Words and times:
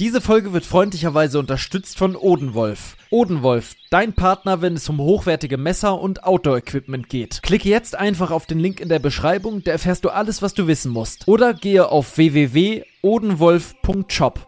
Diese 0.00 0.20
Folge 0.20 0.52
wird 0.52 0.64
freundlicherweise 0.64 1.40
unterstützt 1.40 1.98
von 1.98 2.14
Odenwolf. 2.14 2.96
Odenwolf, 3.10 3.74
dein 3.90 4.12
Partner, 4.12 4.62
wenn 4.62 4.74
es 4.74 4.88
um 4.88 4.98
hochwertige 4.98 5.58
Messer 5.58 6.00
und 6.00 6.22
Outdoor-Equipment 6.22 7.08
geht. 7.08 7.42
Klicke 7.42 7.68
jetzt 7.68 7.96
einfach 7.96 8.30
auf 8.30 8.46
den 8.46 8.60
Link 8.60 8.78
in 8.78 8.88
der 8.88 9.00
Beschreibung, 9.00 9.64
da 9.64 9.72
erfährst 9.72 10.04
du 10.04 10.10
alles, 10.10 10.40
was 10.40 10.54
du 10.54 10.68
wissen 10.68 10.92
musst. 10.92 11.26
Oder 11.26 11.52
gehe 11.52 11.88
auf 11.88 12.16
www.odenwolf.shop. 12.16 14.46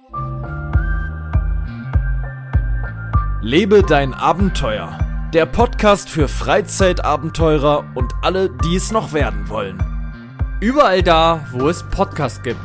Lebe 3.42 3.82
dein 3.82 4.14
Abenteuer. 4.14 5.00
Der 5.34 5.46
Podcast 5.46 6.10
für 6.10 6.28
Freizeitabenteurer 6.28 7.90
und 7.96 8.12
alle, 8.22 8.50
die 8.64 8.76
es 8.76 8.92
noch 8.92 9.12
werden 9.12 9.48
wollen. 9.48 9.82
Überall 10.60 11.02
da, 11.02 11.44
wo 11.50 11.68
es 11.68 11.82
Podcasts 11.82 12.40
gibt. 12.44 12.60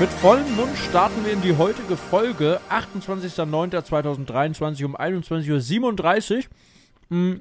Mit 0.00 0.08
vollem 0.08 0.56
Mund 0.56 0.76
starten 0.78 1.24
wir 1.26 1.32
in 1.34 1.42
die 1.42 1.56
heutige 1.58 1.94
Folge, 1.96 2.58
28.09.2023 2.70 4.84
um 4.86 4.96
21.37 4.96 6.36
Uhr. 6.36 6.42
Hm, 7.10 7.40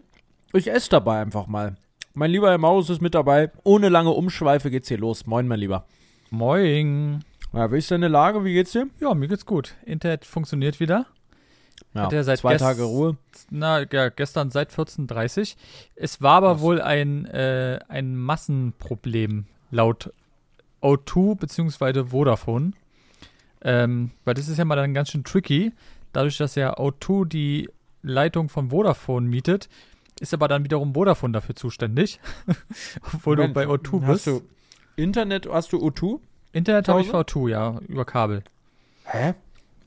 Ich 0.52 0.70
esse 0.70 0.90
dabei 0.90 1.22
einfach 1.22 1.48
mal. 1.48 1.78
Mein 2.14 2.32
lieber 2.32 2.50
Herr 2.50 2.58
Maus 2.58 2.90
ist 2.90 3.02
mit 3.02 3.16
dabei. 3.16 3.50
Ohne 3.64 3.88
lange 3.88 4.10
Umschweife 4.10 4.70
geht's 4.70 4.90
hier 4.90 4.98
los. 4.98 5.26
Moin, 5.26 5.48
mein 5.48 5.60
Lieber. 5.60 5.86
Moin. 6.32 7.24
Ja, 7.54 7.72
wie 7.72 7.78
ist 7.78 7.92
deine 7.92 8.10
Lage? 8.10 8.44
Wie 8.44 8.54
geht's 8.54 8.74
dir? 8.74 8.88
Ja, 9.00 9.14
mir 9.14 9.30
geht's 9.30 9.46
gut. 9.46 9.76
Internet 9.86 10.26
funktioniert 10.26 10.82
wieder. 10.82 11.06
Ja, 11.94 12.04
Hat 12.04 12.14
er 12.14 12.26
seit 12.26 12.40
zwei 12.40 12.58
Tage 12.58 12.84
Ruhe. 12.84 13.16
Na, 13.50 13.86
ja, 13.90 14.10
gestern 14.10 14.52
seit 14.52 14.72
14.30 14.72 15.56
Es 15.96 16.22
war 16.22 16.36
aber 16.36 16.56
Was? 16.56 16.62
wohl 16.62 16.82
ein, 16.82 17.26
äh, 17.26 17.80
ein 17.88 18.18
Massenproblem 18.18 19.46
laut 19.72 20.12
O2 20.82 21.36
bzw. 21.36 22.06
Vodafone. 22.06 22.72
Ähm, 23.62 24.12
weil 24.26 24.34
das 24.36 24.48
ist 24.48 24.58
ja 24.58 24.66
mal 24.66 24.76
dann 24.76 24.94
ganz 24.94 25.10
schön 25.10 25.24
tricky. 25.24 25.74
Dadurch, 26.14 26.38
dass 26.38 26.56
ja 26.56 26.78
O2 26.78 27.26
die 27.26 27.70
Leitung 28.02 28.50
von 28.50 28.70
Vodafone 28.70 29.28
mietet, 29.28 29.70
ist 30.20 30.34
aber 30.34 30.48
dann 30.48 30.64
wiederum 30.64 30.94
Vodafone 30.94 31.34
dafür 31.34 31.56
zuständig. 31.56 32.20
Obwohl 33.14 33.36
Moment, 33.36 33.56
du 33.56 33.60
bei 33.62 33.68
O2 33.68 34.02
hast 34.02 34.26
bist. 34.26 34.28
Du 34.28 34.42
Internet, 34.96 35.48
hast 35.50 35.72
du 35.74 35.78
U2? 35.78 36.20
Internet 36.52 36.88
habe 36.88 37.02
ich 37.02 37.08
für 37.10 37.20
O2, 37.20 37.50
ja, 37.50 37.80
über 37.88 38.06
Kabel. 38.06 38.44
Hä? 39.06 39.34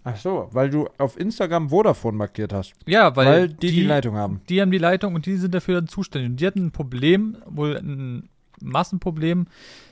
Ach 0.04 0.16
so, 0.16 0.48
weil 0.50 0.68
du 0.68 0.88
auf 0.98 1.18
Instagram 1.18 1.70
Vodafone 1.70 2.16
markiert 2.16 2.52
hast. 2.52 2.74
Ja, 2.86 3.14
weil, 3.14 3.26
Weil, 3.26 3.48
die, 3.48 3.70
die 3.70 3.84
Leitung 3.84 4.16
haben. 4.16 4.40
die 4.48 4.60
haben 4.60 4.72
die 4.72 4.78
Leitung 4.78 5.14
und 5.14 5.26
die 5.26 5.36
sind 5.36 5.54
dafür 5.54 5.76
dann 5.76 5.86
zuständig. 5.86 6.30
Und 6.30 6.40
die 6.40 6.46
hatten 6.46 6.66
ein 6.66 6.72
Problem, 6.72 7.36
wohl 7.46 7.76
ein 7.76 8.28
Massenproblem. 8.64 9.46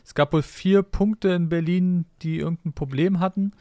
Es 0.05 0.15
gab 0.15 0.33
wohl 0.33 0.43
vier 0.43 0.83
Punkte 0.83 1.31
in 1.31 1.49
Berlin, 1.49 2.07
die 2.23 2.39
irgendein 2.39 2.73
Problem 2.73 3.21
hatten. 3.21 3.53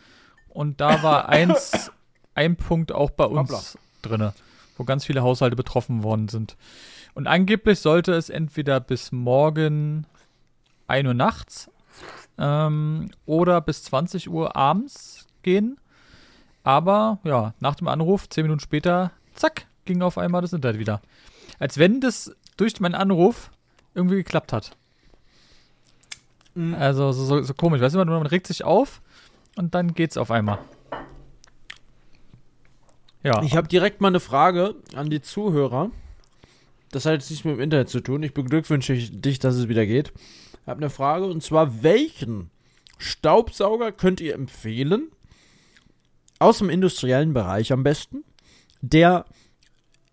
Und 0.48 0.82
da 0.82 1.04
war 1.04 1.30
eins, 1.30 1.92
ein 2.36 2.56
Punkt 2.56 2.92
auch 2.92 3.12
bei 3.12 3.26
uns 3.26 3.78
drinne, 4.02 4.34
wo 4.78 4.84
ganz 4.84 5.06
viele 5.06 5.22
Haushalte 5.22 5.56
betroffen 5.56 6.04
worden 6.04 6.30
sind. 6.30 6.56
Und 7.14 7.28
angeblich 7.28 7.80
sollte 7.80 8.14
es 8.14 8.30
entweder 8.30 8.80
bis 8.80 9.12
morgen 9.12 10.06
1 10.88 11.08
Uhr 11.08 11.14
nachts 11.14 11.70
ähm, 12.38 13.12
oder 13.26 13.62
bis 13.62 13.84
20 13.84 14.30
Uhr 14.30 14.56
abends 14.56 15.28
gehen. 15.44 15.78
Aber 16.64 17.20
ja, 17.24 17.54
nach 17.60 17.76
dem 17.76 17.88
Anruf, 17.88 18.30
zehn 18.30 18.44
Minuten 18.44 18.60
später, 18.60 19.12
zack, 19.34 19.68
ging 19.86 20.02
auf 20.02 20.18
einmal 20.18 20.42
das 20.42 20.54
Internet 20.54 20.80
wieder. 20.80 21.02
Als 21.58 21.78
wenn 21.78 22.00
das 22.00 22.36
durch 22.58 22.80
meinen 22.80 22.96
Anruf 22.96 23.52
irgendwie 23.94 24.18
geklappt 24.18 24.54
hat. 24.54 24.78
Mhm. 26.60 26.76
Also 26.76 27.14
so, 27.14 27.24
so, 27.24 27.42
so 27.42 27.54
komisch, 27.54 27.80
weißt 27.80 27.96
du, 27.96 28.04
man 28.04 28.26
regt 28.26 28.48
sich 28.48 28.66
auf 28.66 29.02
und 29.56 29.74
dann 29.74 29.94
geht's 29.94 30.18
auf 30.18 30.30
einmal. 30.30 30.60
Ja, 33.24 33.42
Ich 33.44 33.56
habe 33.56 33.68
direkt 33.68 34.02
mal 34.02 34.10
eine 34.10 34.20
Frage 34.20 34.76
an 34.94 35.10
die 35.10 35.22
Zuhörer. 35.22 35.92
Das 36.92 37.06
hat 37.06 37.14
jetzt 37.14 37.30
nichts 37.30 37.46
mit 37.46 37.56
dem 37.56 37.62
Internet 37.62 37.90
zu 37.90 38.02
tun. 38.02 38.24
Ich 38.24 38.34
beglückwünsche 38.34 38.96
dich, 38.96 39.40
dass 39.40 39.56
es 39.56 39.70
wieder 39.70 39.86
geht. 39.86 40.12
Ich 40.62 40.68
habe 40.68 40.80
eine 40.80 40.90
Frage 40.90 41.26
und 41.26 41.44
zwar: 41.44 41.84
Welchen 41.84 42.50
Staubsauger 42.98 43.92
könnt 43.92 44.20
ihr 44.20 44.34
empfehlen? 44.34 45.10
Aus 46.40 46.60
dem 46.60 46.70
industriellen 46.70 47.34
Bereich 47.34 47.72
am 47.74 47.84
besten, 47.84 48.24
der 48.82 49.26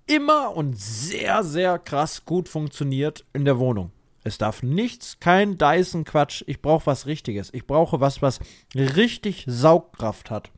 immer 0.06 0.54
und 0.56 0.76
sehr, 0.78 1.44
sehr 1.44 1.78
krass 1.78 2.24
gut 2.24 2.48
funktioniert 2.48 3.24
in 3.32 3.44
der 3.44 3.58
Wohnung. 3.58 3.92
Es 4.26 4.38
darf 4.38 4.64
nichts, 4.64 5.18
kein 5.20 5.56
Dyson-Quatsch. 5.56 6.42
Ich 6.48 6.60
brauche 6.60 6.86
was 6.86 7.06
Richtiges. 7.06 7.54
Ich 7.54 7.64
brauche 7.64 8.00
was, 8.00 8.22
was 8.22 8.40
richtig 8.74 9.44
Saugkraft 9.46 10.30
hat. 10.32 10.50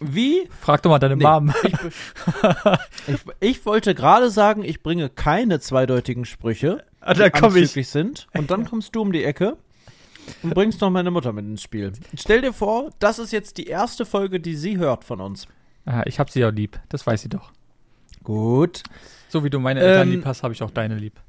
Wie 0.00 0.48
frag 0.60 0.82
doch 0.82 0.88
mal 0.90 0.98
deine 0.98 1.16
Nee, 1.16 1.24
Mom. 1.24 1.52
Ich, 1.62 1.72
ich, 3.06 3.20
ich 3.40 3.66
wollte 3.66 3.94
gerade 3.94 4.30
sagen, 4.30 4.64
ich 4.64 4.82
bringe 4.82 5.10
keine 5.10 5.60
zweideutigen 5.60 6.24
Sprüche, 6.24 6.84
Ah, 7.00 7.12
die 7.12 7.20
da 7.20 7.28
komm 7.30 7.54
ich. 7.56 7.62
anzüglich 7.64 7.88
sind. 7.88 8.26
Und 8.34 8.50
dann 8.50 8.64
kommst 8.64 8.94
du 8.96 9.02
um 9.02 9.12
die 9.12 9.22
Ecke 9.24 9.58
und 10.42 10.54
bringst 10.54 10.80
noch 10.80 10.90
meine 10.90 11.10
Mutter 11.10 11.34
mit 11.34 11.44
ins 11.44 11.62
Spiel. 11.62 11.92
Stell 12.18 12.40
dir 12.40 12.52
vor, 12.54 12.90
das 12.98 13.18
ist 13.18 13.30
jetzt 13.32 13.58
die 13.58 13.66
erste 13.66 14.06
Folge, 14.06 14.40
die 14.40 14.56
sie 14.56 14.78
hört 14.78 15.04
von 15.04 15.20
uns. 15.20 15.46
Ah, 15.84 16.02
ich 16.06 16.18
hab 16.18 16.30
sie 16.30 16.40
ja 16.40 16.48
lieb, 16.48 16.80
das 16.88 17.06
weiß 17.06 17.20
sie 17.22 17.28
doch. 17.28 17.52
Gut. 18.24 18.82
So 19.28 19.44
wie 19.44 19.50
du 19.50 19.60
meine 19.60 19.80
Eltern 19.80 20.08
Ähm, 20.08 20.14
lieb 20.14 20.24
hast, 20.24 20.42
habe 20.42 20.52
ich 20.54 20.62
auch 20.62 20.70
deine 20.70 20.96
lieb. 20.96 21.20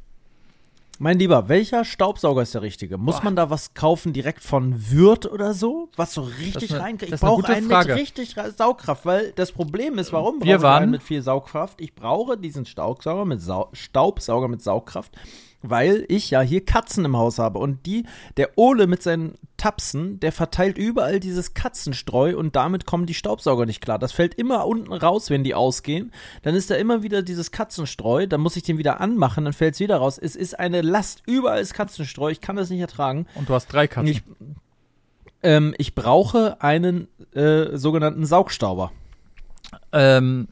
Mein 1.00 1.20
Lieber, 1.20 1.48
welcher 1.48 1.86
Staubsauger 1.86 2.42
ist 2.42 2.56
der 2.56 2.64
richtige? 2.64 2.98
Muss 2.98 3.18
Boah. 3.18 3.26
man 3.26 3.36
da 3.36 3.52
was 3.52 3.76
kaufen 3.76 4.14
direkt 4.14 4.44
von 4.44 4.90
Wirt 4.92 5.28
oder 5.32 5.54
so? 5.54 5.90
Was 5.96 6.14
so 6.16 6.22
richtig 6.24 6.74
reinkriegt? 6.74 7.14
Ich 7.14 7.20
brauche 7.20 7.48
einen 7.48 7.70
Frage. 7.70 7.90
mit 7.94 8.02
richtig 8.02 8.36
Ra- 8.36 8.50
Saugkraft, 8.50 9.06
weil 9.06 9.32
das 9.34 9.52
Problem 9.52 10.00
ist, 10.00 10.12
warum 10.12 10.36
Wir 10.42 10.46
brauche 10.46 10.56
ich 10.56 10.62
waren- 10.64 10.84
einen 10.84 10.92
mit 10.92 11.04
viel 11.04 11.22
Saugkraft? 11.22 11.80
Ich 11.82 11.94
brauche 11.94 12.36
diesen 12.36 12.66
Staubsauger 12.66 13.26
mit 13.26 13.42
Sau 13.42 13.70
Staubsauger 13.74 14.48
mit 14.48 14.64
Saugkraft, 14.64 15.16
weil 15.70 16.06
ich 16.08 16.30
ja 16.30 16.42
hier 16.42 16.64
Katzen 16.66 17.06
im 17.06 17.18
Haus 17.18 17.40
habe 17.40 17.60
und 17.60 17.86
die, 17.86 18.06
der 18.38 18.58
Ole 18.58 18.88
mit 18.88 19.04
seinen 19.04 19.36
Tapsen, 19.58 20.20
der 20.20 20.32
verteilt 20.32 20.78
überall 20.78 21.20
dieses 21.20 21.54
Katzenstreu 21.54 22.38
und 22.38 22.56
damit 22.56 22.86
kommen 22.86 23.06
die 23.06 23.14
Staubsauger 23.14 23.66
nicht 23.66 23.82
klar. 23.82 24.00
Das 24.00 24.12
fällt 24.12 24.36
immer 24.36 24.68
unten 24.68 24.94
raus, 24.94 25.30
wenn 25.30 25.44
die 25.44 25.56
ausgehen. 25.56 26.12
Dann 26.44 26.56
ist 26.56 26.70
da 26.70 26.76
immer 26.76 27.04
wieder 27.04 27.24
dieses 27.24 27.52
Katzenstreu, 27.52 28.28
dann 28.28 28.42
muss 28.42 28.56
ich 28.56 28.64
den 28.64 28.78
wieder 28.78 29.02
anmachen, 29.02 29.46
dann 29.46 29.54
fällt 29.54 29.74
es 29.74 29.80
wieder 29.80 29.98
raus. 29.98 30.18
Es 30.18 30.36
ist 30.36 30.60
eine 30.60 30.82
Last, 30.82 31.24
überall 31.26 31.60
ist 31.60 31.74
Katzenstreu, 31.74 32.30
ich 32.30 32.42
kann 32.42 32.56
das 32.56 32.70
nicht 32.70 32.82
ertragen. 32.82 33.26
Und 33.36 33.50
du 33.50 33.54
hast 33.54 33.68
drei 33.68 33.88
Katzen. 33.88 34.12
Ich, 34.12 34.24
ähm, 35.42 35.74
ich 35.78 35.96
brauche 35.96 36.62
einen 36.62 37.08
äh, 37.34 37.76
sogenannten 37.78 38.26
Saugstauber. 38.26 38.92
Ähm, 39.92 40.48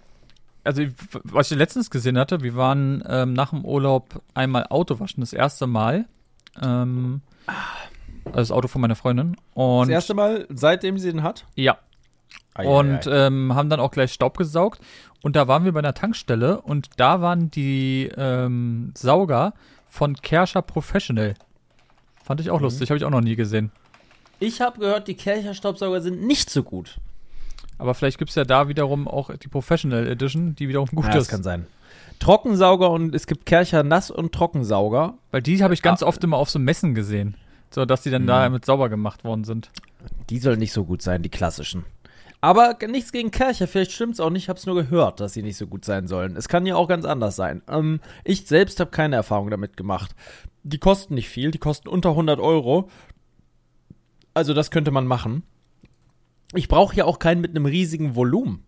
also, 0.66 0.81
ich- 0.81 0.92
was 1.24 1.52
ich 1.52 1.58
letztens 1.58 1.90
gesehen 1.90 2.18
hatte, 2.18 2.42
wir 2.42 2.56
waren 2.56 3.03
ähm, 3.08 3.34
nach 3.34 3.52
dem 3.52 3.64
Urlaub 3.64 4.22
einmal 4.34 4.66
Auto 4.70 5.00
waschen, 5.00 5.22
das 5.22 5.31
erste 5.34 5.68
Mal. 5.68 6.06
Ähm, 6.62 7.22
also 8.26 8.38
das 8.38 8.52
Auto 8.52 8.68
von 8.68 8.81
meiner 8.81 8.96
Freundin. 8.96 9.36
Und 9.53 9.88
das 9.88 9.94
erste 9.94 10.14
Mal, 10.14 10.48
seitdem 10.50 10.98
sie 10.98 11.12
den 11.12 11.24
hat. 11.24 11.46
ja, 11.56 11.78
und 12.58 13.08
ähm, 13.12 13.53
haben 13.53 13.70
dann 13.70 13.80
auch 13.80 13.92
gleich 13.92 14.14
Staub 14.14 14.38
gesaugt. 14.38 14.80
Und 15.22 15.36
da 15.36 15.48
waren 15.48 15.66
wir 15.66 15.72
bei 15.74 15.80
einer 15.80 15.94
Tankstelle 15.94 16.62
und 16.62 16.90
da 16.97 17.20
waren 17.22 17.50
die 17.52 18.09
ähm, 18.16 18.94
Sauger 18.96 19.53
von 19.88 20.16
Kerscher 20.16 20.62
Professional. 20.62 21.34
Fand 22.24 22.40
ich 22.42 22.50
auch 22.52 22.62
lustig, 22.62 22.90
habe 22.90 22.97
ich 22.97 23.03
auch 23.06 23.09
noch 23.12 23.22
nie 23.22 23.36
gesehen. 23.36 23.72
ich 24.40 24.62
habe 24.62 24.80
gehört, 24.80 25.08
die 25.08 25.16
Kercher 25.16 25.53
Staubsauger 25.53 26.02
sind 26.02 26.22
nicht 26.26 26.50
so 26.50 26.64
gut. 26.64 26.97
Aber 27.78 27.94
vielleicht 27.94 28.18
gibt 28.18 28.30
es 28.30 28.36
ja 28.36 28.46
da 28.46 28.68
wiederum 28.68 29.08
auch 29.08 29.36
die 29.36 29.47
Professional 29.47 30.08
Edition, 30.08 30.56
die 30.56 30.69
wiederum 30.69 30.88
gut 30.88 31.06
Ja, 31.06 31.12
das 31.13 31.24
ist. 31.24 31.30
kann 31.30 31.44
sein. 31.44 31.68
Trockensauger 32.19 32.90
und 32.91 33.13
es 33.13 33.28
gibt 33.28 33.46
Kercher 33.46 33.84
Nass- 33.84 34.12
und 34.12 34.31
Trockensauger. 34.34 35.16
Weil 35.32 35.41
die 35.41 35.61
habe 35.64 35.73
ich 35.73 35.82
ganz 35.82 36.02
Ah. 36.02 36.08
oft 36.08 36.23
immer 36.23 36.38
auf 36.38 36.49
so 36.49 36.59
Messen 36.59 36.96
gesehen. 36.96 37.35
So, 37.72 37.84
dass 37.85 38.03
die 38.03 38.09
dann 38.09 38.23
Mhm. 38.23 38.28
da 38.28 38.49
mit 38.49 38.64
sauber 38.66 38.88
gemacht 38.90 39.23
worden 39.26 39.44
sind. 39.44 39.72
Die 40.29 40.40
sollen 40.40 40.59
nicht 40.59 40.72
so 40.72 40.85
gut 40.85 41.02
sein, 41.02 41.22
die 41.23 41.29
klassischen. 41.29 41.84
Aber 42.40 42.78
nichts 42.88 43.11
gegen 43.11 43.32
Kercher, 43.32 43.67
vielleicht 43.67 43.91
stimmt's 43.91 44.20
auch 44.20 44.29
nicht, 44.29 44.44
ich 44.44 44.49
habe 44.49 44.59
es 44.59 44.66
nur 44.66 44.76
gehört, 44.76 45.20
dass 45.20 45.34
sie 45.34 45.41
nicht 45.41 45.58
so 45.58 45.66
gut 45.67 45.84
sein 45.84 46.08
sollen. 46.08 46.35
Es 46.38 46.47
kann 46.47 46.66
ja 46.66 46.76
auch 46.76 46.88
ganz 46.88 47.03
anders 47.03 47.35
sein. 47.35 47.64
Ähm, 47.67 47.99
ich 48.23 48.46
selbst 48.47 48.79
habe 48.79 48.91
keine 48.91 49.16
Erfahrung 49.16 49.49
damit 49.49 49.76
gemacht. 49.78 50.16
Die 50.64 50.78
kosten 50.78 51.16
nicht 51.16 51.28
viel, 51.28 51.52
die 51.52 51.58
kosten 51.58 51.90
unter 51.90 52.11
100 52.16 52.40
Euro. 52.40 52.90
Also 54.34 54.53
das 54.53 54.70
könnte 54.72 54.91
man 54.91 55.08
machen. 55.08 55.44
Ich 56.53 56.68
brauche 56.68 56.96
ja 56.96 57.06
auch 57.06 57.20
keinen 57.20 57.42
mit 57.42 57.52
einem 57.52 57.66
riesigen 57.66 58.16
Volumen. 58.16 58.64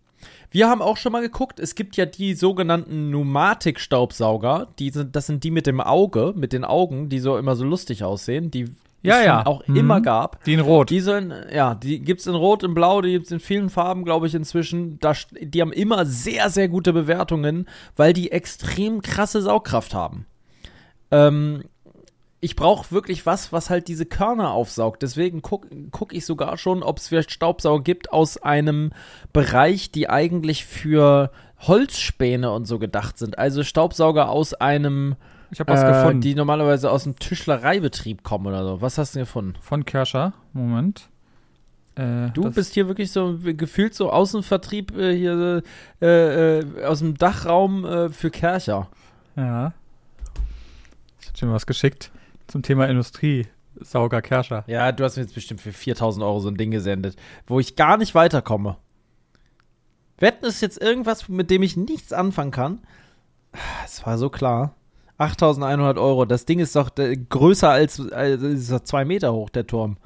Wir 0.50 0.68
haben 0.68 0.80
auch 0.82 0.96
schon 0.96 1.12
mal 1.12 1.20
geguckt, 1.20 1.60
es 1.60 1.74
gibt 1.74 1.96
ja 1.96 2.06
die 2.06 2.34
sogenannten 2.34 3.10
Pneumatik-Staubsauger. 3.10 4.68
Die 4.78 4.90
sind, 4.90 5.14
das 5.14 5.26
sind 5.26 5.44
die 5.44 5.50
mit 5.50 5.66
dem 5.66 5.80
Auge, 5.80 6.32
mit 6.36 6.52
den 6.52 6.64
Augen, 6.64 7.08
die 7.08 7.18
so 7.18 7.36
immer 7.36 7.54
so 7.54 7.64
lustig 7.64 8.02
aussehen. 8.04 8.50
Die 8.50 8.66
Ja, 9.02 9.18
es 9.20 9.26
ja. 9.26 9.46
auch 9.46 9.66
Mhm. 9.68 9.76
immer 9.76 10.00
gab. 10.00 10.42
Die 10.44 10.54
in 10.54 10.60
Rot. 10.60 10.90
Die 10.90 10.98
sollen, 11.00 11.32
ja, 11.54 11.74
die 11.76 12.00
gibt's 12.00 12.26
in 12.26 12.34
Rot, 12.34 12.64
in 12.64 12.74
Blau, 12.74 13.00
die 13.00 13.12
gibt's 13.12 13.30
in 13.30 13.38
vielen 13.40 13.70
Farben, 13.70 14.04
glaube 14.04 14.26
ich, 14.26 14.34
inzwischen. 14.34 14.98
Da, 14.98 15.12
die 15.40 15.60
haben 15.60 15.72
immer 15.72 16.04
sehr, 16.04 16.50
sehr 16.50 16.68
gute 16.68 16.92
Bewertungen, 16.92 17.68
weil 17.94 18.12
die 18.12 18.32
extrem 18.32 19.00
krasse 19.02 19.40
Saugkraft 19.40 19.94
haben. 19.94 20.26
Ähm, 21.10 21.62
ich 22.40 22.54
brauche 22.54 22.92
wirklich 22.92 23.26
was, 23.26 23.52
was 23.52 23.68
halt 23.68 23.88
diese 23.88 24.06
Körner 24.06 24.52
aufsaugt. 24.52 25.02
Deswegen 25.02 25.42
gucke 25.42 25.68
guck 25.90 26.12
ich 26.12 26.24
sogar 26.24 26.56
schon, 26.56 26.82
ob 26.82 26.98
es 26.98 27.08
vielleicht 27.08 27.32
Staubsauger 27.32 27.82
gibt 27.82 28.12
aus 28.12 28.36
einem 28.38 28.92
Bereich, 29.32 29.90
die 29.90 30.08
eigentlich 30.08 30.64
für 30.64 31.32
Holzspäne 31.60 32.52
und 32.52 32.66
so 32.66 32.78
gedacht 32.78 33.18
sind. 33.18 33.38
Also 33.38 33.64
Staubsauger 33.64 34.28
aus 34.28 34.54
einem, 34.54 35.16
ich 35.50 35.58
habe 35.58 35.72
was 35.72 35.82
äh, 35.82 35.88
gefunden. 35.88 36.20
die 36.20 36.36
normalerweise 36.36 36.92
aus 36.92 37.04
dem 37.04 37.18
Tischlereibetrieb 37.18 38.22
kommen 38.22 38.46
oder 38.46 38.64
so. 38.64 38.80
Was 38.80 38.98
hast 38.98 39.16
du 39.16 39.20
gefunden? 39.20 39.56
von 39.60 39.84
Kerscher. 39.84 40.32
Moment. 40.52 41.08
Äh, 41.96 42.30
Du 42.34 42.48
bist 42.52 42.74
hier 42.74 42.86
wirklich 42.86 43.10
so 43.10 43.36
gefühlt 43.42 43.94
so 43.94 44.12
Außenvertrieb 44.12 44.96
äh, 44.96 45.16
hier 45.16 45.62
äh, 46.00 46.58
äh, 46.60 46.84
aus 46.84 47.00
dem 47.00 47.18
Dachraum 47.18 47.84
äh, 47.84 48.10
für 48.10 48.30
Kercher. 48.30 48.88
Ja. 49.34 49.72
Ich 51.20 51.26
hab 51.26 51.34
dir 51.34 51.46
mal 51.46 51.54
was 51.54 51.66
geschickt 51.66 52.12
zum 52.48 52.62
Thema 52.62 52.88
Industriesauger 52.88 54.22
Kerscher. 54.22 54.64
Ja, 54.66 54.90
du 54.90 55.04
hast 55.04 55.16
mir 55.16 55.22
jetzt 55.22 55.34
bestimmt 55.34 55.60
für 55.60 55.72
4000 55.72 56.24
Euro 56.24 56.40
so 56.40 56.48
ein 56.48 56.56
Ding 56.56 56.70
gesendet, 56.70 57.16
wo 57.46 57.60
ich 57.60 57.76
gar 57.76 57.96
nicht 57.96 58.14
weiterkomme. 58.14 58.76
Wetten 60.18 60.46
ist 60.46 60.60
jetzt 60.60 60.80
irgendwas, 60.82 61.28
mit 61.28 61.50
dem 61.50 61.62
ich 61.62 61.76
nichts 61.76 62.12
anfangen 62.12 62.50
kann. 62.50 62.80
Es 63.84 64.04
war 64.04 64.18
so 64.18 64.30
klar. 64.30 64.74
8100 65.18 65.98
Euro. 65.98 66.24
Das 66.24 66.44
Ding 66.44 66.58
ist 66.58 66.76
doch 66.76 66.90
äh, 66.98 67.16
größer 67.16 67.70
als, 67.70 68.00
als 68.12 68.42
ist 68.42 68.70
doch 68.70 68.80
zwei 68.80 69.04
Meter 69.04 69.32
hoch, 69.32 69.50
der 69.50 69.66
Turm. 69.66 69.96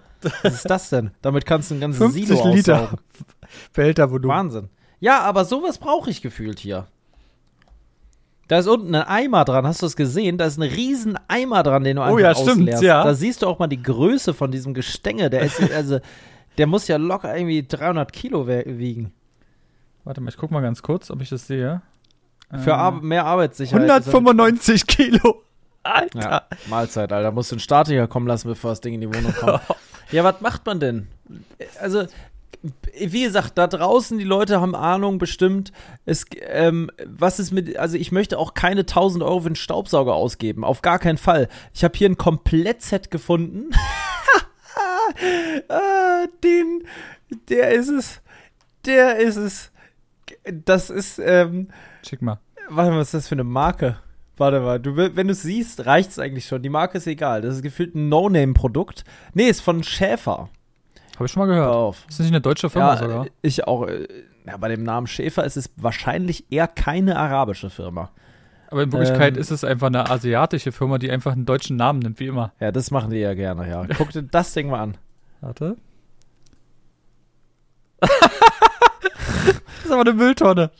Was 0.42 0.54
ist 0.54 0.70
das 0.70 0.88
denn? 0.90 1.10
Damit 1.20 1.46
kannst 1.46 1.70
du 1.70 1.74
ein 1.74 1.80
ganzes 1.80 1.98
50 1.98 2.26
Silo 2.26 2.54
Liter. 2.54 2.96
Behältervolumen. 3.74 4.36
Wahnsinn. 4.36 4.68
Ja, 5.00 5.20
aber 5.22 5.44
sowas 5.44 5.78
brauche 5.78 6.10
ich 6.10 6.22
gefühlt 6.22 6.58
hier. 6.58 6.86
Da 8.52 8.58
ist 8.58 8.66
unten 8.66 8.94
ein 8.94 9.04
Eimer 9.04 9.46
dran, 9.46 9.66
hast 9.66 9.80
du 9.80 9.86
es 9.86 9.96
gesehen? 9.96 10.36
Da 10.36 10.44
ist 10.44 10.58
ein 10.58 10.62
riesen 10.64 11.18
Eimer 11.26 11.62
dran, 11.62 11.84
den 11.84 11.96
du 11.96 12.02
einfach 12.02 12.14
Oh 12.14 12.18
ja, 12.18 12.34
stimmt, 12.34 12.50
ausleerst. 12.50 12.82
ja. 12.82 13.02
Da 13.02 13.14
siehst 13.14 13.40
du 13.40 13.46
auch 13.46 13.58
mal 13.58 13.66
die 13.66 13.82
Größe 13.82 14.34
von 14.34 14.50
diesem 14.50 14.74
Gestänge. 14.74 15.30
Der 15.30 15.40
ist, 15.40 15.58
also, 15.74 16.00
der 16.58 16.66
muss 16.66 16.86
ja 16.86 16.98
locker 16.98 17.34
irgendwie 17.34 17.66
300 17.66 18.12
Kilo 18.12 18.46
wiegen. 18.46 19.14
Warte 20.04 20.20
mal, 20.20 20.28
ich 20.28 20.36
guck 20.36 20.50
mal 20.50 20.60
ganz 20.60 20.82
kurz, 20.82 21.10
ob 21.10 21.22
ich 21.22 21.30
das 21.30 21.46
sehe. 21.46 21.80
Für 22.50 22.72
Ähm, 22.72 22.76
Ar 22.76 22.90
mehr 23.00 23.24
Arbeitssicherheit. 23.24 23.88
195 23.88 24.86
Kilo. 24.86 25.44
Alter. 25.82 26.20
Ja, 26.20 26.42
Mahlzeit, 26.68 27.10
Alter. 27.10 27.32
Musst 27.32 27.52
du 27.52 27.54
einen 27.54 27.60
Statiker 27.60 28.06
kommen 28.06 28.26
lassen, 28.26 28.48
bevor 28.48 28.72
das 28.72 28.82
Ding 28.82 28.92
in 28.92 29.00
die 29.00 29.08
Wohnung 29.08 29.32
kommt. 29.32 29.62
ja, 30.12 30.24
was 30.24 30.42
macht 30.42 30.66
man 30.66 30.78
denn? 30.78 31.08
Also, 31.80 32.04
wie 32.98 33.22
gesagt, 33.22 33.56
da 33.56 33.66
draußen, 33.66 34.18
die 34.18 34.24
Leute 34.24 34.60
haben 34.60 34.74
Ahnung 34.74 35.18
bestimmt. 35.18 35.72
Es, 36.04 36.26
ähm, 36.40 36.90
was 37.06 37.38
ist 37.38 37.52
mit, 37.52 37.76
also 37.76 37.96
ich 37.96 38.12
möchte 38.12 38.38
auch 38.38 38.54
keine 38.54 38.80
1000 38.80 39.24
Euro 39.24 39.40
für 39.40 39.46
einen 39.46 39.56
Staubsauger 39.56 40.14
ausgeben. 40.14 40.64
Auf 40.64 40.82
gar 40.82 40.98
keinen 40.98 41.18
Fall. 41.18 41.48
Ich 41.72 41.84
habe 41.84 41.96
hier 41.96 42.08
ein 42.08 42.18
Komplettset 42.18 43.10
gefunden. 43.10 43.70
ah, 45.68 46.26
den, 46.44 46.84
der 47.48 47.70
ist 47.72 47.88
es. 47.88 48.20
Der 48.84 49.16
ist 49.16 49.36
es. 49.36 49.72
Das 50.64 50.90
ist, 50.90 51.18
ähm, 51.18 51.68
Schick 52.06 52.20
mal. 52.20 52.40
Warte 52.68 52.90
mal, 52.90 52.98
was 52.98 53.08
ist 53.08 53.14
das 53.14 53.28
für 53.28 53.34
eine 53.34 53.44
Marke? 53.44 53.98
Warte 54.36 54.60
mal, 54.60 54.80
du, 54.80 54.96
wenn 54.96 55.26
du 55.28 55.32
es 55.32 55.42
siehst, 55.42 55.86
reicht 55.86 56.10
es 56.10 56.18
eigentlich 56.18 56.46
schon. 56.46 56.62
Die 56.62 56.68
Marke 56.68 56.98
ist 56.98 57.06
egal. 57.06 57.42
Das 57.42 57.56
ist 57.56 57.62
gefühlt 57.62 57.94
ein 57.94 58.08
No-Name-Produkt. 58.08 59.04
Nee, 59.34 59.48
ist 59.48 59.60
von 59.60 59.82
Schäfer. 59.82 60.48
Habe 61.16 61.26
ich 61.26 61.32
schon 61.32 61.40
mal 61.46 61.48
Hör 61.54 61.62
gehört. 61.62 61.74
auf. 61.74 62.04
Ist 62.08 62.18
das 62.18 62.24
nicht 62.24 62.32
eine 62.34 62.40
deutsche 62.40 62.70
Firma 62.70 62.94
Ja, 62.94 62.96
sogar? 62.98 63.26
äh, 63.26 63.30
ich 63.42 63.66
auch. 63.66 63.86
äh, 63.86 64.06
Ja, 64.46 64.56
bei 64.56 64.68
dem 64.68 64.82
Namen 64.82 65.06
Schäfer 65.06 65.44
ist 65.44 65.56
es 65.56 65.70
wahrscheinlich 65.76 66.46
eher 66.50 66.66
keine 66.66 67.16
arabische 67.16 67.70
Firma. 67.70 68.10
Aber 68.68 68.82
in 68.82 68.92
Wirklichkeit 68.92 69.34
ähm, 69.36 69.40
ist 69.40 69.50
es 69.50 69.64
einfach 69.64 69.88
eine 69.88 70.10
asiatische 70.10 70.72
Firma, 70.72 70.96
die 70.98 71.10
einfach 71.10 71.32
einen 71.32 71.44
deutschen 71.44 71.76
Namen 71.76 71.98
nimmt, 71.98 72.18
wie 72.20 72.26
immer. 72.26 72.52
Ja, 72.58 72.72
das 72.72 72.90
machen 72.90 73.10
die 73.10 73.18
ja 73.18 73.34
gerne, 73.34 73.68
ja. 73.68 73.86
Guck 73.98 74.10
dir 74.10 74.22
das 74.22 74.52
Ding 74.54 74.70
mal 74.70 74.80
an. 74.80 74.96
Warte. 75.42 75.76
das 78.00 78.10
ist 79.84 79.90
aber 79.92 80.00
eine 80.00 80.12
Mülltonne. 80.14 80.70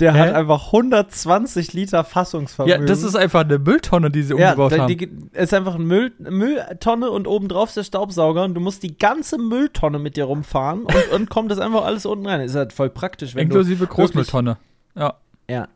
Der 0.00 0.14
Hä? 0.14 0.18
hat 0.20 0.34
einfach 0.34 0.66
120 0.66 1.72
Liter 1.72 2.04
Fassungsvermögen. 2.04 2.82
Ja, 2.82 2.86
das 2.86 3.02
ist 3.02 3.16
einfach 3.16 3.40
eine 3.40 3.58
Mülltonne, 3.58 4.10
die 4.10 4.22
sie 4.22 4.36
ja, 4.36 4.50
umgebaut 4.50 4.72
da- 4.72 4.78
haben. 4.82 4.96
die, 4.96 5.10
ist 5.32 5.52
einfach 5.52 5.74
eine 5.74 5.84
Müll, 5.84 6.12
Mülltonne 6.18 7.10
und 7.10 7.26
obendrauf 7.26 7.70
ist 7.70 7.76
der 7.78 7.84
Staubsauger 7.84 8.44
und 8.44 8.54
du 8.54 8.60
musst 8.60 8.82
die 8.84 8.96
ganze 8.96 9.38
Mülltonne 9.38 9.98
mit 9.98 10.16
dir 10.16 10.24
rumfahren 10.24 10.82
und, 10.84 11.12
und 11.14 11.30
kommt 11.30 11.50
das 11.50 11.58
einfach 11.58 11.84
alles 11.84 12.06
unten 12.06 12.26
rein. 12.26 12.40
Ist 12.40 12.54
halt 12.54 12.72
voll 12.72 12.90
praktisch, 12.90 13.34
wenn 13.34 13.44
Inklusive 13.44 13.86
Großmülltonne. 13.86 14.56
Ja. 14.94 15.14
Ja. 15.50 15.66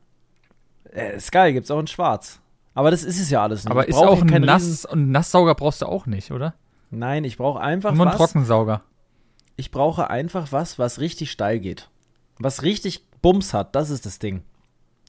Äh, 0.94 1.16
ist 1.16 1.32
geil, 1.32 1.52
gibt's 1.52 1.70
auch 1.70 1.80
in 1.80 1.86
schwarz. 1.86 2.38
Aber 2.74 2.90
das 2.90 3.02
ist 3.04 3.20
es 3.20 3.28
ja 3.28 3.42
alles 3.42 3.64
nicht. 3.64 3.70
Aber 3.70 3.84
Ich 3.84 3.90
ist 3.90 3.96
auch 3.96 4.22
ein 4.22 4.28
keinen 4.30 4.44
Nass 4.46 4.84
und 4.84 5.10
Nasssauger 5.10 5.54
brauchst 5.54 5.82
du 5.82 5.86
auch 5.86 6.06
nicht, 6.06 6.30
oder? 6.30 6.54
Nein, 6.90 7.24
ich 7.24 7.36
brauche 7.38 7.60
einfach 7.60 7.92
Nur 7.92 8.06
ein 8.06 8.12
was. 8.12 8.16
Trockensauger. 8.18 8.82
Ich 9.56 9.70
brauche 9.70 10.10
einfach 10.10 10.52
was, 10.52 10.78
was 10.78 11.00
richtig 11.00 11.30
steil 11.30 11.58
geht. 11.60 11.88
Was 12.38 12.62
richtig 12.62 13.04
Bums 13.22 13.54
hat, 13.54 13.74
das 13.74 13.90
ist 13.90 14.04
das 14.06 14.18
Ding. 14.18 14.42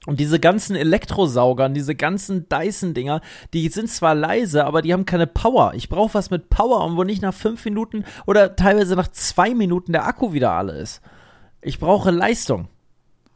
Und 0.05 0.19
diese 0.19 0.37
ganzen 0.39 0.75
Elektrosaugern, 0.75 1.73
diese 1.73 1.95
ganzen 1.95 2.47
Dyson-Dinger, 2.49 3.21
die 3.53 3.69
sind 3.69 3.89
zwar 3.89 4.15
leise, 4.15 4.65
aber 4.65 4.81
die 4.81 4.91
haben 4.91 5.05
keine 5.05 5.27
Power. 5.27 5.73
Ich 5.75 5.87
brauche 5.87 6.13
was 6.13 6.29
mit 6.29 6.49
Power 6.49 6.83
und 6.85 6.97
wo 6.97 7.03
nicht 7.03 7.21
nach 7.21 7.33
fünf 7.33 7.63
Minuten 7.63 8.03
oder 8.25 8.55
teilweise 8.57 8.95
nach 8.97 9.07
zwei 9.07 9.53
Minuten 9.55 9.93
der 9.93 10.05
Akku 10.05 10.33
wieder 10.33 10.51
alle 10.51 10.73
ist. 10.73 11.01
Ich 11.61 11.79
brauche 11.79 12.11
Leistung. 12.11 12.67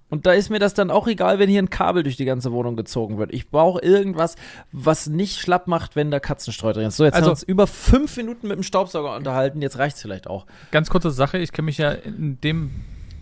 Und 0.10 0.26
da 0.26 0.32
ist 0.34 0.50
mir 0.50 0.60
das 0.60 0.74
dann 0.74 0.90
auch 0.92 1.08
egal, 1.08 1.38
wenn 1.40 1.50
hier 1.50 1.62
ein 1.62 1.70
Kabel 1.70 2.04
durch 2.04 2.16
die 2.16 2.24
ganze 2.26 2.52
Wohnung 2.54 2.76
gezogen 2.78 3.18
wird. 3.18 3.34
Ich 3.34 3.50
brauche 3.50 3.82
irgendwas, 3.82 4.36
was 4.72 5.08
nicht 5.08 5.38
schlapp 5.40 5.68
macht, 5.68 5.96
wenn 5.98 6.12
da 6.12 6.20
Katzenstreu 6.22 6.72
drin 6.74 6.88
ist. 6.88 6.98
So, 6.98 7.04
jetzt 7.06 7.16
Also- 7.16 7.26
haben 7.26 7.30
wir 7.30 7.32
uns 7.40 7.44
über 7.44 7.68
fünf 7.68 8.16
Minuten 8.16 8.48
mit 8.48 8.56
dem 8.58 8.64
Staubsauger 8.64 9.16
unterhalten. 9.16 9.62
Jetzt 9.62 9.78
reicht's 9.78 10.02
vielleicht 10.02 10.28
auch. 10.28 10.46
Ganz 10.72 10.90
kurze 10.90 11.12
Sache, 11.12 11.38
ich 11.38 11.52
kenne 11.54 11.66
mich 11.68 11.78
ja 11.78 11.92
in 11.92 12.40
dem 12.42 12.72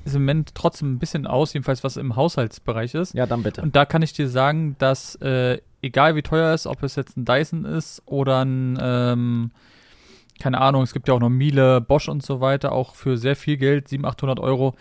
Segment 0.05 0.53
trotzdem 0.55 0.93
ein 0.93 0.99
bisschen 0.99 1.27
aus, 1.27 1.53
jedenfalls 1.53 1.83
was 1.83 1.97
im 1.97 2.15
Haushaltsbereich 2.15 2.93
ist. 2.93 3.13
Ja, 3.13 3.25
dann 3.25 3.43
bitte. 3.43 3.61
Und 3.61 3.75
da 3.75 3.85
kann 3.85 4.01
ich 4.01 4.13
dir 4.13 4.29
sagen, 4.29 4.75
dass 4.77 5.15
äh, 5.15 5.59
egal 5.81 6.15
wie 6.15 6.21
teuer 6.21 6.53
es 6.53 6.61
ist, 6.61 6.67
ob 6.67 6.83
es 6.83 6.95
jetzt 6.95 7.17
ein 7.17 7.25
Dyson 7.25 7.65
ist 7.65 8.01
oder 8.05 8.43
ein, 8.43 8.77
ähm, 8.81 9.51
keine 10.39 10.59
Ahnung, 10.61 10.83
es 10.83 10.93
gibt 10.93 11.07
ja 11.07 11.13
auch 11.13 11.19
noch 11.19 11.29
Miele, 11.29 11.81
Bosch 11.81 12.09
und 12.09 12.23
so 12.23 12.41
weiter, 12.41 12.71
auch 12.71 12.95
für 12.95 13.17
sehr 13.17 13.35
viel 13.35 13.57
Geld, 13.57 13.87
700, 13.87 14.17
800 14.17 14.39
Euro. 14.39 14.75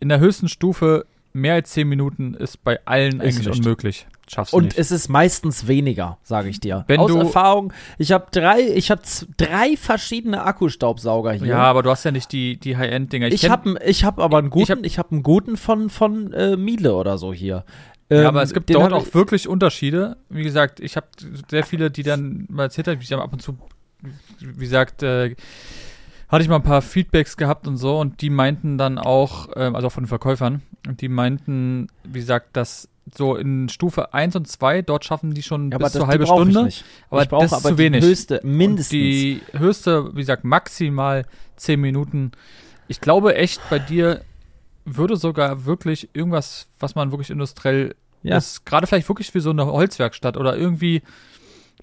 In 0.00 0.08
der 0.08 0.20
höchsten 0.20 0.48
Stufe 0.48 1.06
mehr 1.32 1.54
als 1.54 1.70
10 1.72 1.88
Minuten 1.88 2.34
ist 2.34 2.62
bei 2.64 2.78
allen 2.84 3.20
Ist 3.20 3.36
eigentlich 3.36 3.46
nicht. 3.48 3.58
unmöglich. 3.60 4.06
Schaffst 4.32 4.54
Und 4.54 4.64
nicht. 4.64 4.78
es 4.78 4.90
ist 4.90 5.08
meistens 5.08 5.66
weniger, 5.66 6.18
sage 6.22 6.48
ich 6.48 6.60
dir. 6.60 6.84
Wenn 6.88 7.00
Aus 7.00 7.10
du- 7.10 7.18
Erfahrung, 7.18 7.72
ich 7.98 8.12
habe 8.12 8.26
drei, 8.30 8.60
ich 8.60 8.90
habe 8.90 9.02
drei 9.36 9.76
verschiedene 9.76 10.42
Akkustaubsauger 10.44 11.32
hier. 11.32 11.48
ja, 11.48 11.58
aber 11.58 11.82
du 11.82 11.90
hast 11.90 12.04
ja 12.04 12.12
nicht 12.12 12.32
die, 12.32 12.56
die 12.58 12.76
High-End-Dinger. 12.76 13.28
ich 13.28 13.42
kenn- 13.42 13.50
habe 13.50 13.78
ich 13.84 14.04
hab 14.04 14.18
aber 14.18 14.38
einen 14.38 14.50
guten, 14.50 14.62
Ich 14.64 14.70
hab- 14.70 14.84
ich 14.86 14.98
habe 14.98 15.10
einen 15.12 15.22
guten 15.22 15.56
von 15.56 15.90
von 15.90 16.32
äh, 16.32 16.56
Miele 16.56 16.94
oder 16.94 17.18
so 17.18 17.32
hier. 17.32 17.64
Ja, 18.10 18.20
Ähm, 18.20 18.26
aber 18.26 18.42
es 18.42 18.52
gibt 18.54 18.68
den 18.68 18.74
dort 18.74 18.92
hab 18.92 19.00
auch 19.02 19.14
wirklich 19.14 19.48
Unterschiede. 19.48 20.16
Wie 20.28 20.42
gesagt, 20.44 20.80
ich 20.80 20.96
habe 20.96 21.06
sehr 21.50 21.64
viele, 21.64 21.90
die 21.90 22.02
dann 22.02 22.46
mal 22.50 22.64
erzählt 22.64 22.88
haben, 22.88 22.98
ich 23.00 23.12
habe 23.12 23.22
ab 23.22 23.32
und 23.32 23.40
zu, 23.42 23.58
wie 24.40 24.64
gesagt, 24.64 25.02
äh, 25.02 25.34
hatte 26.28 26.42
ich 26.42 26.48
mal 26.48 26.56
ein 26.56 26.62
paar 26.62 26.80
Feedbacks 26.82 27.36
gehabt 27.36 27.66
und 27.68 27.76
so 27.76 27.98
und 28.00 28.22
die 28.22 28.30
meinten 28.30 28.78
dann 28.78 28.98
auch, 28.98 29.48
ähm, 29.56 29.74
also 29.76 29.88
auch 29.88 29.92
von 29.92 30.04
den 30.04 30.08
Verkäufern, 30.08 30.62
und 30.86 31.00
die 31.00 31.08
meinten, 31.08 31.88
wie 32.04 32.20
gesagt, 32.20 32.56
dass 32.56 32.88
so 33.14 33.34
in 33.36 33.68
Stufe 33.68 34.14
1 34.14 34.36
und 34.36 34.46
2, 34.48 34.82
dort 34.82 35.04
schaffen 35.04 35.34
die 35.34 35.42
schon 35.42 35.70
Ja, 35.72 35.78
bis 35.78 35.92
zur 35.92 36.02
das, 36.02 36.08
halbe 36.08 36.24
die 36.24 36.30
brauch 36.30 36.40
Stunde. 36.42 36.68
Ich. 36.68 36.84
Aber 37.10 37.22
ich 37.22 37.28
brauche 37.28 37.42
das 37.42 37.52
ist 37.52 37.58
aber 37.58 37.68
zu 37.70 37.74
die 37.74 37.78
wenig. 37.82 38.04
höchste, 38.04 38.40
Und 38.40 38.56
mindestens. 38.56 38.90
die 38.90 39.42
höchste, 39.52 40.12
wie 40.14 40.20
gesagt, 40.20 40.44
maximal 40.44 41.26
10 41.56 41.80
Minuten. 41.80 42.32
Ich 42.88 43.00
glaube 43.00 43.34
echt, 43.34 43.60
bei 43.70 43.78
dir 43.80 44.22
würde 44.84 45.16
sogar 45.16 45.64
wirklich 45.64 46.10
irgendwas, 46.12 46.68
was 46.78 46.94
man 46.94 47.10
wirklich 47.10 47.30
industriell 47.30 47.94
Ja. 48.22 48.36
ist, 48.36 48.64
gerade 48.66 48.86
vielleicht 48.86 49.08
wirklich 49.08 49.30
für 49.32 49.40
so 49.40 49.50
eine 49.50 49.66
Holzwerkstatt 49.66 50.36
oder 50.36 50.56
irgendwie 50.56 51.02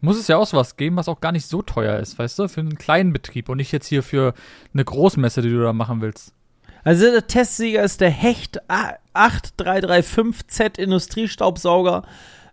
muss 0.02 0.18
es 0.18 0.30
ja 0.30 0.38
auch 0.38 0.48
sowas 0.48 0.78
geben, 0.78 0.96
was 0.96 1.10
auch 1.10 1.20
gar 1.20 1.34
nicht 1.34 1.46
so 1.48 1.62
teuer 1.62 1.98
ist, 2.00 2.18
weißt 2.18 2.40
du, 2.40 2.48
für 2.48 2.62
einen 2.62 2.78
kleinen 2.78 3.12
Betrieb 3.12 3.50
und 3.50 3.58
nicht 3.58 3.74
jetzt 3.74 3.88
hier 3.88 4.04
für 4.04 4.34
eine 4.74 4.86
Großmesse, 4.86 5.42
die 5.42 5.50
du 5.50 5.62
da 5.62 5.74
machen 5.74 6.00
willst. 6.00 6.34
Also 6.84 7.12
der 7.12 7.28
Testsieger 7.28 7.84
ist 7.84 8.02
der 8.02 8.10
Hecht 8.10 8.60
A- 8.70 8.96
8335Z 9.14 10.80
Industriestaubsauger 10.80 12.04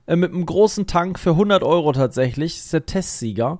äh, 0.06 0.16
mit 0.16 0.32
einem 0.32 0.46
großen 0.46 0.86
Tank 0.86 1.18
für 1.18 1.30
100 1.30 1.62
Euro 1.62 1.92
tatsächlich. 1.92 2.58
Ist 2.58 2.72
der 2.72 2.86
Testsieger. 2.86 3.58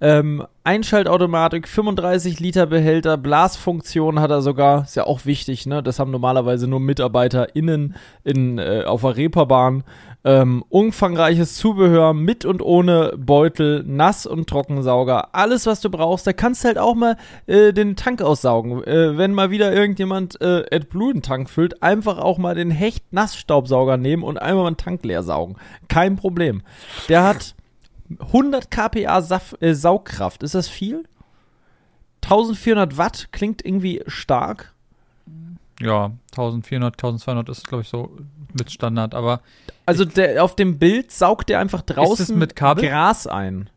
Ähm, 0.00 0.46
Einschaltautomatik, 0.62 1.66
35 1.66 2.38
Liter 2.38 2.66
Behälter, 2.66 3.16
Blasfunktion 3.16 4.20
hat 4.20 4.30
er 4.30 4.42
sogar, 4.42 4.84
ist 4.84 4.94
ja 4.94 5.04
auch 5.04 5.26
wichtig, 5.26 5.66
ne? 5.66 5.82
Das 5.82 5.98
haben 5.98 6.12
normalerweise 6.12 6.68
nur 6.68 6.78
MitarbeiterInnen 6.78 7.96
in, 8.22 8.58
äh, 8.58 8.84
auf 8.86 9.00
der 9.00 9.16
Reeperbahn. 9.16 9.82
Ähm, 10.28 10.62
umfangreiches 10.68 11.56
Zubehör 11.56 12.12
mit 12.12 12.44
und 12.44 12.60
ohne 12.60 13.14
Beutel, 13.16 13.82
Nass- 13.86 14.26
und 14.26 14.46
Trockensauger, 14.46 15.34
alles 15.34 15.64
was 15.64 15.80
du 15.80 15.88
brauchst. 15.88 16.26
Da 16.26 16.34
kannst 16.34 16.62
du 16.62 16.68
halt 16.68 16.76
auch 16.76 16.94
mal 16.94 17.16
äh, 17.46 17.72
den 17.72 17.96
Tank 17.96 18.20
aussaugen. 18.20 18.84
Äh, 18.84 19.16
wenn 19.16 19.32
mal 19.32 19.50
wieder 19.50 19.72
irgendjemand 19.72 20.38
äh, 20.42 20.66
AdBlue 20.70 21.12
einen 21.12 21.22
Tank 21.22 21.48
füllt, 21.48 21.82
einfach 21.82 22.18
auch 22.18 22.36
mal 22.36 22.54
den 22.54 22.70
Hecht-Nassstaubsauger 22.70 23.96
nehmen 23.96 24.22
und 24.22 24.36
einmal 24.36 24.64
mal 24.64 24.66
einen 24.66 24.76
Tank 24.76 25.02
leer 25.02 25.22
saugen. 25.22 25.56
Kein 25.88 26.16
Problem. 26.16 26.60
Der 27.08 27.24
hat 27.24 27.54
100 28.18 28.70
kPa 28.70 29.22
Saf 29.22 29.54
äh, 29.60 29.72
Saugkraft. 29.72 30.42
Ist 30.42 30.54
das 30.54 30.68
viel? 30.68 31.04
1400 32.22 32.98
Watt 32.98 33.28
klingt 33.32 33.64
irgendwie 33.64 34.02
stark. 34.06 34.74
Ja, 35.80 36.10
1400, 36.32 36.96
1200 36.96 37.48
ist, 37.48 37.66
glaube 37.66 37.82
ich, 37.82 37.88
so 37.88 38.10
mit 38.58 38.70
Standard, 38.70 39.14
aber. 39.14 39.40
Also 39.86 40.04
der, 40.04 40.44
auf 40.44 40.54
dem 40.56 40.78
Bild 40.78 41.12
saugt 41.12 41.48
der 41.48 41.60
einfach 41.60 41.82
draußen 41.82 42.36
mit 42.38 42.56
Kabel? 42.56 42.88
Gras 42.88 43.26
ein. 43.26 43.70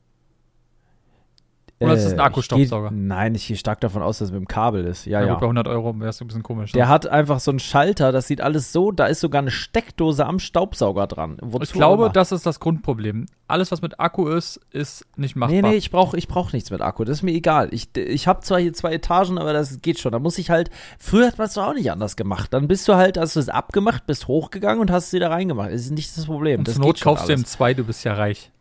Oder 1.82 1.94
ist 1.96 2.04
das 2.06 2.14
ein 2.14 2.20
Äh, 2.20 2.22
Akkustaubsauger? 2.24 2.88
ich 2.88 2.94
geh- 2.94 3.00
Nein, 3.02 3.36
ich 3.36 3.48
gehe 3.48 3.58
stark 3.58 3.82
davon 3.82 4.02
aus, 4.02 4.20
dass 4.20 4.28
es 4.28 4.32
mit 4.32 4.40
dem 4.42 4.48
Kabel 4.48 4.86
ist. 4.86 5.06
Ja, 5.06 5.20
Ja, 5.22 5.26
ja. 5.28 5.32
gut, 5.34 5.42
bei 5.42 5.48
100 5.48 5.68
Euro 5.68 6.00
wäre 6.00 6.10
es 6.10 6.22
ein 6.22 6.28
bisschen 6.28 6.44
komisch. 6.44 6.72
Der 6.72 6.86
ne? 6.86 6.90
hat 6.90 7.08
einfach 7.08 7.40
so 7.40 7.52
einen 7.52 7.60
Schalter, 7.60 8.12
das 8.12 8.28
sieht 8.28 8.42
alles 8.42 8.72
so, 8.72 8.92
da 8.92 9.06
ist 9.08 9.20
sogar 9.20 9.42
eine 9.42 9.52
Steckdose 9.52 10.26
am 10.26 10.40
Staubsauger 10.40 11.08
dran. 11.08 11.38
Wozu 11.42 11.64
ich 11.64 11.74
glaube, 11.74 12.04
immer. 12.06 12.14
das 12.14 12.32
ist 12.32 12.46
das 12.46 12.60
Grundproblem. 12.60 13.26
Alles, 13.48 13.72
was 13.72 13.82
mit 13.82 14.00
Akku 14.00 14.28
ist, 14.30 14.62
ist 14.72 15.06
nicht 15.18 15.36
machbar. 15.36 15.54
Nee, 15.62 15.62
nee, 15.62 15.76
ich 15.76 15.92
brauche 15.92 16.18
ich 16.18 16.28
brauch 16.30 16.54
nichts 16.54 16.72
mit 16.72 16.80
Akku. 16.82 17.04
Das 17.04 17.18
ist 17.18 17.24
mir 17.24 17.34
egal. 17.34 17.68
Ich, 17.74 17.90
ich 17.98 18.26
habe 18.28 18.40
zwar 18.42 18.60
hier 18.62 18.72
zwei 18.72 18.94
Etagen, 18.94 19.38
aber 19.38 19.52
das 19.52 19.82
geht 19.82 20.00
schon. 20.00 20.14
Da 20.14 20.20
muss 20.20 20.38
ich 20.38 20.50
halt. 20.50 20.70
Früher 21.00 21.28
hat 21.28 21.38
man 21.38 21.48
es 21.48 21.56
doch 21.56 21.68
auch 21.68 21.74
nicht 21.74 21.92
anders 21.92 22.16
gemacht. 22.16 22.54
Dann 22.54 22.70
bist 22.70 22.88
du 22.88 22.96
halt, 22.96 23.18
hast 23.18 23.36
du 23.36 23.42
es 23.42 23.50
abgemacht, 23.50 24.06
bist 24.06 24.30
hochgegangen 24.30 24.80
und 24.80 24.90
hast 24.90 25.08
es 25.08 25.14
wieder 25.14 25.32
reingemacht. 25.32 25.72
Das 25.72 25.82
ist 25.82 25.92
nicht 25.92 26.16
das 26.18 26.28
Problem. 26.28 26.60
Und 26.60 26.68
das 26.70 26.76
zur 26.76 26.86
Not 26.86 27.02
kaufst 27.02 27.28
du 27.28 27.34
alles. 27.34 27.42
ihm 27.42 27.46
zwei, 27.46 27.74
du 27.74 27.84
bist 27.84 28.06
ja 28.06 28.14
reich. 28.14 28.52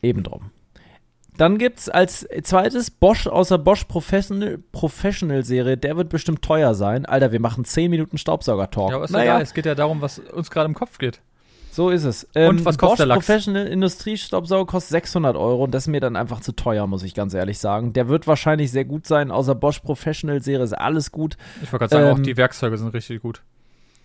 Eben 0.00 0.22
drum. 0.22 0.50
Dann 1.36 1.58
gibt's 1.58 1.88
als 1.88 2.26
zweites 2.42 2.90
Bosch 2.90 3.26
aus 3.26 3.48
der 3.48 3.58
Bosch 3.58 3.84
Professional, 3.84 4.58
Professional 4.72 5.44
Serie. 5.44 5.76
Der 5.76 5.96
wird 5.96 6.08
bestimmt 6.08 6.42
teuer 6.42 6.74
sein. 6.74 7.06
Alter, 7.06 7.32
wir 7.32 7.40
machen 7.40 7.64
10 7.64 7.90
Minuten 7.90 8.18
Staubsauger-Talk. 8.18 8.90
Ja, 8.90 8.96
aber 8.96 9.04
ist 9.06 9.10
naja, 9.10 9.32
egal. 9.32 9.42
Es 9.42 9.52
geht 9.54 9.66
ja 9.66 9.74
darum, 9.74 10.00
was 10.00 10.20
uns 10.20 10.50
gerade 10.50 10.66
im 10.66 10.74
Kopf 10.74 10.98
geht. 10.98 11.20
so 11.72 11.90
ist 11.90 12.04
es. 12.04 12.28
Ähm, 12.36 12.50
Und 12.50 12.64
was 12.64 12.78
kostet 12.78 12.88
Bosch 12.88 12.96
der 12.98 13.06
Lachs? 13.06 13.26
Professional 13.26 13.66
Industriestaubsauger 13.66 14.66
kostet 14.66 14.90
600 14.90 15.36
Euro 15.36 15.64
und 15.64 15.72
das 15.74 15.84
ist 15.84 15.88
mir 15.88 16.00
dann 16.00 16.14
einfach 16.14 16.38
zu 16.40 16.52
teuer, 16.52 16.86
muss 16.86 17.02
ich 17.02 17.14
ganz 17.14 17.34
ehrlich 17.34 17.58
sagen. 17.58 17.92
Der 17.92 18.06
wird 18.08 18.28
wahrscheinlich 18.28 18.70
sehr 18.70 18.84
gut 18.84 19.06
sein. 19.08 19.32
Außer 19.32 19.56
Bosch 19.56 19.80
Professional 19.80 20.40
Serie 20.40 20.64
ist 20.64 20.72
alles 20.72 21.10
gut. 21.10 21.36
Ich 21.62 21.72
wollte 21.72 21.88
gerade 21.88 21.94
sagen, 21.96 22.06
Ähm, 22.06 22.14
auch 22.14 22.24
die 22.24 22.36
Werkzeuge 22.36 22.78
sind 22.78 22.94
richtig 22.94 23.22
gut. 23.22 23.42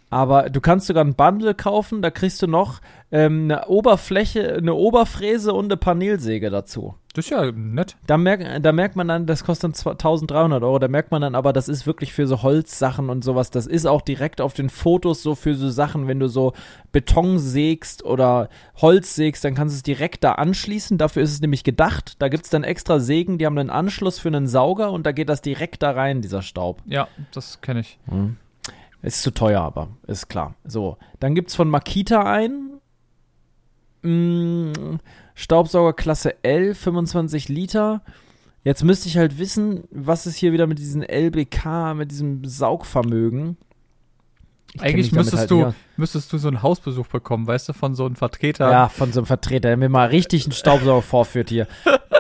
Aber 0.10 0.50
du 0.50 0.60
kannst 0.60 0.88
sogar 0.88 1.06
ein 1.06 1.14
Bundle 1.14 1.54
kaufen, 1.54 2.02
da 2.02 2.10
kriegst 2.10 2.42
du 2.42 2.48
noch 2.48 2.82
ähm, 3.12 3.44
eine 3.44 3.68
Oberfläche, 3.68 4.56
eine 4.56 4.74
Oberfräse 4.74 5.54
und 5.54 5.66
eine 5.66 5.78
Panelsäge 5.78 6.50
dazu. 6.50 6.96
Das 7.14 7.26
ist 7.26 7.32
ja 7.32 7.52
nett. 7.52 7.98
Da, 8.06 8.18
merk, 8.18 8.62
da 8.62 8.72
merkt 8.72 8.96
man 8.96 9.08
dann, 9.08 9.26
das 9.26 9.44
kostet 9.44 9.64
dann 9.64 9.92
1300 9.92 10.62
Euro, 10.62 10.78
da 10.78 10.88
merkt 10.88 11.10
man 11.10 11.24
dann 11.24 11.34
aber, 11.34 11.54
das 11.54 11.68
ist 11.68 11.88
wirklich 11.88 12.14
für 12.14 12.28
so 12.28 12.44
Holzsachen 12.44 13.10
und 13.10 13.24
sowas. 13.24 13.50
Das 13.50 13.66
ist 13.66 13.88
auch 13.88 14.02
direkt 14.02 14.42
auf 14.42 14.54
den 14.54 14.70
Fotos 14.70 15.24
so 15.24 15.34
für 15.34 15.56
so 15.56 15.70
Sachen, 15.70 16.08
wenn 16.08 16.20
du 16.20 16.28
so 16.28 16.54
Beton 16.92 17.40
sägst 17.40 18.06
oder 18.06 18.50
Holz 18.76 19.16
sägst, 19.16 19.44
dann 19.44 19.56
kannst 19.56 19.74
du 19.74 19.78
es 19.78 19.84
direkt 19.84 20.24
da 20.24 20.34
anschließen. 20.34 21.00
Dafür 21.00 21.24
ist 21.24 21.32
es 21.32 21.42
nämlich 21.42 21.64
gedacht. 21.64 22.16
Da 22.20 22.30
gibt 22.30 22.44
es 22.44 22.52
dann 22.52 22.64
extra 22.64 23.00
Sägen, 23.00 23.40
die 23.40 23.48
haben 23.48 23.58
einen 23.58 23.72
Anschluss 23.72 24.20
für 24.20 24.30
einen 24.30 24.48
Sauger 24.48 24.92
und 24.92 25.08
da 25.08 25.12
geht 25.12 25.30
das 25.30 25.42
direkt 25.42 25.82
da 25.82 25.92
rein, 25.92 26.22
dieser 26.22 26.44
Staub. 26.44 26.84
Ja, 26.86 27.08
das 27.32 27.62
kenne 27.62 27.80
ich. 27.80 27.98
Ist 29.02 29.24
zu 29.24 29.32
teuer, 29.32 29.62
aber 29.62 29.88
ist 30.06 30.28
klar. 30.28 30.54
So, 30.64 30.98
dann 31.20 31.34
gibt's 31.34 31.56
von 31.56 31.70
Makita 31.70 32.22
ein 32.22 32.80
mm, 34.04 35.00
Staubsauger 35.40 35.94
Klasse 35.94 36.44
L, 36.44 36.76
25 36.76 37.48
Liter. 37.48 38.02
Jetzt 38.66 38.84
müsste 38.84 39.08
ich 39.08 39.18
halt 39.18 39.40
wissen, 39.40 39.86
was 39.90 40.28
ist 40.28 40.36
hier 40.36 40.52
wieder 40.52 40.68
mit 40.68 40.80
diesem 40.80 41.02
LBK, 41.02 41.94
mit 41.96 42.12
diesem 42.12 42.44
Saugvermögen. 42.44 43.56
Ich 44.74 44.82
Eigentlich 44.82 45.14
müsstest 45.14 45.38
halt 45.38 45.52
du, 45.52 45.74
müsstest 45.96 46.34
du 46.34 46.38
so 46.38 46.50
einen 46.50 46.62
Hausbesuch 46.62 47.08
bekommen, 47.08 47.48
weißt 47.48 47.70
du, 47.70 47.74
von 47.74 47.96
so 47.96 48.06
einem 48.06 48.18
Vertreter. 48.18 48.70
Ja, 48.70 48.90
von 48.90 49.14
so 49.14 49.22
einem 49.22 49.28
Vertreter, 49.28 49.70
der 49.70 49.78
mir 49.78 49.88
mal 49.88 50.10
richtig 50.10 50.44
einen 50.44 50.52
Staubsauger 50.52 51.02
vorführt 51.02 51.48
hier. 51.48 51.68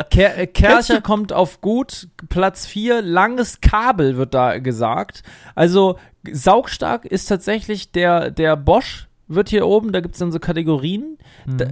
Ker 0.09 0.37
äh, 0.37 0.47
Kercher 0.47 1.01
kommt 1.01 1.33
auf 1.33 1.59
gut, 1.59 2.07
Platz 2.29 2.65
4, 2.67 3.01
langes 3.01 3.59
Kabel 3.59 4.15
wird 4.15 4.33
da 4.33 4.59
gesagt. 4.59 5.23
Also 5.55 5.99
saugstark 6.31 7.03
ist 7.03 7.25
tatsächlich 7.25 7.91
der, 7.91 8.31
der 8.31 8.55
Bosch, 8.55 9.08
wird 9.29 9.49
hier 9.49 9.67
oben, 9.67 9.91
da 9.91 10.01
gibt 10.01 10.15
es 10.15 10.19
dann 10.19 10.31
so 10.31 10.39
Kategorien. 10.39 11.17
Hm. 11.45 11.57
Da, 11.57 11.67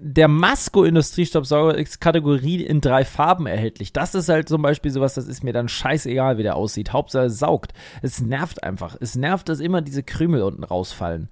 der 0.00 0.28
Masco-Industriestaubsauger 0.28 1.76
ist 1.76 2.00
Kategorie 2.00 2.62
in 2.62 2.80
drei 2.80 3.04
Farben 3.04 3.46
erhältlich. 3.46 3.92
Das 3.92 4.14
ist 4.14 4.28
halt 4.28 4.48
zum 4.48 4.62
Beispiel 4.62 4.90
sowas, 4.90 5.14
das 5.14 5.26
ist 5.26 5.44
mir 5.44 5.52
dann 5.52 5.68
scheißegal, 5.68 6.38
wie 6.38 6.44
der 6.44 6.56
aussieht. 6.56 6.92
Hauptsache 6.92 7.26
es 7.26 7.38
saugt. 7.38 7.72
Es 8.02 8.20
nervt 8.20 8.62
einfach. 8.62 8.96
Es 9.00 9.16
nervt, 9.16 9.48
dass 9.48 9.60
immer 9.60 9.82
diese 9.82 10.02
Krümel 10.02 10.42
unten 10.42 10.64
rausfallen. 10.64 11.28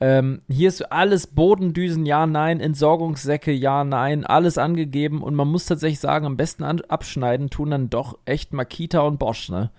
Ähm, 0.00 0.40
hier 0.48 0.68
ist 0.68 0.92
alles 0.92 1.26
Bodendüsen, 1.26 2.06
ja, 2.06 2.26
nein, 2.26 2.60
Entsorgungssäcke, 2.60 3.50
ja, 3.50 3.82
nein, 3.82 4.24
alles 4.24 4.56
angegeben 4.56 5.22
und 5.22 5.34
man 5.34 5.48
muss 5.48 5.66
tatsächlich 5.66 5.98
sagen, 5.98 6.24
am 6.24 6.36
besten 6.36 6.62
abschneiden 6.62 7.50
tun 7.50 7.70
dann 7.70 7.90
doch 7.90 8.16
echt 8.24 8.52
Makita 8.52 9.00
und 9.00 9.18
Bosch, 9.18 9.48
ne? 9.48 9.70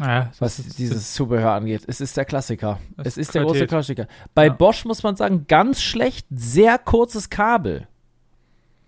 Ja, 0.00 0.30
Was 0.38 0.56
dieses 0.56 1.12
Zubehör 1.14 1.52
angeht. 1.52 1.82
Es 1.86 2.00
ist 2.00 2.16
der 2.16 2.24
Klassiker. 2.24 2.78
Es 2.96 3.08
ist 3.08 3.18
ist 3.18 3.34
der 3.34 3.42
große 3.42 3.66
Qualität. 3.66 3.68
Klassiker. 3.68 4.06
Bei 4.34 4.46
Ja. 4.46 4.52
Bosch 4.52 4.84
muss 4.86 5.02
man 5.02 5.14
sagen, 5.16 5.44
ganz 5.46 5.82
schlecht, 5.82 6.26
sehr 6.30 6.78
kurzes 6.78 7.28
Kabel. 7.30 7.86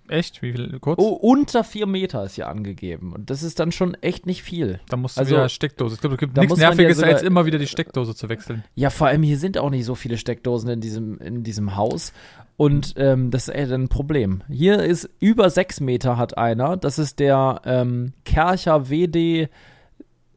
Echt? 0.09 0.42
Wie 0.42 0.52
viel? 0.52 0.78
Kurz? 0.81 0.99
Oh, 1.00 1.11
unter 1.11 1.64
vier 1.64 1.87
Meter 1.87 2.25
ist 2.25 2.35
hier 2.35 2.49
angegeben. 2.49 3.12
Und 3.12 3.31
das 3.31 3.42
ist 3.42 3.61
dann 3.61 3.73
schon 3.73 3.95
echt 3.95 4.26
nicht 4.26 4.42
viel. 4.42 4.81
Da 4.88 4.97
musst 4.97 5.16
du 5.16 5.21
also- 5.21 5.37
wieder 5.37 5.49
Steckdose. 5.49 5.95
Ich 5.95 6.00
glaube, 6.00 6.14
es 6.16 6.21
gibt 6.21 6.37
nichts 6.37 6.50
man 6.50 6.61
ja 6.61 6.69
Nerviges, 6.71 6.97
sogar- 6.99 7.12
als 7.12 7.23
immer 7.23 7.47
wieder 7.47 7.59
die 7.59 7.66
Steckdose 7.69 8.14
zu 8.14 8.28
wechseln. 8.28 8.64
Ja, 8.75 8.90
vor 8.90 9.07
allem 9.07 9.23
hier 9.23 9.38
sind 9.38 9.57
auch 9.59 9.71
nicht 9.71 9.85
so 9.85 9.95
viele 9.95 10.19
Steckdosen 10.19 10.69
in 10.71 10.81
diesem, 10.81 11.19
in 11.19 11.45
diesem 11.45 11.76
Haus. 11.76 12.12
Und 12.57 12.95
ähm, 12.97 13.31
das 13.31 13.49
ist 13.49 13.54
echt 13.54 13.73
ein 13.73 13.88
Problem. 13.88 14.42
Hier 14.49 14.83
ist 14.83 15.09
über 15.21 15.49
sechs 15.50 15.81
Meter 15.81 16.16
hat 16.19 16.37
einer. 16.37 16.76
Das 16.76 16.99
ist 16.99 17.19
der 17.19 17.62
ähm, 17.64 18.12
Kercher 18.25 18.90
WD 18.90 19.49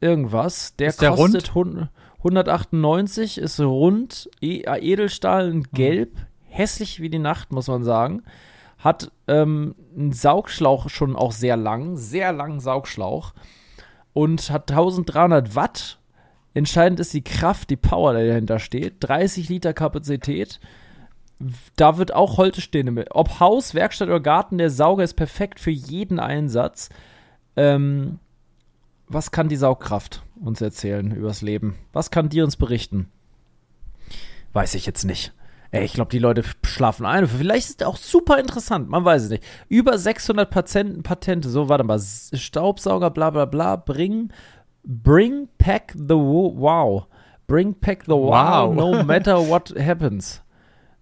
irgendwas. 0.00 0.76
Der 0.76 0.88
Ist 0.88 1.02
der 1.02 1.10
kostet 1.10 1.54
hun- 1.54 1.88
198, 2.18 3.38
ist 3.38 3.60
rund, 3.60 4.28
e 4.40 4.62
äh, 4.62 4.78
Edelstahl 4.80 5.46
Hm. 5.48 5.52
in 5.52 5.62
gelb. 5.72 6.16
Hässlich 6.48 7.00
wie 7.00 7.10
die 7.10 7.18
Nacht, 7.18 7.52
muss 7.52 7.68
man 7.68 7.84
sagen. 7.84 8.22
Hat 8.78 9.10
ähm, 9.28 9.74
einen 9.96 10.12
Saugschlauch 10.12 10.88
schon 10.88 11.16
auch 11.16 11.32
sehr 11.32 11.56
lang, 11.56 11.96
sehr 11.96 12.32
langen 12.32 12.60
Saugschlauch. 12.60 13.32
Und 14.12 14.50
hat 14.50 14.70
1300 14.70 15.54
Watt. 15.54 15.98
Entscheidend 16.54 17.00
ist 17.00 17.12
die 17.12 17.22
Kraft, 17.24 17.68
die 17.68 17.76
Power, 17.76 18.14
die 18.18 18.26
dahinter 18.26 18.58
steht. 18.58 18.94
30 19.00 19.50
Liter 19.50 19.74
Kapazität. 19.74 20.58
Da 21.76 21.98
wird 21.98 22.14
auch 22.14 22.38
Holte 22.38 22.62
stehen. 22.62 22.98
Ob 23.10 23.40
Haus, 23.40 23.74
Werkstatt 23.74 24.08
oder 24.08 24.20
Garten, 24.20 24.56
der 24.56 24.70
Sauger 24.70 25.04
ist 25.04 25.14
perfekt 25.14 25.60
für 25.60 25.70
jeden 25.70 26.18
Einsatz. 26.18 26.88
Ähm, 27.56 28.18
was 29.08 29.30
kann 29.30 29.48
die 29.48 29.56
Saugkraft 29.56 30.22
uns 30.42 30.60
erzählen 30.60 31.10
übers 31.12 31.42
Leben? 31.42 31.76
Was 31.92 32.10
kann 32.10 32.28
die 32.28 32.42
uns 32.42 32.56
berichten? 32.56 33.08
Weiß 34.52 34.74
ich 34.74 34.86
jetzt 34.86 35.04
nicht. 35.04 35.32
Ey, 35.70 35.84
ich 35.84 35.92
glaube, 35.94 36.10
die 36.10 36.18
Leute 36.20 36.42
schlafen 36.64 37.04
ein. 37.04 37.26
Vielleicht 37.26 37.68
ist 37.68 37.80
es 37.82 37.86
auch 37.86 37.96
super 37.96 38.38
interessant, 38.38 38.88
man 38.88 39.04
weiß 39.04 39.24
es 39.24 39.30
nicht. 39.30 39.44
Über 39.68 39.98
600 39.98 40.48
Patenten, 40.48 41.02
Patente, 41.02 41.48
so, 41.48 41.68
warte 41.68 41.84
mal, 41.84 42.00
Staubsauger, 42.00 43.10
bla 43.10 43.30
bla 43.30 43.44
bla, 43.44 43.76
bring, 43.76 44.30
bring 44.84 45.48
back 45.58 45.92
the 45.94 46.14
wo- 46.14 46.54
wow. 46.56 47.06
Bring 47.48 47.74
back 47.78 48.04
the 48.06 48.12
wow, 48.12 48.68
Wow. 48.68 48.74
no 48.74 49.02
matter 49.04 49.36
what 49.48 49.74
happens. 49.78 50.42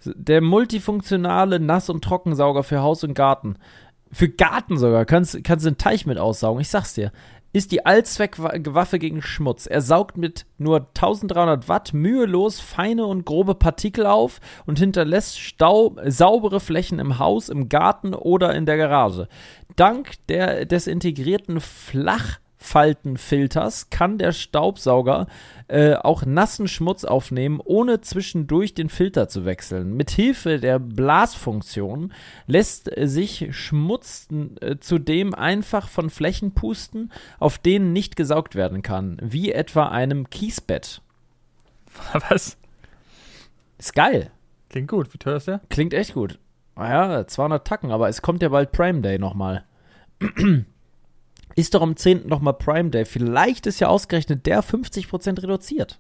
Der 0.05 0.41
multifunktionale 0.43 1.61
Nass- 1.61 1.89
und 1.89 2.03
Trockensauger 2.05 2.63
für 2.65 2.81
Haus 2.83 3.05
und 3.05 3.15
Garten. 3.15 3.57
Für 4.13 4.29
Garten 4.29 4.77
sogar. 4.77 5.05
Kannst, 5.07 5.43
kannst 5.45 5.65
du 5.65 5.71
einen 5.71 5.79
Teich 5.79 6.05
mit 6.07 6.19
aussaugen. 6.19 6.61
Ich 6.61 6.69
sag's 6.69 6.95
dir. 6.95 7.13
Ist 7.55 7.71
die 7.71 7.87
Allzweckwaffe 7.87 8.99
gegen 8.99 9.23
Schmutz. 9.23 9.67
Er 9.67 9.81
saugt 9.81 10.19
mit 10.19 10.45
nur 10.59 10.89
1300 10.89 11.69
Watt 11.69 11.95
mühelos 11.95 12.59
feine 12.59 13.07
und 13.07 13.25
grobe 13.25 13.55
Partikel 13.55 14.07
auf 14.07 14.41
und 14.67 14.81
hinterlässt 14.81 15.39
Stau, 15.39 15.95
saubere 16.05 16.59
Flächen 16.59 16.99
im 16.99 17.21
Haus, 17.21 17.49
im 17.49 17.69
Garten 17.69 18.13
oder 18.13 18.57
in 18.57 18.67
der 18.67 18.77
Garage. 18.77 19.29
Dank 19.77 20.15
der, 20.27 20.67
des 20.67 20.89
integrierten 20.89 21.61
Luftfaltenfilters 22.65 23.91
kann 23.91 24.19
der 24.19 24.33
Staubsauger 24.33 25.27
äh, 25.69 25.95
auch 25.95 26.27
nassen 26.27 26.69
Schmutz 26.69 27.05
aufnehmen, 27.05 27.61
ohne 27.65 28.01
zwischendurch 28.01 28.75
den 28.75 28.89
Filter 28.89 29.29
zu 29.29 29.45
wechseln. 29.45 29.97
Mithilfe 29.97 30.59
der 30.59 30.79
Blasfunktion 30.79 32.13
lässt 32.47 32.91
sich 32.97 33.49
Schmutz 33.57 34.29
äh, 34.61 34.77
zudem 34.79 35.35
einfach 35.35 35.89
von 35.89 36.11
Flächen 36.11 36.53
pusten, 36.53 37.13
auf 37.39 37.59
denen 37.59 37.93
nicht 37.93 38.17
gesaugt 38.17 38.55
werden 38.55 38.83
kann, 38.83 39.17
wie 39.23 39.53
etwa 39.53 39.89
einem 39.89 40.29
Kiesbett. 40.31 41.01
Was? 42.29 42.59
Ist 43.79 43.95
geil. 43.95 44.31
Klingt 44.71 44.89
gut. 44.89 45.13
Wie 45.15 45.19
teuer 45.19 45.37
ist 45.37 45.49
der? 45.49 45.61
Klingt 45.69 45.95
echt 45.95 46.15
gut. 46.15 46.39
Naja, 46.77 47.27
200 47.27 47.67
Tacken, 47.67 47.91
aber 47.91 48.09
es 48.09 48.23
kommt 48.23 48.43
ja 48.43 48.49
bald 48.49 48.73
Prime 48.73 49.01
Day 49.01 49.19
nochmal. 49.19 49.65
ist 51.57 51.75
doch 51.75 51.83
am 51.83 51.97
10. 51.97 52.27
nochmal 52.27 52.55
Prime 52.55 52.91
Day. 52.91 53.05
Vielleicht 53.05 53.67
ist 53.67 53.81
ja 53.81 53.89
ausgerechnet 53.89 54.47
der 54.47 54.63
50% 54.63 55.43
reduziert. 55.43 55.99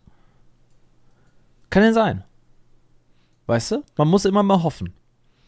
Kann 1.70 1.82
ja 1.82 1.92
sein. 1.92 2.24
Weißt 3.46 3.72
du? 3.72 3.82
Man 3.96 4.08
muss 4.08 4.24
immer 4.24 4.42
mal 4.42 4.62
hoffen. 4.62 4.92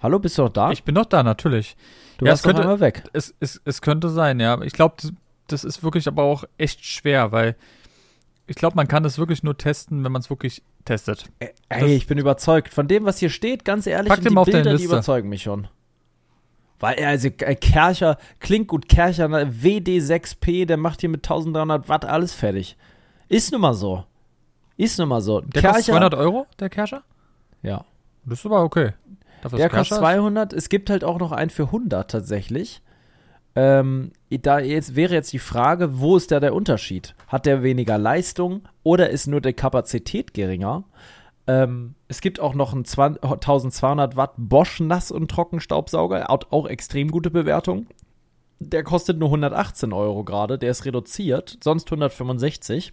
Hallo, 0.00 0.18
bist 0.18 0.36
du 0.38 0.42
noch 0.42 0.50
da? 0.50 0.70
Ich 0.72 0.84
bin 0.84 0.94
noch 0.94 1.06
da, 1.06 1.22
natürlich. 1.22 1.76
du 2.18 2.26
ja, 2.26 2.32
warst 2.32 2.40
es 2.40 2.44
könnte- 2.44 2.62
einmal 2.62 2.80
weg. 2.80 3.04
Es, 3.12 3.34
es, 3.40 3.60
es 3.64 3.80
könnte 3.80 4.08
sein, 4.10 4.38
ja. 4.40 4.60
Ich 4.62 4.72
glaube, 4.74 4.96
das, 5.00 5.12
das 5.46 5.64
ist 5.64 5.82
wirklich 5.82 6.06
aber 6.06 6.22
auch 6.22 6.44
echt 6.58 6.84
schwer, 6.84 7.32
weil 7.32 7.56
ich 8.46 8.56
glaube, 8.56 8.76
man 8.76 8.86
kann 8.86 9.02
das 9.02 9.18
wirklich 9.18 9.42
nur 9.42 9.56
testen, 9.56 10.04
wenn 10.04 10.12
man 10.12 10.20
es 10.20 10.30
wirklich 10.30 10.62
testet. 10.84 11.26
Ey, 11.68 11.96
ich 11.96 12.06
bin 12.06 12.18
überzeugt. 12.18 12.72
Von 12.72 12.86
dem, 12.86 13.04
was 13.04 13.18
hier 13.18 13.30
steht, 13.30 13.64
ganz 13.64 13.86
ehrlich, 13.86 14.12
die 14.12 14.28
Bilder, 14.34 14.76
die 14.76 14.84
überzeugen 14.84 15.28
mich 15.28 15.42
schon. 15.42 15.66
Weil, 16.78 16.98
er, 16.98 17.08
also, 17.10 17.28
äh, 17.28 17.54
Kercher, 17.54 18.18
klingt 18.40 18.68
gut, 18.68 18.88
Kercher, 18.88 19.28
ne, 19.28 19.50
WD6P, 19.50 20.66
der 20.66 20.76
macht 20.76 21.00
hier 21.00 21.08
mit 21.08 21.24
1300 21.24 21.88
Watt 21.88 22.04
alles 22.04 22.32
fertig. 22.34 22.76
Ist 23.28 23.50
nun 23.52 23.60
mal 23.62 23.74
so. 23.74 24.04
Ist 24.76 24.98
nun 24.98 25.08
mal 25.08 25.20
so. 25.22 25.40
Der 25.40 25.62
kostet 25.62 25.86
200 25.86 26.14
Euro, 26.14 26.46
der 26.60 26.68
Kerscher? 26.68 27.02
ja. 27.62 27.84
Das 28.28 28.40
ist 28.40 28.46
aber 28.46 28.62
okay. 28.64 28.92
Dafür 29.42 29.58
Der 29.58 29.68
kostet 29.68 29.88
Kerscher 29.88 29.94
ist- 29.94 30.00
200. 30.00 30.52
Es 30.52 30.68
gibt 30.68 30.90
halt 30.90 31.04
auch 31.04 31.18
noch 31.20 31.30
einen 31.30 31.48
für 31.50 31.66
100 31.70 32.10
tatsächlich. 32.10 32.82
Ähm, 33.54 34.10
da 34.30 34.58
jetzt 34.58 34.96
wäre 34.96 35.14
jetzt 35.14 35.32
die 35.32 35.38
Frage, 35.38 36.00
wo 36.00 36.16
ist 36.16 36.30
da 36.32 36.40
der 36.40 36.52
Unterschied? 36.54 37.14
Hat 37.28 37.46
der 37.46 37.62
weniger 37.62 37.96
Leistung 37.98 38.62
oder 38.82 39.10
ist 39.10 39.28
nur 39.28 39.40
die 39.40 39.52
Kapazität 39.52 40.34
geringer? 40.34 40.82
Ähm, 41.46 41.94
es 42.08 42.20
gibt 42.20 42.40
auch 42.40 42.54
noch 42.54 42.72
einen 42.72 42.84
20 42.84 43.22
1200 43.22 44.16
Watt 44.16 44.32
Bosch 44.36 44.80
Nass- 44.80 45.12
und 45.12 45.30
Trockenstaubsauger, 45.30 46.26
hat 46.28 46.52
auch 46.52 46.66
extrem 46.66 47.10
gute 47.10 47.30
Bewertung. 47.30 47.86
Der 48.58 48.82
kostet 48.82 49.18
nur 49.18 49.28
118 49.28 49.92
Euro 49.92 50.24
gerade, 50.24 50.58
der 50.58 50.70
ist 50.70 50.84
reduziert, 50.84 51.58
sonst 51.62 51.86
165. 51.88 52.92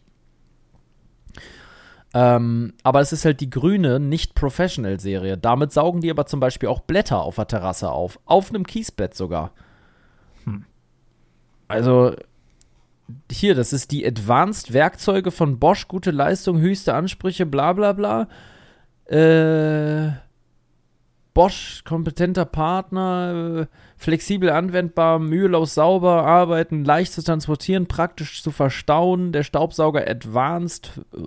Ähm, 2.13 2.73
aber 2.83 2.99
es 2.99 3.11
ist 3.11 3.25
halt 3.25 3.41
die 3.41 3.49
grüne 3.49 3.99
Nicht-Professional-Serie. 3.99 5.37
Damit 5.37 5.71
saugen 5.71 6.01
die 6.01 6.11
aber 6.11 6.27
zum 6.27 6.39
Beispiel 6.39 6.69
auch 6.69 6.81
Blätter 6.81 7.21
auf 7.21 7.35
der 7.35 7.47
Terrasse 7.47 7.91
auf. 7.91 8.19
Auf 8.25 8.49
einem 8.49 8.67
Kiesbett 8.67 9.15
sogar. 9.15 9.51
Also, 11.67 12.13
hier, 13.31 13.55
das 13.55 13.73
ist 13.73 13.91
die 13.91 14.05
Advanced 14.05 14.73
Werkzeuge 14.73 15.31
von 15.31 15.59
Bosch, 15.59 15.87
gute 15.87 16.11
Leistung, 16.11 16.59
höchste 16.59 16.93
Ansprüche, 16.93 17.45
bla 17.45 17.73
bla 17.73 17.93
bla. 17.93 18.27
Äh, 19.05 20.13
Bosch, 21.33 21.83
kompetenter 21.83 22.45
Partner, 22.45 23.61
äh, 23.61 23.65
flexibel 23.97 24.51
anwendbar, 24.51 25.19
mühelos 25.19 25.73
sauber 25.73 26.25
arbeiten, 26.25 26.85
leicht 26.85 27.13
zu 27.13 27.23
transportieren, 27.23 27.87
praktisch 27.87 28.43
zu 28.43 28.51
verstauen. 28.51 29.31
Der 29.31 29.43
Staubsauger 29.43 30.07
Advanced 30.07 30.91
äh, 31.13 31.17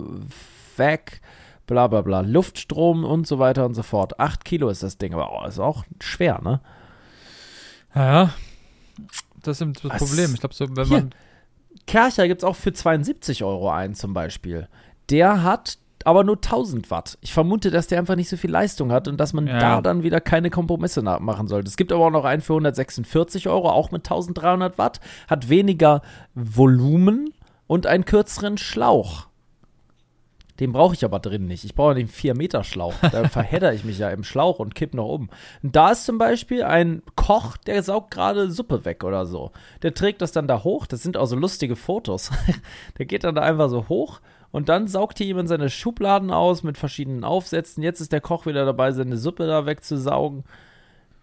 Vac, 0.77 1.19
bla 1.67 1.87
bla 1.87 2.01
bla, 2.01 2.21
Luftstrom 2.21 3.03
und 3.03 3.27
so 3.27 3.37
weiter 3.37 3.65
und 3.65 3.73
so 3.73 3.83
fort. 3.83 4.19
8 4.19 4.45
Kilo 4.45 4.69
ist 4.69 4.81
das 4.81 4.97
Ding, 4.97 5.13
aber 5.13 5.29
oh, 5.31 5.45
ist 5.45 5.59
auch 5.59 5.83
schwer, 5.99 6.41
ne? 6.41 6.61
Ja, 7.93 8.33
das 9.43 9.61
ist 9.61 9.83
das 9.83 9.91
Was? 9.91 9.97
Problem. 9.97 10.33
Ich 10.33 10.39
glaube, 10.39 10.55
so, 10.55 10.67
wenn 10.75 10.85
Hier. 10.85 10.97
man. 10.97 11.09
Kercher 11.85 12.27
gibt 12.27 12.41
es 12.41 12.47
auch 12.47 12.55
für 12.55 12.73
72 12.73 13.43
Euro 13.43 13.69
ein 13.69 13.93
zum 13.95 14.13
Beispiel. 14.13 14.67
Der 15.09 15.43
hat 15.43 15.77
aber 16.05 16.23
nur 16.23 16.35
1000 16.35 16.89
Watt. 16.89 17.17
Ich 17.21 17.33
vermute, 17.33 17.69
dass 17.71 17.87
der 17.87 17.99
einfach 17.99 18.15
nicht 18.15 18.29
so 18.29 18.37
viel 18.37 18.51
Leistung 18.51 18.91
hat 18.91 19.07
und 19.07 19.17
dass 19.17 19.33
man 19.33 19.47
Ja. 19.47 19.59
da 19.59 19.81
dann 19.81 20.03
wieder 20.03 20.21
keine 20.21 20.49
Kompromisse 20.49 21.01
machen 21.01 21.47
sollte. 21.47 21.67
Es 21.67 21.75
gibt 21.75 21.91
aber 21.91 22.05
auch 22.05 22.11
noch 22.11 22.23
einen 22.23 22.41
für 22.41 22.53
146 22.53 23.49
Euro, 23.49 23.69
auch 23.69 23.91
mit 23.91 24.05
1300 24.05 24.77
Watt, 24.77 25.01
hat 25.27 25.49
weniger 25.49 26.01
Volumen 26.33 27.33
und 27.67 27.87
einen 27.87 28.05
kürzeren 28.05 28.57
Schlauch. 28.57 29.26
Den 30.59 30.71
brauche 30.71 30.95
ich 30.95 31.05
aber 31.05 31.19
drin 31.19 31.45
nicht. 31.45 31.63
Ich 31.63 31.75
brauche 31.75 31.95
den 31.95 32.09
4-Meter-Schlauch. 32.09 32.95
Da 33.11 33.27
verhedder 33.29 33.73
ich 33.73 33.83
mich 33.83 33.99
ja 33.99 34.09
im 34.09 34.23
Schlauch 34.23 34.59
und 34.59 34.75
kipp 34.75 34.93
noch 34.93 35.07
um. 35.07 35.29
Und 35.61 35.75
da 35.75 35.91
ist 35.91 36.05
zum 36.05 36.17
Beispiel 36.17 36.63
ein 36.63 37.03
Koch, 37.15 37.57
der 37.57 37.83
saugt 37.83 38.11
gerade 38.11 38.49
Suppe 38.49 38.85
weg 38.85 39.03
oder 39.03 39.25
so. 39.25 39.51
Der 39.83 39.93
trägt 39.93 40.21
das 40.21 40.31
dann 40.31 40.47
da 40.47 40.63
hoch. 40.63 40.87
Das 40.87 41.03
sind 41.03 41.17
auch 41.17 41.27
so 41.27 41.35
lustige 41.35 41.75
Fotos. 41.75 42.31
der 42.97 43.05
geht 43.05 43.23
dann 43.23 43.35
da 43.35 43.41
einfach 43.41 43.69
so 43.69 43.87
hoch 43.87 44.19
und 44.51 44.69
dann 44.69 44.87
saugt 44.87 45.19
hier 45.19 45.27
jemand 45.27 45.49
seine 45.49 45.69
Schubladen 45.69 46.31
aus 46.31 46.63
mit 46.63 46.77
verschiedenen 46.77 47.23
Aufsätzen. 47.23 47.83
Jetzt 47.83 48.01
ist 48.01 48.11
der 48.11 48.21
Koch 48.21 48.45
wieder 48.45 48.65
dabei, 48.65 48.91
seine 48.91 49.17
Suppe 49.17 49.45
da 49.45 49.65
wegzusaugen. 49.65 50.43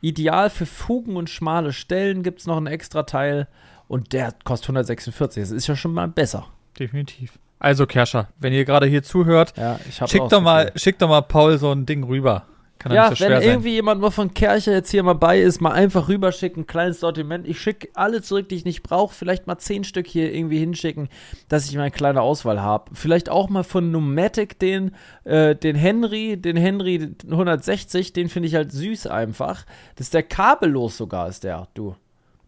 Ideal 0.00 0.50
für 0.50 0.66
Fugen 0.66 1.16
und 1.16 1.30
schmale 1.30 1.72
Stellen 1.72 2.22
gibt 2.22 2.40
es 2.40 2.46
noch 2.46 2.58
ein 2.58 2.66
extra 2.66 3.04
Teil. 3.04 3.48
Und 3.88 4.12
der 4.12 4.34
kostet 4.44 4.68
146. 4.68 5.42
Das 5.42 5.50
ist 5.50 5.66
ja 5.66 5.76
schon 5.76 5.92
mal 5.92 6.08
besser. 6.08 6.46
Definitiv. 6.78 7.38
Also, 7.64 7.86
Kerscher, 7.86 8.28
wenn 8.38 8.52
ihr 8.52 8.66
gerade 8.66 8.86
hier 8.86 9.02
zuhört, 9.02 9.54
Ja, 9.56 9.78
schickt 10.06 10.30
doch, 10.30 10.42
mal, 10.42 10.70
schickt 10.76 11.00
doch 11.00 11.08
mal 11.08 11.22
Paul 11.22 11.56
so 11.56 11.72
ein 11.72 11.86
Ding 11.86 12.04
rüber. 12.04 12.44
Kann 12.78 12.92
ja 12.92 13.08
nicht 13.08 13.18
so 13.18 13.24
wenn 13.24 13.30
schwer 13.30 13.40
sein. 13.40 13.48
irgendwie 13.48 13.70
jemand 13.70 14.02
mal 14.02 14.10
von 14.10 14.34
Kercher 14.34 14.72
jetzt 14.72 14.90
hier 14.90 15.02
mal 15.02 15.14
bei 15.14 15.40
ist, 15.40 15.62
mal 15.62 15.72
einfach 15.72 16.08
rüberschicken, 16.08 16.66
kleines 16.66 17.00
Sortiment. 17.00 17.48
Ich 17.48 17.58
schicke 17.58 17.88
alle 17.94 18.20
zurück, 18.20 18.50
die 18.50 18.56
ich 18.56 18.66
nicht 18.66 18.82
brauche. 18.82 19.14
Vielleicht 19.14 19.46
mal 19.46 19.56
zehn 19.56 19.84
Stück 19.84 20.06
hier 20.06 20.34
irgendwie 20.34 20.58
hinschicken, 20.58 21.08
dass 21.48 21.66
ich 21.66 21.74
mal 21.76 21.82
eine 21.82 21.90
kleine 21.90 22.20
Auswahl 22.20 22.60
habe. 22.60 22.90
Vielleicht 22.94 23.30
auch 23.30 23.48
mal 23.48 23.64
von 23.64 23.90
Numatic 23.90 24.58
den, 24.58 24.94
äh, 25.24 25.56
den 25.56 25.76
Henry, 25.76 26.36
den 26.36 26.58
Henry 26.58 27.14
160, 27.30 28.12
den 28.12 28.28
finde 28.28 28.48
ich 28.48 28.54
halt 28.54 28.72
süß 28.72 29.06
einfach. 29.06 29.64
Das 29.96 30.08
ist 30.08 30.14
der 30.14 30.24
kabellos 30.24 30.98
sogar, 30.98 31.28
ist 31.30 31.44
der, 31.44 31.68
du. 31.72 31.96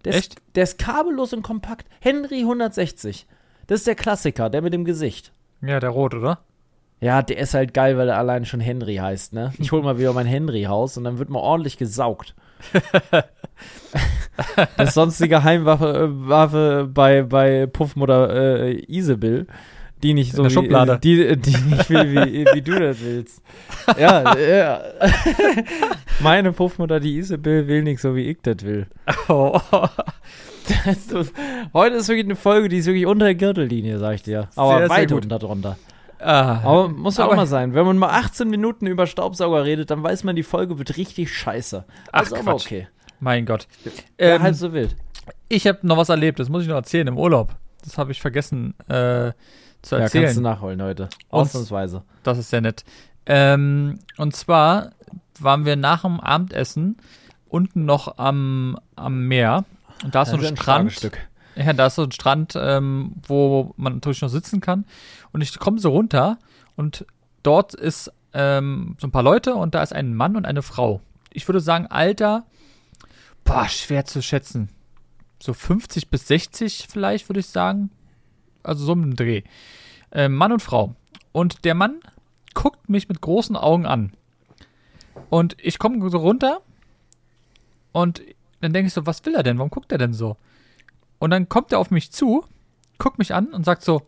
Der 0.04 0.12
ist, 0.12 0.18
Echt? 0.18 0.36
Der 0.54 0.64
ist 0.64 0.78
kabellos 0.78 1.32
und 1.32 1.40
kompakt. 1.40 1.86
Henry 2.00 2.40
160. 2.40 3.26
Das 3.66 3.80
ist 3.80 3.86
der 3.86 3.94
Klassiker, 3.94 4.48
der 4.50 4.62
mit 4.62 4.72
dem 4.72 4.84
Gesicht. 4.84 5.32
Ja, 5.60 5.80
der 5.80 5.90
Rot, 5.90 6.14
oder? 6.14 6.38
Ja, 7.00 7.22
der 7.22 7.38
ist 7.38 7.54
halt 7.54 7.74
geil, 7.74 7.98
weil 7.98 8.08
er 8.08 8.18
alleine 8.18 8.46
schon 8.46 8.60
Henry 8.60 8.96
heißt, 8.96 9.32
ne? 9.32 9.52
Ich 9.58 9.70
hol 9.72 9.82
mal 9.82 9.98
wieder 9.98 10.12
mein 10.12 10.26
Henry-Haus 10.26 10.96
und 10.96 11.04
dann 11.04 11.18
wird 11.18 11.28
mal 11.28 11.40
ordentlich 11.40 11.76
gesaugt. 11.76 12.34
das 14.76 14.88
ist 14.88 14.94
sonst 14.94 15.20
die 15.20 15.28
Geheimwaffe 15.28 15.86
äh, 15.94 16.28
Waffe 16.28 16.88
bei, 16.92 17.22
bei 17.22 17.66
Puffmutter 17.66 18.64
äh, 18.64 18.82
Isabel, 18.88 19.46
die 20.02 20.14
nicht 20.14 20.32
so 20.32 20.42
der 20.42 20.50
wie, 20.50 20.54
Schublade. 20.54 20.92
äh, 20.94 20.98
die, 20.98 21.36
die 21.36 21.56
nicht 21.56 21.90
will, 21.90 22.12
wie, 22.12 22.46
wie 22.54 22.62
du 22.62 22.78
das 22.78 22.98
willst. 23.02 23.42
Ja, 23.98 24.34
ja. 24.38 24.80
Meine 26.20 26.52
Puffmutter, 26.52 26.98
die 26.98 27.18
Isabel, 27.18 27.68
will 27.68 27.82
nicht 27.82 28.00
so, 28.00 28.16
wie 28.16 28.30
ich 28.30 28.38
das 28.42 28.64
will. 28.64 28.86
Oh, 29.28 29.60
heute 31.74 31.96
ist 31.96 32.08
wirklich 32.08 32.26
eine 32.26 32.36
Folge, 32.36 32.68
die 32.68 32.78
ist 32.78 32.86
wirklich 32.86 33.06
unter 33.06 33.26
der 33.26 33.34
Gürtellinie, 33.34 33.98
sag 33.98 34.14
ich 34.16 34.22
dir. 34.22 34.48
Aber 34.56 34.78
Sehr, 34.78 34.88
sehr 34.88 34.96
weit 34.96 35.10
gut. 35.10 35.22
unter 35.24 35.38
drunter. 35.38 35.76
ah, 36.18 36.60
Aber 36.64 36.88
muss 36.88 37.16
ja 37.18 37.24
auch 37.24 37.28
Aber- 37.28 37.36
mal 37.36 37.46
sein. 37.46 37.74
Wenn 37.74 37.86
man 37.86 37.98
mal 37.98 38.10
18 38.10 38.48
Minuten 38.48 38.86
über 38.86 39.06
Staubsauger 39.06 39.64
redet, 39.64 39.90
dann 39.90 40.02
weiß 40.02 40.24
man, 40.24 40.36
die 40.36 40.42
Folge 40.42 40.78
wird 40.78 40.96
richtig 40.96 41.32
scheiße. 41.34 41.84
Ach, 42.12 42.22
ist 42.22 42.32
aber 42.32 42.42
Quatsch. 42.52 42.66
okay. 42.66 42.88
mein 43.20 43.46
Gott. 43.46 43.66
Ja, 44.18 44.36
Ähm, 44.36 44.42
halb 44.42 44.54
so 44.54 44.72
wild. 44.72 44.96
ich 45.48 45.66
habe 45.66 45.78
noch 45.82 45.96
was 45.96 46.08
erlebt, 46.08 46.38
das 46.38 46.48
muss 46.48 46.62
ich 46.62 46.68
noch 46.68 46.76
erzählen 46.76 47.06
im 47.06 47.18
Urlaub. 47.18 47.54
Das 47.84 47.98
habe 47.98 48.12
ich 48.12 48.20
vergessen 48.20 48.74
äh, 48.88 49.32
zu 49.82 49.94
Ja, 49.96 50.02
erzählen. 50.02 50.24
kannst 50.24 50.38
du 50.38 50.42
nachholen 50.42 50.82
heute. 50.82 51.04
Und- 51.30 51.40
Ausnahmsweise. 51.42 52.02
Das 52.22 52.38
ist 52.38 52.50
sehr 52.50 52.60
nett. 52.60 52.84
Ähm, 53.26 53.98
und 54.18 54.34
zwar 54.34 54.90
waren 55.38 55.64
wir 55.64 55.76
nach 55.76 56.02
dem 56.02 56.18
Abendessen 56.20 56.96
unten 57.48 57.84
noch 57.84 58.18
am, 58.18 58.78
am 58.96 59.26
Meer. 59.28 59.64
Und 60.04 60.14
da 60.14 60.22
ist 60.22 60.30
so 60.30 60.36
ein 60.36 60.42
ist 60.42 60.58
Strand. 60.58 61.10
Ja, 61.56 61.72
da 61.72 61.86
ist 61.86 61.94
so 61.94 62.02
ein 62.02 62.12
Strand, 62.12 62.54
ähm, 62.56 63.14
wo 63.26 63.72
man 63.76 63.94
natürlich 63.94 64.20
noch 64.20 64.28
sitzen 64.28 64.60
kann. 64.60 64.84
Und 65.32 65.40
ich 65.40 65.58
komme 65.58 65.78
so 65.78 65.90
runter 65.90 66.38
und 66.76 67.06
dort 67.42 67.74
ist 67.74 68.12
ähm, 68.34 68.96
so 69.00 69.06
ein 69.06 69.10
paar 69.10 69.22
Leute 69.22 69.54
und 69.54 69.74
da 69.74 69.82
ist 69.82 69.94
ein 69.94 70.14
Mann 70.14 70.36
und 70.36 70.44
eine 70.44 70.62
Frau. 70.62 71.00
Ich 71.32 71.48
würde 71.48 71.60
sagen, 71.60 71.86
Alter, 71.86 72.44
boah, 73.44 73.68
schwer 73.68 74.04
zu 74.04 74.20
schätzen. 74.20 74.68
So 75.40 75.54
50 75.54 76.10
bis 76.10 76.28
60 76.28 76.88
vielleicht, 76.90 77.28
würde 77.28 77.40
ich 77.40 77.46
sagen. 77.46 77.90
Also 78.62 78.84
so 78.84 78.92
im 78.92 79.16
Dreh. 79.16 79.42
Ähm, 80.12 80.34
Mann 80.34 80.52
und 80.52 80.60
Frau. 80.60 80.94
Und 81.32 81.64
der 81.64 81.74
Mann 81.74 82.00
guckt 82.52 82.88
mich 82.88 83.08
mit 83.08 83.20
großen 83.20 83.56
Augen 83.56 83.86
an. 83.86 84.12
Und 85.30 85.56
ich 85.58 85.78
komme 85.78 86.08
so 86.10 86.18
runter 86.18 86.60
und 87.92 88.20
dann 88.60 88.72
denke 88.72 88.88
ich 88.88 88.92
so, 88.94 89.06
was 89.06 89.24
will 89.24 89.34
er 89.34 89.42
denn? 89.42 89.58
Warum 89.58 89.70
guckt 89.70 89.92
er 89.92 89.98
denn 89.98 90.12
so? 90.14 90.36
Und 91.18 91.30
dann 91.30 91.48
kommt 91.48 91.72
er 91.72 91.78
auf 91.78 91.90
mich 91.90 92.10
zu 92.12 92.44
guckt 92.98 93.18
mich 93.18 93.34
an 93.34 93.48
und 93.48 93.64
sagt 93.64 93.82
so, 93.82 94.02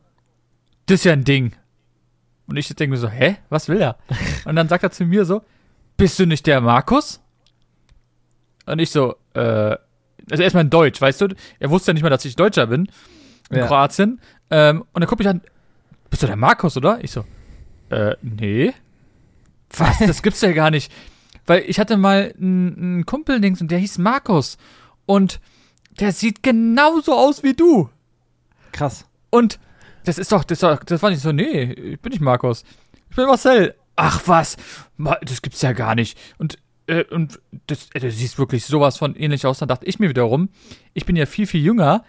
das 0.86 1.00
ist 1.00 1.04
ja 1.04 1.12
ein 1.12 1.24
Ding. 1.24 1.54
Und 2.46 2.56
ich 2.56 2.68
denke 2.68 2.92
mir 2.92 2.96
so, 2.98 3.08
hä, 3.08 3.36
was 3.50 3.68
will 3.68 3.80
er? 3.80 3.98
Und 4.46 4.56
dann 4.56 4.68
sagt 4.68 4.82
er 4.82 4.90
zu 4.90 5.04
mir 5.04 5.24
so, 5.26 5.42
bist 5.98 6.18
du 6.18 6.26
nicht 6.26 6.46
der 6.46 6.60
Markus? 6.62 7.20
Und 8.64 8.78
ich 8.78 8.90
so, 8.90 9.16
äh, 9.34 9.76
also 10.30 10.42
erstmal 10.42 10.64
in 10.64 10.70
Deutsch, 10.70 11.00
weißt 11.00 11.20
du? 11.20 11.28
Er 11.58 11.70
wusste 11.70 11.90
ja 11.90 11.94
nicht 11.94 12.02
mal, 12.02 12.08
dass 12.10 12.24
ich 12.24 12.36
Deutscher 12.36 12.66
bin 12.66 12.88
in 13.50 13.58
Ja. 13.58 13.66
Kroatien. 13.66 14.20
Ähm, 14.50 14.84
und 14.92 15.00
dann 15.02 15.08
guckt 15.08 15.18
mich 15.18 15.28
an, 15.28 15.42
bist 16.08 16.22
du 16.22 16.26
der 16.26 16.36
Markus, 16.36 16.76
oder? 16.76 17.02
Ich 17.04 17.10
so, 17.10 17.24
äh, 17.90 18.16
nee. 18.22 18.72
Was? 19.76 19.98
Das 19.98 20.22
gibt's 20.22 20.40
ja 20.40 20.52
gar 20.52 20.70
nicht. 20.70 20.90
Weil 21.48 21.64
ich 21.66 21.80
hatte 21.80 21.96
mal 21.96 22.34
einen, 22.38 22.76
einen 22.76 23.06
Kumpel-Dings 23.06 23.62
und 23.62 23.70
der 23.70 23.78
hieß 23.78 23.96
Markus. 23.98 24.58
Und 25.06 25.40
der 25.98 26.12
sieht 26.12 26.42
genauso 26.42 27.14
aus 27.14 27.42
wie 27.42 27.54
du. 27.54 27.88
Krass. 28.70 29.06
Und 29.30 29.58
das 30.04 30.18
ist 30.18 30.30
doch, 30.30 30.44
das, 30.44 30.60
das 30.60 31.02
war 31.02 31.08
nicht 31.08 31.22
so, 31.22 31.32
nee, 31.32 31.72
ich 31.72 32.00
bin 32.00 32.12
nicht 32.12 32.20
Markus. 32.20 32.64
Ich 33.08 33.16
bin 33.16 33.26
Marcel. 33.26 33.74
Ach 33.96 34.20
was, 34.26 34.58
das 35.22 35.40
gibt's 35.40 35.62
ja 35.62 35.72
gar 35.72 35.94
nicht. 35.94 36.18
Und, 36.36 36.58
äh, 36.86 37.04
und 37.04 37.40
das, 37.66 37.88
äh, 37.94 38.00
du 38.00 38.12
siehst 38.12 38.38
wirklich 38.38 38.66
sowas 38.66 38.98
von 38.98 39.16
ähnlich 39.16 39.46
aus. 39.46 39.58
Dann 39.58 39.68
dachte 39.68 39.86
ich 39.86 39.98
mir 39.98 40.10
wiederum, 40.10 40.50
ich 40.92 41.06
bin 41.06 41.16
ja 41.16 41.24
viel, 41.24 41.46
viel 41.46 41.62
jünger. 41.62 42.04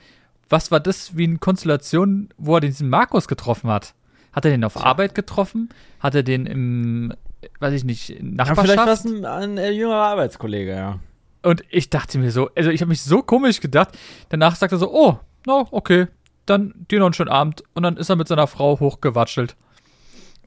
Was 0.49 0.69
war 0.69 0.81
das 0.81 1.15
wie 1.15 1.23
eine 1.23 1.37
Konstellation, 1.37 2.29
wo 2.37 2.55
er 2.55 2.61
diesen 2.61 2.89
Markus 2.89 3.29
getroffen 3.29 3.69
hat? 3.69 3.95
Hat 4.33 4.43
er 4.43 4.51
den 4.51 4.65
auf 4.65 4.75
Arbeit 4.75 5.15
getroffen? 5.15 5.69
Hat 6.01 6.13
er 6.13 6.23
den 6.23 6.45
im, 6.45 7.13
weiß 7.59 7.73
ich 7.73 7.83
nicht, 7.83 8.09
in 8.09 8.37
Ja, 8.37 8.45
vielleicht 8.45 8.57
war 8.77 8.85
Nachbarschaft? 8.85 9.05
es 9.05 9.11
ein, 9.11 9.25
ein 9.25 9.57
äh, 9.57 9.71
jüngerer 9.71 10.07
Arbeitskollege, 10.07 10.75
ja. 10.75 10.99
Und 11.41 11.63
ich 11.69 11.89
dachte 11.89 12.17
mir 12.17 12.31
so, 12.31 12.49
also 12.55 12.69
ich 12.69 12.81
habe 12.81 12.89
mich 12.89 13.01
so 13.01 13.21
komisch 13.21 13.61
gedacht. 13.61 13.97
Danach 14.29 14.55
sagte 14.55 14.75
er 14.75 14.79
so, 14.79 14.93
oh, 14.93 15.19
no, 15.45 15.67
okay, 15.71 16.07
dann 16.45 16.73
dir 16.91 16.99
noch 16.99 17.05
einen 17.07 17.13
schönen 17.13 17.29
Abend. 17.29 17.63
Und 17.73 17.83
dann 17.83 17.95
ist 17.97 18.09
er 18.09 18.15
mit 18.17 18.27
seiner 18.27 18.47
Frau 18.47 18.79
hochgewatschelt. 18.79 19.55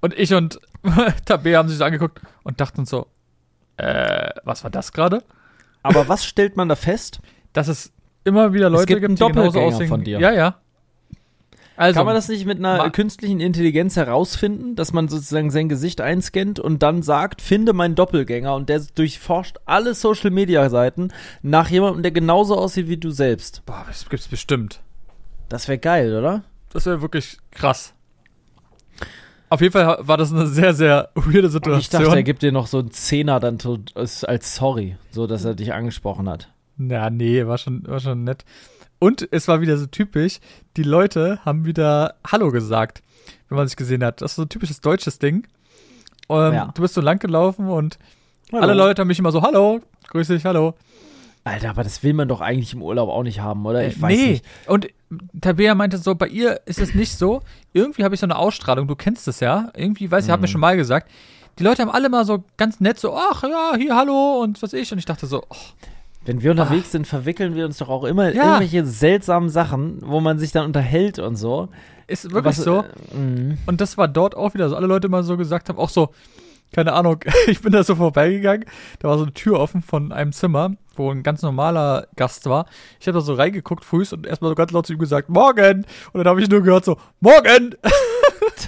Und 0.01 0.19
ich 0.19 0.35
und 0.35 0.61
Tabea 1.25 1.59
haben 1.59 1.69
sich 1.69 1.79
so 1.79 1.85
angeguckt 1.85 2.21
und 2.43 2.61
dachten 2.61 2.85
so, 2.85 3.07
äh, 3.79 4.31
was 4.45 4.65
war 4.65 4.71
das 4.71 4.93
gerade? 4.93 5.23
Aber 5.83 6.09
was 6.09 6.25
stellt 6.25 6.57
man 6.57 6.69
da 6.69 6.77
fest? 6.77 7.21
Dass 7.53 7.69
es 7.69 7.93
immer 8.25 8.53
wieder 8.53 8.69
Leute 8.71 8.87
gibt 8.87 9.05
einen 9.05 9.17
gibt, 9.17 9.29
die 9.29 9.33
genauso 9.33 9.61
aussehen. 9.61 9.89
von 9.89 10.05
dir. 10.05 10.21
Ja, 10.21 10.33
ja. 10.33 10.57
Also, 11.77 11.99
Kann 11.99 12.07
man 12.07 12.15
das 12.15 12.29
nicht 12.29 12.45
mit 12.45 12.59
einer 12.59 12.91
künstlichen 12.91 13.41
Intelligenz 13.41 13.97
herausfinden, 13.97 14.77
dass 14.77 14.93
man 14.93 15.09
sozusagen 15.09 15.51
sein 15.51 15.69
Gesicht 15.69 16.01
einscannt 16.01 16.61
und 16.61 16.83
dann 16.83 17.03
sagt, 17.03 17.41
finde 17.41 17.73
meinen 17.73 17.95
Doppelgänger 17.95 18.55
und 18.55 18.69
der 18.69 18.83
durchforscht 18.95 19.57
alle 19.65 19.95
Social 19.95 20.31
Media 20.31 20.69
Seiten 20.69 21.13
nach 21.43 21.71
jemandem, 21.71 22.03
der 22.03 22.13
genauso 22.13 22.57
aussieht 22.57 22.89
wie 22.89 22.99
du 22.99 23.11
selbst. 23.11 23.63
boah, 23.67 23.85
das 23.87 24.09
gibt's 24.09 24.29
bestimmt. 24.29 24.81
Das 25.49 25.69
wäre 25.69 25.79
geil, 25.79 26.17
oder? 26.17 26.45
Das 26.73 26.87
wäre 26.87 27.03
wirklich 27.03 27.39
krass. 27.51 27.95
Auf 29.49 29.61
jeden 29.61 29.73
Fall 29.73 29.99
war 30.01 30.17
das 30.17 30.33
eine 30.33 30.47
sehr, 30.47 30.73
sehr 30.73 31.11
weirde 31.15 31.49
Und 31.49 31.53
Situation. 31.53 31.81
ich 31.81 31.89
dachte, 31.91 32.17
er 32.17 32.23
gibt 32.23 32.43
dir 32.43 32.53
noch 32.53 32.67
so 32.67 32.79
einen 32.79 32.91
Zehner 32.91 33.39
dann 33.39 33.59
als 33.95 34.55
Sorry, 34.57 34.97
so 35.11 35.27
dass 35.27 35.45
er 35.45 35.55
dich 35.55 35.75
angesprochen 35.75 36.29
hat. 36.29 36.51
Na, 36.79 37.11
nee, 37.11 37.47
war 37.47 37.59
schon, 37.59 37.87
war 37.87 38.01
schon 38.01 38.25
nett. 38.25 38.47
Und 39.03 39.27
es 39.33 39.49
war 39.49 39.61
wieder 39.61 39.77
so 39.79 39.87
typisch, 39.87 40.39
die 40.77 40.85
Leute 40.85 41.41
haben 41.45 41.65
wieder 41.65 42.15
Hallo 42.31 42.53
gesagt, 42.53 43.03
wenn 43.49 43.57
man 43.57 43.67
sich 43.67 43.77
gesehen 43.77 44.05
hat. 44.05 44.21
Das 44.21 44.33
ist 44.33 44.37
so 44.37 44.43
ein 44.43 44.49
typisches 44.49 44.81
deutsches 44.81 45.19
Ding. 45.19 45.47
Ähm, 46.29 46.53
Ja. 46.55 46.71
Du 46.73 46.83
bist 46.83 46.95
so 46.95 47.01
lang 47.01 47.19
gelaufen 47.19 47.69
und 47.69 47.99
alle 48.53 48.75
Leute 48.75 49.01
haben 49.01 49.09
mich 49.09 49.19
immer 49.19 49.33
so, 49.33 49.43
Hallo, 49.43 49.81
grüß 50.09 50.29
dich, 50.29 50.45
Hallo. 50.45 50.75
Alter, 51.43 51.71
aber 51.71 51.83
das 51.83 52.05
will 52.05 52.15
man 52.15 52.29
doch 52.29 52.41
eigentlich 52.41 52.75
im 52.75 52.83
Urlaub 52.83 53.09
auch 53.09 53.25
nicht 53.25 53.41
haben, 53.41 53.67
oder? 53.67 53.85
Ich 53.85 53.97
Äh, 53.97 54.03
weiß 54.03 54.17
nee. 54.17 54.27
nicht. 54.35 54.45
Und 54.69 54.87
Tabea 55.41 55.75
meinte 55.75 55.99
so, 55.99 56.15
bei 56.15 56.29
ihr 56.29 56.61
ist 56.67 56.79
es 56.79 56.95
nicht 56.95 57.19
so. 57.19 57.43
Irgendwie 57.73 58.05
habe 58.05 58.15
ich 58.15 58.21
so 58.21 58.27
eine 58.27 58.37
Ausstrahlung, 58.37 58.87
du 58.87 58.95
kennst 58.95 59.27
es 59.27 59.41
ja. 59.41 59.73
Irgendwie, 59.75 60.13
weiß 60.13 60.23
ich, 60.23 60.29
Mhm. 60.29 60.33
hab 60.35 60.41
mir 60.41 60.47
schon 60.47 60.61
mal 60.61 60.77
gesagt. 60.77 61.11
Die 61.59 61.65
Leute 61.65 61.83
haben 61.83 61.91
alle 61.91 62.09
mal 62.09 62.25
so 62.25 62.45
ganz 62.57 62.79
nett 62.79 63.01
so, 63.01 63.17
ach 63.17 63.43
ja, 63.43 63.73
hier, 63.77 63.97
hallo 63.97 64.41
und 64.43 64.63
was 64.63 64.73
ich. 64.73 64.93
Und 64.93 64.99
ich 64.99 65.07
dachte 65.07 65.27
so, 65.27 65.43
oh, 65.51 65.57
Wenn 66.25 66.43
wir 66.43 66.53
unterwegs 66.53 66.93
sind, 66.93 67.07
verwickeln 67.07 67.55
wir 67.57 67.65
uns 67.65 67.79
doch 67.79 67.89
auch 67.89 68.05
immer 68.05 68.33
Ja. 68.33 68.45
irgendwelche 68.45 68.87
seltsamen 68.87 69.49
Sachen, 69.49 69.99
wo 70.03 70.21
man 70.21 70.39
sich 70.39 70.53
dann 70.53 70.65
unterhält 70.67 71.19
und 71.19 71.37
so. 71.37 71.69
ist 72.07 72.25
wirklich 72.33 72.59
Was, 72.59 72.65
so. 72.65 72.85
Äh, 73.15 73.17
mh. 73.17 73.57
Und 73.67 73.81
das 73.81 73.99
war 73.99 74.07
dort 74.09 74.37
auch 74.37 74.55
wieder 74.55 74.69
so. 74.69 74.77
Alle 74.77 74.87
Leute 74.87 75.09
mal 75.09 75.23
so 75.25 75.37
gesagt 75.37 75.69
haben, 75.69 75.79
auch 75.79 75.89
so, 75.89 76.11
keine 76.73 76.93
Ahnung, 76.93 77.21
ich 77.47 77.61
bin 77.61 77.73
da 77.73 77.83
so 77.83 77.97
vorbeigegangen. 77.97 78.65
Da 79.01 79.09
war 79.09 79.19
so 79.19 79.25
eine 79.25 79.33
Tür 79.35 79.59
offen 79.59 79.83
von 79.83 80.13
einem 80.13 80.33
Zimmer, 80.33 80.77
wo 80.95 81.11
ein 81.11 81.23
ganz 81.23 81.43
normaler 81.43 82.07
Gast 82.17 82.47
war. 82.47 82.67
Ich 83.01 83.07
habe 83.09 83.19
da 83.19 83.21
so 83.23 83.35
reingeguckt 83.35 83.85
früh 83.85 84.05
und 84.13 84.27
erstmal 84.27 84.51
so 84.51 84.55
ganz 84.55 84.71
laut 84.71 84.87
zu 84.87 84.93
ihm 84.93 84.99
gesagt, 84.99 85.29
morgen. 85.29 85.87
Und 86.13 86.19
dann 86.19 86.27
habe 86.27 86.41
ich 86.41 86.49
nur 86.49 86.63
gehört 86.63 86.85
so, 86.85 86.99
morgen. 87.21 87.75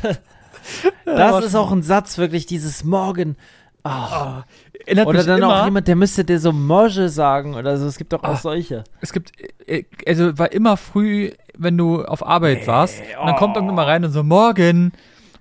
das 1.05 1.45
ist 1.45 1.55
auch 1.55 1.71
ein 1.73 1.83
Satz, 1.83 2.19
wirklich, 2.19 2.47
dieses 2.47 2.85
Morgen. 2.85 3.37
Ah. 3.85 4.45
Erinnert 4.87 5.07
Oder 5.07 5.19
mich 5.19 5.27
dann 5.27 5.39
immer, 5.39 5.61
auch 5.63 5.65
jemand, 5.65 5.89
der 5.89 5.97
müsste 5.97 6.25
dir 6.25 6.39
so 6.39 6.53
Morge 6.53 7.09
sagen 7.09 7.55
oder 7.55 7.77
so. 7.79 7.87
Es 7.87 7.97
gibt 7.97 8.13
doch 8.13 8.23
auch 8.23 8.29
Ah. 8.29 8.37
solche. 8.37 8.85
es 9.01 9.13
gibt, 9.13 9.33
äh, 9.67 9.85
also 10.07 10.37
war 10.39 10.53
immer 10.53 10.77
früh, 10.77 11.31
wenn 11.57 11.77
du 11.79 12.05
auf 12.05 12.27
Arbeit 12.27 12.67
warst, 12.67 13.01
und 13.21 13.27
dann 13.27 13.37
kommt 13.37 13.57
irgendjemand 13.57 13.77
mal 13.77 13.85
rein 13.87 14.05
und 14.05 14.13
so, 14.13 14.23
morgen. 14.23 14.93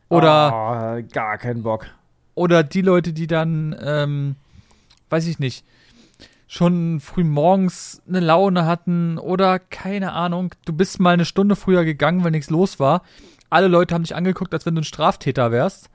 Oder, 0.10 0.30
Ah, 0.54 1.02
gar 1.02 1.38
keinen 1.38 1.64
Bock. 1.64 1.88
oder 2.36 2.64
die 2.64 2.82
Leute, 2.82 3.14
die 3.14 3.28
dann, 3.28 3.76
ähm, 3.84 4.36
weiß 5.10 5.28
ich 5.28 5.40
nicht, 5.40 5.66
schon 6.48 7.00
früh 7.00 7.24
morgens 7.24 8.02
eine 8.08 8.20
Laune 8.20 8.66
hatten 8.66 9.18
oder 9.18 9.58
keine 9.60 10.12
Ahnung, 10.14 10.54
du 10.66 10.74
bist 10.74 11.00
mal 11.00 11.14
eine 11.16 11.26
Stunde 11.26 11.56
früher 11.56 11.84
gegangen, 11.84 12.24
weil 12.24 12.32
nichts 12.32 12.50
los 12.52 12.80
war. 12.80 13.02
Alle 13.50 13.68
Leute 13.68 13.94
haben 13.96 14.04
dich 14.04 14.16
angeguckt, 14.16 14.54
als 14.54 14.66
wenn 14.66 14.76
du 14.76 14.82
ein 14.82 14.86
Straftäter 14.86 15.52
wärst. 15.52 15.90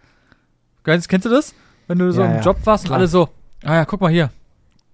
Kennst, 0.84 1.08
kennst 1.08 1.26
du 1.26 1.30
das? 1.30 1.54
Wenn 1.87 1.98
du 1.98 2.12
so 2.12 2.22
Ja, 2.22 2.26
im 2.28 2.37
ja, 2.37 2.40
Job 2.42 2.56
warst 2.64 2.88
und 2.88 2.94
alle 2.94 3.06
so, 3.06 3.28
ah 3.64 3.75
ja, 3.77 3.85
guck 3.85 4.01
mal 4.01 4.11
hier, 4.11 4.31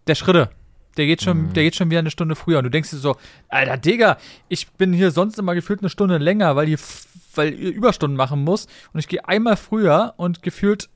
der 0.06 0.14
Schritte. 0.14 0.50
Der 0.96 1.06
geht 1.06 1.22
schon, 1.22 1.46
Mhm. 1.48 1.52
der 1.54 1.64
geht 1.64 1.74
schon 1.74 1.90
wieder 1.90 1.98
eine 1.98 2.10
Stunde 2.12 2.36
früher. 2.36 2.58
Und 2.58 2.64
du 2.64 2.70
denkst 2.70 2.90
dir 2.90 2.98
so, 2.98 3.16
Alter, 3.48 3.76
Digga, 3.76 4.16
ich 4.48 4.70
bin 4.74 4.92
hier 4.92 5.10
sonst 5.10 5.38
immer 5.40 5.54
gefühlt 5.56 5.80
eine 5.80 5.88
Stunde 5.90 6.18
länger, 6.18 6.54
weil 6.54 6.68
ihr, 6.68 6.74
f- 6.74 7.06
weil 7.34 7.52
ihr 7.52 7.72
Überstunden 7.72 8.16
machen 8.16 8.44
muss. 8.44 8.66
Und 8.92 9.00
ich 9.00 9.08
gehe 9.08 9.26
einmal 9.26 9.56
früher 9.56 10.14
und 10.18 10.42
gefühlt 10.42 10.88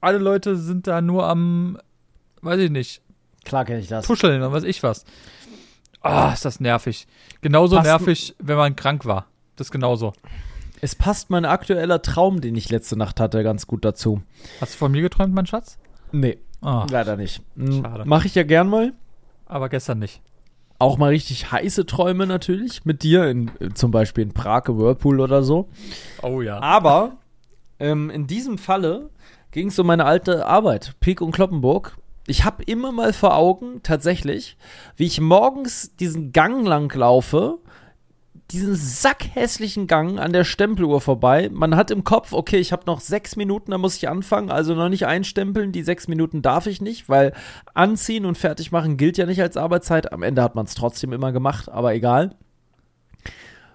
alle 0.00 0.18
Leute 0.18 0.56
sind 0.56 0.86
da 0.86 1.00
nur 1.00 1.26
am, 1.26 1.78
weiß 2.42 2.60
ich 2.60 2.70
nicht, 2.70 3.02
Klar 3.44 3.64
kenne 3.64 3.80
ich 3.80 3.88
das. 3.88 4.06
tuscheln 4.06 4.40
und 4.40 4.52
weiß 4.52 4.62
ich 4.62 4.84
was. 4.84 5.04
Ah, 6.00 6.32
ist 6.32 6.44
das 6.44 6.60
nervig. 6.60 7.08
Genauso 7.40 7.74
Passt- 7.74 7.88
nervig, 7.88 8.36
wenn 8.38 8.56
man 8.56 8.76
krank 8.76 9.04
war. 9.04 9.26
Das 9.56 9.66
ist 9.66 9.72
genauso. 9.72 10.12
Es 10.80 10.94
passt 10.94 11.28
mein 11.30 11.44
aktueller 11.44 12.02
Traum, 12.02 12.40
den 12.40 12.54
ich 12.54 12.70
letzte 12.70 12.96
Nacht 12.96 13.18
hatte, 13.18 13.42
ganz 13.42 13.66
gut 13.66 13.84
dazu. 13.84 14.22
Hast 14.60 14.74
du 14.74 14.78
von 14.78 14.92
mir 14.92 15.02
geträumt, 15.02 15.34
mein 15.34 15.46
Schatz? 15.46 15.76
Nee, 16.12 16.38
Ah, 16.60 16.86
leider 16.90 17.16
nicht. 17.16 17.42
Schade. 17.56 18.04
Mache 18.04 18.26
ich 18.26 18.34
ja 18.34 18.42
gern 18.42 18.68
mal. 18.68 18.92
aber 19.46 19.68
gestern 19.68 20.00
nicht. 20.00 20.20
Auch 20.80 20.96
mal 20.96 21.10
richtig 21.10 21.50
heiße 21.50 21.86
Träume 21.86 22.26
natürlich. 22.26 22.84
Mit 22.84 23.02
dir, 23.02 23.26
in, 23.26 23.50
zum 23.74 23.90
Beispiel 23.90 24.22
in 24.24 24.32
Prag, 24.32 24.66
im 24.68 24.78
Whirlpool 24.78 25.20
oder 25.20 25.42
so. 25.42 25.68
Oh 26.22 26.40
ja. 26.40 26.60
Aber 26.60 27.16
ähm, 27.80 28.10
in 28.10 28.26
diesem 28.26 28.58
Falle 28.58 29.10
ging 29.50 29.68
es 29.68 29.78
um 29.78 29.86
meine 29.86 30.04
alte 30.04 30.46
Arbeit, 30.46 30.94
Pik 31.00 31.20
und 31.20 31.32
Kloppenburg. 31.32 31.96
Ich 32.28 32.44
habe 32.44 32.62
immer 32.64 32.92
mal 32.92 33.12
vor 33.12 33.34
Augen, 33.34 33.80
tatsächlich, 33.82 34.56
wie 34.96 35.06
ich 35.06 35.20
morgens 35.20 35.96
diesen 35.96 36.30
Gang 36.32 36.66
lang 36.66 36.94
laufe, 36.94 37.58
diesen 38.50 38.74
sackhässlichen 38.74 39.86
Gang 39.86 40.18
an 40.18 40.32
der 40.32 40.44
Stempeluhr 40.44 41.00
vorbei. 41.02 41.50
Man 41.52 41.76
hat 41.76 41.90
im 41.90 42.02
Kopf, 42.02 42.32
okay, 42.32 42.56
ich 42.58 42.72
habe 42.72 42.84
noch 42.86 43.00
sechs 43.00 43.36
Minuten, 43.36 43.72
da 43.72 43.78
muss 43.78 43.96
ich 43.96 44.08
anfangen, 44.08 44.50
also 44.50 44.74
noch 44.74 44.88
nicht 44.88 45.06
einstempeln. 45.06 45.70
Die 45.70 45.82
sechs 45.82 46.08
Minuten 46.08 46.40
darf 46.40 46.66
ich 46.66 46.80
nicht, 46.80 47.08
weil 47.08 47.34
anziehen 47.74 48.24
und 48.24 48.38
fertig 48.38 48.72
machen 48.72 48.96
gilt 48.96 49.18
ja 49.18 49.26
nicht 49.26 49.42
als 49.42 49.58
Arbeitszeit. 49.58 50.12
Am 50.12 50.22
Ende 50.22 50.42
hat 50.42 50.54
man 50.54 50.64
es 50.64 50.74
trotzdem 50.74 51.12
immer 51.12 51.30
gemacht, 51.30 51.68
aber 51.68 51.94
egal. 51.94 52.36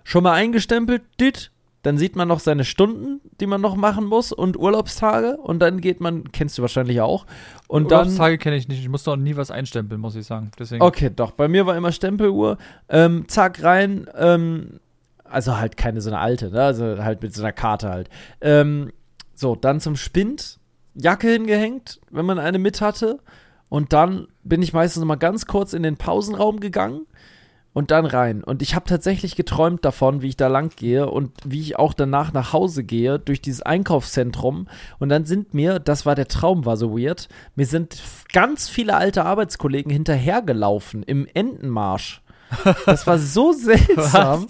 Schon 0.04 0.24
mal 0.24 0.34
eingestempelt, 0.34 1.04
dit, 1.20 1.52
dann 1.84 1.98
sieht 1.98 2.16
man 2.16 2.30
noch 2.30 2.40
seine 2.40 2.64
Stunden, 2.64 3.22
die 3.40 3.46
man 3.46 3.62
noch 3.62 3.76
machen 3.76 4.06
muss 4.06 4.32
und 4.32 4.58
Urlaubstage 4.58 5.38
und 5.38 5.60
dann 5.60 5.82
geht 5.82 6.00
man, 6.00 6.32
kennst 6.32 6.58
du 6.58 6.62
wahrscheinlich 6.62 7.02
auch. 7.02 7.26
Und 7.68 7.92
Urlaubstage 7.92 8.38
kenne 8.38 8.56
ich 8.56 8.70
nicht. 8.70 8.80
Ich 8.80 8.90
musste 8.90 9.12
auch 9.12 9.18
nie 9.18 9.36
was 9.36 9.52
einstempeln, 9.52 10.00
muss 10.00 10.16
ich 10.16 10.26
sagen. 10.26 10.52
Deswegen. 10.58 10.82
Okay, 10.82 11.12
doch. 11.14 11.32
Bei 11.32 11.50
mir 11.50 11.66
war 11.66 11.76
immer 11.76 11.92
Stempeluhr. 11.92 12.58
Ähm, 12.88 13.28
zack, 13.28 13.62
rein. 13.64 14.08
Ähm, 14.16 14.80
also 15.26 15.58
halt 15.58 15.76
keine 15.76 16.00
so 16.00 16.10
eine 16.10 16.20
alte, 16.20 16.52
ne? 16.52 16.64
Also 16.64 17.04
halt 17.04 17.22
mit 17.22 17.36
so 17.36 17.42
einer 17.42 17.52
Karte 17.52 17.90
halt. 17.90 18.10
Ähm, 18.40 18.92
so, 19.36 19.56
dann 19.56 19.82
zum 19.82 19.98
Spind. 19.98 20.60
Jacke 20.96 21.28
hingehängt, 21.28 22.00
wenn 22.12 22.26
man 22.26 22.40
eine 22.40 22.60
mit 22.60 22.80
hatte. 22.80 23.20
Und 23.68 23.92
dann 23.92 24.28
bin 24.44 24.62
ich 24.62 24.72
meistens 24.72 25.04
mal 25.04 25.16
ganz 25.16 25.48
kurz 25.48 25.74
in 25.74 25.84
den 25.84 25.98
Pausenraum 25.98 26.60
gegangen 26.60 27.08
und 27.74 27.92
dann 27.92 28.06
rein. 28.06 28.44
Und 28.44 28.62
ich 28.62 28.76
habe 28.76 28.86
tatsächlich 28.86 29.36
geträumt 29.36 29.84
davon, 29.84 30.22
wie 30.22 30.30
ich 30.30 30.38
da 30.38 30.48
lang 30.48 30.72
gehe 30.76 31.10
und 31.10 31.32
wie 31.44 31.60
ich 31.60 31.78
auch 31.78 31.94
danach 31.94 32.32
nach 32.32 32.54
Hause 32.54 32.84
gehe 32.84 33.20
durch 33.20 33.42
dieses 33.42 33.62
Einkaufszentrum. 33.62 34.68
Und 35.00 35.10
dann 35.10 35.26
sind 35.26 35.54
mir, 35.54 35.80
das 35.80 36.06
war 36.06 36.16
der 36.16 36.28
Traum, 36.28 36.66
war 36.66 36.78
so 36.78 36.98
weird, 36.98 37.28
mir 37.56 37.66
sind 37.66 38.02
ganz 38.32 38.70
viele 38.70 38.96
alte 38.96 39.26
Arbeitskollegen 39.26 39.92
hinterhergelaufen 39.92 41.04
im 41.04 41.28
Entenmarsch. 41.34 42.22
Das 42.86 43.08
war 43.08 43.18
so 43.18 43.52
seltsam. 43.54 44.48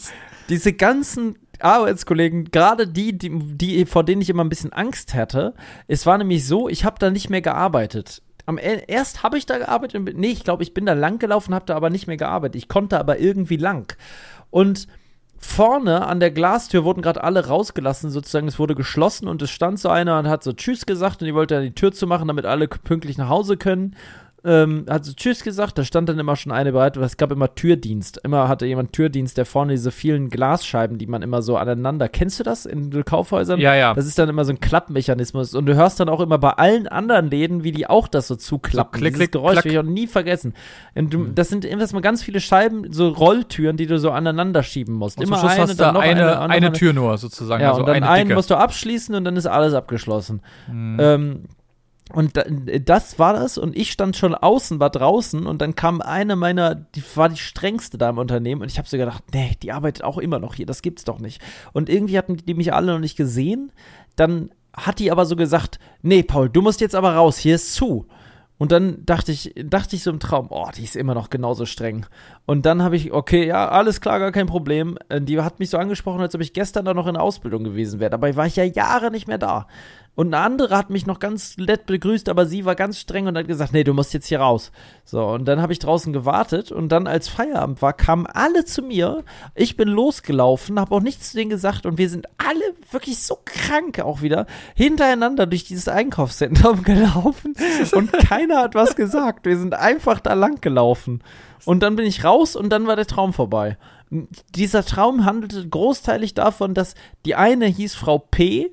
diese 0.50 0.74
ganzen 0.74 1.38
Arbeitskollegen, 1.60 2.52
gerade 2.52 2.88
die, 2.88 3.18
die, 3.18 3.30
die, 3.32 3.86
vor 3.86 4.04
denen 4.04 4.22
ich 4.22 4.30
immer 4.30 4.44
ein 4.44 4.50
bisschen 4.50 4.74
Angst 4.74 5.14
hatte, 5.14 5.54
es 5.88 6.06
war 6.06 6.18
nämlich 6.18 6.46
so, 6.46 6.68
ich 6.68 6.84
habe 6.84 7.00
da 7.00 7.10
nicht 7.10 7.30
mehr 7.30 7.42
gearbeitet. 7.42 8.22
Am, 8.46 8.58
e- 8.58 8.84
erst 8.88 9.24
habe 9.24 9.38
ich 9.38 9.46
da 9.46 9.58
gearbeitet, 9.58 10.16
nee, 10.16 10.32
ich 10.32 10.44
glaube, 10.44 10.64
ich 10.64 10.74
bin 10.74 10.86
da 10.86 10.94
lang 10.94 11.20
gelaufen, 11.20 11.56
habe 11.56 11.66
da 11.66 11.76
aber 11.76 11.90
nicht 11.90 12.08
mehr 12.08 12.18
gearbeitet. 12.18 12.56
Ich 12.56 12.68
konnte 12.68 13.00
aber 13.00 13.20
irgendwie 13.20 13.58
lang. 13.58 13.96
Und 14.50 14.88
vorne 15.38 16.06
an 16.06 16.20
der 16.20 16.32
Glastür 16.32 16.84
wurden 16.84 17.02
gerade 17.02 17.24
alle 17.24 17.48
rausgelassen, 17.48 18.10
sozusagen, 18.10 18.48
es 18.48 18.60
wurde 18.60 18.76
geschlossen 18.76 19.28
und 19.28 19.42
es 19.42 19.52
stand 19.52 19.80
so 19.80 19.90
einer 19.90 20.20
und 20.20 20.28
hat 20.28 20.44
so 20.44 20.54
Tschüss 20.54 20.86
gesagt 20.86 21.22
und 21.22 21.28
die 21.28 21.36
wollte 21.36 21.56
dann 21.56 21.64
die 21.64 21.76
Tür 21.76 21.92
zumachen, 21.92 22.28
damit 22.28 22.46
alle 22.46 22.68
pünktlich 22.68 23.18
nach 23.18 23.30
Hause 23.30 23.58
können. 23.58 23.96
Ähm, 24.46 24.86
hat 24.90 25.06
so 25.06 25.14
Tschüss 25.14 25.42
gesagt, 25.42 25.78
da 25.78 25.86
stand 25.86 26.10
dann 26.10 26.20
immer 26.20 26.36
schon 26.36 26.52
eine 26.52 26.74
bereit, 26.74 26.98
weil 26.98 27.06
es 27.06 27.16
gab 27.16 27.32
immer 27.32 27.56
Türdienst. 27.56 28.20
Immer 28.24 28.50
hatte 28.50 28.66
jemand 28.66 28.92
Türdienst, 28.92 29.38
der 29.38 29.46
vorne 29.46 29.72
diese 29.72 29.90
vielen 29.90 30.30
Glasscheiben, 30.30 30.98
die 30.98 31.08
man 31.08 31.22
immer 31.22 31.42
so 31.42 31.56
aneinander. 31.56 32.10
Kennst 32.10 32.42
du 32.42 32.44
das 32.44 32.66
in 32.66 32.92
den 32.92 33.06
Kaufhäusern? 33.06 33.62
Ja, 33.62 33.74
ja. 33.74 33.94
Das 33.94 34.06
ist 34.06 34.20
dann 34.20 34.28
immer 34.28 34.44
so 34.44 34.52
ein 34.52 34.60
Klappmechanismus. 34.60 35.56
Und 35.56 35.66
du 35.66 35.76
hörst 35.76 36.02
dann 36.02 36.10
auch 36.10 36.20
immer 36.20 36.38
bei 36.40 36.52
allen 36.52 36.88
anderen 36.88 37.30
Läden, 37.30 37.64
wie 37.64 37.72
die 37.72 37.88
auch 37.88 38.10
das 38.10 38.28
so 38.28 38.36
zuklappen. 38.36 38.92
So 38.94 39.00
klick, 39.00 39.14
Dieses 39.14 39.20
klick, 39.20 39.32
Geräusch 39.32 39.54
klack. 39.54 39.66
will 39.66 39.72
ich 39.72 39.80
auch 39.80 39.84
nie 39.84 40.08
vergessen. 40.08 40.54
Und 40.94 41.14
du, 41.14 41.26
das 41.28 41.48
sind 41.48 41.64
immer 41.64 42.02
ganz 42.02 42.22
viele 42.22 42.42
Scheiben, 42.42 42.92
so 42.92 43.10
Rolltüren, 43.10 43.78
die 43.78 43.88
du 43.88 43.98
so 43.98 44.12
aneinander 44.12 44.62
schieben 44.62 44.96
musst. 44.96 45.20
Und 45.20 45.24
immer 45.24 45.38
zum 45.38 45.48
Schluss 45.48 45.52
eine, 45.54 45.62
hast 45.64 45.80
du 45.80 45.84
dann 45.84 45.94
noch 45.94 46.02
eine, 46.02 46.40
eine, 46.42 46.54
eine, 46.54 46.74
Tür 46.74 46.92
nur 46.92 47.18
sozusagen. 47.18 47.64
Ja, 47.64 47.70
also 47.70 47.80
und 47.80 47.88
dann 47.88 47.96
eine 47.96 48.10
einen 48.10 48.34
musst 48.34 48.50
du 48.50 48.56
abschließen 48.56 49.16
und 49.16 49.24
dann 49.24 49.38
ist 49.38 49.46
alles 49.46 49.74
abgeschlossen. 49.74 50.42
Mhm. 50.70 50.98
Ähm, 51.00 51.44
und 52.12 52.36
da, 52.36 52.44
das 52.44 53.18
war 53.18 53.34
das 53.34 53.58
und 53.58 53.78
ich 53.78 53.92
stand 53.92 54.18
schon 54.18 54.36
außen, 54.36 54.80
war 54.80 54.90
draußen 54.90 55.46
und 55.46 55.62
dann 55.62 55.76
kam 55.76 56.02
eine 56.02 56.36
meiner, 56.36 56.76
die 56.76 57.04
war 57.16 57.30
die 57.30 57.38
strengste 57.38 57.98
da 57.98 58.10
im 58.10 58.18
Unternehmen 58.18 58.62
und 58.62 58.70
ich 58.70 58.78
habe 58.78 58.90
so 58.90 58.98
gedacht, 58.98 59.24
nee, 59.34 59.56
die 59.62 59.72
arbeitet 59.72 60.04
auch 60.04 60.18
immer 60.18 60.40
noch 60.40 60.56
hier, 60.56 60.66
das 60.66 60.82
gibt's 60.82 61.06
doch 61.06 61.20
nicht. 61.20 61.42
Und 61.72 61.90
irgendwie 61.90 62.18
hatten 62.18 62.38
die 62.38 62.54
mich 62.54 62.74
alle 62.74 62.92
noch 62.92 63.00
nicht 63.00 63.16
gesehen. 63.16 63.72
Dann 64.16 64.52
hat 64.76 65.00
die 65.00 65.12
aber 65.12 65.26
so 65.26 65.36
gesagt, 65.36 65.80
nee, 66.02 66.24
Paul, 66.24 66.50
du 66.50 66.62
musst 66.62 66.82
jetzt 66.82 66.96
aber 66.96 67.16
raus, 67.16 67.38
hier 67.38 67.56
ist 67.56 67.74
zu. 67.74 68.08
Und 68.58 68.72
dann 68.72 69.06
dachte 69.06 69.32
ich, 69.32 69.54
dachte 69.66 69.96
ich 69.96 70.04
so 70.04 70.12
im 70.12 70.20
Traum, 70.20 70.48
oh, 70.50 70.70
die 70.78 70.84
ist 70.84 70.96
immer 70.96 71.16
noch 71.16 71.30
genauso 71.30 71.66
streng. 71.66 72.06
Und 72.46 72.66
dann 72.66 72.84
habe 72.84 72.96
ich, 72.96 73.12
okay, 73.12 73.46
ja, 73.46 73.68
alles 73.68 74.00
klar, 74.00 74.20
gar 74.20 74.32
kein 74.32 74.46
Problem. 74.46 74.98
Äh, 75.10 75.22
Die 75.22 75.40
hat 75.42 75.60
mich 75.60 75.70
so 75.70 75.78
angesprochen, 75.78 76.22
als 76.22 76.36
ob 76.36 76.42
ich 76.42 76.54
gestern 76.54 76.86
da 76.86 76.94
noch 76.94 77.08
in 77.08 77.16
der 77.16 77.24
Ausbildung 77.24 77.64
gewesen 77.64 78.00
wäre. 78.00 78.12
Dabei 78.12 78.36
war 78.36 78.46
ich 78.46 78.56
ja 78.56 78.64
Jahre 78.64 79.12
nicht 79.12 79.28
mehr 79.28 79.40
da. 79.40 79.68
Und 80.16 80.34
eine 80.34 80.44
andere 80.44 80.78
hat 80.78 80.92
mich 80.92 81.08
noch 81.08 81.20
ganz 81.20 81.58
nett 81.58 81.88
begrüßt, 81.88 82.30
aber 82.30 82.46
sie 82.46 82.66
war 82.66 82.76
ganz 82.76 83.00
streng 83.00 83.26
und 83.26 83.36
hat 83.36 83.48
gesagt, 83.48 83.74
nee, 83.74 83.84
du 83.84 83.94
musst 83.94 84.14
jetzt 84.14 84.28
hier 84.28 84.42
raus. 84.42 84.72
So, 85.06 85.26
und 85.26 85.46
dann 85.46 85.60
habe 85.60 85.74
ich 85.74 85.80
draußen 85.80 86.14
gewartet 86.14 86.72
und 86.72 86.90
dann, 86.90 87.08
als 87.08 87.30
Feierabend 87.30 87.82
war, 87.82 87.94
kamen 87.94 88.28
alle 88.28 88.64
zu 88.64 88.84
mir. 88.84 89.24
Ich 89.56 89.76
bin 89.76 89.88
losgelaufen, 89.88 90.80
habe 90.80 90.94
auch 90.94 91.02
nichts 91.02 91.32
zu 91.32 91.38
denen 91.38 91.50
gesagt 91.50 91.88
und 91.88 91.98
wir 91.98 92.10
sind 92.10 92.28
alle 92.38 92.76
wirklich 92.92 93.24
so 93.24 93.40
krank 93.44 94.02
auch 94.02 94.22
wieder 94.22 94.46
hintereinander 94.76 95.48
durch 95.48 95.64
dieses 95.64 95.88
Einkaufszentrum 95.88 96.84
gelaufen 96.84 97.56
und 97.94 98.14
keiner 98.14 98.60
hat 98.60 98.76
was 98.76 98.96
gesagt. 98.96 99.48
Wir 99.48 99.58
sind 99.58 99.74
einfach 99.74 100.20
da 100.20 100.34
lang 100.34 100.62
gelaufen. 100.62 101.24
Und 101.66 101.82
dann 101.82 101.96
bin 101.96 102.06
ich 102.06 102.24
raus 102.24 102.56
und 102.56 102.70
dann 102.70 102.88
war 102.88 102.96
der 102.96 103.08
Traum 103.08 103.34
vorbei. 103.34 103.78
Dieser 104.54 104.86
Traum 104.86 105.26
handelte 105.26 105.68
großteilig 105.68 106.34
davon, 106.36 106.74
dass 106.74 106.94
die 107.26 107.36
eine 107.36 107.66
hieß 107.66 107.96
Frau 107.96 108.20
P. 108.20 108.72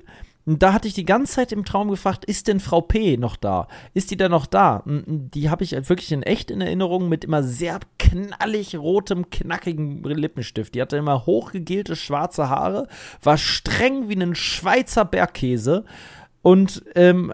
Und 0.51 0.61
da 0.61 0.73
hatte 0.73 0.89
ich 0.89 0.93
die 0.93 1.05
ganze 1.05 1.35
Zeit 1.35 1.53
im 1.53 1.63
Traum 1.63 1.89
gefragt, 1.89 2.25
ist 2.25 2.49
denn 2.49 2.59
Frau 2.59 2.81
P 2.81 3.15
noch 3.15 3.37
da? 3.37 3.69
Ist 3.93 4.11
die 4.11 4.17
denn 4.17 4.31
noch 4.31 4.45
da? 4.45 4.83
Und 4.85 5.31
Die 5.33 5.49
habe 5.49 5.63
ich 5.63 5.71
wirklich 5.71 6.11
in 6.11 6.23
echt 6.23 6.51
in 6.51 6.59
Erinnerung 6.59 7.07
mit 7.07 7.23
immer 7.23 7.41
sehr 7.41 7.79
knallig 7.97 8.75
rotem, 8.75 9.29
knackigen 9.29 10.03
Lippenstift. 10.03 10.75
Die 10.75 10.81
hatte 10.81 10.97
immer 10.97 11.25
hochgegelte 11.25 11.95
schwarze 11.95 12.49
Haare, 12.49 12.89
war 13.23 13.37
streng 13.37 14.09
wie 14.09 14.21
ein 14.21 14.35
Schweizer 14.35 15.05
Bergkäse. 15.05 15.85
Und 16.41 16.83
ähm, 16.95 17.31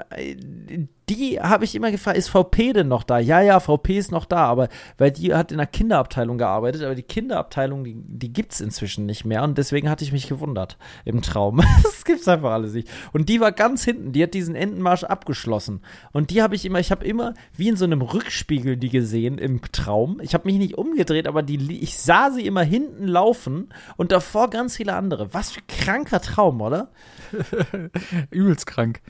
die 1.10 1.39
habe 1.39 1.63
ich 1.63 1.74
immer 1.74 1.89
gefragt, 1.89 2.17
ist 2.17 2.28
VP 2.28 2.74
denn 2.74 2.89
noch 2.89 3.04
da? 3.04 3.17
Ja, 3.17 3.39
ja, 3.39 3.62
VP 3.62 3.98
ist 3.98 4.12
noch 4.12 4.26
da, 4.26 4.46
aber 4.46 4.67
weil 4.98 5.12
die 5.12 5.34
hat 5.34 5.54
in 5.54 5.58
der 5.58 5.67
Kinderabteilung 5.67 6.38
gearbeitet, 6.38 6.84
aber 6.84 6.96
die 6.96 7.04
Kinderabteilung, 7.04 7.86
die, 7.86 7.96
die 7.96 8.34
gibt 8.34 8.52
es 8.52 8.60
inzwischen 8.60 9.06
nicht 9.06 9.24
mehr 9.24 9.43
und 9.43 9.58
deswegen 9.58 9.89
hatte 9.89 10.04
ich 10.04 10.12
mich 10.12 10.28
gewundert 10.28 10.78
im 11.06 11.22
Traum. 11.22 11.62
das 11.84 12.04
gibt's 12.04 12.28
einfach 12.28 12.52
alles 12.52 12.74
nicht. 12.74 12.89
Und 13.13 13.30
die 13.30 13.39
war 13.39 13.54
ganz 13.54 13.86
hinten, 13.86 14.12
die 14.12 14.22
hat 14.22 14.34
diesen 14.34 14.56
Entenmarsch 14.56 15.06
abgeschlossen. 15.06 15.82
Und 16.12 16.30
die 16.30 16.41
habe 16.41 16.56
ich 16.56 16.65
immer, 16.65 16.80
ich 16.80 16.91
habe 16.91 17.06
immer 17.06 17.34
wie 17.56 17.70
in 17.70 17.78
so 17.78 17.86
einem 17.86 18.02
Rückspiegel 18.02 18.76
die 18.76 18.89
gesehen 18.89 19.38
im 19.38 19.62
Traum. 19.72 20.20
Ich 20.22 20.34
habe 20.34 20.46
mich 20.46 20.58
nicht 20.58 20.78
umgedreht, 20.78 21.28
aber 21.28 21.41
die, 21.41 21.80
ich 21.82 21.98
sah 21.98 22.32
sie 22.32 22.46
immer 22.46 22.63
hinten 22.63 23.08
laufen 23.08 23.70
und 23.96 24.12
davor 24.12 24.50
ganz 24.50 24.76
viele 24.76 24.93
andere. 24.93 25.34
Was 25.34 25.52
für 25.52 25.62
kranker 25.70 26.22
Traum, 26.22 26.60
oder? 26.60 26.89
Übelst 28.30 28.67
krank. 28.67 29.02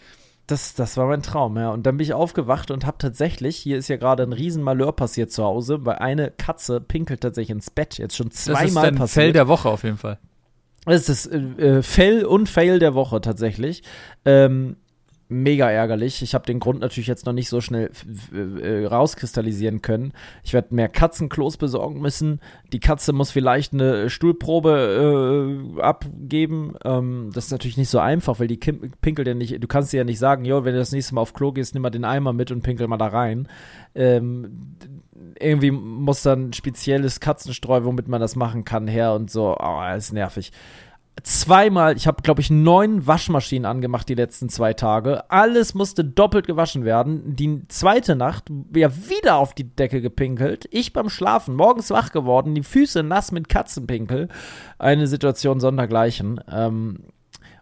Das, 0.48 0.76
das 0.76 0.96
war 0.96 1.08
mein 1.08 1.22
Traum, 1.22 1.58
ja. 1.58 1.72
Und 1.72 1.86
dann 1.86 1.98
bin 1.98 2.06
ich 2.06 2.14
aufgewacht 2.14 2.72
und 2.72 2.86
habe 2.86 2.98
tatsächlich, 2.98 3.58
hier 3.58 3.78
ist 3.78 3.90
ja 3.90 3.98
gerade 3.98 4.24
ein 4.24 4.32
Riesenmalheur 4.32 4.94
passiert 4.94 5.30
zu 5.30 5.44
Hause, 5.44 5.86
weil 5.86 5.98
eine 5.98 6.32
Katze 6.32 6.80
pinkelt 6.80 7.20
tatsächlich 7.20 7.50
ins 7.50 7.70
Bett. 7.70 7.98
Jetzt 7.98 8.16
schon 8.16 8.30
Das 8.30 8.38
ist 8.38 8.46
zweimal 8.46 8.86
dein 8.86 8.96
passiert. 8.96 9.24
Fell 9.24 9.34
der 9.34 9.50
Woche 9.50 9.68
auf 9.68 9.84
jeden 9.84 9.98
Fall. 9.98 10.20
Das 10.86 11.10
ist 11.10 11.26
das 11.26 11.26
äh, 11.26 11.38
äh, 11.38 11.84
Fell 11.84 12.24
und 12.24 12.48
Fail 12.48 12.80
der 12.80 12.94
Woche 12.94 13.20
tatsächlich. 13.20 13.84
Ähm, 14.24 14.78
mega 15.30 15.70
ärgerlich. 15.70 16.22
Ich 16.22 16.34
habe 16.34 16.46
den 16.46 16.60
Grund 16.60 16.80
natürlich 16.80 17.08
jetzt 17.08 17.26
noch 17.26 17.34
nicht 17.34 17.50
so 17.50 17.60
schnell 17.62 17.92
äh, 18.34 18.86
rauskristallisieren 18.86 19.82
können. 19.82 20.14
Ich 20.44 20.54
werde 20.54 20.74
mehr 20.74 20.90
Katzenklos 20.90 21.58
besorgen 21.58 22.00
müssen. 22.00 22.40
Die 22.72 22.80
Katze 22.80 23.14
muss 23.14 23.32
vielleicht 23.32 23.74
eine 23.74 24.10
Stuhlprobe 24.10 25.76
äh, 25.78 25.82
abgeben. 25.82 26.76
Ähm, 26.86 27.32
das 27.34 27.46
ist 27.46 27.52
natürlich 27.52 27.78
nicht 27.78 27.90
so 27.90 28.00
einfach, 28.00 28.40
weil 28.40 28.48
die 28.48 28.60
kim- 28.60 28.92
pinkelt 29.02 29.28
ja 29.28 29.34
nicht. 29.34 29.62
Du 29.62 29.68
kannst 29.68 29.92
dir 29.92 29.98
ja 29.98 30.04
nicht 30.04 30.20
sagen, 30.20 30.46
jo, 30.46 30.64
wenn 30.64 30.74
du 30.74 30.80
das 30.80 30.92
nächste 30.92 31.16
Mal 31.16 31.22
auf 31.22 31.34
Klo 31.34 31.52
gehst, 31.52 31.74
nimm 31.74 31.84
mal 31.84 31.90
den 31.90 32.06
Eimer 32.06 32.34
mit 32.34 32.52
und 32.52 32.62
pinkel 32.62 32.88
mal 32.88 32.98
da 32.98 33.08
rein. 33.08 33.48
Ähm, 33.96 34.76
irgendwie 35.40 35.72
muss 35.72 36.24
dann 36.24 36.54
spezielles 36.54 37.20
Katzenstreu, 37.20 37.84
womit 37.84 38.08
man 38.08 38.22
das 38.22 38.36
machen 38.36 38.64
kann, 38.64 38.88
her 38.88 39.14
und 39.14 39.30
so. 39.30 39.56
Oh, 39.60 39.80
das 39.82 40.06
ist 40.06 40.14
nervig 40.14 40.52
zweimal, 41.24 41.96
ich 41.98 42.08
habe 42.08 42.22
glaube 42.22 42.42
ich 42.42 42.50
neun 42.50 43.08
Waschmaschinen 43.08 43.66
angemacht 43.66 44.10
die 44.10 44.16
letzten 44.16 44.50
zwei 44.50 44.74
Tage. 44.74 45.30
Alles 45.30 45.74
musste 45.74 46.04
doppelt 46.04 46.48
gewaschen 46.48 46.86
werden. 46.86 47.36
Die 47.36 47.68
zweite 47.68 48.16
Nacht 48.16 48.46
ja 48.74 48.90
wieder 49.10 49.38
auf 49.38 49.54
die 49.54 49.64
Decke 49.64 50.02
gepinkelt. 50.02 50.68
Ich 50.72 50.94
beim 50.94 51.10
Schlafen, 51.10 51.56
morgens 51.56 51.90
wach 51.90 52.12
geworden, 52.12 52.56
die 52.56 52.64
Füße 52.64 53.04
nass 53.04 53.32
mit 53.32 53.50
Katzenpinkel. 53.50 54.30
Eine 54.78 55.08
Situation 55.08 55.60
sondergleichen. 55.60 56.42
Ähm, 56.52 57.00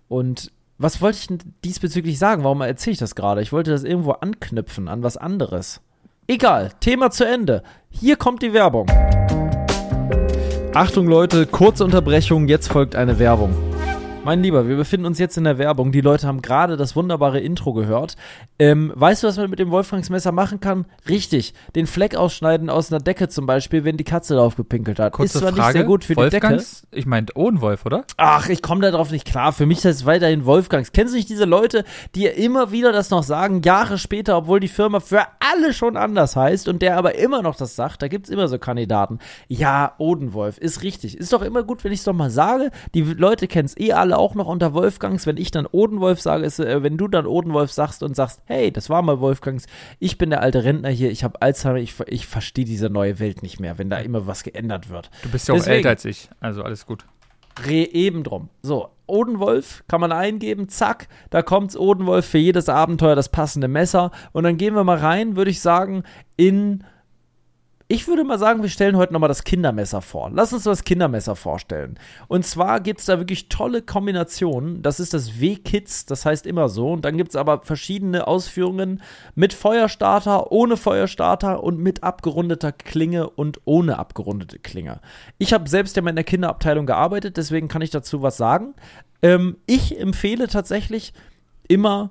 und 0.07 0.51
was 0.77 1.01
wollte 1.01 1.17
ich 1.17 1.39
diesbezüglich 1.63 2.19
sagen? 2.19 2.43
Warum 2.43 2.61
erzähle 2.61 2.93
ich 2.93 2.99
das 2.99 3.15
gerade? 3.15 3.41
Ich 3.41 3.53
wollte 3.53 3.71
das 3.71 3.83
irgendwo 3.83 4.11
anknüpfen 4.11 4.87
an 4.87 5.03
was 5.03 5.17
anderes. 5.17 5.81
Egal, 6.27 6.71
Thema 6.79 7.11
zu 7.11 7.25
Ende. 7.25 7.63
Hier 7.89 8.17
kommt 8.17 8.41
die 8.41 8.53
Werbung. 8.53 8.87
Achtung 10.75 11.07
Leute, 11.07 11.45
kurze 11.45 11.85
Unterbrechung, 11.85 12.49
jetzt 12.49 12.67
folgt 12.67 12.97
eine 12.97 13.17
Werbung. 13.17 13.55
Mein 14.25 14.41
Lieber, 14.41 14.67
wir 14.67 14.75
befinden 14.75 15.05
uns 15.05 15.19
jetzt 15.19 15.37
in 15.37 15.43
der 15.43 15.59
Werbung. 15.59 15.91
Die 15.91 16.01
Leute 16.01 16.25
haben 16.25 16.41
gerade 16.41 16.77
das 16.77 16.95
wunderbare 16.95 17.39
Intro 17.39 17.73
gehört. 17.73 18.15
Ähm, 18.57 18.91
weißt 18.95 19.21
du, 19.21 19.27
was 19.27 19.37
man 19.37 19.51
mit 19.51 19.59
dem 19.59 19.69
Wolfgangsmesser 19.69 20.31
machen 20.31 20.59
kann? 20.59 20.85
Richtig, 21.07 21.53
den 21.75 21.85
Fleck 21.85 22.15
ausschneiden 22.15 22.71
aus 22.71 22.91
einer 22.91 22.99
Decke 22.99 23.29
zum 23.29 23.45
Beispiel, 23.45 23.83
wenn 23.83 23.97
die 23.97 24.03
Katze 24.03 24.33
drauf 24.33 24.55
gepinkelt 24.55 24.97
hat. 24.97 25.13
Kurze 25.13 25.37
ist 25.37 25.41
zwar 25.41 25.53
Frage. 25.53 25.61
nicht 25.61 25.71
sehr 25.73 25.83
gut 25.83 26.05
für 26.05 26.15
die 26.15 26.29
Decke. 26.31 26.49
Wolfgangs, 26.49 26.87
Ich 26.89 27.05
meinte 27.05 27.37
Odenwolf, 27.37 27.85
oder? 27.85 28.03
Ach, 28.17 28.49
ich 28.49 28.63
komme 28.63 28.81
darauf 28.89 29.11
nicht 29.11 29.27
klar. 29.27 29.53
Für 29.53 29.67
mich 29.67 29.77
ist 29.77 29.85
es 29.85 30.05
weiterhin 30.07 30.45
Wolfgangs. 30.45 30.91
Kennst 30.91 31.13
du 31.13 31.17
nicht 31.17 31.29
diese 31.29 31.45
Leute, 31.45 31.83
die 32.15 32.25
immer 32.25 32.71
wieder 32.71 32.91
das 32.91 33.11
noch 33.11 33.21
sagen, 33.21 33.61
Jahre 33.61 33.99
später, 33.99 34.37
obwohl 34.37 34.59
die 34.59 34.69
Firma 34.69 35.01
für 35.01 35.21
alle 35.39 35.71
schon 35.71 35.97
anders 35.97 36.35
heißt 36.35 36.67
und 36.67 36.81
der 36.81 36.97
aber 36.97 37.13
immer 37.13 37.43
noch 37.43 37.57
das 37.57 37.75
sagt? 37.75 38.01
Da 38.01 38.07
gibt's 38.07 38.31
immer 38.31 38.47
so 38.47 38.57
Kandidaten. 38.57 39.19
Ja, 39.49 39.93
Odenwolf, 39.99 40.57
ist 40.57 40.81
richtig. 40.81 41.15
Ist 41.15 41.31
doch 41.31 41.43
immer 41.43 41.61
gut, 41.61 41.83
wenn 41.83 41.91
ich 41.91 41.99
es 41.99 42.05
doch 42.05 42.13
mal 42.13 42.31
sage. 42.31 42.71
Die 42.95 43.03
Leute 43.03 43.47
kennen 43.47 43.67
es 43.67 43.77
eh 43.77 43.93
alle 43.93 44.14
auch 44.15 44.35
noch 44.35 44.47
unter 44.47 44.73
Wolfgangs. 44.73 45.27
Wenn 45.27 45.37
ich 45.37 45.51
dann 45.51 45.65
Odenwolf 45.65 46.21
sage, 46.21 46.45
ist, 46.45 46.59
äh, 46.59 46.83
wenn 46.83 46.97
du 46.97 47.07
dann 47.07 47.25
Odenwolf 47.25 47.71
sagst 47.71 48.03
und 48.03 48.15
sagst, 48.15 48.41
hey, 48.45 48.71
das 48.71 48.89
war 48.89 49.01
mal 49.01 49.19
Wolfgangs, 49.19 49.65
ich 49.99 50.17
bin 50.17 50.29
der 50.29 50.41
alte 50.41 50.63
Rentner 50.63 50.89
hier, 50.89 51.11
ich 51.11 51.23
habe 51.23 51.41
Alzheimer, 51.41 51.77
ich, 51.77 51.95
ich 52.07 52.27
verstehe 52.27 52.65
diese 52.65 52.89
neue 52.89 53.19
Welt 53.19 53.43
nicht 53.43 53.59
mehr, 53.59 53.77
wenn 53.77 53.89
da 53.89 53.97
immer 53.97 54.27
was 54.27 54.43
geändert 54.43 54.89
wird. 54.89 55.09
Du 55.23 55.29
bist 55.29 55.47
ja 55.47 55.53
auch 55.53 55.57
Deswegen. 55.59 55.77
älter 55.77 55.89
als 55.89 56.05
ich, 56.05 56.29
also 56.39 56.63
alles 56.63 56.85
gut. 56.85 57.05
Re 57.65 57.85
eben 57.85 58.23
drum. 58.23 58.49
So, 58.61 58.89
Odenwolf 59.07 59.83
kann 59.87 60.01
man 60.01 60.11
eingeben, 60.11 60.67
zack, 60.67 61.07
da 61.29 61.41
kommt's 61.41 61.77
Odenwolf 61.77 62.25
für 62.25 62.37
jedes 62.37 62.69
Abenteuer 62.69 63.15
das 63.15 63.29
passende 63.29 63.67
Messer. 63.67 64.11
Und 64.33 64.43
dann 64.43 64.57
gehen 64.57 64.75
wir 64.75 64.83
mal 64.83 64.97
rein, 64.97 65.35
würde 65.35 65.51
ich 65.51 65.61
sagen, 65.61 66.03
in 66.35 66.83
ich 67.87 68.07
würde 68.07 68.23
mal 68.23 68.39
sagen, 68.39 68.63
wir 68.63 68.69
stellen 68.69 68.97
heute 68.97 69.13
nochmal 69.13 69.27
das 69.27 69.43
Kindermesser 69.43 70.01
vor. 70.01 70.31
Lass 70.33 70.51
uns 70.53 70.63
das 70.63 70.83
Kindermesser 70.83 71.35
vorstellen. 71.35 71.99
Und 72.27 72.43
zwar 72.43 72.79
gibt 72.79 72.99
es 72.99 73.05
da 73.05 73.19
wirklich 73.19 73.47
tolle 73.47 73.83
Kombinationen. 73.83 74.81
Das 74.81 74.99
ist 74.99 75.13
das 75.13 75.39
W-Kids, 75.39 76.07
das 76.07 76.25
heißt 76.25 76.47
immer 76.47 76.67
so. 76.67 76.93
Und 76.93 77.05
dann 77.05 77.15
gibt 77.15 77.29
es 77.29 77.35
aber 77.35 77.61
verschiedene 77.61 78.25
Ausführungen 78.25 79.03
mit 79.35 79.53
Feuerstarter, 79.53 80.51
ohne 80.51 80.77
Feuerstarter 80.77 81.63
und 81.63 81.77
mit 81.77 82.01
abgerundeter 82.01 82.71
Klinge 82.71 83.29
und 83.29 83.61
ohne 83.65 83.99
abgerundete 83.99 84.57
Klinge. 84.57 84.99
Ich 85.37 85.53
habe 85.53 85.69
selbst 85.69 85.95
ja 85.95 86.01
mal 86.01 86.09
in 86.09 86.15
der 86.15 86.25
Kinderabteilung 86.25 86.87
gearbeitet, 86.87 87.37
deswegen 87.37 87.67
kann 87.67 87.83
ich 87.83 87.91
dazu 87.91 88.23
was 88.23 88.35
sagen. 88.35 88.73
Ähm, 89.21 89.57
ich 89.67 89.99
empfehle 89.99 90.47
tatsächlich 90.47 91.13
immer 91.67 92.09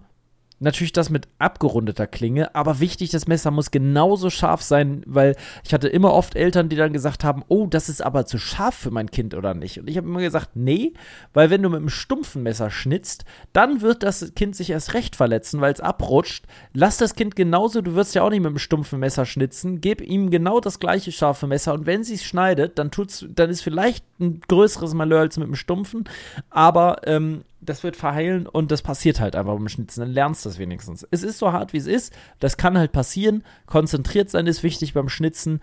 Natürlich 0.60 0.92
das 0.92 1.10
mit 1.10 1.26
abgerundeter 1.38 2.06
Klinge, 2.06 2.54
aber 2.54 2.78
wichtig, 2.78 3.10
das 3.10 3.26
Messer 3.26 3.50
muss 3.50 3.72
genauso 3.72 4.30
scharf 4.30 4.62
sein, 4.62 5.02
weil 5.04 5.34
ich 5.64 5.74
hatte 5.74 5.88
immer 5.88 6.12
oft 6.12 6.36
Eltern, 6.36 6.68
die 6.68 6.76
dann 6.76 6.92
gesagt 6.92 7.24
haben, 7.24 7.42
oh, 7.48 7.66
das 7.66 7.88
ist 7.88 8.00
aber 8.00 8.24
zu 8.24 8.38
scharf 8.38 8.74
für 8.74 8.92
mein 8.92 9.10
Kind 9.10 9.34
oder 9.34 9.54
nicht. 9.54 9.80
Und 9.80 9.90
ich 9.90 9.96
habe 9.96 10.06
immer 10.06 10.20
gesagt, 10.20 10.50
nee, 10.54 10.94
weil 11.32 11.50
wenn 11.50 11.62
du 11.62 11.70
mit 11.70 11.78
einem 11.78 11.88
stumpfen 11.88 12.44
Messer 12.44 12.70
schnitzt, 12.70 13.24
dann 13.52 13.80
wird 13.80 14.04
das 14.04 14.32
Kind 14.36 14.54
sich 14.54 14.70
erst 14.70 14.94
recht 14.94 15.16
verletzen, 15.16 15.60
weil 15.60 15.72
es 15.72 15.80
abrutscht. 15.80 16.46
Lass 16.72 16.98
das 16.98 17.16
Kind 17.16 17.34
genauso, 17.34 17.82
du 17.82 17.96
wirst 17.96 18.14
ja 18.14 18.22
auch 18.22 18.30
nicht 18.30 18.40
mit 18.40 18.48
einem 18.48 18.58
stumpfen 18.58 19.00
Messer 19.00 19.26
schnitzen, 19.26 19.80
gib 19.80 20.00
ihm 20.00 20.30
genau 20.30 20.60
das 20.60 20.78
gleiche 20.78 21.10
scharfe 21.10 21.48
Messer 21.48 21.74
und 21.74 21.86
wenn 21.86 22.04
sie 22.04 22.14
es 22.14 22.24
schneidet, 22.24 22.78
dann 22.78 22.92
tut's, 22.92 23.26
dann 23.28 23.50
ist 23.50 23.62
vielleicht 23.62 24.04
ein 24.20 24.40
größeres 24.46 24.94
Malheur 24.94 25.20
als 25.20 25.36
mit 25.36 25.46
einem 25.46 25.56
stumpfen, 25.56 26.04
aber 26.48 26.98
ähm, 27.06 27.42
das 27.64 27.82
wird 27.82 27.96
verheilen 27.96 28.46
und 28.46 28.70
das 28.70 28.82
passiert 28.82 29.20
halt 29.20 29.36
einfach 29.36 29.54
beim 29.54 29.68
Schnitzen. 29.68 30.00
Dann 30.00 30.10
lernst 30.10 30.44
du 30.44 30.48
das 30.48 30.58
wenigstens. 30.58 31.06
Es 31.10 31.22
ist 31.22 31.38
so 31.38 31.52
hart, 31.52 31.72
wie 31.72 31.78
es 31.78 31.86
ist. 31.86 32.12
Das 32.40 32.56
kann 32.56 32.78
halt 32.78 32.92
passieren. 32.92 33.44
Konzentriert 33.66 34.30
sein 34.30 34.46
ist 34.46 34.62
wichtig 34.62 34.94
beim 34.94 35.08
Schnitzen. 35.08 35.60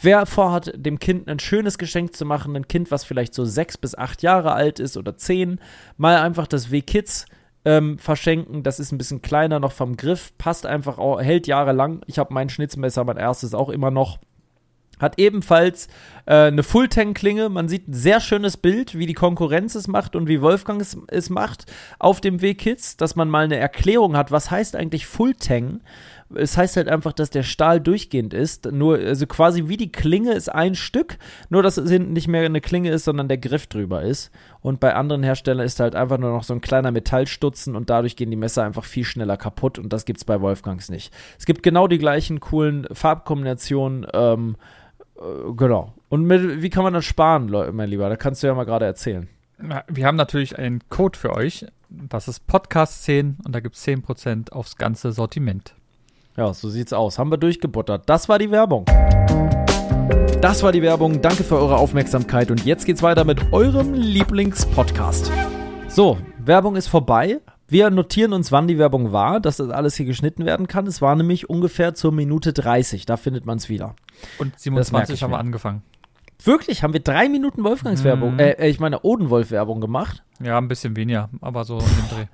Wer 0.00 0.26
vorhat, 0.26 0.72
dem 0.76 0.98
Kind 0.98 1.28
ein 1.28 1.40
schönes 1.40 1.76
Geschenk 1.76 2.14
zu 2.14 2.24
machen, 2.24 2.54
ein 2.54 2.68
Kind, 2.68 2.90
was 2.90 3.04
vielleicht 3.04 3.34
so 3.34 3.44
sechs 3.44 3.76
bis 3.76 3.96
acht 3.96 4.22
Jahre 4.22 4.52
alt 4.52 4.78
ist 4.78 4.96
oder 4.96 5.16
zehn, 5.16 5.60
mal 5.96 6.18
einfach 6.18 6.46
das 6.46 6.70
W-Kids 6.70 7.26
ähm, 7.64 7.98
verschenken. 7.98 8.62
Das 8.62 8.78
ist 8.78 8.92
ein 8.92 8.98
bisschen 8.98 9.22
kleiner 9.22 9.58
noch 9.58 9.72
vom 9.72 9.96
Griff, 9.96 10.32
passt 10.38 10.66
einfach 10.66 10.98
auch, 10.98 11.20
hält 11.20 11.48
jahrelang. 11.48 12.02
Ich 12.06 12.18
habe 12.18 12.32
mein 12.32 12.48
Schnitzmesser, 12.48 13.02
mein 13.04 13.16
erstes 13.16 13.54
auch 13.54 13.70
immer 13.70 13.90
noch. 13.90 14.18
Hat 14.98 15.18
ebenfalls 15.18 15.88
äh, 16.26 16.48
eine 16.48 16.62
Full-Tank-Klinge. 16.62 17.48
Man 17.48 17.68
sieht 17.68 17.88
ein 17.88 17.94
sehr 17.94 18.20
schönes 18.20 18.56
Bild, 18.56 18.98
wie 18.98 19.06
die 19.06 19.14
Konkurrenz 19.14 19.74
es 19.74 19.88
macht 19.88 20.14
und 20.14 20.28
wie 20.28 20.42
Wolfgang 20.42 20.80
es, 20.80 20.98
es 21.08 21.30
macht 21.30 21.64
auf 21.98 22.20
dem 22.20 22.42
W-Kids, 22.42 22.96
dass 22.96 23.16
man 23.16 23.30
mal 23.30 23.44
eine 23.44 23.56
Erklärung 23.56 24.16
hat, 24.16 24.30
was 24.30 24.50
heißt 24.50 24.76
eigentlich 24.76 25.06
Full-Tank. 25.06 25.80
Es 26.34 26.58
heißt 26.58 26.76
halt 26.76 26.88
einfach, 26.88 27.14
dass 27.14 27.30
der 27.30 27.42
Stahl 27.42 27.80
durchgehend 27.80 28.34
ist. 28.34 28.70
Nur, 28.70 28.98
also 28.98 29.26
quasi 29.26 29.68
wie 29.68 29.78
die 29.78 29.90
Klinge 29.90 30.32
ist 30.32 30.50
ein 30.50 30.74
Stück, 30.74 31.16
nur 31.48 31.62
dass 31.62 31.78
es 31.78 31.90
hinten 31.90 32.12
nicht 32.12 32.28
mehr 32.28 32.44
eine 32.44 32.60
Klinge 32.60 32.90
ist, 32.90 33.04
sondern 33.04 33.28
der 33.28 33.38
Griff 33.38 33.66
drüber 33.66 34.02
ist. 34.02 34.30
Und 34.60 34.78
bei 34.78 34.94
anderen 34.94 35.22
Herstellern 35.22 35.64
ist 35.64 35.80
halt 35.80 35.94
einfach 35.94 36.18
nur 36.18 36.30
noch 36.30 36.44
so 36.44 36.52
ein 36.52 36.60
kleiner 36.60 36.90
Metallstutzen 36.90 37.74
und 37.74 37.88
dadurch 37.88 38.16
gehen 38.16 38.30
die 38.30 38.36
Messer 38.36 38.64
einfach 38.64 38.84
viel 38.84 39.04
schneller 39.04 39.38
kaputt 39.38 39.78
und 39.78 39.90
das 39.90 40.04
gibt 40.04 40.18
es 40.18 40.24
bei 40.26 40.42
Wolfgangs 40.42 40.90
nicht. 40.90 41.14
Es 41.38 41.46
gibt 41.46 41.62
genau 41.62 41.88
die 41.88 41.98
gleichen 41.98 42.40
coolen 42.40 42.86
Farbkombinationen, 42.92 44.06
ähm, 44.12 44.56
äh, 44.56 44.77
genau. 45.56 45.94
Und 46.08 46.24
mit, 46.24 46.62
wie 46.62 46.70
kann 46.70 46.84
man 46.84 46.94
das 46.94 47.04
sparen, 47.04 47.48
Leute, 47.48 47.72
mein 47.72 47.88
Lieber? 47.88 48.08
Da 48.08 48.16
kannst 48.16 48.42
du 48.42 48.46
ja 48.46 48.54
mal 48.54 48.64
gerade 48.64 48.86
erzählen. 48.86 49.28
Wir 49.88 50.06
haben 50.06 50.16
natürlich 50.16 50.58
einen 50.58 50.80
Code 50.88 51.18
für 51.18 51.34
euch. 51.34 51.66
Das 51.88 52.28
ist 52.28 52.46
Podcast 52.46 53.02
10 53.04 53.38
und 53.44 53.54
da 53.54 53.60
gibt 53.60 53.76
es 53.76 53.86
10% 53.86 54.52
aufs 54.52 54.76
ganze 54.76 55.12
Sortiment. 55.12 55.74
Ja, 56.36 56.54
so 56.54 56.68
sieht's 56.68 56.92
aus. 56.92 57.18
Haben 57.18 57.32
wir 57.32 57.38
durchgebuttert. 57.38 58.08
Das 58.08 58.28
war 58.28 58.38
die 58.38 58.50
Werbung. 58.50 58.84
Das 60.40 60.62
war 60.62 60.70
die 60.70 60.82
Werbung. 60.82 61.20
Danke 61.20 61.42
für 61.42 61.56
eure 61.56 61.76
Aufmerksamkeit 61.78 62.50
und 62.52 62.64
jetzt 62.64 62.86
geht's 62.86 63.02
weiter 63.02 63.24
mit 63.24 63.52
eurem 63.52 63.92
Lieblingspodcast. 63.94 65.32
So, 65.88 66.18
Werbung 66.38 66.76
ist 66.76 66.86
vorbei. 66.86 67.40
Wir 67.70 67.90
notieren 67.90 68.32
uns, 68.32 68.50
wann 68.50 68.66
die 68.66 68.78
Werbung 68.78 69.12
war, 69.12 69.40
dass 69.40 69.58
das 69.58 69.68
alles 69.68 69.94
hier 69.94 70.06
geschnitten 70.06 70.46
werden 70.46 70.68
kann. 70.68 70.86
Es 70.86 71.02
war 71.02 71.14
nämlich 71.14 71.50
ungefähr 71.50 71.94
zur 71.94 72.12
Minute 72.12 72.54
30. 72.54 73.04
Da 73.04 73.18
findet 73.18 73.44
man 73.44 73.58
es 73.58 73.68
wieder. 73.68 73.94
Und 74.38 74.58
27 74.58 75.22
haben 75.22 75.32
wir 75.32 75.38
angefangen. 75.38 75.82
Wirklich? 76.42 76.82
Haben 76.82 76.94
wir 76.94 77.00
drei 77.00 77.28
Minuten 77.28 77.64
Wolfgangs-Werbung, 77.64 78.34
mhm. 78.34 78.40
äh, 78.40 78.68
ich 78.68 78.80
meine 78.80 79.00
Odenwolf-Werbung 79.00 79.80
gemacht? 79.80 80.22
Ja, 80.40 80.56
ein 80.56 80.68
bisschen 80.68 80.96
weniger, 80.96 81.28
aber 81.40 81.64
so 81.64 81.78
in 81.78 81.84
dem 81.84 82.08
Dreh. 82.16 82.26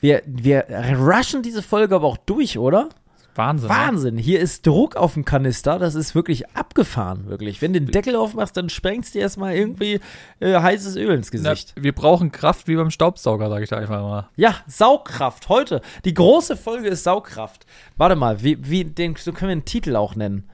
Wir, 0.00 0.22
wir 0.26 0.66
rushen 0.98 1.42
diese 1.42 1.62
Folge 1.62 1.94
aber 1.94 2.06
auch 2.06 2.18
durch, 2.18 2.58
oder? 2.58 2.90
Wahnsinn. 3.36 3.68
Wahnsinn. 3.68 4.18
Hier 4.18 4.40
ist 4.40 4.66
Druck 4.66 4.96
auf 4.96 5.14
dem 5.14 5.24
Kanister. 5.24 5.78
Das 5.78 5.94
ist 5.94 6.14
wirklich 6.14 6.48
abgefahren, 6.50 7.26
wirklich. 7.26 7.62
Wenn 7.62 7.72
du 7.72 7.80
den 7.80 7.90
Deckel 7.90 8.16
aufmachst, 8.16 8.56
dann 8.56 8.68
sprengst 8.68 9.14
du 9.14 9.18
erstmal 9.18 9.54
irgendwie 9.54 10.00
äh, 10.40 10.60
heißes 10.60 10.96
Öl 10.96 11.14
ins 11.14 11.30
Gesicht. 11.30 11.74
Na, 11.76 11.82
wir 11.82 11.92
brauchen 11.92 12.32
Kraft 12.32 12.68
wie 12.68 12.76
beim 12.76 12.90
Staubsauger, 12.90 13.48
sage 13.48 13.64
ich 13.64 13.70
da 13.70 13.76
einfach 13.76 14.00
mal. 14.00 14.28
Ja, 14.36 14.56
Saugkraft. 14.66 15.48
Heute. 15.48 15.80
Die 16.04 16.14
große 16.14 16.56
Folge 16.56 16.88
ist 16.88 17.04
Saugkraft. 17.04 17.66
Warte 17.96 18.16
mal, 18.16 18.42
wie, 18.42 18.58
wie 18.68 18.84
den, 18.84 19.16
so 19.16 19.32
können 19.32 19.50
wir 19.50 19.56
den 19.56 19.64
Titel 19.64 19.96
auch 19.96 20.16
nennen. 20.16 20.48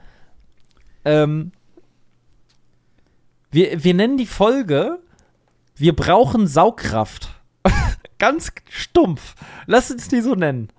Ähm, 1.05 1.51
wir, 3.51 3.83
wir 3.83 3.93
nennen 3.93 4.17
die 4.17 4.25
Folge 4.25 4.99
Wir 5.75 5.95
brauchen 5.95 6.47
Saugkraft. 6.47 7.29
Ganz 8.19 8.51
stumpf. 8.69 9.35
Lass 9.65 9.91
uns 9.91 10.07
die 10.07 10.21
so 10.21 10.35
nennen 10.35 10.69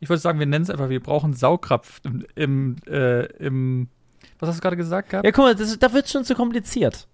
ich 0.00 0.08
würde 0.08 0.20
sagen, 0.20 0.38
wir 0.38 0.46
nennen 0.46 0.62
es 0.62 0.70
einfach, 0.70 0.88
wir 0.88 1.02
brauchen 1.02 1.32
Saugkraft 1.32 2.04
im, 2.06 2.24
im, 2.34 2.76
äh, 2.86 3.24
im 3.36 3.88
was 4.38 4.48
hast 4.48 4.56
du 4.58 4.62
gerade 4.62 4.76
gesagt 4.76 5.10
gehabt? 5.10 5.24
Ja, 5.24 5.32
guck 5.32 5.44
mal, 5.44 5.54
das, 5.54 5.78
da 5.78 5.92
wird 5.92 6.08
schon 6.08 6.24
zu 6.24 6.34
kompliziert. 6.34 7.06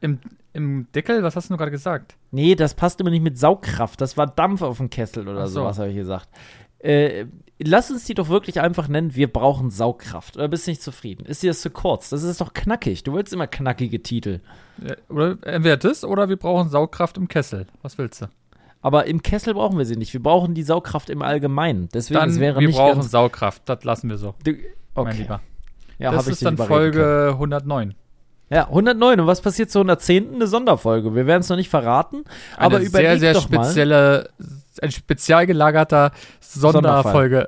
Im, 0.00 0.18
Im 0.52 0.86
Deckel, 0.92 1.22
was 1.22 1.36
hast 1.36 1.50
du 1.50 1.56
gerade 1.56 1.70
gesagt? 1.70 2.16
Nee, 2.30 2.54
das 2.54 2.74
passt 2.74 3.00
immer 3.00 3.10
nicht 3.10 3.22
mit 3.22 3.38
Saugkraft. 3.38 4.00
Das 4.00 4.16
war 4.16 4.26
Dampf 4.26 4.62
auf 4.62 4.78
dem 4.78 4.90
Kessel 4.90 5.28
oder 5.28 5.46
so. 5.46 5.60
sowas, 5.60 5.78
habe 5.78 5.90
ich 5.90 5.96
gesagt. 5.96 6.28
Äh, 6.80 7.26
lass 7.58 7.90
uns 7.90 8.04
die 8.04 8.14
doch 8.14 8.28
wirklich 8.28 8.60
einfach 8.60 8.88
nennen, 8.88 9.14
wir 9.14 9.32
brauchen 9.32 9.70
Saugkraft. 9.70 10.36
Oder 10.36 10.48
bist 10.48 10.66
du 10.66 10.72
nicht 10.72 10.82
zufrieden? 10.82 11.24
Ist 11.24 11.42
dir 11.42 11.50
das 11.50 11.62
zu 11.62 11.70
kurz? 11.70 12.10
Das 12.10 12.22
ist 12.22 12.40
doch 12.40 12.52
knackig. 12.52 13.04
Du 13.04 13.14
willst 13.14 13.32
immer 13.32 13.46
knackige 13.46 14.02
Titel. 14.02 14.40
Ja, 14.82 14.94
oder 15.08 15.38
entweder 15.42 15.76
das 15.76 16.04
oder 16.04 16.28
wir 16.28 16.36
brauchen 16.36 16.68
Saugkraft 16.68 17.16
im 17.16 17.28
Kessel. 17.28 17.66
Was 17.82 17.96
willst 17.96 18.22
du? 18.22 18.26
Aber 18.84 19.06
im 19.06 19.22
Kessel 19.22 19.54
brauchen 19.54 19.78
wir 19.78 19.86
sie 19.86 19.96
nicht. 19.96 20.12
Wir 20.12 20.22
brauchen 20.22 20.52
die 20.52 20.62
Saugkraft 20.62 21.08
im 21.08 21.22
Allgemeinen. 21.22 21.88
Deswegen 21.94 22.20
dann, 22.20 22.28
es 22.28 22.38
wäre 22.38 22.60
wir 22.60 22.66
nicht 22.66 22.76
brauchen 22.76 23.00
Saugkraft. 23.00 23.62
Das 23.64 23.82
lassen 23.82 24.10
wir 24.10 24.18
so. 24.18 24.34
Du, 24.44 24.52
okay. 24.94 25.26
Ja, 25.98 26.12
das 26.12 26.28
ist 26.28 26.44
dann 26.44 26.58
Folge 26.58 27.30
109. 27.32 27.94
Ja, 28.50 28.68
109. 28.68 29.20
Und 29.20 29.26
was 29.26 29.40
passiert 29.40 29.70
zur 29.70 29.80
110? 29.80 30.34
Eine 30.34 30.46
Sonderfolge. 30.46 31.14
Wir 31.14 31.26
werden 31.26 31.40
es 31.40 31.48
noch 31.48 31.56
nicht 31.56 31.70
verraten. 31.70 32.24
Eine 32.58 32.76
aber 32.76 32.80
sehr, 32.82 33.18
sehr 33.18 33.34
spezielle, 33.36 34.28
ein 34.82 34.90
spezial 34.90 35.46
gelagerter 35.46 36.12
Sonderfolge. 36.40 37.46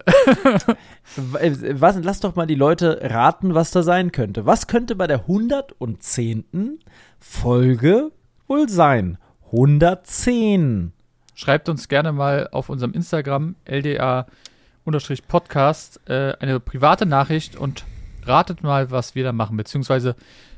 was, 1.16 1.98
lass 2.02 2.20
doch 2.20 2.34
mal 2.34 2.46
die 2.46 2.54
Leute 2.54 2.98
raten, 3.02 3.52
was 3.52 3.72
da 3.72 3.82
sein 3.82 4.10
könnte. 4.10 4.46
Was 4.46 4.68
könnte 4.68 4.96
bei 4.96 5.06
der 5.06 5.20
110. 5.20 6.78
Folge 7.20 8.10
wohl 8.46 8.70
sein? 8.70 9.18
110. 9.52 10.94
Schreibt 11.38 11.68
uns 11.68 11.88
gerne 11.88 12.12
mal 12.12 12.48
auf 12.50 12.70
unserem 12.70 12.94
Instagram 12.94 13.56
LDA-Podcast 13.66 14.30
äh, 16.08 16.32
eine 16.40 16.60
private 16.60 17.04
Nachricht 17.04 17.56
und 17.56 17.84
ratet 18.24 18.62
mal, 18.62 18.90
was 18.90 19.14
wir 19.14 19.22
da 19.22 19.32
machen. 19.32 19.58
Beziehungsweise 19.58 20.16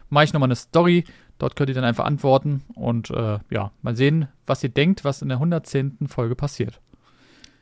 mache 0.08 0.22
ich 0.24 0.32
nochmal 0.32 0.46
eine 0.46 0.54
Story. 0.54 1.02
Dort 1.38 1.56
könnt 1.56 1.68
ihr 1.68 1.74
dann 1.74 1.82
einfach 1.82 2.04
antworten 2.04 2.62
und 2.76 3.10
äh, 3.10 3.40
ja, 3.50 3.72
mal 3.82 3.96
sehen, 3.96 4.28
was 4.46 4.62
ihr 4.62 4.68
denkt, 4.70 5.04
was 5.04 5.20
in 5.20 5.28
der 5.28 5.38
110. 5.38 6.06
Folge 6.06 6.36
passiert. 6.36 6.80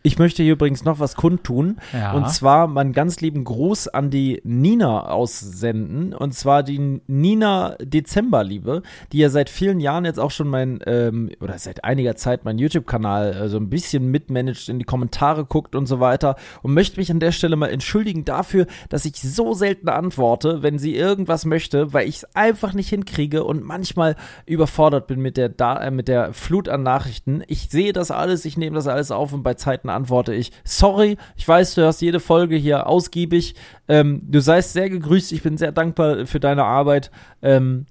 Ich 0.06 0.20
möchte 0.20 0.44
hier 0.44 0.52
übrigens 0.52 0.84
noch 0.84 1.00
was 1.00 1.16
kundtun. 1.16 1.78
Ja. 1.92 2.12
Und 2.12 2.30
zwar 2.30 2.68
meinen 2.68 2.92
ganz 2.92 3.20
lieben 3.20 3.42
Gruß 3.42 3.88
an 3.88 4.08
die 4.08 4.40
Nina 4.44 5.08
aussenden. 5.08 6.14
Und 6.14 6.32
zwar 6.32 6.62
die 6.62 7.00
Nina 7.08 7.74
Dezemberliebe, 7.82 8.82
die 9.10 9.18
ja 9.18 9.30
seit 9.30 9.50
vielen 9.50 9.80
Jahren 9.80 10.04
jetzt 10.04 10.20
auch 10.20 10.30
schon 10.30 10.46
mein, 10.46 10.78
ähm, 10.86 11.32
oder 11.40 11.58
seit 11.58 11.82
einiger 11.82 12.14
Zeit 12.14 12.44
meinen 12.44 12.60
YouTube-Kanal 12.60 13.34
äh, 13.34 13.48
so 13.48 13.56
ein 13.56 13.68
bisschen 13.68 14.08
mitmanagt, 14.12 14.68
in 14.68 14.78
die 14.78 14.84
Kommentare 14.84 15.44
guckt 15.44 15.74
und 15.74 15.86
so 15.86 15.98
weiter. 15.98 16.36
Und 16.62 16.72
möchte 16.72 17.00
mich 17.00 17.10
an 17.10 17.18
der 17.18 17.32
Stelle 17.32 17.56
mal 17.56 17.70
entschuldigen 17.70 18.24
dafür, 18.24 18.66
dass 18.88 19.06
ich 19.06 19.20
so 19.20 19.54
selten 19.54 19.88
antworte, 19.88 20.62
wenn 20.62 20.78
sie 20.78 20.94
irgendwas 20.94 21.44
möchte, 21.46 21.92
weil 21.92 22.08
ich 22.08 22.18
es 22.18 22.36
einfach 22.36 22.74
nicht 22.74 22.90
hinkriege 22.90 23.42
und 23.42 23.64
manchmal 23.64 24.14
überfordert 24.46 25.08
bin 25.08 25.20
mit 25.20 25.36
der, 25.36 25.48
da 25.48 25.82
äh, 25.82 25.90
mit 25.90 26.06
der 26.06 26.32
Flut 26.32 26.68
an 26.68 26.84
Nachrichten. 26.84 27.42
Ich 27.48 27.70
sehe 27.70 27.92
das 27.92 28.12
alles, 28.12 28.44
ich 28.44 28.56
nehme 28.56 28.76
das 28.76 28.86
alles 28.86 29.10
auf 29.10 29.32
und 29.32 29.42
bei 29.42 29.54
Zeiten 29.54 29.95
antworte 29.96 30.34
ich, 30.34 30.52
sorry, 30.64 31.16
ich 31.36 31.46
weiß, 31.46 31.74
du 31.74 31.86
hast 31.86 32.00
jede 32.00 32.20
Folge 32.20 32.56
hier 32.56 32.86
ausgiebig. 32.86 33.54
Ähm, 33.88 34.22
du 34.22 34.40
seist 34.40 34.72
sehr 34.72 34.88
gegrüßt, 34.90 35.32
ich 35.32 35.42
bin 35.42 35.58
sehr 35.58 35.72
dankbar 35.72 36.26
für 36.26 36.40
deine 36.40 36.64
Arbeit. 36.64 37.10
Ähm, 37.42 37.86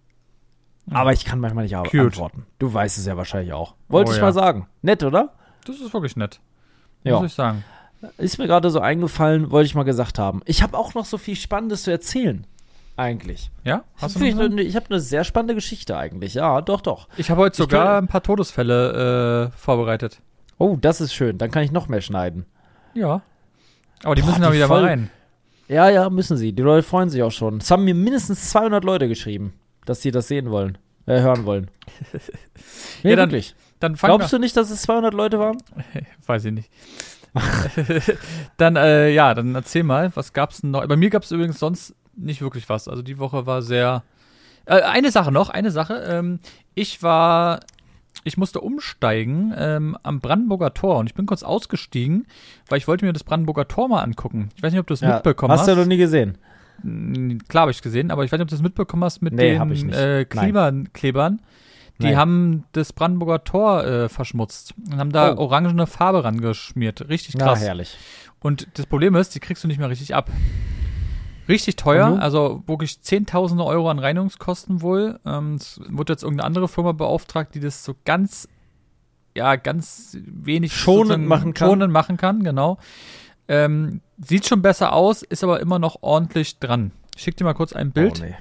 aber 0.91 1.13
ich 1.13 1.25
kann 1.25 1.39
manchmal 1.39 1.63
nicht 1.63 1.75
Cute. 1.75 1.99
antworten. 1.99 2.45
Du 2.59 2.73
weißt 2.73 2.97
es 2.97 3.05
ja 3.05 3.17
wahrscheinlich 3.17 3.53
auch. 3.53 3.75
Wollte 3.87 4.11
oh, 4.11 4.13
ich 4.13 4.19
ja. 4.19 4.25
mal 4.25 4.33
sagen. 4.33 4.67
Nett, 4.81 5.03
oder? 5.03 5.33
Das 5.65 5.79
ist 5.79 5.93
wirklich 5.93 6.15
nett. 6.15 6.39
Ja. 7.03 7.19
Muss 7.19 7.31
ich 7.31 7.33
sagen. 7.33 7.63
Ist 8.17 8.37
mir 8.37 8.47
gerade 8.47 8.69
so 8.69 8.79
eingefallen, 8.79 9.51
wollte 9.51 9.65
ich 9.65 9.75
mal 9.75 9.83
gesagt 9.83 10.19
haben. 10.19 10.41
Ich 10.45 10.61
habe 10.61 10.77
auch 10.77 10.93
noch 10.93 11.05
so 11.05 11.17
viel 11.17 11.35
Spannendes 11.35 11.83
zu 11.83 11.91
erzählen. 11.91 12.45
Eigentlich. 12.97 13.51
Ja? 13.63 13.83
Hast 13.97 14.19
du 14.19 14.23
ich 14.23 14.39
eine, 14.39 14.61
ich 14.61 14.75
habe 14.75 14.85
eine 14.89 14.99
sehr 14.99 15.23
spannende 15.23 15.55
Geschichte 15.55 15.97
eigentlich. 15.97 16.35
Ja, 16.35 16.61
doch, 16.61 16.81
doch. 16.81 17.07
Ich 17.17 17.29
habe 17.29 17.41
heute 17.41 17.57
sogar 17.57 17.97
ein 17.97 18.07
paar 18.07 18.23
Todesfälle 18.23 19.51
äh, 19.51 19.57
vorbereitet. 19.57 20.21
Oh, 20.57 20.77
das 20.79 21.01
ist 21.01 21.13
schön. 21.13 21.37
Dann 21.37 21.51
kann 21.51 21.63
ich 21.63 21.71
noch 21.71 21.87
mehr 21.87 22.01
schneiden. 22.01 22.45
Ja. 22.93 23.21
Aber 24.03 24.15
die 24.15 24.21
Boah, 24.21 24.27
müssen 24.27 24.41
da 24.41 24.53
wieder 24.53 24.67
voll, 24.67 24.81
mal 24.81 24.87
rein. 24.87 25.11
Ja, 25.67 25.89
ja, 25.89 26.09
müssen 26.09 26.37
sie. 26.37 26.53
Die 26.53 26.61
Leute 26.61 26.83
freuen 26.83 27.09
sich 27.09 27.23
auch 27.23 27.31
schon. 27.31 27.57
Es 27.57 27.71
haben 27.71 27.83
mir 27.83 27.95
mindestens 27.95 28.49
200 28.49 28.83
Leute 28.83 29.07
geschrieben, 29.07 29.53
dass 29.85 30.01
sie 30.01 30.11
das 30.11 30.27
sehen 30.27 30.51
wollen, 30.51 30.77
äh, 31.07 31.21
hören 31.21 31.45
wollen. 31.45 31.71
nee, 33.03 33.09
ja, 33.11 33.15
dann, 33.15 33.29
wirklich. 33.31 33.55
Dann 33.79 33.95
Glaubst 33.95 34.31
du 34.31 34.37
nicht, 34.37 34.55
dass 34.55 34.69
es 34.69 34.83
200 34.83 35.13
Leute 35.13 35.39
waren? 35.39 35.57
Weiß 36.25 36.45
ich 36.45 36.53
nicht. 36.53 36.69
dann, 38.57 38.77
äh, 38.77 39.09
ja, 39.09 39.33
dann 39.33 39.55
erzähl 39.55 39.83
mal, 39.83 40.15
was 40.15 40.31
gab's 40.31 40.61
denn 40.61 40.71
noch? 40.71 40.87
Bei 40.87 40.95
mir 40.95 41.09
gab 41.09 41.23
es 41.23 41.31
übrigens 41.31 41.59
sonst 41.59 41.93
nicht 42.15 42.41
wirklich 42.41 42.69
was. 42.69 42.87
Also 42.87 43.01
die 43.01 43.19
Woche 43.19 43.45
war 43.45 43.61
sehr. 43.61 44.03
Äh, 44.65 44.81
eine 44.81 45.11
Sache 45.11 45.31
noch, 45.31 45.49
eine 45.49 45.71
Sache. 45.71 45.95
Ähm, 46.07 46.39
ich 46.75 47.03
war 47.03 47.59
ich 48.25 48.37
musste 48.37 48.59
umsteigen 48.59 49.53
ähm, 49.55 49.97
am 50.03 50.19
Brandenburger 50.19 50.73
Tor 50.73 50.97
und 50.97 51.07
ich 51.07 51.13
bin 51.13 51.27
kurz 51.27 51.43
ausgestiegen, 51.43 52.25
weil 52.67 52.79
ich 52.79 52.87
wollte 52.87 53.05
mir 53.05 53.13
das 53.13 53.23
Brandenburger 53.23 53.67
Tor 53.67 53.87
mal 53.87 54.01
angucken. 54.01 54.49
Ich 54.57 54.63
weiß 54.63 54.73
nicht, 54.73 54.79
ob 54.79 54.87
du 54.87 54.95
es 54.95 55.01
ja, 55.01 55.13
mitbekommen 55.13 55.53
hast. 55.53 55.61
Hast 55.61 55.69
du 55.69 55.75
noch 55.75 55.85
nie 55.85 55.97
gesehen? 55.97 56.37
Klar 57.47 57.61
habe 57.61 57.71
ich 57.71 57.81
gesehen, 57.81 58.11
aber 58.11 58.25
ich 58.25 58.31
weiß 58.31 58.39
nicht, 58.39 58.45
ob 58.45 58.49
du 58.49 58.55
es 58.55 58.61
mitbekommen 58.61 59.03
hast 59.03 59.21
mit 59.21 59.33
nee, 59.33 59.57
den 59.57 59.93
äh, 59.93 60.25
Klimaklebern. 60.25 61.39
Die 61.99 62.07
Nein. 62.07 62.17
haben 62.17 62.63
das 62.73 62.91
Brandenburger 62.91 63.43
Tor 63.45 63.85
äh, 63.85 64.09
verschmutzt 64.09 64.73
und 64.91 64.97
haben 64.97 65.11
da 65.11 65.33
oh. 65.33 65.37
orangene 65.37 65.87
Farbe 65.87 66.23
rangeschmiert. 66.23 67.07
Richtig 67.07 67.37
krass. 67.37 67.59
Na, 67.61 67.67
herrlich. 67.67 67.97
Und 68.41 68.67
das 68.73 68.87
Problem 68.87 69.15
ist, 69.15 69.33
die 69.33 69.39
kriegst 69.39 69.63
du 69.63 69.67
nicht 69.67 69.77
mehr 69.77 69.89
richtig 69.89 70.13
ab. 70.13 70.29
Richtig 71.47 71.75
teuer, 71.75 72.19
also 72.19 72.63
wirklich 72.65 73.01
Zehntausende 73.01 73.63
Euro 73.63 73.89
an 73.89 73.99
Reinigungskosten 73.99 74.81
wohl. 74.81 75.19
Ähm, 75.25 75.55
es 75.55 75.79
wird 75.87 76.09
jetzt 76.09 76.23
irgendeine 76.23 76.47
andere 76.47 76.67
Firma 76.67 76.91
beauftragt, 76.91 77.53
die 77.53 77.59
das 77.59 77.83
so 77.83 77.95
ganz, 78.03 78.47
ja, 79.35 79.55
ganz 79.55 80.17
wenig 80.25 80.73
schonend 80.73 81.27
machen 81.27 81.53
kann. 81.53 81.69
Schonend 81.69 81.93
machen 81.93 82.17
kann, 82.17 82.43
genau. 82.43 82.79
Ähm, 83.47 84.01
sieht 84.17 84.47
schon 84.47 84.61
besser 84.63 84.93
aus, 84.93 85.21
ist 85.21 85.43
aber 85.43 85.59
immer 85.59 85.77
noch 85.77 85.97
ordentlich 86.01 86.57
dran. 86.57 86.91
Ich 87.15 87.23
schick 87.23 87.37
dir 87.37 87.43
mal 87.43 87.53
kurz 87.53 87.73
ein 87.73 87.91
Bild. 87.91 88.21
Oh, 88.21 88.25
nee. 88.25 88.35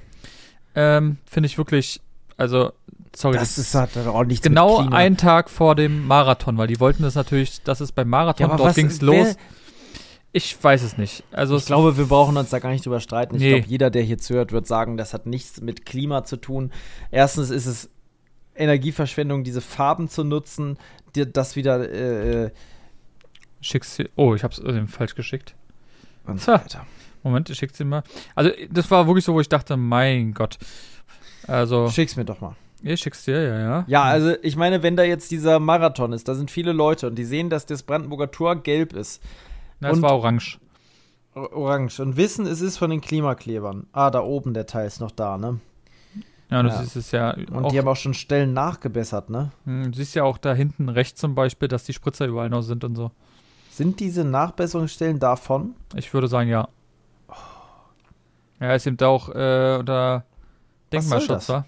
ähm, 0.73 1.17
Finde 1.25 1.45
ich 1.45 1.59
wirklich, 1.59 2.01
also, 2.37 2.71
sorry. 3.15 3.37
Das, 3.37 3.59
ist 3.59 3.75
halt 3.75 3.95
nichts 4.27 4.43
Genau 4.43 4.79
einen 4.79 5.17
Tag 5.17 5.51
vor 5.51 5.75
dem 5.75 6.07
Marathon, 6.07 6.57
weil 6.57 6.67
die 6.67 6.79
wollten 6.79 7.03
das 7.03 7.13
natürlich, 7.13 7.61
das 7.63 7.81
ist 7.81 7.91
beim 7.91 8.09
Marathon, 8.09 8.49
ja, 8.49 8.57
dort 8.57 8.73
ging 8.73 8.87
es 8.87 9.01
los. 9.01 9.37
Ich 10.35 10.61
weiß 10.61 10.83
es 10.83 10.97
nicht. 10.97 11.23
Also 11.31 11.55
ich 11.55 11.65
glaube, 11.65 11.95
wir 11.95 12.07
brauchen 12.07 12.35
uns 12.35 12.49
da 12.49 12.59
gar 12.59 12.69
nicht 12.69 12.85
drüber 12.85 12.99
streiten. 12.99 13.35
Ich 13.35 13.41
nee. 13.41 13.53
glaube, 13.53 13.67
jeder, 13.69 13.89
der 13.89 14.01
hier 14.01 14.17
zuhört, 14.17 14.51
wird 14.51 14.67
sagen, 14.67 14.97
das 14.97 15.13
hat 15.13 15.25
nichts 15.25 15.61
mit 15.61 15.85
Klima 15.85 16.25
zu 16.25 16.35
tun. 16.35 16.73
Erstens 17.09 17.51
ist 17.51 17.65
es 17.65 17.89
Energieverschwendung, 18.53 19.45
diese 19.45 19.61
Farben 19.61 20.09
zu 20.09 20.25
nutzen, 20.25 20.77
dir 21.15 21.25
das 21.25 21.55
wieder. 21.55 21.89
Äh, 21.89 22.51
Schickst 23.61 23.97
du. 23.97 24.09
Oh, 24.17 24.35
ich 24.35 24.43
hab's 24.43 24.59
äh, 24.59 24.85
falsch 24.87 25.15
geschickt. 25.15 25.55
Und 26.25 26.41
so 26.41 26.51
weiter. 26.51 26.85
Moment, 27.23 27.49
ich 27.49 27.57
schick's 27.57 27.77
dir 27.77 27.85
mal. 27.85 28.03
Also, 28.35 28.51
das 28.69 28.91
war 28.91 29.07
wirklich 29.07 29.23
so, 29.23 29.33
wo 29.33 29.39
ich 29.39 29.47
dachte, 29.47 29.77
mein 29.77 30.33
Gott. 30.33 30.57
Also. 31.47 31.89
Schick's 31.89 32.17
mir 32.17 32.25
doch 32.25 32.41
mal. 32.41 32.57
Ich 32.83 32.99
schick's 32.99 33.23
dir, 33.23 33.41
ja, 33.41 33.59
ja. 33.59 33.85
Ja, 33.87 34.03
also 34.03 34.35
ich 34.41 34.57
meine, 34.57 34.83
wenn 34.83 34.97
da 34.97 35.03
jetzt 35.03 35.31
dieser 35.31 35.59
Marathon 35.59 36.11
ist, 36.11 36.27
da 36.27 36.35
sind 36.35 36.51
viele 36.51 36.73
Leute 36.73 37.07
und 37.07 37.15
die 37.15 37.23
sehen, 37.23 37.49
dass 37.49 37.65
das 37.65 37.83
Brandenburger 37.83 38.31
Tor 38.31 38.57
gelb 38.57 38.91
ist 38.91 39.21
na, 39.79 39.91
es 39.91 40.01
war 40.01 40.15
orange. 40.15 40.59
Orange. 41.33 41.99
Und 42.01 42.17
wissen, 42.17 42.45
es 42.45 42.61
ist 42.61 42.77
von 42.77 42.89
den 42.89 43.01
Klimaklebern. 43.01 43.87
Ah, 43.91 44.09
da 44.09 44.21
oben 44.21 44.53
der 44.53 44.65
Teil 44.65 44.87
ist 44.87 45.01
noch 45.01 45.11
da, 45.11 45.37
ne? 45.37 45.59
Ja, 46.49 46.61
du 46.61 46.69
ja. 46.69 46.81
siehst 46.81 46.95
es 46.95 47.11
ja. 47.11 47.35
Und 47.51 47.71
die 47.71 47.79
haben 47.79 47.87
auch 47.87 47.95
schon 47.95 48.13
Stellen 48.13 48.53
nachgebessert, 48.53 49.29
ne? 49.29 49.51
Hm, 49.65 49.91
du 49.91 49.97
siehst 49.97 50.15
ja 50.15 50.23
auch 50.23 50.37
da 50.37 50.53
hinten 50.53 50.89
rechts 50.89 51.19
zum 51.19 51.35
Beispiel, 51.35 51.67
dass 51.67 51.83
die 51.83 51.93
Spritzer 51.93 52.27
überall 52.27 52.49
noch 52.49 52.61
sind 52.61 52.83
und 52.83 52.95
so. 52.95 53.11
Sind 53.71 53.99
diese 53.99 54.23
Nachbesserungsstellen 54.23 55.19
davon? 55.19 55.75
Ich 55.95 56.13
würde 56.13 56.27
sagen, 56.27 56.49
ja. 56.49 56.69
Ja, 58.59 58.73
ist 58.73 58.87
eben 58.87 58.99
auch 59.01 59.29
äh, 59.29 59.77
unter 59.79 60.23
Denkmalschutz, 60.93 61.49
wa? 61.49 61.65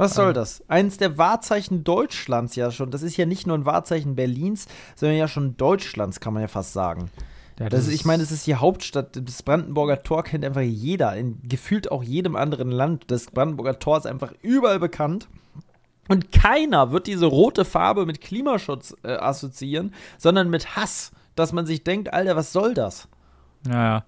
Was 0.00 0.14
soll 0.14 0.32
das? 0.32 0.64
Eins 0.66 0.96
der 0.96 1.18
Wahrzeichen 1.18 1.84
Deutschlands 1.84 2.56
ja 2.56 2.70
schon. 2.70 2.90
Das 2.90 3.02
ist 3.02 3.18
ja 3.18 3.26
nicht 3.26 3.46
nur 3.46 3.58
ein 3.58 3.66
Wahrzeichen 3.66 4.16
Berlins, 4.16 4.66
sondern 4.96 5.18
ja 5.18 5.28
schon 5.28 5.58
Deutschlands, 5.58 6.20
kann 6.20 6.32
man 6.32 6.40
ja 6.40 6.48
fast 6.48 6.72
sagen. 6.72 7.10
Ja, 7.58 7.68
das, 7.68 7.80
das 7.80 7.88
ist, 7.88 7.94
ich 7.94 8.04
meine, 8.06 8.22
es 8.22 8.32
ist 8.32 8.46
die 8.46 8.54
Hauptstadt. 8.54 9.20
Das 9.22 9.42
Brandenburger 9.42 10.02
Tor 10.02 10.24
kennt 10.24 10.46
einfach 10.46 10.62
jeder, 10.62 11.14
in 11.16 11.38
gefühlt 11.46 11.92
auch 11.92 12.02
jedem 12.02 12.34
anderen 12.34 12.70
Land. 12.70 13.10
Das 13.10 13.26
Brandenburger 13.26 13.78
Tor 13.78 13.98
ist 13.98 14.06
einfach 14.06 14.32
überall 14.40 14.78
bekannt. 14.78 15.28
Und 16.08 16.32
keiner 16.32 16.92
wird 16.92 17.06
diese 17.06 17.26
rote 17.26 17.66
Farbe 17.66 18.06
mit 18.06 18.22
Klimaschutz 18.22 18.96
äh, 19.02 19.12
assoziieren, 19.12 19.94
sondern 20.16 20.48
mit 20.48 20.76
Hass, 20.76 21.12
dass 21.34 21.52
man 21.52 21.66
sich 21.66 21.84
denkt, 21.84 22.12
Alter, 22.14 22.36
was 22.36 22.52
soll 22.52 22.72
das? 22.72 23.06
Ja, 23.66 23.84
ja. 23.84 24.04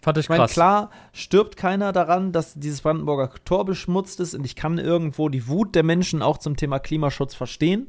Fand 0.00 0.16
ich, 0.16 0.26
ich 0.26 0.28
meine, 0.28 0.46
klar 0.46 0.90
stirbt 1.12 1.56
keiner 1.56 1.92
daran, 1.92 2.30
dass 2.30 2.54
dieses 2.54 2.82
Brandenburger 2.82 3.30
Tor 3.44 3.64
beschmutzt 3.64 4.20
ist 4.20 4.34
und 4.34 4.44
ich 4.44 4.54
kann 4.54 4.78
irgendwo 4.78 5.28
die 5.28 5.48
Wut 5.48 5.74
der 5.74 5.82
Menschen 5.82 6.22
auch 6.22 6.38
zum 6.38 6.56
Thema 6.56 6.78
Klimaschutz 6.78 7.34
verstehen, 7.34 7.88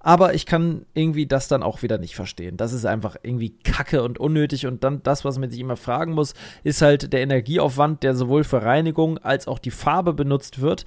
aber 0.00 0.34
ich 0.34 0.46
kann 0.46 0.84
irgendwie 0.94 1.26
das 1.26 1.46
dann 1.46 1.62
auch 1.62 1.82
wieder 1.82 1.98
nicht 1.98 2.16
verstehen. 2.16 2.56
Das 2.56 2.72
ist 2.72 2.84
einfach 2.84 3.16
irgendwie 3.22 3.50
kacke 3.50 4.02
und 4.02 4.18
unnötig 4.18 4.66
und 4.66 4.82
dann 4.82 5.02
das, 5.04 5.24
was 5.24 5.38
man 5.38 5.50
sich 5.50 5.60
immer 5.60 5.76
fragen 5.76 6.12
muss, 6.12 6.34
ist 6.64 6.82
halt 6.82 7.12
der 7.12 7.22
Energieaufwand, 7.22 8.02
der 8.02 8.16
sowohl 8.16 8.42
für 8.42 8.62
Reinigung 8.62 9.18
als 9.18 9.46
auch 9.46 9.60
die 9.60 9.70
Farbe 9.70 10.12
benutzt 10.12 10.60
wird. 10.60 10.84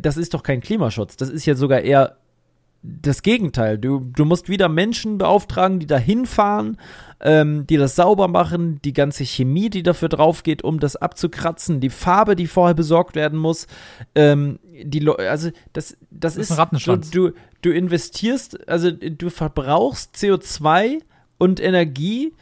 Das 0.00 0.16
ist 0.16 0.34
doch 0.34 0.44
kein 0.44 0.60
Klimaschutz, 0.60 1.16
das 1.16 1.28
ist 1.28 1.44
ja 1.44 1.56
sogar 1.56 1.80
eher 1.80 2.18
das 2.84 3.22
Gegenteil. 3.22 3.78
Du, 3.78 4.00
du 4.14 4.26
musst 4.26 4.50
wieder 4.50 4.68
Menschen 4.68 5.16
beauftragen, 5.16 5.80
die 5.80 5.86
da 5.86 5.96
hinfahren, 5.96 6.76
ähm, 7.20 7.66
die 7.66 7.78
das 7.78 7.96
sauber 7.96 8.28
machen, 8.28 8.78
die 8.84 8.92
ganze 8.92 9.24
Chemie, 9.24 9.70
die 9.70 9.82
dafür 9.82 10.10
drauf 10.10 10.42
geht, 10.42 10.62
um 10.62 10.78
das 10.78 10.94
abzukratzen, 10.94 11.80
die 11.80 11.88
Farbe, 11.88 12.36
die 12.36 12.46
vorher 12.46 12.74
besorgt 12.74 13.16
werden 13.16 13.38
muss. 13.38 13.66
Ähm, 14.14 14.58
die 14.82 15.08
also 15.08 15.50
das, 15.72 15.96
das, 16.10 16.36
das 16.36 16.36
ist, 16.36 16.50
ist 16.50 16.86
du, 16.86 17.30
du, 17.30 17.32
du 17.62 17.70
investierst, 17.70 18.68
also 18.68 18.90
du 18.90 19.30
verbrauchst 19.30 20.16
CO2 20.16 21.00
und 21.38 21.60
Energie, 21.60 22.34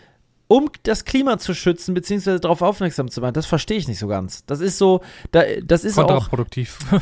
um 0.49 0.71
das 0.83 1.05
Klima 1.05 1.39
zu 1.39 1.55
schützen, 1.55 1.95
beziehungsweise 1.95 2.41
darauf 2.41 2.63
aufmerksam 2.63 3.11
zu 3.11 3.21
machen. 3.21 3.35
Das 3.35 3.47
verstehe 3.47 3.79
ich 3.79 3.87
nicht 3.87 4.01
so 4.01 4.09
ganz. 4.09 4.45
Das 4.47 4.61
ist 4.61 4.77
so, 4.77 5.03
da, 5.31 5.45
das 5.65 5.85
ist 5.85 5.95
kontraproduktiv. 5.95 6.79
auch 6.91 7.01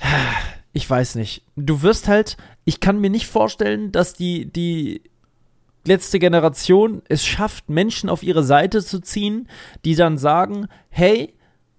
ich 0.72 0.88
weiß 0.88 1.16
nicht. 1.16 1.44
Du 1.56 1.82
wirst 1.82 2.08
halt, 2.08 2.36
ich 2.64 2.80
kann 2.80 3.00
mir 3.00 3.10
nicht 3.10 3.26
vorstellen, 3.26 3.92
dass 3.92 4.14
die, 4.14 4.50
die 4.50 5.02
letzte 5.84 6.18
Generation 6.18 7.02
es 7.08 7.24
schafft, 7.24 7.68
Menschen 7.68 8.08
auf 8.08 8.22
ihre 8.22 8.42
Seite 8.42 8.82
zu 8.82 9.00
ziehen, 9.00 9.48
die 9.84 9.94
dann 9.94 10.16
sagen, 10.18 10.68
hey, 10.88 11.34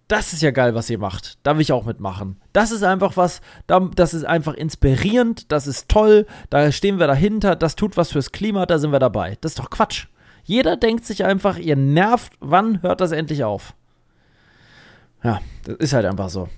das 0.08 0.34
ist 0.34 0.42
ja 0.42 0.52
geil, 0.52 0.76
was 0.76 0.90
ihr 0.90 1.00
macht. 1.00 1.40
Da 1.44 1.56
will 1.56 1.62
ich 1.62 1.72
auch 1.72 1.86
mitmachen. 1.86 2.40
Das 2.52 2.72
ist 2.72 2.84
einfach 2.84 3.18
was, 3.18 3.42
das 3.68 4.14
ist 4.14 4.26
einfach 4.26 4.54
inspirierend, 4.54 5.52
das 5.52 5.66
ist 5.66 5.90
toll, 5.90 6.28
da 6.50 6.72
stehen 6.72 7.00
wir 7.00 7.08
dahinter, 7.08 7.56
das 7.56 7.76
tut 7.76 7.98
was 7.98 8.12
fürs 8.12 8.32
Klima, 8.32 8.66
da 8.66 8.78
sind 8.78 8.92
wir 8.92 9.00
dabei. 9.00 9.38
Das 9.42 9.54
ist 9.54 9.60
doch 9.60 9.70
Quatsch. 9.70 10.08
Jeder 10.44 10.76
denkt 10.76 11.06
sich 11.06 11.24
einfach, 11.24 11.58
ihr 11.58 11.78
nervt, 11.78 12.34
wann 12.42 12.82
hört 12.82 13.02
das 13.02 13.14
endlich 13.14 13.44
auf? 13.44 13.74
Ja, 15.24 15.40
das 15.64 15.78
ist 15.78 15.94
halt 15.94 16.06
einfach 16.06 16.30
so. 16.30 16.50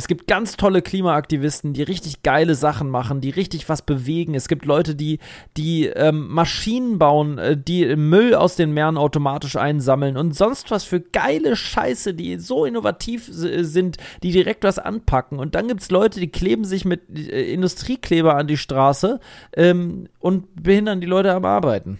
Es 0.00 0.08
gibt 0.08 0.26
ganz 0.26 0.56
tolle 0.56 0.80
Klimaaktivisten, 0.80 1.74
die 1.74 1.82
richtig 1.82 2.22
geile 2.22 2.54
Sachen 2.54 2.88
machen, 2.88 3.20
die 3.20 3.28
richtig 3.28 3.68
was 3.68 3.82
bewegen. 3.82 4.34
Es 4.34 4.48
gibt 4.48 4.64
Leute, 4.64 4.94
die, 4.94 5.18
die 5.58 5.88
ähm, 5.88 6.26
Maschinen 6.28 6.98
bauen, 6.98 7.36
äh, 7.36 7.54
die 7.54 7.96
Müll 7.96 8.34
aus 8.34 8.56
den 8.56 8.72
Meeren 8.72 8.96
automatisch 8.96 9.56
einsammeln 9.56 10.16
und 10.16 10.34
sonst 10.34 10.70
was 10.70 10.84
für 10.84 11.02
geile 11.02 11.54
Scheiße, 11.54 12.14
die 12.14 12.38
so 12.38 12.64
innovativ 12.64 13.28
sind, 13.30 13.98
die 14.22 14.32
direkt 14.32 14.64
was 14.64 14.78
anpacken. 14.78 15.38
Und 15.38 15.54
dann 15.54 15.68
gibt 15.68 15.82
es 15.82 15.90
Leute, 15.90 16.18
die 16.18 16.28
kleben 16.28 16.64
sich 16.64 16.86
mit 16.86 17.02
äh, 17.10 17.52
Industriekleber 17.52 18.36
an 18.36 18.46
die 18.46 18.56
Straße 18.56 19.20
ähm, 19.54 20.08
und 20.18 20.62
behindern 20.62 21.02
die 21.02 21.08
Leute 21.08 21.34
am 21.34 21.44
Arbeiten. 21.44 21.98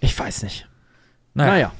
Ich 0.00 0.18
weiß 0.18 0.42
nicht. 0.42 0.66
Naja. 1.34 1.52
naja. 1.52 1.72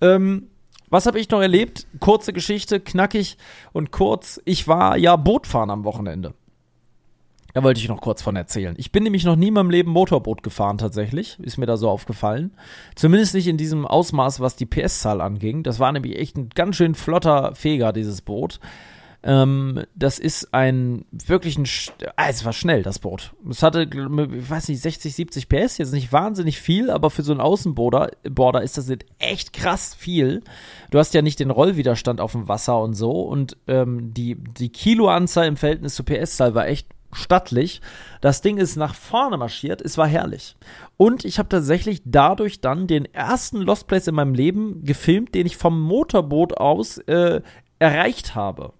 Ähm, 0.00 0.48
was 0.94 1.06
habe 1.06 1.18
ich 1.18 1.28
noch 1.28 1.40
erlebt? 1.40 1.88
Kurze 1.98 2.32
Geschichte, 2.32 2.78
knackig 2.78 3.36
und 3.72 3.90
kurz. 3.90 4.40
Ich 4.44 4.68
war 4.68 4.96
ja 4.96 5.16
Bootfahren 5.16 5.70
am 5.70 5.82
Wochenende. 5.82 6.34
Da 7.52 7.64
wollte 7.64 7.80
ich 7.80 7.88
noch 7.88 8.00
kurz 8.00 8.22
von 8.22 8.36
erzählen. 8.36 8.76
Ich 8.78 8.92
bin 8.92 9.02
nämlich 9.02 9.24
noch 9.24 9.34
nie 9.34 9.48
in 9.48 9.54
meinem 9.54 9.70
Leben 9.70 9.90
Motorboot 9.90 10.44
gefahren, 10.44 10.78
tatsächlich. 10.78 11.36
Ist 11.40 11.58
mir 11.58 11.66
da 11.66 11.76
so 11.76 11.90
aufgefallen. 11.90 12.52
Zumindest 12.94 13.34
nicht 13.34 13.48
in 13.48 13.56
diesem 13.56 13.86
Ausmaß, 13.86 14.38
was 14.38 14.54
die 14.54 14.66
PS-Zahl 14.66 15.20
anging. 15.20 15.64
Das 15.64 15.80
war 15.80 15.90
nämlich 15.90 16.16
echt 16.16 16.36
ein 16.36 16.48
ganz 16.50 16.76
schön 16.76 16.94
flotter 16.94 17.56
Feger, 17.56 17.92
dieses 17.92 18.22
Boot. 18.22 18.60
Ähm, 19.26 19.84
das 19.94 20.18
ist 20.18 20.52
ein 20.52 21.06
wirklich 21.10 21.56
ein, 21.56 21.66
ah, 22.16 22.26
es 22.28 22.44
war 22.44 22.52
schnell, 22.52 22.82
das 22.82 22.98
Boot. 22.98 23.32
Es 23.48 23.62
hatte, 23.62 23.88
ich 23.90 24.50
weiß 24.50 24.68
nicht, 24.68 24.82
60, 24.82 25.14
70 25.14 25.48
PS, 25.48 25.78
jetzt 25.78 25.92
nicht 25.92 26.12
wahnsinnig 26.12 26.60
viel, 26.60 26.90
aber 26.90 27.08
für 27.08 27.22
so 27.22 27.32
einen 27.32 27.40
Außenborder 27.40 28.10
Border 28.28 28.62
ist 28.62 28.76
das 28.76 28.92
echt 29.18 29.54
krass 29.54 29.94
viel. 29.94 30.42
Du 30.90 30.98
hast 30.98 31.14
ja 31.14 31.22
nicht 31.22 31.40
den 31.40 31.50
Rollwiderstand 31.50 32.20
auf 32.20 32.32
dem 32.32 32.48
Wasser 32.48 32.78
und 32.82 32.92
so 32.92 33.22
und 33.22 33.56
ähm, 33.66 34.12
die, 34.12 34.34
die 34.34 34.68
Kiloanzahl 34.68 35.46
im 35.46 35.56
Verhältnis 35.56 35.94
zur 35.94 36.04
PS-Zahl 36.04 36.54
war 36.54 36.66
echt 36.66 36.88
stattlich. 37.12 37.80
Das 38.20 38.42
Ding 38.42 38.58
ist 38.58 38.76
nach 38.76 38.94
vorne 38.94 39.38
marschiert, 39.38 39.80
es 39.80 39.96
war 39.96 40.06
herrlich. 40.06 40.54
Und 40.98 41.24
ich 41.24 41.38
habe 41.38 41.48
tatsächlich 41.48 42.02
dadurch 42.04 42.60
dann 42.60 42.86
den 42.86 43.06
ersten 43.06 43.62
Lost 43.62 43.86
Place 43.86 44.06
in 44.06 44.16
meinem 44.16 44.34
Leben 44.34 44.84
gefilmt, 44.84 45.34
den 45.34 45.46
ich 45.46 45.56
vom 45.56 45.80
Motorboot 45.80 46.58
aus 46.58 46.98
äh, 46.98 47.40
erreicht 47.78 48.34
habe. 48.34 48.74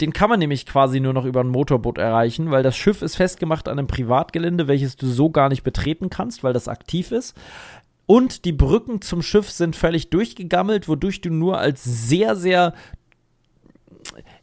Den 0.00 0.12
kann 0.12 0.30
man 0.30 0.38
nämlich 0.38 0.66
quasi 0.66 1.00
nur 1.00 1.12
noch 1.12 1.24
über 1.24 1.40
ein 1.40 1.48
Motorboot 1.48 1.98
erreichen, 1.98 2.50
weil 2.50 2.62
das 2.62 2.76
Schiff 2.76 3.02
ist 3.02 3.16
festgemacht 3.16 3.68
an 3.68 3.78
einem 3.78 3.88
Privatgelände, 3.88 4.68
welches 4.68 4.96
du 4.96 5.06
so 5.06 5.30
gar 5.30 5.48
nicht 5.48 5.62
betreten 5.62 6.10
kannst, 6.10 6.42
weil 6.42 6.52
das 6.52 6.68
aktiv 6.68 7.12
ist. 7.12 7.36
Und 8.06 8.44
die 8.44 8.52
Brücken 8.52 9.02
zum 9.02 9.22
Schiff 9.22 9.50
sind 9.50 9.76
völlig 9.76 10.10
durchgegammelt, 10.10 10.88
wodurch 10.88 11.20
du 11.20 11.30
nur 11.30 11.58
als 11.58 11.84
sehr, 11.84 12.34
sehr 12.34 12.74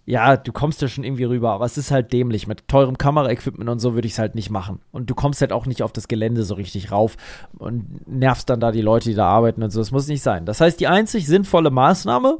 ja, 0.05 0.37
du 0.37 0.53
kommst 0.53 0.81
ja 0.81 0.87
schon 0.87 1.03
irgendwie 1.03 1.25
rüber, 1.25 1.51
aber 1.51 1.65
es 1.65 1.77
ist 1.77 1.91
halt 1.91 2.13
dämlich. 2.13 2.47
Mit 2.47 2.69
teurem 2.69 2.97
Kameraequipment 2.97 3.69
und 3.69 3.79
so 3.79 3.93
würde 3.93 4.07
ich 4.07 4.13
es 4.13 4.19
halt 4.19 4.35
nicht 4.35 4.49
machen. 4.49 4.79
Und 4.91 5.09
du 5.09 5.15
kommst 5.15 5.41
halt 5.41 5.51
auch 5.51 5.65
nicht 5.65 5.83
auf 5.83 5.91
das 5.91 6.07
Gelände 6.07 6.43
so 6.43 6.55
richtig 6.55 6.93
rauf 6.93 7.17
und 7.57 8.07
nervst 8.07 8.49
dann 8.49 8.61
da 8.61 8.71
die 8.71 8.81
Leute, 8.81 9.09
die 9.09 9.15
da 9.15 9.27
arbeiten 9.27 9.63
und 9.63 9.69
so. 9.69 9.81
Das 9.81 9.91
muss 9.91 10.07
nicht 10.07 10.21
sein. 10.21 10.45
Das 10.45 10.61
heißt, 10.61 10.79
die 10.79 10.87
einzig 10.87 11.27
sinnvolle 11.27 11.71
Maßnahme 11.71 12.37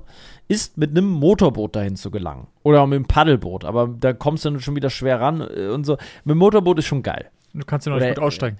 ist, 0.47 0.77
mit 0.77 0.91
einem 0.91 1.09
Motorboot 1.09 1.75
dahin 1.75 1.95
zu 1.95 2.11
gelangen. 2.11 2.47
Oder 2.63 2.85
mit 2.87 2.95
einem 2.95 3.05
Paddelboot. 3.05 3.65
Aber 3.65 3.87
da 3.87 4.13
kommst 4.13 4.45
du 4.45 4.51
dann 4.51 4.59
schon 4.59 4.75
wieder 4.75 4.89
schwer 4.89 5.19
ran 5.19 5.41
äh, 5.41 5.67
und 5.67 5.85
so. 5.85 5.93
Mit 6.23 6.33
dem 6.33 6.37
Motorboot 6.37 6.79
ist 6.79 6.85
schon 6.85 7.03
geil. 7.03 7.29
Du 7.53 7.65
kannst 7.65 7.87
ja 7.87 7.93
noch 7.93 7.99
nicht 7.99 8.15
gut 8.15 8.23
aussteigen. 8.23 8.57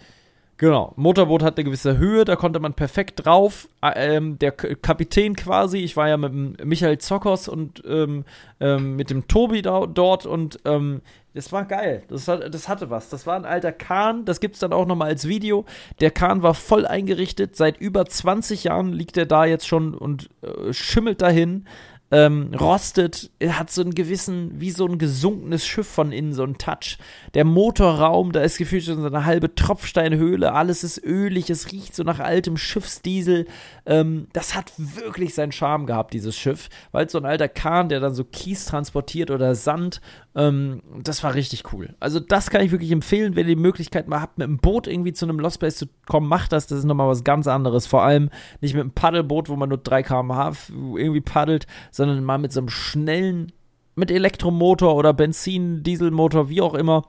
Genau, 0.59 0.93
Motorboot 0.95 1.43
hat 1.43 1.55
eine 1.55 1.65
gewisse 1.65 1.99
Höhe, 1.99 2.25
da 2.25 2.35
konnte 2.35 2.59
man 2.59 2.73
perfekt 2.73 3.23
drauf. 3.23 3.69
Ähm, 3.83 4.39
der 4.39 4.51
K 4.51 4.73
Kapitän 4.73 5.35
quasi, 5.35 5.77
ich 5.77 5.95
war 5.95 6.09
ja 6.09 6.17
mit 6.17 6.65
Michael 6.65 6.97
Zockers 6.97 7.47
und 7.47 7.83
ähm, 7.87 8.25
ähm, 8.59 8.95
mit 8.95 9.11
dem 9.11 9.27
Tobi 9.27 9.61
da, 9.61 9.85
dort 9.85 10.25
und 10.25 10.59
ähm, 10.65 11.01
das 11.37 11.51
war 11.51 11.65
geil. 11.65 12.03
Das, 12.07 12.27
hat, 12.27 12.51
das 12.53 12.67
hatte 12.67 12.89
was. 12.89 13.09
Das 13.09 13.27
war 13.27 13.35
ein 13.35 13.45
alter 13.45 13.71
Kahn, 13.71 14.25
das 14.25 14.39
gibt 14.39 14.55
es 14.55 14.59
dann 14.59 14.73
auch 14.73 14.87
nochmal 14.87 15.09
als 15.09 15.27
Video. 15.27 15.65
Der 16.01 16.09
Kahn 16.09 16.41
war 16.41 16.55
voll 16.55 16.87
eingerichtet, 16.87 17.55
seit 17.55 17.77
über 17.77 18.05
20 18.07 18.63
Jahren 18.65 18.91
liegt 18.91 19.17
er 19.17 19.27
da 19.27 19.45
jetzt 19.45 19.67
schon 19.67 19.93
und 19.93 20.29
äh, 20.41 20.73
schimmelt 20.73 21.21
dahin 21.21 21.65
ähm, 22.09 22.53
rostet, 22.57 23.31
hat 23.45 23.69
so 23.69 23.81
einen 23.81 23.93
gewissen, 23.93 24.51
wie 24.61 24.71
so 24.71 24.85
ein 24.85 24.97
gesunkenes 24.97 25.65
Schiff 25.65 25.87
von 25.87 26.13
innen, 26.13 26.33
so 26.33 26.43
ein 26.43 26.57
Touch. 26.57 26.97
Der 27.33 27.43
Motorraum, 27.43 28.31
da 28.31 28.41
ist 28.41 28.57
gefühlt 28.57 28.85
schon 28.85 29.01
so 29.01 29.07
eine 29.07 29.25
halbe 29.25 29.53
Tropfsteinhöhle, 29.53 30.53
alles 30.53 30.85
ist 30.85 31.03
ölig, 31.03 31.49
es 31.49 31.71
riecht 31.71 31.95
so 31.95 32.03
nach 32.03 32.19
altem 32.19 32.55
Schiffsdiesel. 32.55 33.45
Ähm, 33.85 34.27
das 34.31 34.55
hat 34.55 34.71
wirklich 34.77 35.33
seinen 35.33 35.51
Charme 35.51 35.85
gehabt, 35.85 36.13
dieses 36.13 36.37
Schiff, 36.37 36.69
weil 36.93 37.09
so 37.09 37.17
ein 37.17 37.25
alter 37.25 37.49
Kahn, 37.49 37.89
der 37.89 37.99
dann 37.99 38.13
so 38.13 38.23
Kies 38.23 38.65
transportiert 38.65 39.29
oder 39.29 39.53
Sand, 39.53 39.99
ähm, 40.37 40.83
das 41.01 41.23
war 41.23 41.33
richtig 41.33 41.73
cool. 41.73 41.95
Also 41.99 42.19
das 42.19 42.51
kann 42.51 42.61
ich 42.61 42.71
wirklich 42.71 42.91
empfehlen, 42.91 43.35
wenn 43.35 43.47
ihr 43.47 43.55
die 43.55 43.61
Möglichkeit 43.61 44.07
mal 44.07 44.21
habt, 44.21 44.37
mit 44.37 44.45
einem 44.45 44.59
Boot 44.59 44.85
irgendwie 44.85 45.11
zu 45.11 45.25
einem 45.25 45.39
Lost 45.39 45.59
Place 45.59 45.77
zu 45.77 45.87
kommen, 46.05 46.27
macht 46.27 46.51
das, 46.51 46.67
das 46.67 46.77
ist 46.77 46.85
nochmal 46.85 47.07
was 47.07 47.23
ganz 47.23 47.47
anderes. 47.47 47.87
Vor 47.87 48.03
allem 48.03 48.29
nicht 48.61 48.75
mit 48.75 48.81
einem 48.81 48.91
Paddelboot, 48.91 49.49
wo 49.49 49.55
man 49.55 49.69
nur 49.69 49.79
3 49.79 50.03
km/h 50.03 50.51
irgendwie 50.95 51.21
paddelt, 51.21 51.65
sondern 51.89 52.23
mal 52.23 52.37
mit 52.37 52.53
so 52.53 52.59
einem 52.59 52.69
schnellen, 52.69 53.51
mit 53.95 54.11
Elektromotor 54.11 54.95
oder 54.95 55.11
Benzin, 55.11 55.81
Dieselmotor, 55.81 56.49
wie 56.49 56.61
auch 56.61 56.75
immer, 56.75 57.07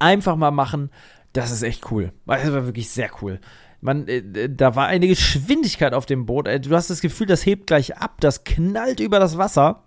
einfach 0.00 0.34
mal 0.34 0.50
machen. 0.50 0.90
Das 1.32 1.52
ist 1.52 1.62
echt 1.62 1.92
cool. 1.92 2.12
Das 2.26 2.52
war 2.52 2.66
wirklich 2.66 2.90
sehr 2.90 3.10
cool. 3.22 3.38
Man, 3.80 4.08
äh, 4.08 4.50
da 4.50 4.74
war 4.74 4.88
eine 4.88 5.06
Geschwindigkeit 5.06 5.94
auf 5.94 6.06
dem 6.06 6.26
Boot. 6.26 6.48
Äh, 6.48 6.58
du 6.58 6.74
hast 6.74 6.90
das 6.90 7.02
Gefühl, 7.02 7.28
das 7.28 7.46
hebt 7.46 7.68
gleich 7.68 7.98
ab, 7.98 8.20
das 8.20 8.42
knallt 8.42 8.98
über 8.98 9.20
das 9.20 9.38
Wasser. 9.38 9.84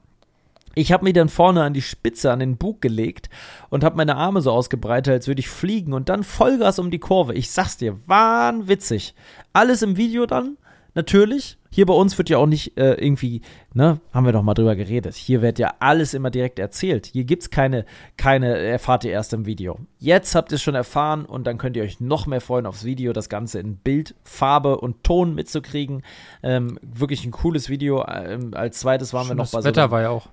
Ich 0.76 0.92
habe 0.92 1.06
mich 1.06 1.14
dann 1.14 1.30
vorne 1.30 1.64
an 1.64 1.74
die 1.74 1.82
Spitze, 1.82 2.32
an 2.32 2.40
den 2.40 2.58
Bug 2.58 2.82
gelegt 2.82 3.30
und 3.70 3.84
habe 3.84 3.96
meine 3.96 4.18
Arme 4.18 4.42
so 4.42 4.52
ausgebreitet, 4.52 5.14
als 5.14 5.28
würde 5.28 5.40
ich 5.40 5.50
fliegen 5.50 5.94
und 5.94 6.10
dann 6.10 6.24
Vollgas 6.24 6.80
um 6.80 6.92
die 6.92 7.00
Kurve. 7.00 7.34
Ich 7.34 7.50
sag's 7.50 7.78
dir, 7.78 7.98
wahnwitzig. 8.08 9.16
Alles 9.54 9.82
im 9.82 9.96
Video 9.98 10.26
dann, 10.26 10.58
natürlich. 10.94 11.58
Hier 11.70 11.86
bei 11.86 11.94
uns 11.94 12.18
wird 12.18 12.30
ja 12.30 12.38
auch 12.38 12.46
nicht 12.46 12.78
äh, 12.78 12.94
irgendwie, 12.94 13.42
ne, 13.74 14.00
haben 14.14 14.26
wir 14.26 14.32
doch 14.32 14.44
mal 14.44 14.54
drüber 14.54 14.78
geredet. 14.78 15.16
Hier 15.16 15.42
wird 15.42 15.60
ja 15.60 15.74
alles 15.80 16.14
immer 16.14 16.30
direkt 16.30 16.58
erzählt. 16.58 17.08
Hier 17.08 17.26
gibt's 17.26 17.50
keine, 17.50 17.86
keine, 18.16 18.58
erfahrt 18.58 19.04
ihr 19.04 19.12
erst 19.12 19.34
im 19.34 19.46
Video. 19.46 19.78
Jetzt 20.00 20.36
habt 20.36 20.54
ihr 20.54 20.56
es 20.56 20.62
schon 20.62 20.76
erfahren 20.76 21.26
und 21.26 21.48
dann 21.48 21.58
könnt 21.58 21.76
ihr 21.76 21.84
euch 21.84 22.00
noch 22.00 22.28
mehr 22.28 22.40
freuen 22.40 22.66
aufs 22.66 22.86
Video, 22.86 23.12
das 23.12 23.28
Ganze 23.28 23.60
in 23.60 23.76
Bild, 23.76 24.16
Farbe 24.24 24.78
und 24.78 25.04
Ton 25.04 25.36
mitzukriegen. 25.36 26.02
Ähm, 26.44 26.80
wirklich 26.82 27.26
ein 27.26 27.32
cooles 27.32 27.68
Video. 27.68 28.06
Ähm, 28.08 28.54
als 28.54 28.80
zweites 28.80 29.14
waren 29.14 29.28
Schönes 29.28 29.30
wir 29.30 29.36
noch 29.36 29.52
bei 29.52 29.52
so. 29.52 29.58
Das 29.58 29.66
Wetter 29.66 29.92
war 29.92 30.02
ja 30.02 30.10
auch. 30.12 30.30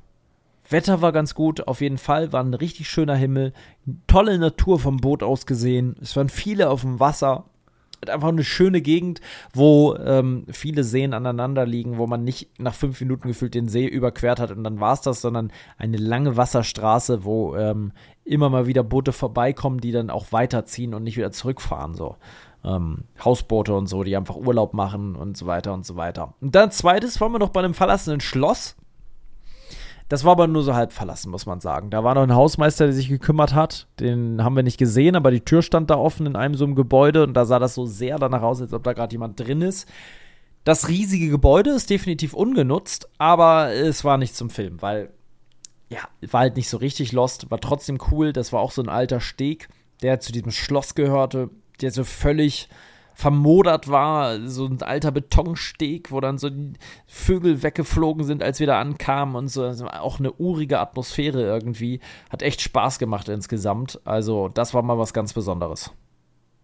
Wetter 0.73 1.01
war 1.03 1.13
ganz 1.13 1.35
gut, 1.35 1.67
auf 1.69 1.81
jeden 1.81 1.99
Fall. 1.99 2.33
War 2.33 2.43
ein 2.43 2.55
richtig 2.55 2.89
schöner 2.89 3.15
Himmel. 3.15 3.53
Tolle 4.07 4.39
Natur 4.39 4.79
vom 4.79 4.97
Boot 4.97 5.23
aus 5.23 5.47
gesehen. 5.47 5.97
Es 6.01 6.17
waren 6.17 6.29
viele 6.29 6.71
auf 6.71 6.81
dem 6.81 6.99
Wasser 7.01 7.45
einfach 8.09 8.29
eine 8.29 8.45
schöne 8.45 8.81
Gegend, 8.81 9.21
wo 9.53 9.95
ähm, 9.97 10.45
viele 10.51 10.85
Seen 10.85 11.15
aneinander 11.15 11.67
liegen, 11.67 11.99
wo 11.99 12.07
man 12.07 12.25
nicht 12.25 12.59
nach 12.59 12.75
fünf 12.75 13.01
Minuten 13.01 13.29
gefühlt 13.29 13.55
den 13.55 13.69
See 13.69 13.87
überquert 13.87 14.41
hat 14.41 14.51
und 14.51 14.65
dann 14.65 14.81
war 14.81 14.95
es 14.95 15.03
das, 15.03 15.21
sondern 15.21 15.53
eine 15.79 15.99
lange 15.99 16.37
Wasserstraße, 16.37 17.25
wo 17.25 17.55
ähm, 17.57 17.93
immer 18.25 18.51
mal 18.51 18.67
wieder 18.67 18.83
Boote 18.83 19.13
vorbeikommen, 19.13 19.81
die 19.81 19.93
dann 19.93 20.11
auch 20.11 20.33
weiterziehen 20.33 20.95
und 20.95 21.05
nicht 21.05 21.17
wieder 21.17 21.33
zurückfahren. 21.33 21.95
So. 21.95 22.17
Ähm, 22.65 23.05
Hausboote 23.25 23.75
und 23.75 23.87
so, 23.87 24.05
die 24.05 24.17
einfach 24.17 24.37
Urlaub 24.37 24.75
machen 24.75 25.17
und 25.17 25.37
so 25.37 25.47
weiter 25.47 25.75
und 25.75 25.85
so 25.85 25.97
weiter. 25.97 26.35
Und 26.41 26.55
dann 26.55 26.71
zweites 26.71 27.21
waren 27.21 27.33
wir 27.33 27.39
noch 27.39 27.51
bei 27.51 27.61
einem 27.61 27.75
verlassenen 27.75 28.21
Schloss. 28.21 28.77
Das 30.13 30.25
war 30.25 30.33
aber 30.33 30.47
nur 30.47 30.63
so 30.63 30.75
halb 30.75 30.93
verlassen, 30.93 31.31
muss 31.31 31.47
man 31.47 31.61
sagen. 31.61 31.89
Da 31.89 32.05
war 32.05 32.15
noch 32.15 32.23
ein 32.23 32.35
Hausmeister, 32.35 32.85
der 32.85 32.93
sich 32.93 33.09
gekümmert 33.09 33.55
hat. 33.55 33.87
Den 33.99 34.45
haben 34.45 34.55
wir 34.55 34.63
nicht 34.63 34.77
gesehen, 34.77 35.17
aber 35.17 35.31
die 35.31 35.41
Tür 35.41 35.63
stand 35.63 35.89
da 35.89 35.97
offen 35.97 36.27
in 36.27 36.37
einem 36.37 36.55
so 36.55 36.67
einem 36.67 36.75
Gebäude 36.75 37.23
und 37.23 37.33
da 37.33 37.47
sah 37.47 37.59
das 37.59 37.75
so 37.75 37.87
sehr 37.87 38.19
danach 38.19 38.43
aus, 38.43 38.61
als 38.61 38.75
ob 38.75 38.83
da 38.83 38.93
gerade 38.93 39.15
jemand 39.15 39.41
drin 39.41 39.63
ist. 39.63 39.89
Das 40.65 40.89
riesige 40.89 41.31
Gebäude 41.31 41.71
ist 41.71 41.89
definitiv 41.89 42.35
ungenutzt, 42.35 43.09
aber 43.17 43.73
es 43.73 44.05
war 44.05 44.19
nicht 44.19 44.37
zum 44.37 44.51
Film, 44.51 44.83
weil 44.83 45.15
ja, 45.89 46.01
war 46.31 46.41
halt 46.41 46.57
nicht 46.57 46.69
so 46.69 46.77
richtig 46.77 47.13
lost, 47.13 47.51
war 47.51 47.61
trotzdem 47.61 47.97
cool. 48.11 48.35
Das 48.35 48.53
war 48.53 48.61
auch 48.61 48.73
so 48.73 48.83
ein 48.83 48.91
alter 48.91 49.21
Steg, 49.21 49.71
der 50.03 50.21
zu 50.21 50.31
diesem 50.31 50.51
Schloss 50.51 50.95
gehörte, 50.95 51.49
der 51.81 51.91
so 51.91 52.05
völlig 52.05 52.69
vermodert 53.15 53.89
war, 53.89 54.41
so 54.49 54.67
ein 54.67 54.83
alter 54.83 55.11
Betonsteg, 55.11 56.11
wo 56.11 56.21
dann 56.21 56.39
so 56.39 56.51
Vögel 57.07 57.63
weggeflogen 57.63 58.25
sind, 58.25 58.43
als 58.43 58.61
wir 58.61 58.67
da 58.67 58.81
ankamen 58.81 59.37
und 59.37 59.49
so. 59.49 59.65
Auch 59.65 60.19
eine 60.19 60.33
urige 60.33 60.81
Atmosphäre 60.81 61.43
irgendwie. 61.43 62.01
Hat 62.31 62.43
echt 62.43 62.61
Spaß 62.61 62.99
gemacht 62.99 63.29
insgesamt. 63.29 64.01
Also, 64.05 64.49
das 64.49 64.75
war 64.75 64.83
mal 64.83 64.99
was 64.99 65.13
ganz 65.13 65.33
Besonderes. 65.33 65.91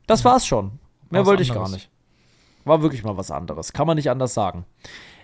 Das 0.07 0.25
war's 0.25 0.47
schon. 0.47 0.79
Mehr 1.11 1.23
was 1.23 1.29
wollte 1.29 1.43
ich 1.43 1.53
gar 1.53 1.69
nicht. 1.69 1.91
War 2.65 2.83
wirklich 2.83 3.05
mal 3.05 3.17
was 3.17 3.31
anderes. 3.31 3.73
Kann 3.73 3.87
man 3.87 3.97
nicht 3.97 4.11
anders 4.11 4.35
sagen. 4.35 4.65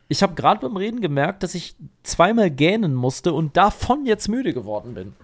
Ich 0.09 0.23
habe 0.23 0.35
gerade 0.35 0.61
beim 0.61 0.77
Reden 0.77 1.01
gemerkt, 1.01 1.43
dass 1.43 1.55
ich 1.55 1.77
zweimal 2.03 2.51
gähnen 2.51 2.95
musste 2.95 3.33
und 3.33 3.57
davon 3.57 4.05
jetzt 4.05 4.29
müde 4.29 4.53
geworden 4.53 4.95
bin. 4.95 5.15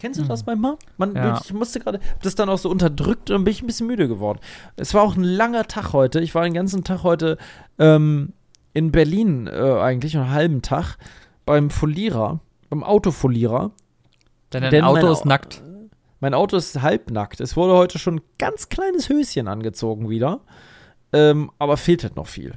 Kennst 0.00 0.20
du 0.20 0.24
das 0.24 0.42
mhm. 0.42 0.60
manchmal? 0.60 0.76
Man, 0.96 1.14
ja. 1.16 1.40
Ich 1.44 1.52
musste 1.52 1.80
gerade, 1.80 2.00
das 2.22 2.34
dann 2.34 2.48
auch 2.48 2.58
so 2.58 2.70
unterdrückt 2.70 3.30
und 3.30 3.44
bin 3.44 3.52
ich 3.52 3.62
ein 3.62 3.66
bisschen 3.66 3.88
müde 3.88 4.06
geworden. 4.06 4.38
Es 4.76 4.94
war 4.94 5.02
auch 5.02 5.16
ein 5.16 5.24
langer 5.24 5.64
Tag 5.64 5.92
heute. 5.92 6.20
Ich 6.20 6.34
war 6.34 6.44
den 6.44 6.54
ganzen 6.54 6.84
Tag 6.84 7.02
heute 7.02 7.36
ähm, 7.78 8.32
in 8.74 8.92
Berlin 8.92 9.48
äh, 9.48 9.78
eigentlich, 9.80 10.16
einen 10.16 10.30
halben 10.30 10.62
Tag, 10.62 10.96
beim 11.44 11.70
Folierer, 11.70 12.40
beim 12.70 12.84
Autofolierer. 12.84 13.72
Denn 14.52 14.62
dein 14.62 14.84
Auto 14.84 15.10
ist 15.10 15.24
nackt. 15.24 15.62
Mein 16.20 16.34
Auto 16.34 16.56
ist 16.56 16.80
halbnackt. 16.80 17.40
Es 17.40 17.56
wurde 17.56 17.74
heute 17.74 17.98
schon 17.98 18.16
ein 18.16 18.20
ganz 18.38 18.68
kleines 18.68 19.08
Höschen 19.08 19.48
angezogen 19.48 20.08
wieder. 20.08 20.40
Ähm, 21.12 21.50
aber 21.58 21.76
fehlt 21.76 22.02
halt 22.02 22.16
noch 22.16 22.26
viel. 22.26 22.54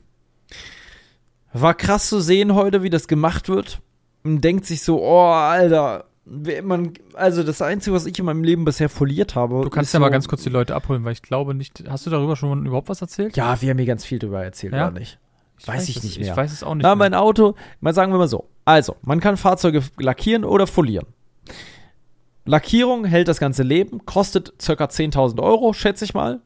War 1.54 1.74
krass 1.74 2.08
zu 2.08 2.22
sehen 2.22 2.54
heute, 2.54 2.84
wie 2.84 2.90
das 2.90 3.08
gemacht 3.08 3.50
wird. 3.50 3.82
Man 4.24 4.42
denkt 4.42 4.66
sich 4.66 4.84
so, 4.84 5.02
oh, 5.02 5.26
Alter, 5.26 6.06
man, 6.64 6.94
also 7.14 7.44
das 7.44 7.62
Einzige, 7.62 7.96
was 7.96 8.06
ich 8.06 8.18
in 8.18 8.26
meinem 8.26 8.44
Leben 8.44 8.64
bisher 8.64 8.90
foliert 8.90 9.36
habe. 9.36 9.62
Du 9.64 9.70
kannst 9.70 9.94
ja 9.94 10.00
so, 10.00 10.02
mal 10.02 10.10
ganz 10.10 10.28
kurz 10.28 10.44
die 10.44 10.50
Leute 10.50 10.76
abholen, 10.76 11.04
weil 11.04 11.14
ich 11.14 11.22
glaube 11.22 11.54
nicht. 11.54 11.84
Hast 11.90 12.06
du 12.06 12.10
darüber 12.10 12.36
schon 12.36 12.66
überhaupt 12.66 12.90
was 12.90 13.02
erzählt? 13.02 13.36
Ja, 13.36 13.62
wir 13.62 13.70
haben 13.70 13.78
mir 13.78 13.86
ganz 13.86 14.06
viel 14.06 14.20
darüber 14.20 14.44
erzählt, 14.44 14.74
ja? 14.74 14.88
oder 14.88 15.00
nicht? 15.00 15.20
Ich 15.60 15.68
weiß, 15.68 15.76
weiß 15.76 15.90
ich 15.90 16.04
nicht 16.04 16.20
mehr. 16.20 16.32
Ich 16.32 16.38
weiß 16.38 16.52
es 16.52 16.64
auch 16.64 16.74
nicht. 16.74 16.84
Na, 16.84 16.90
mehr. 16.90 17.10
mein 17.10 17.14
Auto, 17.14 17.56
mal 17.82 17.94
sagen 17.94 18.12
wir 18.14 18.18
mal 18.18 18.28
so. 18.28 18.50
Also, 18.66 18.96
man 19.02 19.20
kann 19.20 19.38
Fahrzeuge 19.38 19.84
lackieren 19.98 20.46
oder 20.46 20.68
folieren. 20.68 21.08
Lackierung 22.46 23.06
hält 23.06 23.28
das 23.28 23.40
ganze 23.40 23.64
Leben, 23.64 24.06
kostet 24.06 24.54
ca. 24.58 24.74
10.000 24.74 25.42
Euro, 25.42 25.74
schätze 25.74 26.06
ich 26.06 26.14
mal, 26.14 26.42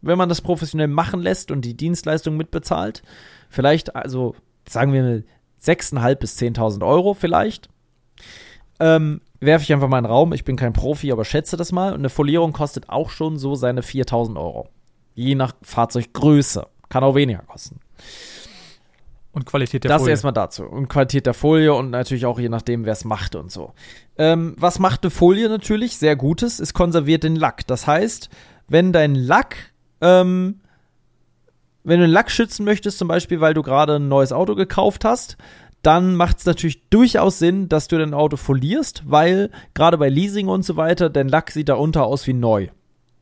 wenn 0.00 0.18
man 0.18 0.28
das 0.28 0.40
professionell 0.40 0.88
machen 0.88 1.20
lässt 1.20 1.50
und 1.50 1.64
die 1.64 1.76
Dienstleistung 1.76 2.36
mitbezahlt. 2.36 3.02
Vielleicht, 3.48 3.94
also 3.94 4.34
sagen 4.68 4.92
wir 4.92 5.22
6.500 5.62 6.14
bis 6.16 6.38
10.000 6.38 6.84
Euro 6.84 7.14
vielleicht. 7.14 7.68
Ähm, 8.80 9.20
werfe 9.40 9.64
ich 9.64 9.72
einfach 9.72 9.88
mal 9.88 9.98
in 9.98 10.04
den 10.04 10.10
Raum. 10.10 10.32
Ich 10.32 10.44
bin 10.44 10.56
kein 10.56 10.72
Profi, 10.72 11.12
aber 11.12 11.24
schätze 11.24 11.56
das 11.56 11.72
mal. 11.72 11.92
Und 11.92 12.00
eine 12.00 12.08
Folierung 12.08 12.52
kostet 12.52 12.88
auch 12.88 13.10
schon 13.10 13.38
so 13.38 13.54
seine 13.54 13.82
4000 13.82 14.38
Euro. 14.38 14.68
Je 15.14 15.34
nach 15.34 15.54
Fahrzeuggröße. 15.62 16.66
Kann 16.88 17.04
auch 17.04 17.14
weniger 17.14 17.40
kosten. 17.40 17.80
Und 19.32 19.44
Qualität 19.44 19.84
der 19.84 19.90
das 19.90 20.00
Folie. 20.00 20.12
erstmal 20.12 20.32
dazu. 20.32 20.64
Und 20.64 20.88
Qualität 20.88 21.26
der 21.26 21.34
Folie 21.34 21.74
und 21.74 21.90
natürlich 21.90 22.24
auch 22.24 22.38
je 22.38 22.48
nachdem, 22.48 22.86
wer 22.86 22.94
es 22.94 23.04
macht 23.04 23.34
und 23.34 23.52
so. 23.52 23.74
Ähm, 24.16 24.54
was 24.58 24.78
macht 24.78 25.04
eine 25.04 25.10
Folie 25.10 25.50
natürlich? 25.50 25.98
Sehr 25.98 26.16
Gutes. 26.16 26.58
Es 26.58 26.72
konserviert 26.72 27.22
den 27.22 27.36
Lack. 27.36 27.66
Das 27.66 27.86
heißt, 27.86 28.30
wenn 28.68 28.94
dein 28.94 29.14
Lack, 29.14 29.56
ähm, 30.00 30.60
wenn 31.84 32.00
du 32.00 32.06
den 32.06 32.12
Lack 32.12 32.30
schützen 32.30 32.64
möchtest, 32.64 32.96
zum 32.96 33.08
Beispiel, 33.08 33.40
weil 33.42 33.52
du 33.52 33.62
gerade 33.62 33.96
ein 33.96 34.08
neues 34.08 34.32
Auto 34.32 34.54
gekauft 34.54 35.04
hast, 35.04 35.36
dann 35.86 36.16
macht 36.16 36.38
es 36.38 36.46
natürlich 36.46 36.88
durchaus 36.90 37.38
Sinn, 37.38 37.68
dass 37.68 37.86
du 37.86 37.96
dein 37.96 38.12
Auto 38.12 38.36
folierst, 38.36 39.04
weil 39.06 39.50
gerade 39.72 39.98
bei 39.98 40.08
Leasing 40.08 40.48
und 40.48 40.64
so 40.64 40.76
weiter, 40.76 41.10
dein 41.10 41.28
Lack 41.28 41.52
sieht 41.52 41.68
da 41.68 41.74
unter 41.74 42.06
aus 42.06 42.26
wie 42.26 42.32
neu. 42.32 42.68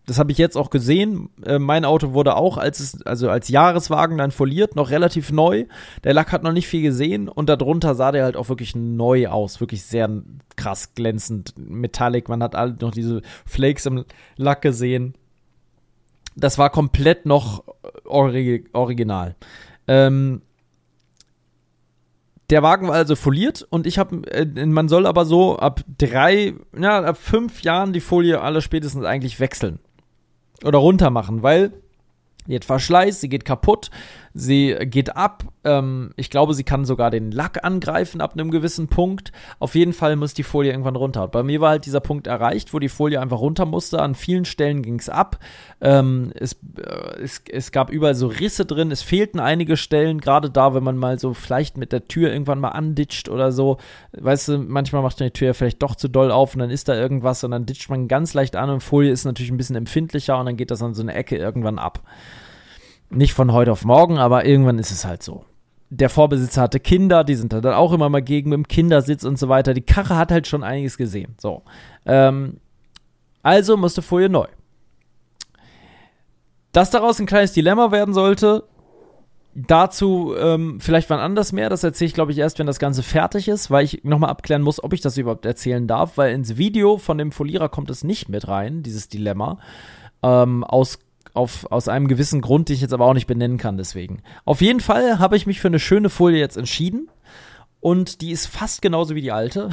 Das 0.06 0.18
habe 0.18 0.32
ich 0.32 0.38
jetzt 0.38 0.56
auch 0.56 0.70
gesehen. 0.70 1.28
Äh, 1.44 1.58
mein 1.58 1.84
Auto 1.84 2.14
wurde 2.14 2.36
auch 2.36 2.56
als 2.56 2.80
es, 2.80 3.02
also 3.02 3.28
als 3.28 3.48
Jahreswagen 3.48 4.16
dann 4.16 4.30
foliert, 4.30 4.76
noch 4.76 4.90
relativ 4.90 5.30
neu. 5.30 5.66
Der 6.04 6.14
Lack 6.14 6.32
hat 6.32 6.42
noch 6.42 6.52
nicht 6.52 6.66
viel 6.66 6.80
gesehen 6.80 7.28
und 7.28 7.50
darunter 7.50 7.94
sah 7.94 8.12
der 8.12 8.24
halt 8.24 8.36
auch 8.36 8.48
wirklich 8.48 8.74
neu 8.74 9.28
aus. 9.28 9.60
Wirklich 9.60 9.82
sehr 9.84 10.10
krass 10.56 10.94
glänzend, 10.94 11.52
metallic. 11.58 12.30
Man 12.30 12.42
hat 12.42 12.54
alle 12.54 12.76
noch 12.80 12.92
diese 12.92 13.20
Flakes 13.44 13.84
im 13.84 14.06
Lack 14.36 14.62
gesehen. 14.62 15.14
Das 16.34 16.56
war 16.56 16.70
komplett 16.70 17.26
noch 17.26 17.64
ori 18.04 18.64
original. 18.72 19.36
Ähm, 19.86 20.40
der 22.54 22.62
Wagen 22.62 22.86
war 22.86 22.94
also 22.94 23.16
foliert 23.16 23.66
und 23.68 23.84
ich 23.84 23.98
habe, 23.98 24.24
äh, 24.30 24.46
man 24.64 24.88
soll 24.88 25.06
aber 25.06 25.24
so 25.24 25.56
ab 25.56 25.80
drei, 25.98 26.54
ja, 26.78 27.02
ab 27.02 27.16
fünf 27.16 27.62
Jahren 27.62 27.92
die 27.92 27.98
Folie 27.98 28.40
alle 28.40 28.62
spätestens 28.62 29.04
eigentlich 29.04 29.40
wechseln 29.40 29.80
oder 30.62 30.78
runter 30.78 31.10
machen, 31.10 31.42
weil 31.42 31.72
die 32.46 32.54
hat 32.54 32.64
Verschleiß, 32.64 33.20
sie 33.20 33.28
geht 33.28 33.44
kaputt, 33.44 33.90
sie 34.34 34.76
geht 34.82 35.16
ab. 35.16 35.44
Ähm, 35.62 36.10
ich 36.16 36.28
glaube, 36.28 36.54
sie 36.54 36.64
kann 36.64 36.84
sogar 36.84 37.10
den 37.10 37.30
Lack 37.30 37.64
angreifen 37.64 38.20
ab 38.20 38.32
einem 38.34 38.50
gewissen 38.50 38.88
Punkt. 38.88 39.32
Auf 39.60 39.76
jeden 39.76 39.92
Fall 39.92 40.16
muss 40.16 40.34
die 40.34 40.42
Folie 40.42 40.72
irgendwann 40.72 40.96
runter. 40.96 41.28
Bei 41.28 41.44
mir 41.44 41.60
war 41.60 41.70
halt 41.70 41.86
dieser 41.86 42.00
Punkt 42.00 42.26
erreicht, 42.26 42.74
wo 42.74 42.80
die 42.80 42.88
Folie 42.88 43.20
einfach 43.20 43.38
runter 43.38 43.64
musste. 43.64 44.02
An 44.02 44.16
vielen 44.16 44.44
Stellen 44.44 44.82
ging 44.82 44.98
es 44.98 45.08
ab. 45.08 45.38
Ähm, 45.80 46.32
es, 46.34 46.54
äh, 46.76 47.22
es, 47.22 47.42
es 47.48 47.70
gab 47.70 47.90
überall 47.90 48.16
so 48.16 48.26
Risse 48.26 48.66
drin. 48.66 48.90
Es 48.90 49.02
fehlten 49.02 49.38
einige 49.38 49.76
Stellen, 49.76 50.20
gerade 50.20 50.50
da, 50.50 50.74
wenn 50.74 50.84
man 50.84 50.96
mal 50.96 51.18
so 51.18 51.32
vielleicht 51.32 51.78
mit 51.78 51.92
der 51.92 52.08
Tür 52.08 52.32
irgendwann 52.32 52.58
mal 52.58 52.70
anditscht 52.70 53.28
oder 53.28 53.52
so. 53.52 53.78
Weißt 54.12 54.48
du, 54.48 54.58
manchmal 54.58 55.02
macht 55.02 55.20
man 55.20 55.28
die 55.28 55.32
Tür 55.32 55.54
vielleicht 55.54 55.82
doch 55.82 55.94
zu 55.94 56.08
doll 56.08 56.32
auf 56.32 56.54
und 56.54 56.58
dann 56.58 56.70
ist 56.70 56.88
da 56.88 56.96
irgendwas 56.96 57.44
und 57.44 57.52
dann 57.52 57.66
ditcht 57.66 57.88
man 57.88 58.08
ganz 58.08 58.34
leicht 58.34 58.56
an 58.56 58.68
und 58.68 58.80
Folie 58.80 59.12
ist 59.12 59.24
natürlich 59.24 59.52
ein 59.52 59.56
bisschen 59.56 59.76
empfindlicher 59.76 60.38
und 60.38 60.46
dann 60.46 60.56
geht 60.56 60.72
das 60.72 60.82
an 60.82 60.94
so 60.94 61.02
eine 61.02 61.14
Ecke 61.14 61.36
irgendwann 61.36 61.78
ab. 61.78 62.02
Nicht 63.14 63.32
von 63.32 63.52
heute 63.52 63.70
auf 63.72 63.84
morgen, 63.84 64.18
aber 64.18 64.44
irgendwann 64.44 64.78
ist 64.78 64.90
es 64.90 65.04
halt 65.04 65.22
so. 65.22 65.44
Der 65.90 66.10
Vorbesitzer 66.10 66.62
hatte 66.62 66.80
Kinder, 66.80 67.22
die 67.22 67.36
sind 67.36 67.52
da 67.52 67.60
dann 67.60 67.74
auch 67.74 67.92
immer 67.92 68.08
mal 68.08 68.22
gegen 68.22 68.50
mit 68.50 68.56
dem 68.56 68.68
Kindersitz 68.68 69.22
und 69.22 69.38
so 69.38 69.48
weiter. 69.48 69.74
Die 69.74 69.82
Karre 69.82 70.16
hat 70.16 70.32
halt 70.32 70.48
schon 70.48 70.64
einiges 70.64 70.96
gesehen. 70.96 71.36
So. 71.38 71.62
Ähm, 72.06 72.58
also 73.42 73.76
musste 73.76 74.02
Folie 74.02 74.28
neu. 74.28 74.48
Dass 76.72 76.90
daraus 76.90 77.20
ein 77.20 77.26
kleines 77.26 77.52
Dilemma 77.52 77.92
werden 77.92 78.14
sollte, 78.14 78.64
dazu 79.54 80.34
ähm, 80.36 80.80
vielleicht 80.80 81.08
wann 81.10 81.20
anders 81.20 81.52
mehr. 81.52 81.70
Das 81.70 81.84
erzähle 81.84 82.08
ich, 82.08 82.14
glaube 82.14 82.32
ich, 82.32 82.38
erst, 82.38 82.58
wenn 82.58 82.66
das 82.66 82.80
Ganze 82.80 83.04
fertig 83.04 83.46
ist, 83.46 83.70
weil 83.70 83.84
ich 83.84 84.02
nochmal 84.02 84.30
abklären 84.30 84.62
muss, 84.62 84.82
ob 84.82 84.92
ich 84.92 85.00
das 85.00 85.16
überhaupt 85.16 85.46
erzählen 85.46 85.86
darf, 85.86 86.16
weil 86.16 86.34
ins 86.34 86.56
Video 86.56 86.98
von 86.98 87.18
dem 87.18 87.30
Folierer 87.30 87.68
kommt 87.68 87.90
es 87.90 88.02
nicht 88.02 88.28
mit 88.28 88.48
rein, 88.48 88.82
dieses 88.82 89.08
Dilemma. 89.08 89.58
Ähm, 90.22 90.64
aus 90.64 90.98
auf, 91.34 91.70
aus 91.70 91.88
einem 91.88 92.08
gewissen 92.08 92.40
Grund, 92.40 92.68
den 92.68 92.74
ich 92.74 92.80
jetzt 92.80 92.94
aber 92.94 93.04
auch 93.04 93.14
nicht 93.14 93.26
benennen 93.26 93.58
kann, 93.58 93.76
deswegen. 93.76 94.22
Auf 94.44 94.60
jeden 94.60 94.80
Fall 94.80 95.18
habe 95.18 95.36
ich 95.36 95.46
mich 95.46 95.60
für 95.60 95.68
eine 95.68 95.80
schöne 95.80 96.08
Folie 96.08 96.38
jetzt 96.38 96.56
entschieden. 96.56 97.10
Und 97.80 98.22
die 98.22 98.30
ist 98.30 98.46
fast 98.46 98.80
genauso 98.80 99.14
wie 99.14 99.20
die 99.20 99.32
alte, 99.32 99.68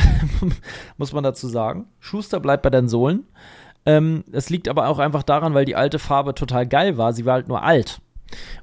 muss 0.98 1.14
man 1.14 1.24
dazu 1.24 1.48
sagen. 1.48 1.88
Schuster 2.00 2.42
bleibt 2.42 2.64
bei 2.64 2.70
den 2.70 2.90
Sohlen. 2.90 3.26
Ähm, 3.86 4.26
es 4.34 4.50
liegt 4.50 4.68
aber 4.68 4.90
auch 4.90 5.00
einfach 5.00 5.24
daran, 5.24 5.54
weil 5.54 5.64
die 5.64 5.78
alte 5.78 5.98
Farbe 5.98 6.36
total 6.36 6.68
geil 6.68 6.98
war. 6.98 7.14
Sie 7.14 7.26
war 7.26 7.36
halt 7.36 7.48
nur 7.48 7.64
alt. 7.64 8.02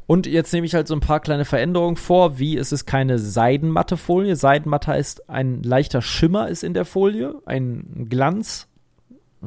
Und 0.07 0.27
jetzt 0.27 0.53
nehme 0.53 0.67
ich 0.67 0.75
halt 0.75 0.89
so 0.89 0.95
ein 0.95 1.01
paar 1.01 1.21
kleine 1.21 1.45
Veränderungen 1.45 1.97
vor, 1.97 2.39
wie 2.39 2.57
es 2.57 2.73
ist 2.73 2.87
keine 2.87 3.19
seidenmatte 3.19 3.97
Folie. 3.97 4.37
Seidenmatte 4.37 4.93
heißt, 4.93 5.31
ein 5.31 5.63
leichter 5.63 6.03
Schimmer 6.03 6.49
ist 6.49 6.63
in 6.63 6.75
der 6.75 6.85
Folie, 6.85 7.35
ein 7.47 8.07
Glanz. 8.09 8.69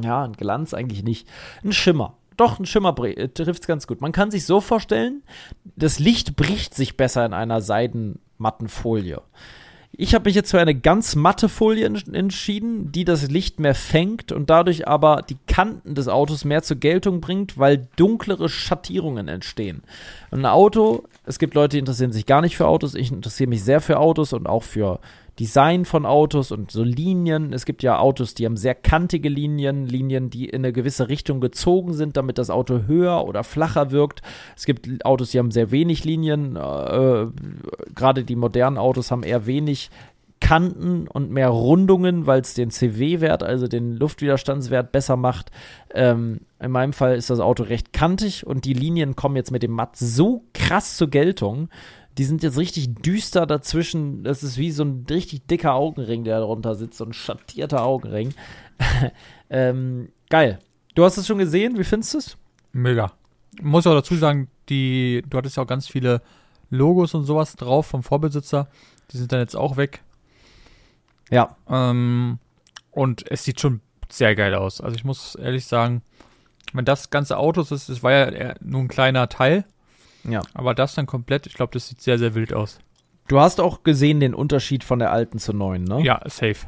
Ja, 0.02 0.24
ein 0.24 0.34
Glanz 0.34 0.74
eigentlich 0.74 1.04
nicht. 1.04 1.28
Ein 1.64 1.74
Schimmer. 1.74 2.18
Doch, 2.42 2.58
ein 2.58 2.66
Schimmer 2.66 2.98
äh, 3.04 3.28
trifft 3.28 3.62
es 3.62 3.68
ganz 3.68 3.86
gut. 3.86 4.02
Man 4.02 4.14
kann 4.14 4.32
sich 4.32 4.48
so 4.48 4.62
vorstellen, 4.62 5.22
das 5.76 6.00
Licht 6.00 6.36
bricht 6.36 6.74
sich 6.74 6.98
besser 6.98 7.24
in 7.24 7.34
einer 7.34 7.62
seidenmatten 7.62 8.68
Folie. 8.68 9.22
Ich 9.92 10.16
habe 10.16 10.28
mich 10.28 10.34
jetzt 10.34 10.50
für 10.50 10.60
eine 10.60 10.74
ganz 10.74 11.16
matte 11.16 11.50
Folie 11.50 11.86
entschieden, 11.86 12.92
die 12.92 13.06
das 13.06 13.30
Licht 13.30 13.60
mehr 13.60 13.76
fängt 13.76 14.32
und 14.32 14.50
dadurch 14.50 14.88
aber 14.88 15.22
die 15.30 15.38
Kanten 15.46 15.94
des 15.94 16.08
Autos 16.08 16.44
mehr 16.44 16.64
zur 16.64 16.78
Geltung 16.78 17.22
bringt, 17.22 17.60
weil 17.60 17.88
dunklere 17.96 18.50
Schattierungen 18.50 19.28
entstehen. 19.28 19.84
Ein 20.32 20.48
Auto, 20.48 21.04
es 21.26 21.38
gibt 21.38 21.54
Leute, 21.54 21.76
die 21.76 21.80
interessieren 21.80 22.12
sich 22.12 22.26
gar 22.26 22.42
nicht 22.42 22.58
für 22.58 22.66
Autos, 22.66 22.96
ich 22.96 23.12
interessiere 23.12 23.50
mich 23.50 23.64
sehr 23.64 23.82
für 23.82 24.00
Autos 24.00 24.34
und 24.34 24.48
auch 24.48 24.64
für 24.64 25.00
Design 25.42 25.86
von 25.86 26.06
Autos 26.06 26.52
und 26.52 26.70
so 26.70 26.84
Linien. 26.84 27.52
Es 27.52 27.66
gibt 27.66 27.82
ja 27.82 27.98
Autos, 27.98 28.36
die 28.36 28.46
haben 28.46 28.58
sehr 28.58 28.76
kantige 28.76 29.28
Linien, 29.28 29.88
Linien, 29.88 30.30
die 30.30 30.46
in 30.46 30.58
eine 30.58 30.72
gewisse 30.72 31.10
Richtung 31.10 31.42
gezogen 31.42 31.94
sind, 31.94 32.16
damit 32.16 32.38
das 32.38 32.52
Auto 32.52 32.82
höher 32.86 33.26
oder 33.26 33.44
flacher 33.44 33.90
wirkt. 33.90 34.22
Es 34.56 34.68
gibt 34.68 35.04
Autos, 35.04 35.32
die 35.32 35.40
haben 35.40 35.50
sehr 35.50 35.72
wenig 35.72 36.04
Linien. 36.04 36.58
Äh, 36.58 37.26
Gerade 37.96 38.24
die 38.24 38.36
modernen 38.36 38.78
Autos 38.78 39.10
haben 39.10 39.24
eher 39.24 39.48
wenig 39.48 39.90
Kanten 40.42 41.08
und 41.08 41.32
mehr 41.32 41.50
Rundungen, 41.50 42.28
weil 42.28 42.42
es 42.42 42.54
den 42.54 42.70
CW-Wert, 42.70 43.42
also 43.42 43.68
den 43.68 43.96
Luftwiderstandswert, 43.96 44.92
besser 44.92 45.18
macht. 45.18 45.50
Ähm, 45.92 46.42
in 46.60 46.70
meinem 46.70 46.94
Fall 46.94 47.16
ist 47.16 47.32
das 47.32 47.40
Auto 47.40 47.64
recht 47.64 47.94
kantig 47.94 48.46
und 48.46 48.66
die 48.66 48.74
Linien 48.74 49.16
kommen 49.16 49.38
jetzt 49.38 49.52
mit 49.52 49.64
dem 49.64 49.72
Matt 49.72 49.96
so 49.96 50.44
krass 50.54 50.98
zur 50.98 51.10
Geltung, 51.10 51.70
die 52.18 52.24
sind 52.26 52.44
jetzt 52.44 52.58
richtig 52.58 52.96
düster 52.96 53.46
dazwischen. 53.46 54.24
Das 54.24 54.44
ist 54.44 54.58
wie 54.58 54.72
so 54.72 54.84
ein 54.84 55.06
richtig 55.10 55.48
dicker 55.48 55.74
Augenring, 55.74 56.24
der 56.24 56.40
darunter 56.40 56.76
sitzt, 56.76 56.98
so 56.98 57.06
ein 57.06 57.14
schattierter 57.14 57.84
Augenring. 57.84 58.34
ähm, 59.50 60.10
geil. 60.30 60.60
Du 60.96 61.06
hast 61.06 61.18
es 61.18 61.28
schon 61.28 61.38
gesehen, 61.38 61.78
wie 61.78 61.84
findest 61.84 62.14
du 62.14 62.18
es? 62.18 62.38
Mega. 62.74 63.12
Muss 63.62 63.88
auch 63.88 63.94
dazu 63.94 64.16
sagen, 64.16 64.50
die, 64.70 65.24
du 65.30 65.38
hattest 65.38 65.58
ja 65.58 65.64
auch 65.64 65.68
ganz 65.68 65.88
viele 65.88 66.22
Logos 66.70 67.14
und 67.14 67.24
sowas 67.24 67.56
drauf 67.56 67.88
vom 67.88 68.04
Vorbesitzer. 68.04 68.68
Die 69.12 69.18
sind 69.18 69.32
dann 69.32 69.40
jetzt 69.40 69.56
auch 69.56 69.78
weg. 69.78 70.04
Ja. 71.30 71.56
Ähm, 71.70 72.40
und 72.92 73.30
es 73.32 73.44
sieht 73.44 73.60
schon 73.60 73.82
sehr 74.10 74.36
geil 74.36 74.54
aus. 74.54 74.82
Also 74.82 74.96
ich 74.96 75.06
muss 75.06 75.36
ehrlich 75.36 75.66
sagen, 75.66 76.02
wenn 76.74 76.86
das 76.86 77.10
ganze 77.10 77.38
Autos 77.38 77.72
ist, 77.72 77.90
das 77.90 78.04
war 78.04 78.12
ja 78.12 78.54
nur 78.62 78.82
ein 78.82 78.88
kleiner 78.88 79.30
Teil 79.30 79.66
ja. 80.24 80.42
Aber 80.54 80.74
das 80.74 80.96
dann 80.96 81.06
komplett, 81.06 81.48
ich 81.48 81.54
glaube, 81.54 81.74
das 81.74 81.88
sieht 81.88 82.02
sehr, 82.02 82.18
sehr 82.18 82.36
wild 82.36 82.54
aus. 82.54 82.80
Du 83.28 83.40
hast 83.40 83.62
auch 83.62 83.84
gesehen 83.84 84.20
den 84.20 84.34
Unterschied 84.34 84.84
von 84.84 85.00
der 85.00 85.12
alten 85.12 85.40
zur 85.40 85.56
neuen, 85.56 85.84
ne? 85.84 86.02
Ja, 86.02 86.20
safe. 86.26 86.68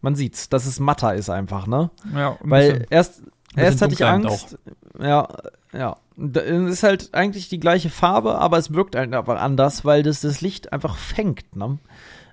Man 0.00 0.14
sieht's, 0.14 0.48
dass 0.48 0.66
es 0.66 0.78
matter 0.78 1.14
ist 1.14 1.30
einfach, 1.30 1.66
ne? 1.66 1.90
Ja, 2.14 2.36
Weil 2.40 2.72
bisschen, 2.72 2.86
erst, 2.90 3.22
erst 3.56 3.82
hatte 3.82 3.94
ich 3.94 4.04
Angst. 4.04 4.58
Auch. 4.98 5.02
Ja, 5.02 5.28
ja. 5.72 5.96
Es 6.16 6.70
ist 6.70 6.82
halt 6.84 7.08
eigentlich 7.14 7.48
die 7.48 7.58
gleiche 7.58 7.90
Farbe, 7.90 8.38
aber 8.38 8.58
es 8.58 8.72
wirkt 8.72 8.94
halt 8.94 9.12
einfach 9.12 9.40
anders, 9.40 9.84
weil 9.84 10.02
das 10.04 10.20
das 10.20 10.40
Licht 10.40 10.72
einfach 10.72 10.96
fängt, 10.96 11.56
ne? 11.56 11.78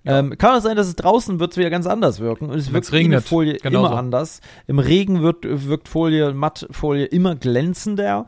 Ja. 0.03 0.19
Ähm, 0.19 0.37
kann 0.37 0.57
es 0.57 0.63
sein, 0.63 0.75
dass 0.75 0.87
es 0.87 0.95
draußen 0.95 1.39
wird 1.39 1.57
wieder 1.57 1.69
ganz 1.69 1.85
anders 1.85 2.19
wirken 2.19 2.49
und 2.49 2.57
es 2.57 2.73
wirkt 2.73 2.91
regnet, 2.91 3.23
Folie 3.23 3.57
genauso. 3.57 3.87
immer 3.87 3.97
anders. 3.97 4.41
Im 4.65 4.79
Regen 4.79 5.21
wird, 5.21 5.39
wirkt 5.43 5.87
Folie, 5.87 6.33
Mattfolie 6.33 7.05
immer 7.05 7.35
glänzender. 7.35 8.25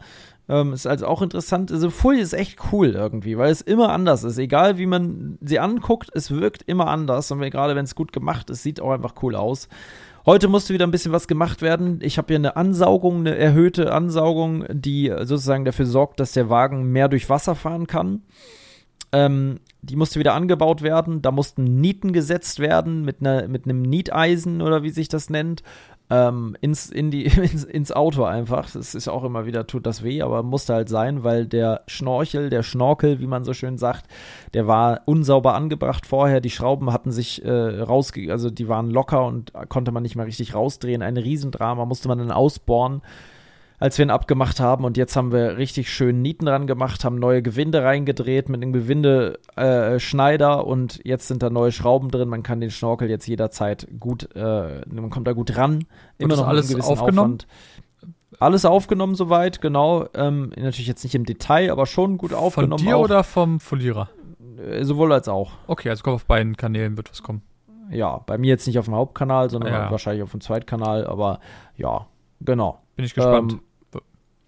Ähm, 0.49 0.73
ist 0.73 0.87
also 0.87 1.07
auch 1.07 1.21
interessant. 1.21 1.71
Also 1.71 1.89
Folie 1.89 2.21
ist 2.21 2.33
echt 2.33 2.59
cool 2.71 2.89
irgendwie, 2.89 3.37
weil 3.37 3.51
es 3.51 3.61
immer 3.61 3.89
anders 3.89 4.23
ist. 4.23 4.37
Egal 4.37 4.77
wie 4.77 4.85
man 4.85 5.37
sie 5.41 5.59
anguckt, 5.59 6.09
es 6.13 6.31
wirkt 6.31 6.63
immer 6.63 6.87
anders. 6.87 7.31
Und 7.31 7.39
gerade 7.49 7.75
wenn 7.75 7.85
es 7.85 7.95
gut 7.95 8.11
gemacht 8.11 8.49
ist, 8.49 8.63
sieht 8.63 8.81
auch 8.81 8.91
einfach 8.91 9.13
cool 9.21 9.35
aus. 9.35 9.69
Heute 10.25 10.47
musste 10.47 10.73
wieder 10.73 10.87
ein 10.87 10.91
bisschen 10.91 11.11
was 11.11 11.27
gemacht 11.27 11.61
werden. 11.61 11.99
Ich 12.01 12.17
habe 12.17 12.27
hier 12.27 12.37
eine 12.37 12.55
Ansaugung, 12.55 13.19
eine 13.19 13.37
erhöhte 13.37 13.91
Ansaugung, 13.93 14.65
die 14.69 15.09
sozusagen 15.19 15.65
dafür 15.65 15.85
sorgt, 15.85 16.19
dass 16.19 16.31
der 16.31 16.49
Wagen 16.49 16.91
mehr 16.91 17.09
durch 17.09 17.29
Wasser 17.29 17.55
fahren 17.55 17.87
kann. 17.87 18.21
Ähm, 19.13 19.59
die 19.81 19.95
musste 19.95 20.19
wieder 20.19 20.33
angebaut 20.33 20.81
werden. 20.81 21.21
Da 21.21 21.31
mussten 21.31 21.63
Nieten 21.81 22.13
gesetzt 22.13 22.59
werden 22.59 23.03
mit, 23.03 23.17
einer, 23.19 23.47
mit 23.47 23.65
einem 23.65 23.81
Nieteisen 23.81 24.61
oder 24.61 24.81
wie 24.81 24.89
sich 24.89 25.07
das 25.07 25.29
nennt. 25.29 25.61
Ähm, 26.09 26.55
ins, 26.61 26.89
in 26.89 27.11
die, 27.11 27.25
ins, 27.25 27.63
ins 27.63 27.91
Auto 27.91 28.23
einfach. 28.23 28.69
Das 28.71 28.95
ist 28.95 29.07
auch 29.07 29.23
immer 29.23 29.45
wieder, 29.45 29.67
tut 29.67 29.85
das 29.85 30.03
weh, 30.03 30.21
aber 30.21 30.43
musste 30.43 30.73
halt 30.73 30.89
sein, 30.89 31.23
weil 31.23 31.45
der 31.45 31.81
Schnorchel, 31.87 32.49
der 32.49 32.63
Schnorkel, 32.63 33.19
wie 33.19 33.27
man 33.27 33.43
so 33.43 33.53
schön 33.53 33.77
sagt, 33.77 34.05
der 34.53 34.67
war 34.67 35.01
unsauber 35.05 35.55
angebracht 35.55 36.05
vorher. 36.05 36.41
Die 36.41 36.49
Schrauben 36.49 36.91
hatten 36.91 37.11
sich 37.11 37.43
äh, 37.43 37.51
rausge... 37.51 38.31
Also 38.31 38.49
die 38.49 38.67
waren 38.67 38.89
locker 38.89 39.25
und 39.25 39.53
konnte 39.69 39.91
man 39.91 40.03
nicht 40.03 40.15
mehr 40.15 40.25
richtig 40.25 40.53
rausdrehen. 40.53 41.01
Ein 41.01 41.17
Riesendrama, 41.17 41.85
musste 41.85 42.07
man 42.07 42.19
dann 42.19 42.31
ausbohren 42.31 43.01
als 43.83 43.97
wir 43.97 44.05
ihn 44.05 44.11
abgemacht 44.11 44.61
haben. 44.61 44.85
Und 44.85 44.95
jetzt 44.95 45.17
haben 45.17 45.33
wir 45.33 45.57
richtig 45.57 45.91
schön 45.91 46.21
Nieten 46.21 46.45
dran 46.45 46.67
gemacht, 46.67 47.03
haben 47.03 47.17
neue 47.17 47.41
Gewinde 47.41 47.83
reingedreht 47.83 48.47
mit 48.47 48.61
einem 48.61 48.71
Gewindeschneider 48.71 50.59
äh, 50.59 50.63
und 50.63 51.01
jetzt 51.03 51.27
sind 51.27 51.43
da 51.43 51.49
neue 51.49 51.73
Schrauben 51.73 52.09
drin. 52.09 52.29
Man 52.29 52.43
kann 52.43 52.61
den 52.61 52.71
Schnorkel 52.71 53.09
jetzt 53.09 53.27
jederzeit 53.27 53.85
gut, 53.99 54.33
äh, 54.37 54.85
man 54.87 55.09
kommt 55.09 55.27
da 55.27 55.33
gut 55.33 55.57
ran. 55.57 55.83
Immer 56.17 56.37
noch 56.37 56.47
alles 56.47 56.73
aufgenommen. 56.73 57.39
Aufwand. 57.41 57.47
Alles 58.39 58.63
aufgenommen 58.63 59.15
soweit, 59.15 59.59
genau. 59.59 60.07
Ähm, 60.13 60.53
natürlich 60.55 60.87
jetzt 60.87 61.03
nicht 61.03 61.15
im 61.15 61.25
Detail, 61.25 61.69
aber 61.69 61.85
schon 61.85 62.17
gut 62.17 62.33
aufgenommen. 62.33 62.79
Von 62.79 62.87
dir 62.87 62.95
auch. 62.95 63.03
oder 63.03 63.25
vom 63.25 63.59
Folierer? 63.59 64.07
Äh, 64.65 64.85
sowohl 64.85 65.11
als 65.11 65.27
auch. 65.27 65.51
Okay, 65.67 65.89
also 65.89 66.05
auf 66.05 66.25
beiden 66.25 66.55
Kanälen 66.55 66.95
wird 66.95 67.11
was 67.11 67.21
kommen. 67.21 67.41
Ja, 67.91 68.19
bei 68.25 68.37
mir 68.37 68.47
jetzt 68.47 68.65
nicht 68.65 68.79
auf 68.79 68.85
dem 68.85 68.95
Hauptkanal, 68.95 69.49
sondern 69.49 69.73
ja. 69.73 69.91
wahrscheinlich 69.91 70.23
auf 70.23 70.31
dem 70.31 70.39
Zweitkanal, 70.39 71.05
aber 71.05 71.41
ja, 71.75 72.07
genau. 72.39 72.79
Bin 72.95 73.05
ich 73.05 73.13
gespannt. 73.13 73.53
Ähm, 73.53 73.59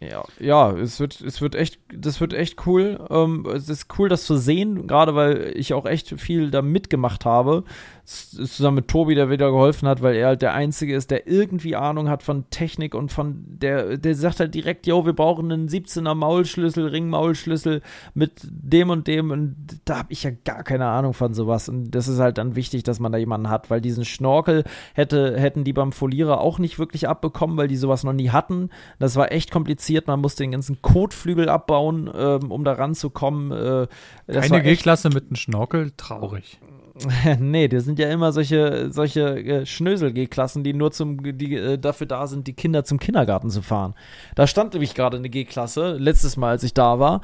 ja, 0.09 0.23
ja, 0.39 0.71
es 0.77 0.99
wird, 0.99 1.21
es 1.21 1.41
wird 1.41 1.55
echt, 1.55 1.79
das 1.97 2.21
wird 2.21 2.33
echt 2.33 2.65
cool. 2.65 2.99
Ähm, 3.09 3.45
es 3.53 3.69
ist 3.69 3.87
cool, 3.97 4.09
das 4.09 4.25
zu 4.25 4.37
sehen, 4.37 4.87
gerade 4.87 5.15
weil 5.15 5.53
ich 5.55 5.73
auch 5.73 5.85
echt 5.85 6.19
viel 6.19 6.51
da 6.51 6.61
mitgemacht 6.61 7.25
habe. 7.25 7.63
Zusammen 8.05 8.75
mit 8.75 8.87
Tobi, 8.87 9.15
der 9.15 9.31
wieder 9.31 9.49
geholfen 9.49 9.87
hat, 9.87 10.03
weil 10.03 10.15
er 10.15 10.27
halt 10.27 10.43
der 10.43 10.53
Einzige 10.53 10.95
ist, 10.95 11.09
der 11.09 11.27
irgendwie 11.27 11.75
Ahnung 11.75 12.07
hat 12.07 12.21
von 12.21 12.47
Technik 12.51 12.93
und 12.93 13.11
von 13.11 13.43
der, 13.47 13.97
der 13.97 14.13
sagt 14.13 14.39
halt 14.39 14.53
direkt, 14.53 14.85
yo, 14.85 15.05
wir 15.07 15.13
brauchen 15.13 15.51
einen 15.51 15.67
17er 15.67 16.13
Maulschlüssel, 16.13 16.87
Ringmaulschlüssel 16.87 17.81
mit 18.13 18.41
dem 18.43 18.91
und 18.91 19.07
dem. 19.07 19.31
Und 19.31 19.55
da 19.85 19.99
habe 19.99 20.13
ich 20.13 20.23
ja 20.23 20.31
gar 20.43 20.63
keine 20.63 20.85
Ahnung 20.85 21.13
von 21.13 21.33
sowas. 21.33 21.67
Und 21.67 21.91
das 21.91 22.07
ist 22.07 22.19
halt 22.19 22.37
dann 22.37 22.55
wichtig, 22.55 22.83
dass 22.83 22.99
man 22.99 23.11
da 23.11 23.17
jemanden 23.17 23.49
hat, 23.49 23.71
weil 23.71 23.81
diesen 23.81 24.05
Schnorkel 24.05 24.63
hätte, 24.93 25.39
hätten 25.39 25.63
die 25.63 25.73
beim 25.73 25.91
Folierer 25.91 26.41
auch 26.41 26.59
nicht 26.59 26.77
wirklich 26.77 27.07
abbekommen, 27.07 27.57
weil 27.57 27.67
die 27.67 27.77
sowas 27.77 28.03
noch 28.03 28.13
nie 28.13 28.29
hatten. 28.29 28.69
Das 28.99 29.15
war 29.15 29.31
echt 29.31 29.51
kompliziert, 29.51 30.07
man 30.07 30.21
musste 30.21 30.43
den 30.43 30.51
ganzen 30.51 30.81
Kotflügel 30.81 31.49
abbauen, 31.49 31.84
ähm, 31.93 32.51
um 32.51 32.63
da 32.63 32.73
ranzukommen. 32.73 33.51
Äh, 33.51 33.87
Keine 34.31 34.63
G-Klasse 34.63 35.09
mit 35.09 35.25
einem 35.25 35.35
Schnorkel, 35.35 35.91
traurig. 35.97 36.59
nee, 37.39 37.67
das 37.67 37.83
sind 37.83 37.99
ja 37.99 38.09
immer 38.09 38.31
solche, 38.31 38.89
solche 38.91 39.37
äh, 39.37 39.65
Schnösel-G-Klassen, 39.65 40.63
die 40.63 40.73
nur 40.73 40.91
zum, 40.91 41.37
die 41.37 41.55
äh, 41.55 41.77
dafür 41.77 42.07
da 42.07 42.25
sind, 42.27 42.47
die 42.47 42.53
Kinder 42.53 42.85
zum 42.85 42.99
Kindergarten 42.99 43.49
zu 43.49 43.61
fahren. 43.61 43.95
Da 44.35 44.47
stand 44.47 44.73
nämlich 44.73 44.93
gerade 44.95 45.17
eine 45.17 45.29
G-Klasse, 45.29 45.97
letztes 45.97 46.37
Mal, 46.37 46.51
als 46.51 46.63
ich 46.63 46.73
da 46.73 46.99
war. 46.99 47.21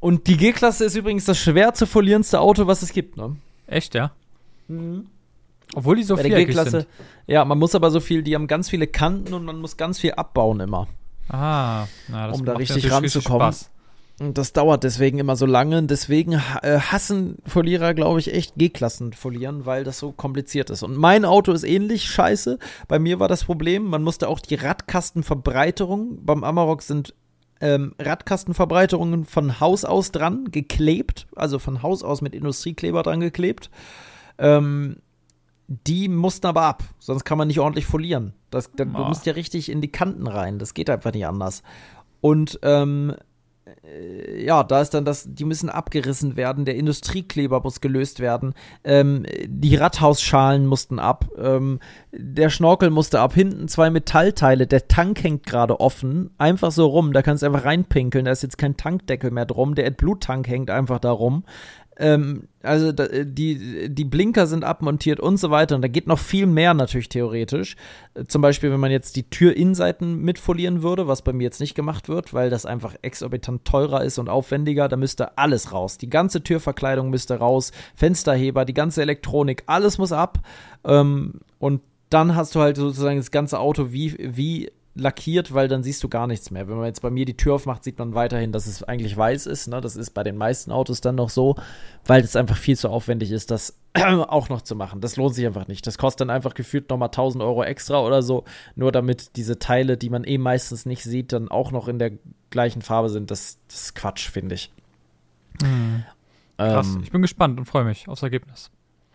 Und 0.00 0.26
die 0.26 0.36
G-Klasse 0.36 0.84
ist 0.84 0.96
übrigens 0.96 1.24
das 1.24 1.38
schwer 1.38 1.74
zu 1.74 1.86
folierendste 1.86 2.40
Auto, 2.40 2.66
was 2.66 2.82
es 2.82 2.92
gibt, 2.92 3.16
ne? 3.16 3.36
Echt, 3.66 3.94
ja? 3.94 4.12
Mhm. 4.66 5.06
Obwohl 5.74 5.96
die 5.96 6.02
so 6.02 6.16
Bei 6.16 6.22
viel 6.24 6.34
G-Klasse. 6.34 6.86
Ja, 7.26 7.44
man 7.44 7.58
muss 7.58 7.74
aber 7.74 7.90
so 7.90 8.00
viel, 8.00 8.22
die 8.22 8.34
haben 8.34 8.46
ganz 8.46 8.70
viele 8.70 8.86
Kanten 8.86 9.34
und 9.34 9.44
man 9.44 9.60
muss 9.60 9.76
ganz 9.76 9.98
viel 9.98 10.12
abbauen 10.12 10.60
immer. 10.60 10.88
Ah, 11.28 11.86
na, 12.08 12.28
das 12.28 12.38
um 12.38 12.46
da 12.46 12.54
richtig 12.54 12.90
ranzukommen. 12.90 13.52
Spaß. 13.52 13.70
Und 14.20 14.36
das 14.36 14.52
dauert 14.52 14.82
deswegen 14.82 15.18
immer 15.18 15.36
so 15.36 15.46
lange. 15.46 15.80
Deswegen 15.84 16.32
äh, 16.62 16.80
hassen 16.80 17.36
Folierer, 17.46 17.94
glaube 17.94 18.18
ich, 18.18 18.34
echt 18.34 18.56
G-Klassen 18.56 19.12
folieren, 19.12 19.64
weil 19.64 19.84
das 19.84 19.98
so 19.98 20.10
kompliziert 20.10 20.70
ist. 20.70 20.82
Und 20.82 20.96
mein 20.96 21.24
Auto 21.24 21.52
ist 21.52 21.62
ähnlich 21.62 22.10
scheiße. 22.10 22.58
Bei 22.88 22.98
mir 22.98 23.20
war 23.20 23.28
das 23.28 23.44
Problem, 23.44 23.84
man 23.84 24.02
musste 24.02 24.28
auch 24.28 24.40
die 24.40 24.56
Radkastenverbreiterung, 24.56 26.24
beim 26.24 26.42
Amarok 26.42 26.82
sind 26.82 27.14
ähm, 27.60 27.94
Radkastenverbreiterungen 27.98 29.24
von 29.24 29.60
Haus 29.60 29.84
aus 29.84 30.10
dran 30.10 30.50
geklebt, 30.50 31.28
also 31.36 31.58
von 31.58 31.82
Haus 31.82 32.02
aus 32.02 32.20
mit 32.20 32.34
Industriekleber 32.34 33.02
dran 33.04 33.20
geklebt. 33.20 33.70
Ähm, 34.38 34.96
die 35.68 36.08
mussten 36.08 36.46
aber 36.46 36.62
ab, 36.62 36.82
sonst 36.98 37.24
kann 37.24 37.38
man 37.38 37.48
nicht 37.48 37.60
ordentlich 37.60 37.86
folieren. 37.86 38.32
Das, 38.50 38.70
da, 38.74 38.84
du 38.84 39.04
musst 39.04 39.26
ja 39.26 39.32
richtig 39.32 39.70
in 39.70 39.80
die 39.80 39.92
Kanten 39.92 40.26
rein. 40.26 40.58
Das 40.58 40.74
geht 40.74 40.90
einfach 40.90 41.12
nicht 41.12 41.26
anders. 41.26 41.62
Und 42.20 42.58
ähm, 42.62 43.14
äh, 43.84 44.44
ja, 44.44 44.64
da 44.64 44.80
ist 44.80 44.94
dann 44.94 45.04
das, 45.04 45.26
die 45.28 45.44
müssen 45.44 45.68
abgerissen 45.68 46.36
werden, 46.36 46.64
der 46.64 46.76
Industriekleber 46.76 47.60
muss 47.62 47.80
gelöst 47.80 48.20
werden, 48.20 48.54
ähm, 48.84 49.24
die 49.46 49.76
Radhausschalen 49.76 50.66
mussten 50.66 50.98
ab, 50.98 51.26
ähm, 51.36 51.80
der 52.12 52.50
Schnorkel 52.50 52.90
musste 52.90 53.20
ab, 53.20 53.34
hinten 53.34 53.68
zwei 53.68 53.90
Metallteile, 53.90 54.66
der 54.66 54.88
Tank 54.88 55.22
hängt 55.22 55.46
gerade 55.46 55.80
offen, 55.80 56.30
einfach 56.38 56.72
so 56.72 56.86
rum, 56.86 57.12
da 57.12 57.22
kannst 57.22 57.42
du 57.42 57.46
einfach 57.46 57.64
reinpinkeln, 57.64 58.24
da 58.24 58.32
ist 58.32 58.42
jetzt 58.42 58.58
kein 58.58 58.76
Tankdeckel 58.76 59.30
mehr 59.30 59.46
drum, 59.46 59.74
der 59.74 59.86
AdBlue-Tank 59.86 60.48
hängt 60.48 60.70
einfach 60.70 60.98
da 60.98 61.10
rum. 61.10 61.44
Ähm, 61.98 62.44
also 62.62 62.92
da, 62.92 63.06
die, 63.08 63.88
die 63.88 64.04
Blinker 64.04 64.46
sind 64.46 64.64
abmontiert 64.64 65.20
und 65.20 65.36
so 65.36 65.50
weiter. 65.50 65.74
Und 65.74 65.82
da 65.82 65.88
geht 65.88 66.06
noch 66.06 66.18
viel 66.18 66.46
mehr 66.46 66.72
natürlich 66.74 67.08
theoretisch. 67.08 67.76
Äh, 68.14 68.24
zum 68.24 68.40
Beispiel, 68.40 68.70
wenn 68.70 68.80
man 68.80 68.90
jetzt 68.90 69.16
die 69.16 69.28
Türinnenseiten 69.28 70.22
mitfolieren 70.22 70.82
würde, 70.82 71.08
was 71.08 71.22
bei 71.22 71.32
mir 71.32 71.44
jetzt 71.44 71.60
nicht 71.60 71.74
gemacht 71.74 72.08
wird, 72.08 72.32
weil 72.32 72.50
das 72.50 72.66
einfach 72.66 72.94
exorbitant 73.02 73.64
teurer 73.64 74.04
ist 74.04 74.18
und 74.18 74.28
aufwendiger, 74.28 74.88
da 74.88 74.96
müsste 74.96 75.36
alles 75.36 75.72
raus. 75.72 75.98
Die 75.98 76.10
ganze 76.10 76.42
Türverkleidung 76.42 77.10
müsste 77.10 77.38
raus, 77.38 77.72
Fensterheber, 77.96 78.64
die 78.64 78.74
ganze 78.74 79.02
Elektronik, 79.02 79.64
alles 79.66 79.98
muss 79.98 80.12
ab. 80.12 80.38
Ähm, 80.84 81.40
und 81.58 81.82
dann 82.10 82.36
hast 82.36 82.54
du 82.54 82.60
halt 82.60 82.76
sozusagen 82.76 83.18
das 83.18 83.30
ganze 83.30 83.58
Auto 83.58 83.92
wie, 83.92 84.16
wie 84.18 84.70
lackiert, 84.98 85.54
weil 85.54 85.68
dann 85.68 85.82
siehst 85.82 86.02
du 86.02 86.08
gar 86.08 86.26
nichts 86.26 86.50
mehr. 86.50 86.68
Wenn 86.68 86.76
man 86.76 86.86
jetzt 86.86 87.02
bei 87.02 87.10
mir 87.10 87.24
die 87.24 87.36
Tür 87.36 87.54
aufmacht, 87.54 87.84
sieht 87.84 87.98
man 87.98 88.14
weiterhin, 88.14 88.52
dass 88.52 88.66
es 88.66 88.82
eigentlich 88.82 89.16
weiß 89.16 89.46
ist. 89.46 89.68
Ne? 89.68 89.80
Das 89.80 89.96
ist 89.96 90.10
bei 90.10 90.24
den 90.24 90.36
meisten 90.36 90.72
Autos 90.72 91.00
dann 91.00 91.14
noch 91.14 91.30
so, 91.30 91.56
weil 92.04 92.22
es 92.22 92.36
einfach 92.36 92.56
viel 92.56 92.76
zu 92.76 92.88
aufwendig 92.88 93.30
ist, 93.30 93.50
das 93.50 93.78
auch 93.94 94.48
noch 94.48 94.62
zu 94.62 94.74
machen. 94.74 95.00
Das 95.00 95.16
lohnt 95.16 95.34
sich 95.34 95.46
einfach 95.46 95.68
nicht. 95.68 95.86
Das 95.86 95.98
kostet 95.98 96.22
dann 96.22 96.30
einfach 96.30 96.54
gefühlt 96.54 96.90
nochmal 96.90 97.08
1000 97.08 97.42
Euro 97.42 97.62
extra 97.62 98.00
oder 98.00 98.22
so, 98.22 98.44
nur 98.74 98.92
damit 98.92 99.36
diese 99.36 99.58
Teile, 99.58 99.96
die 99.96 100.10
man 100.10 100.24
eh 100.24 100.38
meistens 100.38 100.84
nicht 100.84 101.04
sieht, 101.04 101.32
dann 101.32 101.48
auch 101.48 101.70
noch 101.70 101.88
in 101.88 101.98
der 101.98 102.12
gleichen 102.50 102.82
Farbe 102.82 103.08
sind. 103.08 103.30
Das, 103.30 103.58
das 103.68 103.82
ist 103.82 103.94
Quatsch, 103.94 104.28
finde 104.28 104.56
ich. 104.56 104.72
Mhm. 105.62 106.04
Krass, 106.56 106.94
ähm, 106.94 107.02
ich 107.04 107.12
bin 107.12 107.22
gespannt 107.22 107.58
und 107.58 107.66
freue 107.66 107.84
mich 107.84 108.08
aufs 108.08 108.22
Ergebnis. 108.22 108.70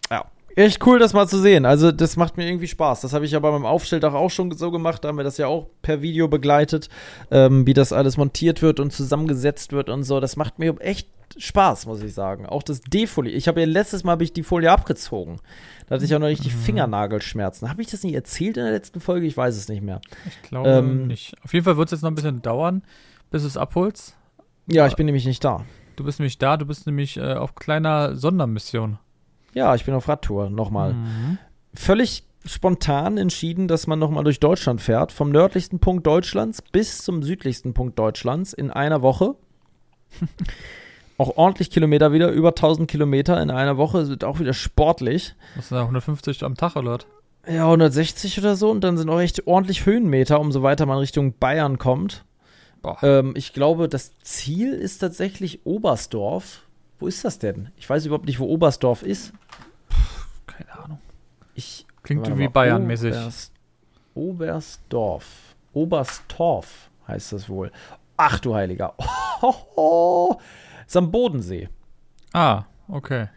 Ja, 0.10 0.26
echt 0.56 0.86
cool, 0.86 1.00
das 1.00 1.14
mal 1.14 1.28
zu 1.28 1.40
sehen. 1.40 1.66
Also, 1.66 1.92
das 1.92 2.16
macht 2.18 2.38
mir 2.38 2.48
irgendwie 2.48 2.68
Spaß. 2.68 3.02
Das 3.02 3.14
habe 3.14 3.26
ich 3.26 3.32
ja 3.32 3.40
bei 3.40 3.52
meinem 3.52 3.66
Aufstelldach 3.66 4.14
auch 4.14 4.30
schon 4.30 4.52
so 4.52 4.72
gemacht. 4.72 5.04
Da 5.04 5.10
haben 5.10 5.18
wir 5.18 5.24
das 5.24 5.38
ja 5.38 5.48
auch 5.48 5.68
per 5.82 6.02
Video 6.02 6.28
begleitet, 6.28 6.90
ähm, 7.32 7.66
wie 7.68 7.74
das 7.74 7.94
alles 7.94 8.18
montiert 8.18 8.62
wird 8.62 8.80
und 8.80 8.92
zusammengesetzt 8.92 9.74
wird 9.74 9.90
und 9.90 10.04
so. 10.04 10.20
Das 10.20 10.36
macht 10.36 10.60
mir 10.60 10.76
echt 10.80 11.08
Spaß, 11.38 11.86
muss 11.86 12.02
ich 12.02 12.14
sagen. 12.14 12.46
Auch 12.46 12.64
das 12.64 12.82
D-Folie. 12.82 13.34
Ich 13.34 13.48
habe 13.48 13.62
ja 13.62 13.66
letztes 13.66 14.04
Mal 14.04 14.22
ich 14.22 14.34
die 14.34 14.44
Folie 14.44 14.72
abgezogen. 14.72 15.40
Da 15.88 15.96
hatte 15.96 16.06
ich 16.06 16.16
auch 16.16 16.20
noch 16.20 16.28
richtig 16.28 16.54
mhm. 16.54 16.60
Fingernagelschmerzen. 16.60 17.70
Habe 17.70 17.82
ich 17.82 17.90
das 17.90 18.04
nicht 18.04 18.14
erzählt 18.14 18.58
in 18.58 18.64
der 18.64 18.74
letzten 18.74 19.00
Folge? 19.00 19.26
Ich 19.26 19.36
weiß 19.36 19.56
es 19.56 19.68
nicht 19.68 19.82
mehr. 19.82 20.02
Ich 20.28 20.42
glaube 20.50 20.70
ähm, 20.70 21.08
nicht. 21.08 21.36
Auf 21.44 21.54
jeden 21.54 21.66
Fall 21.66 21.78
wird 21.78 21.88
es 21.88 21.92
jetzt 21.92 22.02
noch 22.04 22.12
ein 22.12 22.16
bisschen 22.16 22.42
dauern, 22.42 22.84
bis 23.32 23.42
du 23.42 23.48
es 23.48 23.58
abholst. 23.58 24.16
Ja, 24.68 24.88
ich 24.88 24.96
bin 24.96 25.06
nämlich 25.06 25.26
nicht 25.26 25.44
da. 25.44 25.66
Du 25.96 26.04
bist 26.04 26.20
nämlich 26.20 26.38
da, 26.38 26.58
du 26.58 26.66
bist 26.66 26.86
nämlich 26.88 27.18
äh, 27.18 27.34
auf 27.34 27.56
kleiner 27.56 28.16
Sondermission. 28.16 28.98
Ja, 29.54 29.76
ich 29.76 29.86
bin 29.86 29.94
auf 29.94 30.08
Radtour, 30.08 30.50
nochmal. 30.50 30.94
Mhm. 30.94 31.38
Völlig 31.74 32.24
spontan 32.46 33.18
entschieden, 33.18 33.68
dass 33.68 33.88
man 33.88 34.00
nochmal 34.00 34.24
durch 34.24 34.40
Deutschland 34.40 34.82
fährt, 34.82 35.12
vom 35.12 35.30
nördlichsten 35.32 35.80
Punkt 35.80 36.06
Deutschlands 36.06 36.62
bis 36.62 37.00
zum 37.00 37.24
südlichsten 37.24 37.74
Punkt 37.74 37.98
Deutschlands 37.98 38.54
in 38.54 38.70
einer 38.72 39.02
Woche. 39.02 39.36
auch 41.18 41.38
ordentlich 41.38 41.70
Kilometer 41.70 42.12
wieder, 42.12 42.32
über 42.32 42.50
1000 42.50 42.90
Kilometer 42.90 43.42
in 43.42 43.50
einer 43.50 43.78
Woche, 43.78 44.10
wird 44.10 44.24
auch 44.24 44.40
wieder 44.40 44.54
sportlich. 44.54 45.36
Was 45.56 45.70
sind 45.70 45.78
da 45.78 45.84
150 45.84 46.44
am 46.44 46.56
Tag 46.56 46.76
oder? 46.76 47.00
Ja, 47.48 47.66
160 47.66 48.40
oder 48.40 48.56
so 48.56 48.72
und 48.72 48.84
dann 48.84 48.98
sind 48.98 49.10
auch 49.10 49.20
echt 49.20 49.48
ordentlich 49.48 49.86
Höhenmeter, 49.86 50.40
umso 50.40 50.64
weiter 50.64 50.86
man 50.86 50.98
Richtung 50.98 51.38
Bayern 51.38 51.78
kommt. 51.78 52.24
Ähm, 53.02 53.34
ich 53.36 53.54
glaube, 53.54 53.88
das 53.88 54.18
Ziel 54.20 54.74
ist 54.74 55.00
tatsächlich 55.00 55.66
Oberstdorf. 55.66 56.62
Wo 57.00 57.08
ist 57.08 57.26
das 57.26 57.40
denn? 57.40 57.70
Ich 57.78 57.90
weiß 57.90 58.06
überhaupt 58.06 58.26
nicht, 58.26 58.40
wo 58.40 58.46
Oberstdorf 58.46 59.04
ist. 59.04 59.34
Ich, 61.54 61.86
Klingt 62.02 62.38
wie 62.38 62.48
Bayern-mäßig. 62.48 63.14
Oberst, 63.14 63.54
Oberstdorf. 64.14 65.56
Oberstorf 65.74 66.90
heißt 67.08 67.34
das 67.34 67.50
wohl. 67.50 67.72
Ach 68.18 68.40
du 68.40 68.54
Heiliger. 68.54 68.94
Oh, 68.98 69.06
oh, 69.42 69.56
oh. 69.76 70.36
Ist 70.86 70.98
am 70.98 71.12
Bodensee. 71.12 71.70
Ah, 72.34 72.64
okay. 72.88 73.28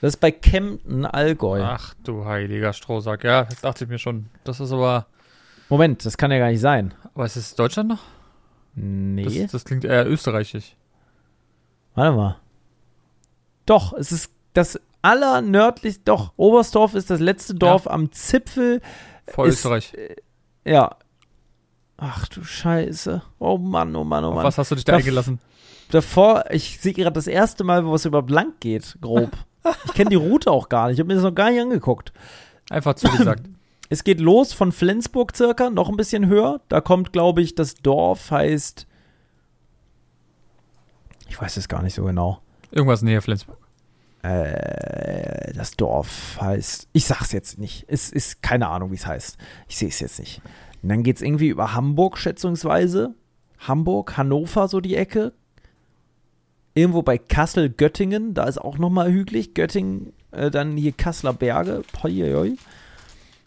Das 0.00 0.14
ist 0.14 0.20
bei 0.20 0.30
Kempten, 0.32 1.06
Allgäu. 1.06 1.62
Ach 1.62 1.94
du 2.02 2.24
heiliger 2.24 2.72
Strohsack. 2.72 3.24
Ja, 3.24 3.44
das 3.44 3.60
dachte 3.60 3.84
ich 3.84 3.90
mir 3.90 3.98
schon. 3.98 4.26
Das 4.44 4.58
ist 4.58 4.72
aber. 4.72 5.06
Moment, 5.68 6.04
das 6.04 6.18
kann 6.18 6.32
ja 6.32 6.38
gar 6.38 6.50
nicht 6.50 6.60
sein. 6.60 6.92
Aber 7.14 7.24
ist 7.24 7.36
es 7.36 7.54
Deutschland 7.54 7.88
noch? 7.88 8.02
Nee. 8.74 9.42
Das, 9.42 9.52
das 9.52 9.64
klingt 9.64 9.84
eher 9.84 10.08
österreichisch. 10.08 10.76
Warte 11.94 12.16
mal. 12.16 12.36
Doch, 13.64 13.92
es 13.92 14.12
ist 14.12 14.32
das 14.54 14.80
allernördlichste, 15.02 16.02
doch, 16.04 16.32
Oberstdorf 16.36 16.94
ist 16.94 17.10
das 17.10 17.20
letzte 17.20 17.54
Dorf 17.54 17.84
ja. 17.84 17.90
am 17.92 18.12
Zipfel 18.12 18.80
Vor 19.28 19.46
Ist- 19.46 19.56
Österreich. 19.56 19.92
Ja. 20.64 20.96
Ach 21.96 22.26
du 22.28 22.42
Scheiße. 22.42 23.22
Oh 23.38 23.58
Mann, 23.58 23.94
oh 23.94 24.04
Mann, 24.04 24.24
oh 24.24 24.28
Auf 24.28 24.34
Mann. 24.36 24.44
was 24.44 24.58
hast 24.58 24.70
du 24.70 24.74
dich 24.76 24.84
da 24.84 24.92
Da- 24.92 24.98
eingelassen? 24.98 25.38
Davor, 25.90 26.44
ich 26.50 26.80
sehe 26.80 26.94
gerade 26.94 27.12
das 27.12 27.26
erste 27.26 27.64
Mal, 27.64 27.84
wo 27.84 27.94
es 27.94 28.06
über 28.06 28.22
blank 28.22 28.60
geht, 28.60 28.96
grob. 29.02 29.30
ich 29.84 29.92
kenne 29.92 30.10
die 30.10 30.16
Route 30.16 30.50
auch 30.50 30.68
gar 30.70 30.86
nicht. 30.86 30.94
Ich 30.94 31.00
habe 31.00 31.08
mir 31.08 31.14
das 31.14 31.22
noch 31.24 31.34
gar 31.34 31.50
nicht 31.50 31.60
angeguckt. 31.60 32.12
Einfach 32.70 32.94
zugesagt. 32.94 33.46
Es 33.88 34.04
geht 34.04 34.20
los 34.20 34.54
von 34.54 34.72
Flensburg 34.72 35.36
circa, 35.36 35.68
noch 35.68 35.90
ein 35.90 35.98
bisschen 35.98 36.26
höher. 36.26 36.62
Da 36.70 36.80
kommt, 36.80 37.12
glaube 37.12 37.42
ich, 37.42 37.54
das 37.54 37.74
Dorf 37.74 38.30
heißt. 38.30 38.86
Ich 41.28 41.38
weiß 41.38 41.58
es 41.58 41.68
gar 41.68 41.82
nicht 41.82 41.92
so 41.94 42.04
genau. 42.04 42.40
Irgendwas 42.70 43.02
näher 43.02 43.20
Flensburg. 43.20 43.58
Äh, 44.22 45.52
das 45.52 45.72
Dorf 45.72 46.38
heißt. 46.40 46.88
Ich 46.92 47.06
sag's 47.06 47.32
jetzt 47.32 47.58
nicht. 47.58 47.84
Es 47.88 48.10
ist 48.10 48.42
keine 48.42 48.68
Ahnung, 48.68 48.92
wie 48.92 48.96
es 48.96 49.06
heißt. 49.06 49.36
Ich 49.68 49.76
sehe 49.76 49.88
es 49.88 50.00
jetzt 50.00 50.20
nicht. 50.20 50.40
Und 50.82 50.88
dann 50.88 51.02
geht's 51.02 51.22
irgendwie 51.22 51.48
über 51.48 51.74
Hamburg, 51.74 52.18
schätzungsweise. 52.18 53.14
Hamburg, 53.58 54.16
Hannover, 54.16 54.68
so 54.68 54.80
die 54.80 54.96
Ecke. 54.96 55.32
Irgendwo 56.74 57.02
bei 57.02 57.18
Kassel, 57.18 57.68
Göttingen, 57.68 58.32
da 58.32 58.44
ist 58.44 58.58
auch 58.58 58.78
nochmal 58.78 59.12
hügelig. 59.12 59.54
Göttingen, 59.54 60.12
äh, 60.30 60.50
dann 60.50 60.76
hier 60.76 60.92
Kasseler 60.92 61.32
Berge. 61.32 61.82
Poi, 61.92 62.22
oi, 62.22 62.34
oi. 62.34 62.56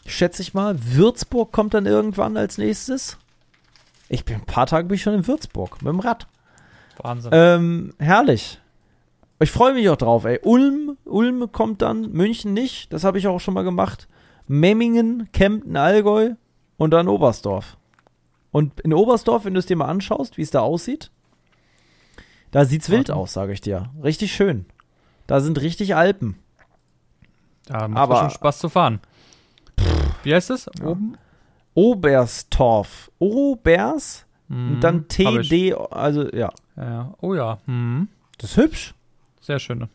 Schätze 0.06 0.42
ich 0.42 0.54
mal. 0.54 0.78
Würzburg 0.78 1.52
kommt 1.52 1.74
dann 1.74 1.86
irgendwann 1.86 2.36
als 2.36 2.58
nächstes. 2.58 3.16
Ich 4.08 4.24
bin 4.24 4.36
ein 4.36 4.46
paar 4.46 4.66
Tage 4.66 4.86
bin 4.86 4.94
ich 4.94 5.02
schon 5.02 5.14
in 5.14 5.26
Würzburg 5.26 5.82
mit 5.82 5.92
dem 5.92 6.00
Rad. 6.00 6.28
Wahnsinn. 6.98 7.30
Ähm, 7.34 7.94
herrlich. 7.98 8.60
Ich 9.38 9.50
freue 9.50 9.74
mich 9.74 9.88
auch 9.90 9.96
drauf, 9.96 10.24
ey. 10.24 10.40
Ulm, 10.42 10.96
Ulm 11.04 11.52
kommt 11.52 11.82
dann, 11.82 12.10
München 12.12 12.54
nicht, 12.54 12.92
das 12.92 13.04
habe 13.04 13.18
ich 13.18 13.26
auch 13.26 13.38
schon 13.40 13.54
mal 13.54 13.64
gemacht. 13.64 14.08
Memmingen, 14.46 15.28
Kempten, 15.32 15.76
Allgäu 15.76 16.34
und 16.78 16.90
dann 16.92 17.08
Oberstdorf. 17.08 17.76
Und 18.50 18.80
in 18.80 18.94
Oberstdorf, 18.94 19.44
wenn 19.44 19.52
du 19.54 19.58
es 19.58 19.66
dir 19.66 19.76
mal 19.76 19.86
anschaust, 19.88 20.38
wie 20.38 20.42
es 20.42 20.50
da 20.50 20.60
aussieht, 20.60 21.10
da 22.50 22.64
sieht's 22.64 22.88
wild 22.88 23.08
Warte. 23.08 23.16
aus, 23.20 23.32
sage 23.34 23.52
ich 23.52 23.60
dir. 23.60 23.90
Richtig 24.02 24.32
schön. 24.34 24.64
Da 25.26 25.40
sind 25.40 25.60
richtig 25.60 25.94
Alpen. 25.96 26.36
da 27.66 27.88
macht 27.88 27.98
aber- 28.02 28.20
schon 28.20 28.30
Spaß 28.30 28.58
zu 28.60 28.68
fahren. 28.70 29.00
Wie 30.22 30.32
heißt 30.34 30.50
es? 30.50 30.66
Ja. 30.80 30.96
Oberstorf. 31.74 33.10
Obers 33.18 34.24
Mhm, 34.48 34.74
und 34.74 34.80
dann. 34.80 35.08
TD, 35.08 35.74
also 35.90 36.30
ja. 36.32 36.52
Ja. 36.76 37.12
Oh 37.20 37.34
ja. 37.34 37.58
Mhm. 37.66 38.08
Das 38.38 38.50
ist 38.52 38.56
hübsch. 38.56 38.94
Sehr 39.46 39.60
schön. 39.60 39.86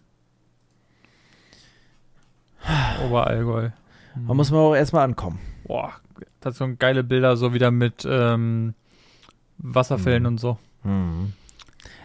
Oberallgäu. 3.05 3.69
Da 4.27 4.33
muss 4.33 4.49
man 4.49 4.61
auch 4.61 4.75
erstmal 4.75 5.03
ankommen. 5.03 5.39
Boah, 5.65 5.91
das 6.39 6.57
sind 6.57 6.69
so 6.71 6.75
geile 6.79 7.03
Bilder, 7.03 7.35
so 7.35 7.53
wieder 7.53 7.69
mit 7.69 8.07
ähm, 8.09 8.75
Wasserfällen 9.57 10.23
Mhm. 10.23 10.27
und 10.27 10.37
so. 10.39 10.57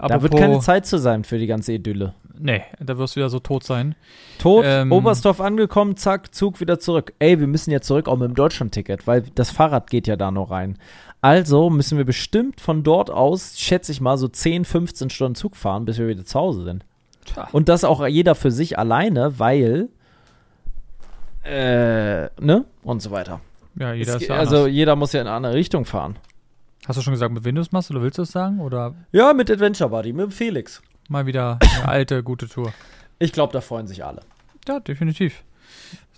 Da 0.01 0.23
wird 0.23 0.37
keine 0.37 0.59
Zeit 0.59 0.87
zu 0.87 0.99
sein 0.99 1.23
für 1.23 1.39
die 1.39 1.47
ganze 1.47 1.73
Idylle. 1.73 2.15
Nee, 2.37 2.63
da 2.81 2.99
wirst 2.99 3.15
du 3.15 3.21
wieder 3.21 3.31
so 3.31 3.39
tot 3.39 3.63
sein. 3.63 3.95
Tot, 4.41 4.65
Ähm, 4.67 4.91
Oberstdorf 4.91 5.41
angekommen, 5.41 5.97
zack, 5.97 6.35
Zug 6.35 6.59
wieder 6.61 6.81
zurück. 6.81 7.15
Ey, 7.21 7.39
wir 7.39 7.47
müssen 7.47 7.71
ja 7.71 7.81
zurück 7.81 8.09
auch 8.09 8.17
mit 8.17 8.29
dem 8.29 8.35
Deutschlandticket, 8.35 9.07
weil 9.07 9.23
das 9.37 9.53
Fahrrad 9.53 9.89
geht 9.89 10.09
ja 10.09 10.17
da 10.17 10.33
noch 10.33 10.51
rein. 10.51 10.79
Also 11.21 11.71
müssen 11.71 11.97
wir 11.97 12.05
bestimmt 12.05 12.61
von 12.61 12.83
dort 12.83 13.09
aus, 13.09 13.57
schätze 13.61 13.93
ich 13.93 14.01
mal, 14.01 14.19
so 14.19 14.27
10, 14.27 14.65
15 14.65 15.11
Stunden 15.11 15.37
Zug 15.37 15.55
fahren, 15.55 15.85
bis 15.85 15.99
wir 15.99 16.09
wieder 16.09 16.25
zu 16.25 16.39
Hause 16.41 16.65
sind. 16.65 16.85
Tja. 17.27 17.49
Und 17.53 17.69
das 17.69 17.85
auch 17.85 18.07
jeder 18.07 18.35
für 18.35 18.51
sich 18.51 18.79
alleine, 18.79 19.39
weil, 19.39 19.89
äh, 21.45 22.25
ne? 22.41 22.65
Und 22.83 23.01
so 23.03 23.11
weiter. 23.11 23.41
Ja, 23.79 23.93
jeder 23.93 24.17
Es, 24.17 24.23
ist 24.23 24.29
ja 24.29 24.37
also 24.37 24.57
anders. 24.59 24.73
jeder 24.73 24.97
muss 24.97 25.13
ja 25.13 25.21
in 25.21 25.27
eine 25.27 25.37
andere 25.37 25.55
Richtung 25.55 25.85
fahren. 25.85 26.17
Hast 26.87 26.97
du 26.99 27.03
schon 27.03 27.13
gesagt, 27.13 27.35
mit 27.35 27.45
du 27.45 27.61
es 27.61 27.73
machst 27.73 27.91
oder 27.91 28.01
willst 28.03 28.19
du 28.19 28.23
es 28.23 28.31
sagen? 28.33 28.61
Oder 28.61 28.95
Ja, 29.13 29.33
mit 29.33 29.51
Adventure 29.51 29.91
Buddy, 29.91 30.13
mit 30.13 30.33
Felix. 30.33 30.81
mal 31.09 31.27
wieder 31.27 31.59
eine 31.61 31.89
alte, 31.89 32.23
gute 32.23 32.49
Tour? 32.49 32.73
Ich 33.19 33.33
glaube, 33.33 33.53
da 33.53 33.61
freuen 33.61 33.87
sich 33.87 34.05
alle. 34.05 34.23
Ja, 34.69 34.81
definitiv. 34.81 35.43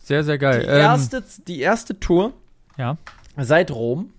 Sehr, 0.03 0.25
sehr 0.25 0.39
geil. 0.39 0.61
Die 0.61 0.67
Ähm, 0.67 0.77
erste, 0.79 1.23
die 1.47 1.61
erste 1.61 1.99
Tour 2.01 2.33
ja, 2.77 2.97
seit 3.37 3.71
Rom 3.71 4.11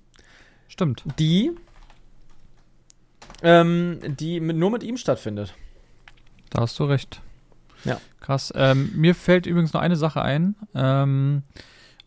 stimmt. 0.67 1.03
die, 1.17 1.51
ähm, 3.41 3.99
die 4.19 4.39
mit, 4.39 4.57
nur 4.57 4.69
mit 4.71 4.83
ihm 4.83 4.97
stattfindet. 4.97 5.53
Da 6.49 6.61
hast 6.61 6.79
du 6.79 6.85
recht. 6.85 7.21
Ja. 7.85 7.99
Krass. 8.19 8.51
Ähm, 8.55 8.91
mir 8.95 9.15
fällt 9.15 9.45
übrigens 9.45 9.73
noch 9.73 9.81
eine 9.81 9.95
Sache 9.95 10.21
ein. 10.21 10.55
Ähm, 10.75 11.43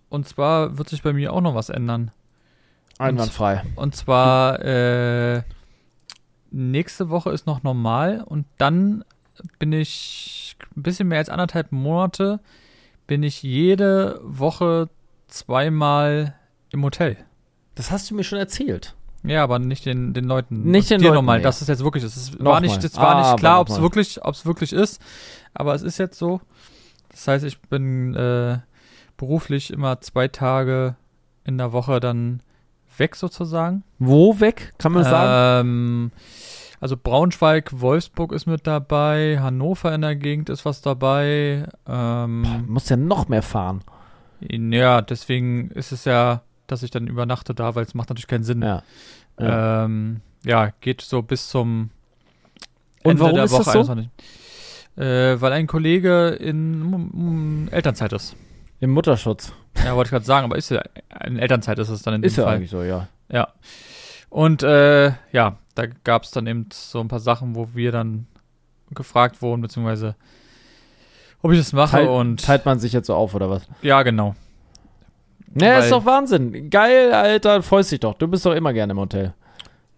und 0.09 0.29
zwar 0.29 0.79
wird 0.79 0.89
sich 0.89 1.03
bei 1.03 1.13
mir 1.13 1.33
auch 1.33 1.41
noch 1.41 1.55
was 1.55 1.69
ändern. 1.69 2.11
Einwandfrei. 2.99 3.63
Und 3.77 3.97
zwar 3.97 4.61
äh, 4.61 5.43
nächste 6.51 7.09
Woche 7.09 7.31
ist 7.31 7.47
noch 7.47 7.63
normal 7.63 8.23
und 8.25 8.47
dann 8.59 9.05
bin 9.59 9.73
ich 9.73 10.57
ein 10.77 10.83
bisschen 10.83 11.09
mehr 11.09 11.19
als 11.19 11.31
anderthalb 11.31 11.73
Monate 11.73 12.41
bin 13.07 13.23
ich 13.23 13.43
jede 13.43 14.21
Woche 14.23 14.89
zweimal 15.29 16.35
im 16.71 16.85
Hotel. 16.85 17.17
Das 17.75 17.91
hast 17.91 18.11
du 18.11 18.15
mir 18.15 18.25
schon 18.25 18.39
erzählt. 18.39 18.95
Ja, 19.25 19.43
aber 19.45 19.59
nicht 19.59 19.87
den, 19.87 20.13
den 20.15 20.25
Leuten. 20.25 20.63
Nicht 20.71 20.91
den 20.91 20.99
dir 21.01 21.07
Leuten, 21.09 21.17
nochmal. 21.17 21.39
nee. 21.39 21.45
Das 21.45 21.63
ist 21.63 21.69
jetzt 21.69 21.85
wirklich, 21.85 22.03
das 22.03 22.17
ist, 22.17 22.43
war 22.45 22.61
nicht, 22.61 22.83
das 22.83 22.97
war 22.97 23.15
Ah, 23.17 23.31
nicht 23.33 23.39
klar, 23.41 23.61
ob 23.61 23.69
es 23.69 23.81
wirklich, 23.81 24.25
ob 24.25 24.35
es 24.35 24.45
wirklich 24.47 24.73
ist. 24.73 25.01
Aber 25.55 25.75
es 25.75 25.83
ist 25.83 25.99
jetzt 25.99 26.19
so. 26.19 26.41
Das 27.11 27.29
heißt, 27.29 27.45
ich 27.45 27.61
bin 27.61 28.15
äh, 28.15 28.59
beruflich 29.17 29.73
immer 29.73 30.01
zwei 30.01 30.29
Tage 30.29 30.97
in 31.45 31.59
der 31.59 31.73
Woche 31.73 32.01
dann 32.01 32.41
weg 32.99 33.15
sozusagen. 33.17 33.85
Wo 33.99 34.41
weg, 34.41 34.73
kann 34.79 34.93
man 34.93 35.05
sagen? 35.05 35.67
Ähm, 35.69 36.11
also 36.81 36.97
Braunschweig, 36.97 37.81
Wolfsburg 37.81 38.33
ist 38.33 38.47
mit 38.47 38.67
dabei, 38.67 39.39
Hannover 39.41 39.95
in 39.95 40.01
der 40.01 40.17
Gegend 40.17 40.49
ist 40.51 40.65
was 40.65 40.83
dabei. 40.83 41.67
Ähm, 41.87 42.65
Du 42.67 42.73
musst 42.73 42.91
ja 42.91 42.97
noch 42.97 43.29
mehr 43.29 43.43
fahren. 43.43 43.83
ja, 44.41 45.01
deswegen 45.01 45.71
ist 45.71 45.93
es 45.93 46.05
ja, 46.07 46.43
dass 46.73 46.83
ich 46.83 46.91
dann 46.91 47.07
übernachte 47.07 47.55
da, 47.55 47.75
weil 47.75 47.85
es 47.85 47.95
macht 47.95 48.09
natürlich 48.09 48.27
keinen 48.27 48.45
Sinn. 48.45 48.63
Ja. 48.63 48.83
Ja. 49.39 49.85
Ähm, 49.85 50.21
ja, 50.45 50.71
geht 50.81 51.01
so 51.01 51.23
bis 51.23 51.49
zum 51.49 51.91
Und 53.03 53.21
warum 53.21 53.35
der 53.35 53.45
ist 53.45 53.53
das 53.53 53.67
Woche 53.67 53.85
so? 53.85 53.93
21. 53.93 54.11
Äh, 54.97 55.41
weil 55.41 55.53
ein 55.53 55.67
Kollege 55.67 56.29
in 56.29 57.69
Elternzeit 57.71 58.13
ist. 58.13 58.37
Im 58.81 58.91
Mutterschutz. 58.91 59.53
Ja, 59.85 59.95
wollte 59.95 60.09
ich 60.09 60.11
gerade 60.11 60.25
sagen, 60.25 60.45
aber 60.45 60.57
ist 60.57 60.71
ja 60.71 60.83
in 61.25 61.39
Elternzeit 61.39 61.79
ist 61.79 61.89
es 61.89 62.03
dann 62.03 62.15
in 62.15 62.23
Ist 62.23 62.37
dem 62.37 62.43
ja 62.43 62.47
Fall. 62.47 62.57
eigentlich 62.57 62.71
so, 62.71 62.83
ja. 62.83 63.09
Ja. 63.31 63.49
Und 64.29 64.63
äh, 64.63 65.13
ja, 65.33 65.57
da 65.75 65.87
gab 66.05 66.25
es 66.25 66.31
dann 66.31 66.47
eben 66.47 66.69
so 66.73 67.01
ein 67.01 67.09
paar 67.09 67.21
Sachen, 67.21 67.55
wo 67.55 67.69
wir 67.75 67.93
dann 67.93 68.27
gefragt 68.91 69.41
wurden, 69.41 69.63
beziehungsweise 69.63 70.17
ob 71.43 71.53
ich 71.53 71.59
das 71.59 71.73
mache 71.73 71.93
Teilt, 71.93 72.09
und 72.09 72.45
teilt 72.45 72.65
man 72.67 72.79
sich 72.79 72.93
jetzt 72.93 73.07
so 73.07 73.15
auf, 73.15 73.35
oder 73.35 73.51
was? 73.51 73.63
ja, 73.83 74.03
genau. 74.03 74.35
Ne, 75.55 75.79
ist 75.81 75.93
doch 75.93 76.05
Wahnsinn. 76.05 76.71
Geil, 76.71 77.13
Alter, 77.13 77.63
freust 77.63 77.93
dich 77.93 78.01
doch. 78.01 78.15
Du 78.15 78.29
bist 78.29 78.45
doch 78.47 78.55
immer 78.55 78.73
gerne 78.73 78.93
im 78.93 78.99
Hotel. 78.99 79.35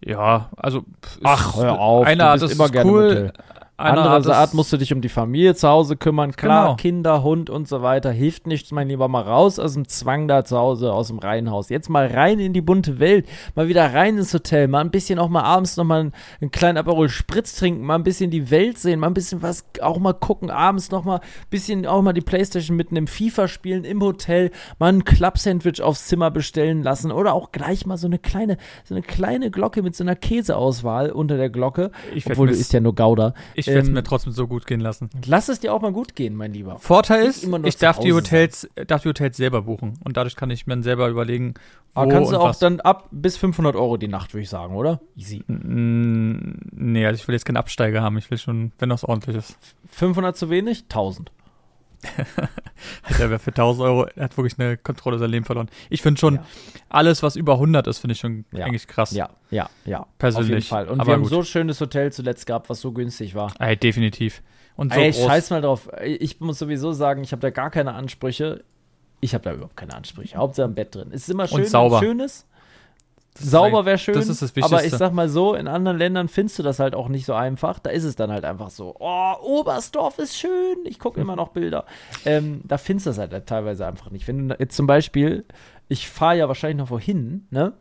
Ja, 0.05 0.51
also 0.57 0.85
Ach, 1.23 1.57
hör 1.57 1.79
auf. 1.81 2.07
Einer 2.07 2.35
du 2.35 2.41
bist 2.41 2.45
es 2.45 2.53
immer 2.53 2.67
ist 2.67 2.73
gerne 2.73 2.91
cool, 2.91 3.03
im 3.03 3.09
Hotel. 3.11 3.33
Einer 3.77 4.05
hat 4.05 4.09
Andere 4.11 4.33
es- 4.33 4.39
Art 4.39 4.55
musst 4.55 4.73
du 4.73 4.77
dich 4.77 4.93
um 4.93 5.01
die 5.01 5.09
Familie 5.09 5.55
zu 5.55 5.69
Hause 5.69 5.97
kümmern. 5.97 6.33
Klar, 6.37 6.65
Genau. 6.65 6.77
Kinder, 6.77 7.23
Hund 7.25 7.51
und 7.51 7.67
so 7.67 7.83
weiter. 7.83 8.11
Hilft 8.13 8.47
nichts, 8.47 8.71
mein 8.71 8.89
Lieber. 8.89 9.09
Mal 9.09 9.23
raus 9.23 9.59
aus 9.59 9.75
dem 9.75 9.89
Zwang 9.89 10.29
da 10.29 10.45
zu 10.45 10.57
Hause, 10.57 10.93
aus 10.93 11.09
dem 11.09 11.19
Reihenhaus. 11.19 11.71
Jetzt 11.71 11.89
mal 11.91 12.07
rein 12.07 12.39
in 12.39 12.53
die 12.53 12.61
bunte 12.61 13.01
Welt. 13.01 13.27
Mal 13.57 13.67
wieder 13.69 13.93
rein 13.93 14.17
ins 14.17 14.33
Hotel. 14.33 14.69
Mal 14.69 14.81
ein 14.81 14.91
bisschen 14.93 15.19
auch 15.19 15.29
mal 15.29 15.43
abends 15.43 15.77
noch 15.77 15.85
mal 15.85 16.01
einen, 16.01 16.13
einen 16.41 16.51
kleinen 16.53 16.79
Aperol 16.79 17.09
Spritz 17.09 17.57
trinken. 17.57 17.85
Mal 17.85 17.97
ein 17.97 18.05
bisschen 18.05 18.31
die 18.31 18.51
Welt 18.51 18.79
sehen. 18.79 19.01
Mal 19.01 19.09
ein 19.09 19.15
bisschen 19.15 19.43
was 19.43 19.65
auch 19.83 19.99
mal 19.99 20.13
gucken. 20.15 20.51
Abends 20.51 20.91
noch 20.93 21.05
mal 21.05 21.17
ein 21.17 21.27
bisschen 21.51 21.85
auch 21.87 22.01
mal 22.03 22.13
die 22.13 22.21
Playstation 22.21 22.77
mitten 22.77 22.95
im 22.97 23.07
FIFA 23.09 23.49
spielen 23.49 23.85
im 23.85 24.01
Hotel. 24.03 24.53
Mal 24.79 24.93
ein 24.93 25.05
Club-Sandwich 25.05 25.83
aufs 25.83 26.07
Zimmer 26.07 26.31
bestellen 26.31 26.83
lassen. 26.85 27.11
Oder 27.11 27.35
auch 27.35 27.51
gleich 27.51 27.87
mal 27.87 27.97
so 27.97 28.07
eine 28.07 28.19
kleine, 28.21 28.57
so 28.85 28.95
eine 28.95 29.03
kleine 29.03 29.51
Glocke 29.51 29.83
mit 29.83 29.97
so 29.97 30.05
einer 30.05 30.15
Käseauswahl 30.15 31.11
unter 31.11 31.37
der 31.37 31.51
Glocke. 31.51 31.91
Ich 32.15 32.27
Obwohl 32.31 32.47
du 32.49 32.53
isst 32.53 32.73
ja 32.73 32.81
nur 32.81 32.95
Gouda. 32.95 33.35
Ich 33.55 33.64
werde 33.67 33.81
es 33.83 33.89
ähm, 33.89 33.95
mir 33.95 34.03
trotzdem 34.03 34.33
so 34.33 34.47
gut 34.47 34.67
gehen 34.67 34.81
lassen. 34.81 35.11
Lass 35.27 35.49
es 35.49 35.61
dir 35.61 35.73
auch 35.73 35.81
mal 35.81 35.93
gut 35.93 36.15
gehen, 36.15 36.35
mein 36.35 36.53
Lieber. 36.53 36.79
Vorteil 36.79 37.25
ist, 37.27 37.47
ich 37.65 37.77
darf 37.77 37.99
die 37.99 38.13
Hotels, 38.13 38.69
darf 38.87 39.03
die 39.03 39.09
Hotels 39.09 39.37
selber 39.37 39.63
buchen 39.63 39.99
und 40.05 40.17
dadurch 40.17 40.37
kann 40.37 40.51
ich 40.51 40.67
mir 40.67 40.73
dann 40.75 40.83
selber 40.83 41.09
überlegen, 41.09 41.55
wo 41.95 42.03
Aber 42.03 42.11
kannst 42.13 42.33
du 42.33 42.39
auch 42.39 42.49
was. 42.49 42.59
dann 42.59 42.81
ab 42.81 43.09
bis 43.11 43.37
500 43.37 43.77
Euro 43.77 43.97
die 43.97 44.09
Nacht, 44.09 44.35
würde 44.35 44.43
ich 44.43 44.49
sagen, 44.51 44.75
oder? 44.75 45.01
Easy. 45.17 45.43
Mm, 45.47 46.55
Nee, 46.73 47.07
also 47.07 47.21
ich 47.21 47.27
will 47.29 47.35
jetzt 47.35 47.45
keinen 47.45 47.57
Absteiger 47.57 48.03
haben. 48.03 48.19
Ich 48.19 48.31
will 48.31 48.39
schon, 48.39 48.73
wenn 48.79 48.89
das 48.89 49.05
ordentlich 49.05 49.37
ist. 49.37 49.57
500 49.91 50.37
zu 50.37 50.51
wenig? 50.51 50.83
1000. 50.85 51.31
Der 53.19 53.31
wäre 53.31 53.39
für 53.39 53.51
1000 53.51 53.85
Euro, 53.87 54.07
hat 54.19 54.37
wirklich 54.37 54.59
eine 54.59 54.77
Kontrolle 54.77 55.19
sein 55.19 55.31
Leben 55.31 55.45
verloren. 55.45 55.69
Ich 55.91 56.03
finde 56.03 56.19
schon, 56.21 56.37
Ja. 56.37 56.45
alles, 56.89 57.23
was 57.23 57.37
über 57.37 57.55
100 57.59 57.87
ist, 57.87 57.99
finde 57.99 58.13
ich 58.13 58.21
schon 58.21 58.45
Ja. 58.53 58.67
eigentlich 58.67 58.87
krass. 58.87 59.13
Ja, 59.13 59.31
ja, 59.51 59.69
ja. 59.85 60.07
Persönlich. 60.19 60.47
Auf 60.47 60.51
jeden 60.51 60.63
Fall. 60.67 60.89
Und 60.89 61.01
Aber 61.01 61.09
wir 61.09 61.15
haben 61.15 61.23
gut. 61.23 61.31
so 61.31 61.39
ein 61.39 61.45
schönes 61.45 61.81
Hotel 61.81 62.13
zuletzt 62.13 62.47
gehabt, 62.47 62.69
was 62.69 62.81
so 62.81 62.93
günstig 62.93 63.35
war. 63.35 63.53
Ey, 63.59 63.77
definitiv. 63.77 64.43
Und 64.77 64.93
so 64.93 65.01
Ey, 65.01 65.13
groß. 65.13 65.25
scheiß 65.27 65.51
mal 65.51 65.61
drauf. 65.63 65.89
Ich 66.05 66.41
muss 66.41 66.59
sowieso 66.59 66.93
sagen, 66.93 67.23
ich 67.23 67.33
habe 67.33 67.41
da 67.41 67.51
gar 67.51 67.71
keine 67.71 67.95
Ansprüche. 67.95 68.65
Ich 69.21 69.33
habe 69.35 69.45
da 69.45 69.53
überhaupt 69.55 69.77
keine 69.77 69.95
Ansprüche. 69.95 70.37
Hauptsache 70.37 70.67
im 70.67 70.75
Bett 70.75 70.95
drin. 70.95 71.09
Es 71.13 71.23
ist 71.23 71.31
immer 71.31 71.47
schön, 71.47 71.61
Und 71.61 71.67
sauber. 71.69 72.01
wenn 72.01 72.05
es 72.05 72.09
schön 72.11 72.21
ist. 72.21 72.47
Das 73.35 73.51
Sauber 73.51 73.85
wäre 73.85 73.99
schön. 73.99 74.15
das 74.15 74.29
ist 74.29 74.43
das 74.43 74.51
Aber 74.57 74.65
ich 74.67 74.73
Wichtigste. 74.73 74.99
sag 74.99 75.13
mal 75.13 75.29
so, 75.29 75.55
in 75.55 75.67
anderen 75.67 75.99
Ländern 75.99 76.29
findest 76.29 76.59
du 76.59 76.63
das 76.63 76.79
halt 76.79 76.95
auch 76.95 77.09
nicht 77.09 77.27
so 77.27 77.35
einfach. 77.35 77.81
Da 77.81 77.91
ist 77.91 78.05
es 78.05 78.15
dann 78.15 78.31
halt 78.31 78.45
einfach 78.45 78.71
so, 78.71 78.95
oh, 78.99 79.33
Oberstdorf 79.43 80.19
ist 80.19 80.37
schön. 80.37 80.79
Ich 80.85 80.99
gucke 81.01 81.21
immer 81.21 81.35
noch 81.35 81.49
Bilder. 81.49 81.85
Ähm, 82.25 82.61
da 82.65 82.79
findest 82.79 83.07
du 83.07 83.11
das 83.11 83.19
halt 83.19 83.47
teilweise 83.47 83.87
einfach 83.87 84.11
nicht. 84.11 84.29
Wenn 84.29 84.49
du 84.49 84.57
jetzt 84.59 84.77
zum 84.77 84.87
Beispiel, 84.87 85.45
ich 85.89 86.09
fahre 86.09 86.37
ja 86.39 86.49
wahrscheinlich 86.49 86.79
noch 86.79 86.91
wohin, 86.91 87.47
ne? 87.51 87.73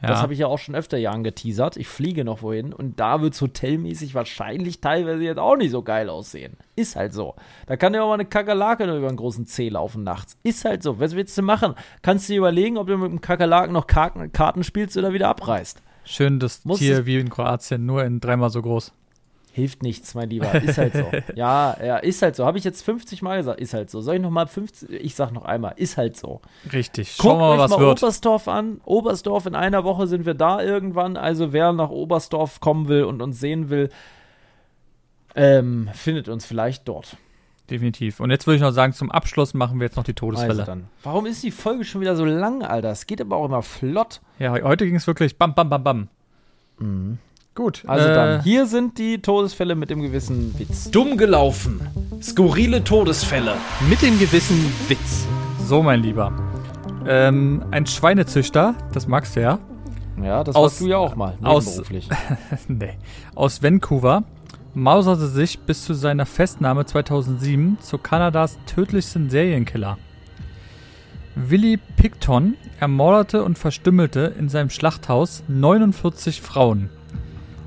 Das 0.00 0.10
Ja. 0.10 0.22
habe 0.22 0.32
ich 0.32 0.38
ja 0.38 0.46
auch 0.46 0.58
schon 0.58 0.74
öfter 0.76 0.96
Jahren 0.96 1.24
geteasert. 1.24 1.76
Ich 1.76 1.88
fliege 1.88 2.24
noch 2.24 2.42
wohin 2.42 2.72
und 2.72 3.00
da 3.00 3.20
wird 3.20 3.34
es 3.34 3.40
hotelmäßig 3.40 4.14
wahrscheinlich 4.14 4.80
teilweise 4.80 5.24
jetzt 5.24 5.38
auch 5.38 5.56
nicht 5.56 5.72
so 5.72 5.82
geil 5.82 6.08
aussehen. 6.08 6.56
Ist 6.76 6.94
halt 6.94 7.12
so. 7.12 7.34
Da 7.66 7.76
kann 7.76 7.94
ja 7.94 8.02
auch 8.02 8.08
mal 8.08 8.14
eine 8.14 8.24
Kakerlake 8.24 8.86
nur 8.86 8.96
über 8.96 9.08
einen 9.08 9.16
großen 9.16 9.46
Zeh 9.46 9.68
laufen 9.70 10.04
nachts. 10.04 10.36
Ist 10.44 10.64
halt 10.64 10.82
so. 10.84 11.00
Was 11.00 11.16
willst 11.16 11.36
du 11.36 11.42
machen? 11.42 11.74
Kannst 12.02 12.28
du 12.28 12.32
dir 12.34 12.38
überlegen, 12.38 12.78
ob 12.78 12.86
du 12.86 12.96
mit 12.96 13.10
dem 13.10 13.20
Kakerlaken 13.20 13.72
noch 13.72 13.86
Karten, 13.88 14.30
Karten 14.32 14.62
spielst 14.62 14.96
oder 14.96 15.12
wieder 15.12 15.28
abreißt. 15.28 15.82
Schön, 16.04 16.38
das 16.38 16.64
Muss 16.64 16.78
Tier 16.78 17.04
wie 17.04 17.18
in 17.18 17.28
Kroatien, 17.28 17.84
nur 17.84 18.04
in 18.04 18.20
dreimal 18.20 18.50
so 18.50 18.62
groß. 18.62 18.92
Hilft 19.58 19.82
nichts, 19.82 20.14
mein 20.14 20.30
Lieber. 20.30 20.54
Ist 20.62 20.78
halt 20.78 20.94
so. 20.94 21.10
ja, 21.34 21.76
ja, 21.84 21.96
ist 21.96 22.22
halt 22.22 22.36
so. 22.36 22.46
Habe 22.46 22.58
ich 22.58 22.64
jetzt 22.64 22.82
50 22.82 23.22
Mal 23.22 23.38
gesagt. 23.38 23.60
Ist 23.60 23.74
halt 23.74 23.90
so. 23.90 24.00
Soll 24.00 24.14
ich 24.16 24.22
noch 24.22 24.30
mal 24.30 24.46
50? 24.46 24.88
Ich 24.90 25.16
sag 25.16 25.32
noch 25.32 25.44
einmal. 25.44 25.72
Ist 25.76 25.96
halt 25.96 26.16
so. 26.16 26.40
Richtig. 26.72 27.16
Guckt 27.18 27.28
Schauen 27.30 27.40
wir 27.40 27.48
mal, 27.56 27.58
was 27.58 27.70
mal 27.72 27.80
wird. 27.80 28.00
Oberstdorf 28.02 28.46
an. 28.46 28.80
Oberstdorf, 28.84 29.46
in 29.46 29.56
einer 29.56 29.82
Woche 29.82 30.06
sind 30.06 30.26
wir 30.26 30.34
da 30.34 30.62
irgendwann. 30.62 31.16
Also 31.16 31.52
wer 31.52 31.72
nach 31.72 31.90
Oberstdorf 31.90 32.60
kommen 32.60 32.86
will 32.86 33.02
und 33.02 33.20
uns 33.20 33.40
sehen 33.40 33.68
will, 33.68 33.88
ähm, 35.34 35.88
findet 35.92 36.28
uns 36.28 36.46
vielleicht 36.46 36.86
dort. 36.88 37.16
Definitiv. 37.70 38.20
Und 38.20 38.30
jetzt 38.30 38.46
würde 38.46 38.56
ich 38.56 38.62
noch 38.62 38.70
sagen, 38.72 38.92
zum 38.94 39.10
Abschluss 39.10 39.52
machen 39.54 39.78
wir 39.80 39.86
jetzt 39.86 39.96
noch 39.96 40.04
die 40.04 40.14
Todesfälle. 40.14 40.50
Also 40.52 40.64
dann. 40.64 40.86
Warum 41.02 41.26
ist 41.26 41.42
die 41.42 41.50
Folge 41.50 41.84
schon 41.84 42.00
wieder 42.00 42.16
so 42.16 42.24
lang, 42.24 42.62
Alter? 42.62 42.90
Es 42.90 43.06
geht 43.06 43.20
aber 43.20 43.36
auch 43.36 43.44
immer 43.44 43.62
flott. 43.62 44.20
Ja, 44.38 44.54
he- 44.54 44.62
heute 44.62 44.86
ging 44.86 44.94
es 44.96 45.06
wirklich 45.06 45.36
bam, 45.36 45.54
bam, 45.54 45.68
bam, 45.68 45.84
bam. 45.84 46.08
Gut. 47.58 47.82
Also 47.88 48.06
äh, 48.06 48.14
dann. 48.14 48.42
Hier 48.44 48.66
sind 48.66 48.98
die 48.98 49.20
Todesfälle 49.20 49.74
mit 49.74 49.90
dem 49.90 50.00
gewissen 50.00 50.56
Witz. 50.60 50.92
Dumm 50.92 51.16
gelaufen. 51.16 51.80
Skurrile 52.22 52.84
Todesfälle. 52.84 53.54
Mit 53.90 54.00
dem 54.00 54.16
gewissen 54.20 54.72
Witz. 54.86 55.26
So, 55.66 55.82
mein 55.82 56.00
Lieber. 56.00 56.32
Ähm, 57.04 57.64
ein 57.72 57.84
Schweinezüchter, 57.84 58.76
das 58.92 59.08
magst 59.08 59.34
du 59.34 59.40
ja, 59.42 59.58
Ja, 60.22 60.44
das 60.44 60.54
Aus- 60.54 60.62
warst 60.62 60.80
du 60.82 60.86
ja 60.86 60.98
auch 60.98 61.16
mal. 61.16 61.34
aus- 61.42 61.82
nee, 62.68 62.96
aus 63.34 63.60
Vancouver 63.60 64.22
mauserte 64.74 65.26
sich 65.26 65.58
bis 65.58 65.84
zu 65.84 65.94
seiner 65.94 66.26
Festnahme 66.26 66.86
2007 66.86 67.78
zu 67.80 67.98
Kanadas 67.98 68.56
tödlichsten 68.66 69.30
Serienkiller. 69.30 69.98
Willie 71.34 71.78
Picton 71.96 72.54
ermordete 72.78 73.42
und 73.42 73.58
verstümmelte 73.58 74.32
in 74.38 74.48
seinem 74.48 74.70
Schlachthaus 74.70 75.42
49 75.48 76.40
Frauen. 76.40 76.90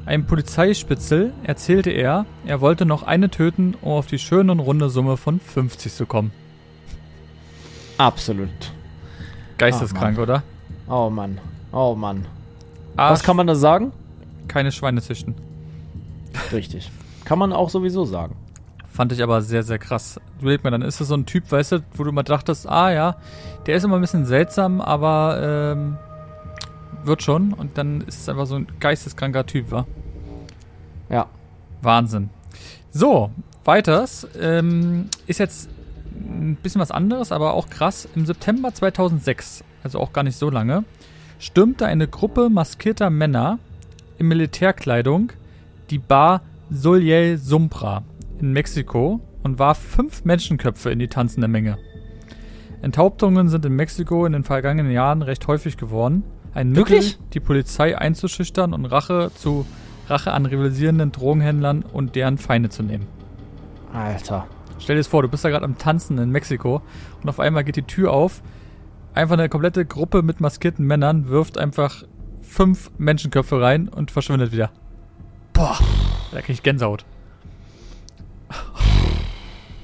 Einem 0.06 0.26
Polizeispitzel 0.26 1.32
erzählte 1.44 1.92
er, 1.92 2.26
er 2.46 2.60
wollte 2.62 2.86
noch 2.86 3.04
eine 3.04 3.30
töten, 3.30 3.76
um 3.82 3.92
auf 3.92 4.08
die 4.08 4.20
schöne 4.20 4.52
und 4.52 4.60
runde 4.60 4.90
Summe 4.90 5.16
von 5.18 5.40
50 5.40 5.94
zu 5.94 6.06
kommen. 6.06 6.32
Absolut. 7.98 8.50
Geisteskrank, 9.58 10.18
oder? 10.18 10.44
Oh 10.90 11.10
Mann. 11.10 11.40
Oh 11.72 11.94
Mann. 11.96 12.26
Arsch, 12.98 13.12
Was 13.14 13.24
kann 13.24 13.36
man 13.38 13.48
da 13.48 13.56
sagen? 13.56 13.92
keine 14.48 14.72
Schweine 14.74 15.02
züchten. 15.02 15.36
Richtig. 16.52 16.92
Kann 17.24 17.40
man 17.40 17.54
auch 17.54 17.70
sowieso 17.70 18.04
sagen. 18.04 18.36
Fand 18.92 19.14
ich 19.14 19.24
aber 19.24 19.42
sehr, 19.42 19.64
sehr 19.64 19.80
krass. 19.80 20.20
Überleg 20.42 20.64
mal, 20.66 20.72
dann 20.72 20.82
ist 20.82 21.00
das 21.00 21.08
so 21.08 21.14
ein 21.16 21.26
Typ, 21.26 21.50
weißt 21.50 21.72
du, 21.74 21.84
wo 21.94 22.04
du 22.04 22.12
mal 22.12 22.24
dachtest, 22.24 22.68
ah 22.68 22.92
ja, 22.92 23.16
der 23.66 23.78
ist 23.78 23.86
immer 23.86 23.96
ein 23.96 24.02
bisschen 24.02 24.26
seltsam, 24.26 24.82
aber 24.82 25.74
ähm, 25.74 25.98
wird 27.06 27.24
schon. 27.24 27.54
Und 27.54 27.78
dann 27.78 28.02
ist 28.02 28.22
es 28.22 28.30
einfach 28.30 28.46
so 28.46 28.56
ein 28.56 28.68
geisteskranker 28.80 29.46
Typ, 29.46 29.72
wa? 29.72 29.86
Ja. 31.10 31.28
Wahnsinn. 31.82 32.30
So, 32.92 33.32
weiters. 33.64 34.28
Ähm, 34.40 35.10
ist 35.28 35.40
jetzt 35.40 35.70
ein 36.14 36.58
bisschen 36.62 36.82
was 36.82 36.92
anderes, 36.92 37.32
aber 37.32 37.54
auch 37.54 37.70
krass. 37.70 38.08
Im 38.16 38.26
September 38.26 38.74
2006, 38.74 39.64
also 39.84 40.00
auch 40.00 40.14
gar 40.14 40.24
nicht 40.24 40.38
so 40.38 40.50
lange, 40.50 40.84
stürmte 41.40 41.86
eine 41.86 42.08
Gruppe 42.08 42.50
maskierter 42.50 43.10
Männer 43.10 43.60
in 44.18 44.28
Militärkleidung 44.28 45.32
die 45.90 46.00
Bar 46.00 46.42
Soleil 46.70 47.38
Sumpra 47.38 48.04
in 48.40 48.54
Mexiko 48.54 49.20
und 49.44 49.60
warf 49.60 49.78
fünf 49.78 50.24
Menschenköpfe 50.24 50.90
in 50.92 51.00
die 51.00 51.08
tanzende 51.08 51.48
Menge. 51.48 51.78
Enthauptungen 52.82 53.50
sind 53.50 53.66
in 53.66 53.76
Mexiko 53.76 54.26
in 54.26 54.34
den 54.34 54.44
vergangenen 54.44 54.92
Jahren 54.92 55.22
recht 55.22 55.48
häufig 55.48 55.78
geworden. 55.78 56.24
Ein 56.54 56.76
Wirklich? 56.76 57.18
Mittel, 57.18 57.26
die 57.34 57.40
Polizei 57.40 57.98
einzuschüchtern 57.98 58.74
und 58.74 58.86
Rache 58.86 59.32
zu 59.36 59.66
Rache 60.08 60.34
an 60.34 60.46
rivalisierenden 60.46 61.12
Drogenhändlern 61.12 61.84
und 61.84 62.16
deren 62.16 62.38
Feinde 62.38 62.70
zu 62.70 62.84
nehmen. 62.84 63.08
Alter. 63.94 64.48
Stell 64.80 64.96
dir 64.96 65.00
das 65.02 65.08
vor, 65.08 65.22
du 65.22 65.30
bist 65.30 65.46
da 65.46 65.50
gerade 65.50 65.64
am 65.64 65.78
Tanzen 65.78 66.18
in 66.18 66.30
Mexiko 66.32 66.82
und 67.22 67.30
auf 67.30 67.40
einmal 67.40 67.64
geht 67.64 67.76
die 67.76 67.84
Tür 67.84 68.12
auf. 68.12 68.42
Einfach 69.14 69.34
eine 69.34 69.50
komplette 69.50 69.86
Gruppe 69.86 70.22
mit 70.22 70.42
maskierten 70.42 70.86
Männern 70.86 71.30
wirft 71.30 71.58
einfach 71.58 72.04
fünf 72.42 72.92
Menschenköpfe 72.98 73.62
rein 73.62 73.88
und 73.88 74.12
verschwindet 74.12 74.52
wieder. 74.52 74.72
Boah, 75.54 75.78
da 76.32 76.42
krieg 76.42 76.56
ich 76.56 76.64
Gänsehaut. 76.64 77.06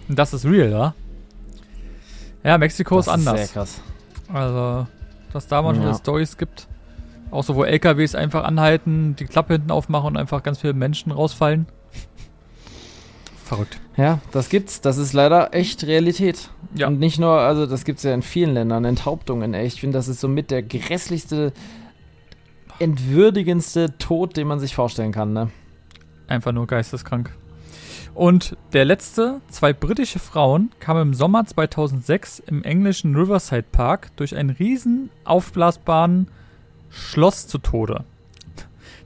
Und 0.09 0.17
das 0.17 0.33
ist 0.33 0.45
real, 0.45 0.71
ja? 0.71 0.93
Ja, 2.43 2.57
Mexiko 2.57 2.99
ist 2.99 3.07
Das 3.07 3.13
anders. 3.13 3.37
Sehr 3.37 3.47
krass. 3.47 3.81
Also, 4.31 4.87
dass 5.33 5.47
da 5.47 5.61
manchmal 5.61 5.89
Ja. 5.89 5.93
Stories 5.95 6.37
gibt. 6.37 6.67
Auch 7.29 7.43
so, 7.43 7.55
wo 7.55 7.63
LKWs 7.63 8.15
einfach 8.15 8.43
anhalten, 8.45 9.15
die 9.17 9.25
Klappe 9.25 9.53
hinten 9.53 9.71
aufmachen 9.71 10.07
und 10.07 10.17
einfach 10.17 10.43
ganz 10.43 10.59
viele 10.59 10.73
Menschen 10.73 11.11
rausfallen. 11.11 11.67
Verrückt. 13.43 13.79
Ja, 13.95 14.19
das 14.31 14.49
gibt's. 14.49 14.81
Das 14.81 14.97
ist 14.97 15.13
leider 15.13 15.53
echt 15.53 15.85
Realität. 15.85 16.49
Ja. 16.75 16.87
Und 16.87 16.99
nicht 16.99 17.17
nur, 17.17 17.31
also 17.39 17.65
das 17.65 17.85
gibt's 17.85 18.03
ja 18.03 18.13
in 18.13 18.21
vielen 18.21 18.53
Ländern, 18.53 18.83
Enthauptungen, 18.85 19.53
ey. 19.53 19.65
Ich 19.65 19.79
finde, 19.79 19.97
das 19.97 20.07
ist 20.07 20.19
somit 20.19 20.51
der 20.51 20.63
grässlichste, 20.63 21.53
entwürdigendste 22.79 23.97
Tod, 23.97 24.37
den 24.37 24.47
man 24.47 24.59
sich 24.59 24.75
vorstellen 24.75 25.11
kann, 25.11 25.33
ne? 25.33 25.49
Einfach 26.27 26.51
nur 26.51 26.67
geisteskrank. 26.67 27.31
Und 28.17 28.57
der 28.73 28.83
letzte, 28.83 29.41
zwei 29.47 29.73
britische 29.73 30.17
Frauen 30.17 30.71
kamen 30.79 31.03
im 31.03 31.13
Sommer 31.13 31.45
2006 31.45 32.39
im 32.47 32.63
englischen 32.63 33.15
Riverside 33.15 33.67
Park 33.71 34.09
durch 34.15 34.35
einen 34.35 34.49
riesen 34.49 35.11
aufblasbaren 35.23 36.27
Schloss 36.89 37.45
zu 37.45 37.59
Tode. 37.59 38.05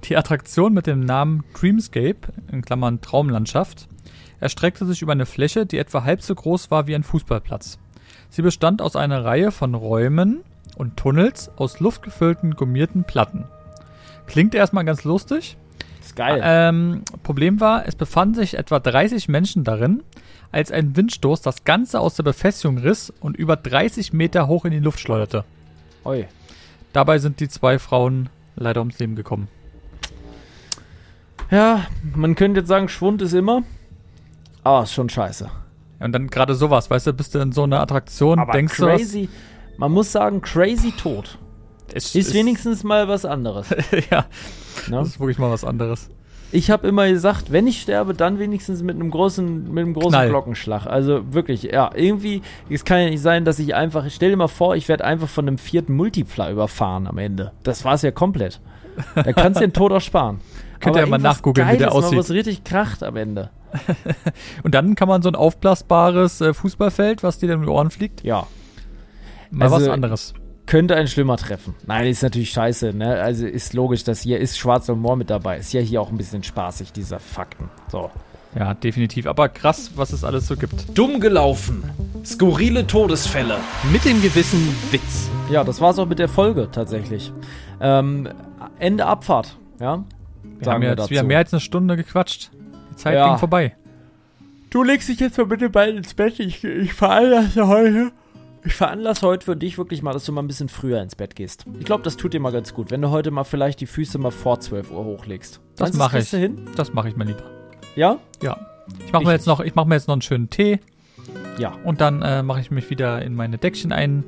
Die 0.05 0.15
Attraktion 0.15 0.73
mit 0.73 0.87
dem 0.87 1.01
Namen 1.01 1.43
Dreamscape, 1.59 2.19
in 2.53 2.61
Klammern 2.61 3.01
Traumlandschaft, 3.01 3.89
erstreckte 4.39 4.85
sich 4.85 5.01
über 5.01 5.11
eine 5.11 5.25
Fläche, 5.25 5.65
die 5.65 5.77
etwa 5.77 6.05
halb 6.05 6.21
so 6.21 6.33
groß 6.33 6.71
war 6.71 6.87
wie 6.87 6.95
ein 6.95 7.03
Fußballplatz. 7.03 7.79
Sie 8.29 8.41
bestand 8.41 8.81
aus 8.81 8.95
einer 8.95 9.25
Reihe 9.25 9.51
von 9.51 9.75
Räumen 9.75 10.39
und 10.77 10.95
Tunnels 10.95 11.51
aus 11.57 11.81
luftgefüllten 11.81 12.55
gummierten 12.55 13.03
Platten. 13.03 13.43
Klingt 14.25 14.55
erstmal 14.55 14.85
ganz 14.85 15.03
lustig, 15.03 15.57
Ist 16.01 16.15
geil. 16.15 16.41
ähm, 16.43 17.03
Problem 17.23 17.59
war, 17.59 17.87
es 17.87 17.95
befanden 17.95 18.35
sich 18.35 18.57
etwa 18.57 18.79
30 18.79 19.29
Menschen 19.29 19.63
darin, 19.63 20.03
als 20.51 20.71
ein 20.71 20.95
Windstoß 20.97 21.41
das 21.41 21.63
Ganze 21.63 21.99
aus 21.99 22.15
der 22.15 22.23
Befestigung 22.23 22.77
riss 22.77 23.13
und 23.21 23.37
über 23.37 23.55
30 23.55 24.11
Meter 24.11 24.47
hoch 24.47 24.65
in 24.65 24.71
die 24.71 24.79
Luft 24.79 24.99
schleuderte. 24.99 25.45
Oi. 26.03 26.27
Dabei 26.93 27.19
sind 27.19 27.39
die 27.39 27.47
zwei 27.47 27.79
Frauen 27.79 28.29
leider 28.55 28.81
ums 28.81 28.99
Leben 28.99 29.15
gekommen. 29.15 29.47
Ja, 31.49 31.85
man 32.15 32.35
könnte 32.35 32.61
jetzt 32.61 32.69
sagen, 32.69 32.87
Schwund 32.89 33.21
ist 33.21 33.33
immer. 33.33 33.63
Aber 34.63 34.83
ist 34.83 34.93
schon 34.93 35.09
scheiße. 35.09 35.49
Ja, 35.99 36.05
Und 36.05 36.11
dann 36.13 36.27
gerade 36.27 36.55
sowas, 36.55 36.89
weißt 36.89 37.07
du, 37.07 37.13
bist 37.13 37.35
du 37.35 37.39
in 37.39 37.51
so 37.51 37.63
einer 37.63 37.79
Attraktion, 37.81 38.39
Aber 38.39 38.53
denkst 38.53 38.75
crazy. 38.75 39.29
Man 39.77 39.91
muss 39.91 40.11
sagen, 40.11 40.41
crazy 40.41 40.91
tot. 40.91 41.37
Es 41.93 42.15
Ist 42.15 42.33
wenigstens 42.33 42.83
mal 42.83 43.07
was 43.07 43.25
anderes. 43.25 43.67
ja, 44.11 44.25
Ne? 44.89 44.97
das 44.97 45.09
ist 45.09 45.19
wirklich 45.19 45.37
mal 45.37 45.51
was 45.51 45.63
anderes. 45.63 46.09
Ich 46.53 46.69
habe 46.69 46.87
immer 46.87 47.07
gesagt, 47.07 47.51
wenn 47.51 47.65
ich 47.67 47.81
sterbe, 47.81 48.13
dann 48.13 48.37
wenigstens 48.39 48.83
mit 48.83 48.95
einem 48.95 49.09
großen, 49.09 49.71
mit 49.73 49.83
einem 49.85 49.93
großen 49.93 50.09
Knall. 50.09 50.29
Glockenschlag. 50.29 50.85
Also 50.85 51.33
wirklich, 51.33 51.63
ja, 51.63 51.91
irgendwie, 51.95 52.41
es 52.69 52.83
kann 52.83 52.99
ja 52.99 53.09
nicht 53.09 53.21
sein, 53.21 53.45
dass 53.45 53.57
ich 53.59 53.73
einfach, 53.73 54.05
stell 54.09 54.31
dir 54.31 54.35
mal 54.37 54.47
vor, 54.49 54.75
ich 54.75 54.89
werde 54.89 55.05
einfach 55.05 55.29
von 55.29 55.47
einem 55.47 55.57
vierten 55.57 55.93
Multipler 55.93 56.51
überfahren 56.51 57.07
am 57.07 57.17
Ende. 57.17 57.53
Das 57.63 57.85
war's 57.85 58.01
ja 58.01 58.11
komplett. 58.11 58.59
Da 59.15 59.31
kannst 59.31 59.61
du 59.61 59.65
den 59.65 59.71
Tod 59.73 59.93
auch 59.93 60.01
sparen. 60.01 60.41
Könnt 60.81 60.95
ihr 60.97 61.03
ja 61.03 61.05
mal 61.07 61.19
nachgoogeln, 61.19 61.67
wie 61.69 61.77
der 61.77 61.87
Geiles, 61.87 61.93
mal, 61.93 62.05
aussieht. 62.07 62.19
was 62.19 62.31
richtig 62.31 62.63
kracht 62.65 63.03
am 63.03 63.15
Ende. 63.15 63.49
Und 64.63 64.75
dann 64.75 64.95
kann 64.95 65.07
man 65.07 65.21
so 65.21 65.29
ein 65.29 65.35
aufblasbares 65.35 66.41
äh, 66.41 66.53
Fußballfeld, 66.53 67.23
was 67.23 67.37
dir 67.39 67.47
dann 67.47 67.59
um 67.59 67.65
die 67.65 67.69
Ohren 67.71 67.91
fliegt, 67.91 68.23
Ja, 68.23 68.47
mal 69.51 69.65
Also- 69.71 69.85
was 69.85 69.87
anderes. 69.87 70.33
Könnte 70.71 70.95
ein 70.95 71.09
schlimmer 71.09 71.35
treffen. 71.35 71.75
Nein, 71.85 72.07
ist 72.07 72.23
natürlich 72.23 72.51
scheiße, 72.51 72.93
ne? 72.93 73.21
Also 73.21 73.45
ist 73.45 73.73
logisch, 73.73 74.05
dass 74.05 74.21
hier 74.21 74.39
ist 74.39 74.57
schwarzer 74.57 74.93
Humor 74.93 75.17
mit 75.17 75.29
dabei. 75.29 75.57
Ist 75.57 75.73
ja 75.73 75.81
hier 75.81 76.01
auch 76.01 76.09
ein 76.09 76.17
bisschen 76.17 76.43
spaßig, 76.43 76.93
dieser 76.93 77.19
Fakten. 77.19 77.69
So. 77.89 78.09
Ja, 78.57 78.73
definitiv. 78.73 79.27
Aber 79.27 79.49
krass, 79.49 79.91
was 79.95 80.13
es 80.13 80.23
alles 80.23 80.47
so 80.47 80.55
gibt. 80.55 80.97
Dumm 80.97 81.19
gelaufen. 81.19 81.83
Skurrile 82.23 82.87
Todesfälle. 82.87 83.57
Mit 83.91 84.05
dem 84.05 84.21
gewissen 84.21 84.73
Witz. 84.91 85.29
Ja, 85.51 85.65
das 85.65 85.81
war's 85.81 85.99
auch 85.99 86.07
mit 86.07 86.19
der 86.19 86.29
Folge 86.29 86.69
tatsächlich. 86.71 87.33
Ähm, 87.81 88.29
Ende 88.79 89.05
Abfahrt, 89.07 89.57
ja. 89.81 90.05
Wir 90.59 90.71
haben 90.71 90.83
jetzt 90.83 91.09
wieder 91.09 91.23
mehr 91.23 91.39
als 91.39 91.53
eine 91.53 91.59
Stunde 91.59 91.97
gequatscht. 91.97 92.49
Die 92.91 92.95
Zeit 92.95 93.15
Ja. 93.15 93.27
ging 93.27 93.39
vorbei. 93.39 93.75
Du 94.69 94.83
legst 94.83 95.09
dich 95.09 95.19
jetzt 95.19 95.37
mal 95.37 95.47
bitte 95.47 95.69
bald 95.69 95.97
ins 95.97 96.13
Bett. 96.13 96.39
Ich, 96.39 96.63
ich 96.63 96.93
veranlasse 96.93 97.67
heute. 97.67 98.13
Ich 98.63 98.73
veranlasse 98.73 99.25
heute 99.25 99.45
für 99.45 99.55
dich 99.55 99.77
wirklich 99.77 100.01
mal, 100.03 100.13
dass 100.13 100.25
du 100.25 100.31
mal 100.31 100.41
ein 100.43 100.47
bisschen 100.47 100.69
früher 100.69 101.01
ins 101.01 101.15
Bett 101.15 101.35
gehst. 101.35 101.65
Ich 101.79 101.85
glaube, 101.85 102.03
das 102.03 102.15
tut 102.17 102.33
dir 102.33 102.39
mal 102.39 102.51
ganz 102.51 102.73
gut, 102.73 102.91
wenn 102.91 103.01
du 103.01 103.09
heute 103.09 103.31
mal 103.31 103.43
vielleicht 103.43 103.81
die 103.81 103.87
Füße 103.87 104.17
mal 104.19 104.31
vor 104.31 104.59
12 104.59 104.91
Uhr 104.91 105.03
hochlegst. 105.03 105.59
Das 105.77 105.93
mache 105.93 106.19
ich. 106.19 106.29
hin? 106.29 106.69
Das 106.75 106.93
mache 106.93 107.09
ich 107.09 107.15
mal 107.15 107.25
lieber. 107.27 107.43
Ja? 107.95 108.19
Ja. 108.41 108.57
Ich 109.05 109.11
mache 109.11 109.23
mir 109.23 109.31
jetzt 109.31 109.47
noch, 109.47 109.61
ich 109.61 109.73
mache 109.73 109.87
mir 109.87 109.95
jetzt 109.95 110.07
noch 110.07 110.13
einen 110.13 110.21
schönen 110.21 110.49
Tee 110.49 110.79
Ja. 111.57 111.73
und 111.83 112.01
dann 112.01 112.21
äh, 112.21 112.43
mache 112.43 112.59
ich 112.59 112.69
mich 112.71 112.89
wieder 112.89 113.21
in 113.21 113.33
meine 113.35 113.57
Deckchen 113.57 113.91
ein. 113.91 114.23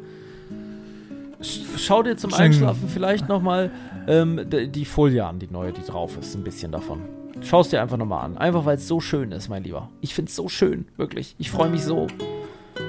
Schau 1.77 2.03
dir 2.03 2.15
zum. 2.15 2.33
Einschlafen 2.33 2.87
vielleicht 2.87 3.27
nochmal 3.27 3.69
ähm, 4.07 4.39
die 4.49 4.85
Folie 4.85 5.25
an, 5.25 5.39
die 5.39 5.47
neue, 5.47 5.73
die 5.73 5.81
drauf 5.81 6.17
ist. 6.17 6.35
Ein 6.35 6.43
bisschen 6.43 6.71
davon. 6.71 7.01
Schau 7.41 7.61
es 7.61 7.69
dir 7.69 7.81
einfach 7.81 7.97
nochmal 7.97 8.23
an. 8.23 8.37
Einfach 8.37 8.65
weil 8.65 8.77
es 8.77 8.87
so 8.87 9.01
schön 9.01 9.31
ist, 9.33 9.49
mein 9.49 9.63
Lieber. 9.63 9.89
Ich 9.99 10.13
finde 10.13 10.29
es 10.29 10.35
so 10.35 10.47
schön, 10.47 10.85
wirklich. 10.95 11.35
Ich 11.39 11.51
freue 11.51 11.69
mich 11.69 11.83
so. 11.83 12.07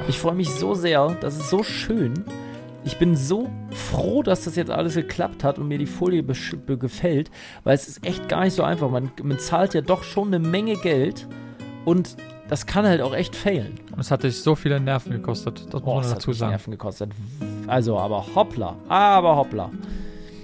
Ich 0.08 0.18
freue 0.18 0.34
mich 0.34 0.50
so 0.50 0.74
sehr. 0.74 1.16
Das 1.20 1.36
ist 1.36 1.50
so 1.50 1.62
schön. 1.62 2.24
Ich 2.84 2.98
bin 2.98 3.16
so 3.16 3.50
froh, 3.70 4.22
dass 4.22 4.44
das 4.44 4.56
jetzt 4.56 4.70
alles 4.70 4.94
geklappt 4.94 5.42
hat 5.42 5.58
und 5.58 5.68
mir 5.68 5.78
die 5.78 5.86
Folie 5.86 6.22
gefällt, 6.22 7.30
weil 7.64 7.74
es 7.74 7.88
ist 7.88 8.06
echt 8.06 8.28
gar 8.28 8.44
nicht 8.44 8.54
so 8.54 8.62
einfach. 8.62 8.90
Man, 8.90 9.10
man 9.22 9.38
zahlt 9.38 9.72
ja 9.72 9.80
doch 9.80 10.02
schon 10.02 10.28
eine 10.28 10.38
Menge 10.38 10.76
Geld 10.76 11.26
und 11.86 12.16
das 12.48 12.66
kann 12.66 12.84
halt 12.84 13.00
auch 13.00 13.14
echt 13.14 13.34
failen. 13.34 13.80
Und 13.90 14.00
es 14.00 14.10
hat 14.10 14.22
dich 14.22 14.38
so 14.42 14.54
viele 14.54 14.80
Nerven 14.80 15.12
gekostet. 15.12 15.64
Das 15.66 15.72
muss 15.72 15.82
Boah, 15.82 16.00
man 16.02 16.10
dazu 16.10 16.32
sagen. 16.34 16.50
Nerven 16.50 16.70
gekostet. 16.72 17.12
Also, 17.66 17.98
aber 17.98 18.26
hoppla. 18.34 18.76
Aber 18.88 19.36
hoppla. 19.36 19.70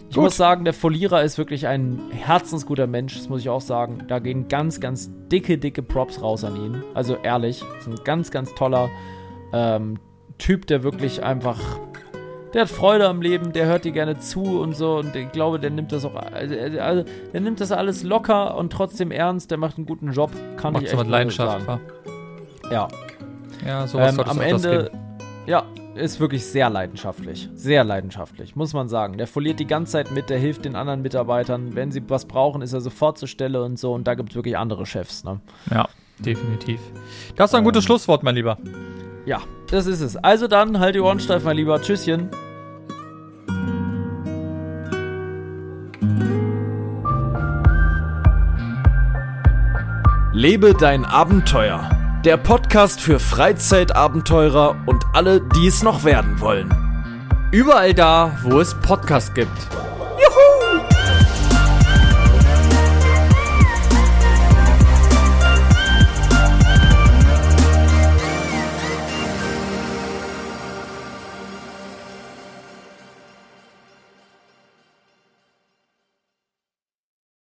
Ich 0.09 0.16
Gut. 0.16 0.24
muss 0.24 0.36
sagen, 0.36 0.64
der 0.64 0.74
Folierer 0.74 1.22
ist 1.22 1.38
wirklich 1.38 1.66
ein 1.66 2.01
herzensguter 2.11 2.86
Mensch, 2.86 3.16
das 3.16 3.28
muss 3.28 3.43
ich 3.43 3.49
auch 3.49 3.61
sagen. 3.61 4.05
Da 4.09 4.18
gehen 4.18 4.49
ganz, 4.49 4.80
ganz 4.80 5.11
dicke, 5.30 5.57
dicke 5.57 5.82
Props 5.82 6.20
raus 6.20 6.43
an 6.43 6.57
ihn. 6.57 6.82
Also 6.95 7.16
ehrlich, 7.16 7.62
ist 7.78 7.86
ein 7.86 7.95
ganz, 8.03 8.30
ganz 8.30 8.53
toller 8.55 8.91
ähm, 9.53 9.99
Typ, 10.39 10.67
der 10.67 10.83
wirklich 10.83 11.23
einfach. 11.23 11.59
Der 12.55 12.63
hat 12.63 12.69
Freude 12.69 13.07
am 13.07 13.23
Leben, 13.23 13.53
der 13.53 13.67
hört 13.67 13.85
dir 13.85 13.93
gerne 13.93 14.19
zu 14.19 14.43
und 14.61 14.75
so. 14.75 14.97
Und 14.99 15.15
ich 15.15 15.31
glaube, 15.31 15.61
der 15.61 15.71
nimmt 15.71 15.93
das 15.93 16.05
auch. 16.05 16.15
Also, 16.15 16.55
also, 16.81 17.05
der 17.33 17.41
nimmt 17.41 17.61
das 17.61 17.71
alles 17.71 18.03
locker 18.03 18.57
und 18.57 18.73
trotzdem 18.73 19.13
ernst. 19.13 19.51
Der 19.51 19.59
macht 19.59 19.77
einen 19.77 19.87
guten 19.87 20.11
Job. 20.13 20.33
Kann 20.57 20.73
Macht 20.73 20.85
ich 20.85 20.91
echt 20.91 20.99
mit 20.99 21.09
Leidenschaft, 21.09 21.67
sagen. 21.67 21.81
Ja, 22.71 22.89
Ja, 23.67 23.87
sowas 23.87 24.15
ähm, 24.15 24.25
am 24.25 24.41
Ende, 24.41 24.91
ja, 25.47 25.65
ist 25.95 26.21
wirklich 26.21 26.45
sehr 26.45 26.71
leidenschaftlich. 26.71 27.49
Sehr 27.55 27.85
leidenschaftlich, 27.85 28.57
muss 28.57 28.73
man 28.73 28.89
sagen. 28.89 29.19
Der 29.19 29.27
verliert 29.27 29.61
die 29.61 29.67
ganze 29.67 29.93
Zeit 29.93 30.11
mit, 30.11 30.31
der 30.31 30.39
hilft 30.39 30.65
den 30.65 30.77
anderen 30.77 31.03
Mitarbeitern. 31.03 31.75
Wenn 31.75 31.91
sie 31.93 32.03
was 32.09 32.25
brauchen, 32.25 32.63
ist 32.63 32.73
er 32.73 32.81
sofort 32.81 33.19
zur 33.19 33.29
Stelle 33.29 33.63
und 33.63 33.79
so. 33.79 33.93
Und 33.93 34.07
da 34.07 34.15
gibt 34.15 34.31
es 34.31 34.37
wirklich 34.37 34.57
andere 34.57 34.87
Chefs, 34.87 35.25
ne? 35.25 35.41
Ja, 35.71 35.89
definitiv. 36.19 36.81
Das 37.37 37.51
ist 37.51 37.55
ein 37.55 37.65
gutes 37.65 37.85
Schlusswort, 37.85 38.23
mein 38.23 38.35
Lieber. 38.35 38.59
Ja, 39.31 39.43
das 39.68 39.87
ist 39.87 40.01
es. 40.01 40.16
Also 40.16 40.49
dann, 40.49 40.81
halt 40.81 40.97
die 40.97 41.01
Ohren 41.01 41.20
steif, 41.20 41.45
mein 41.45 41.57
Lieber. 41.57 41.81
Tschüsschen. 41.81 42.31
Lebe 50.33 50.74
dein 50.74 51.05
Abenteuer. 51.05 51.89
Der 52.24 52.39
Podcast 52.39 53.01
für 53.01 53.20
Freizeitabenteurer 53.20 54.74
und 54.87 55.05
alle, 55.12 55.41
die 55.41 55.68
es 55.68 55.85
noch 55.85 56.03
werden 56.03 56.41
wollen. 56.41 56.68
Überall 57.53 57.95
da, 57.95 58.37
wo 58.43 58.59
es 58.59 58.74
Podcasts 58.74 59.33
gibt. 59.33 59.68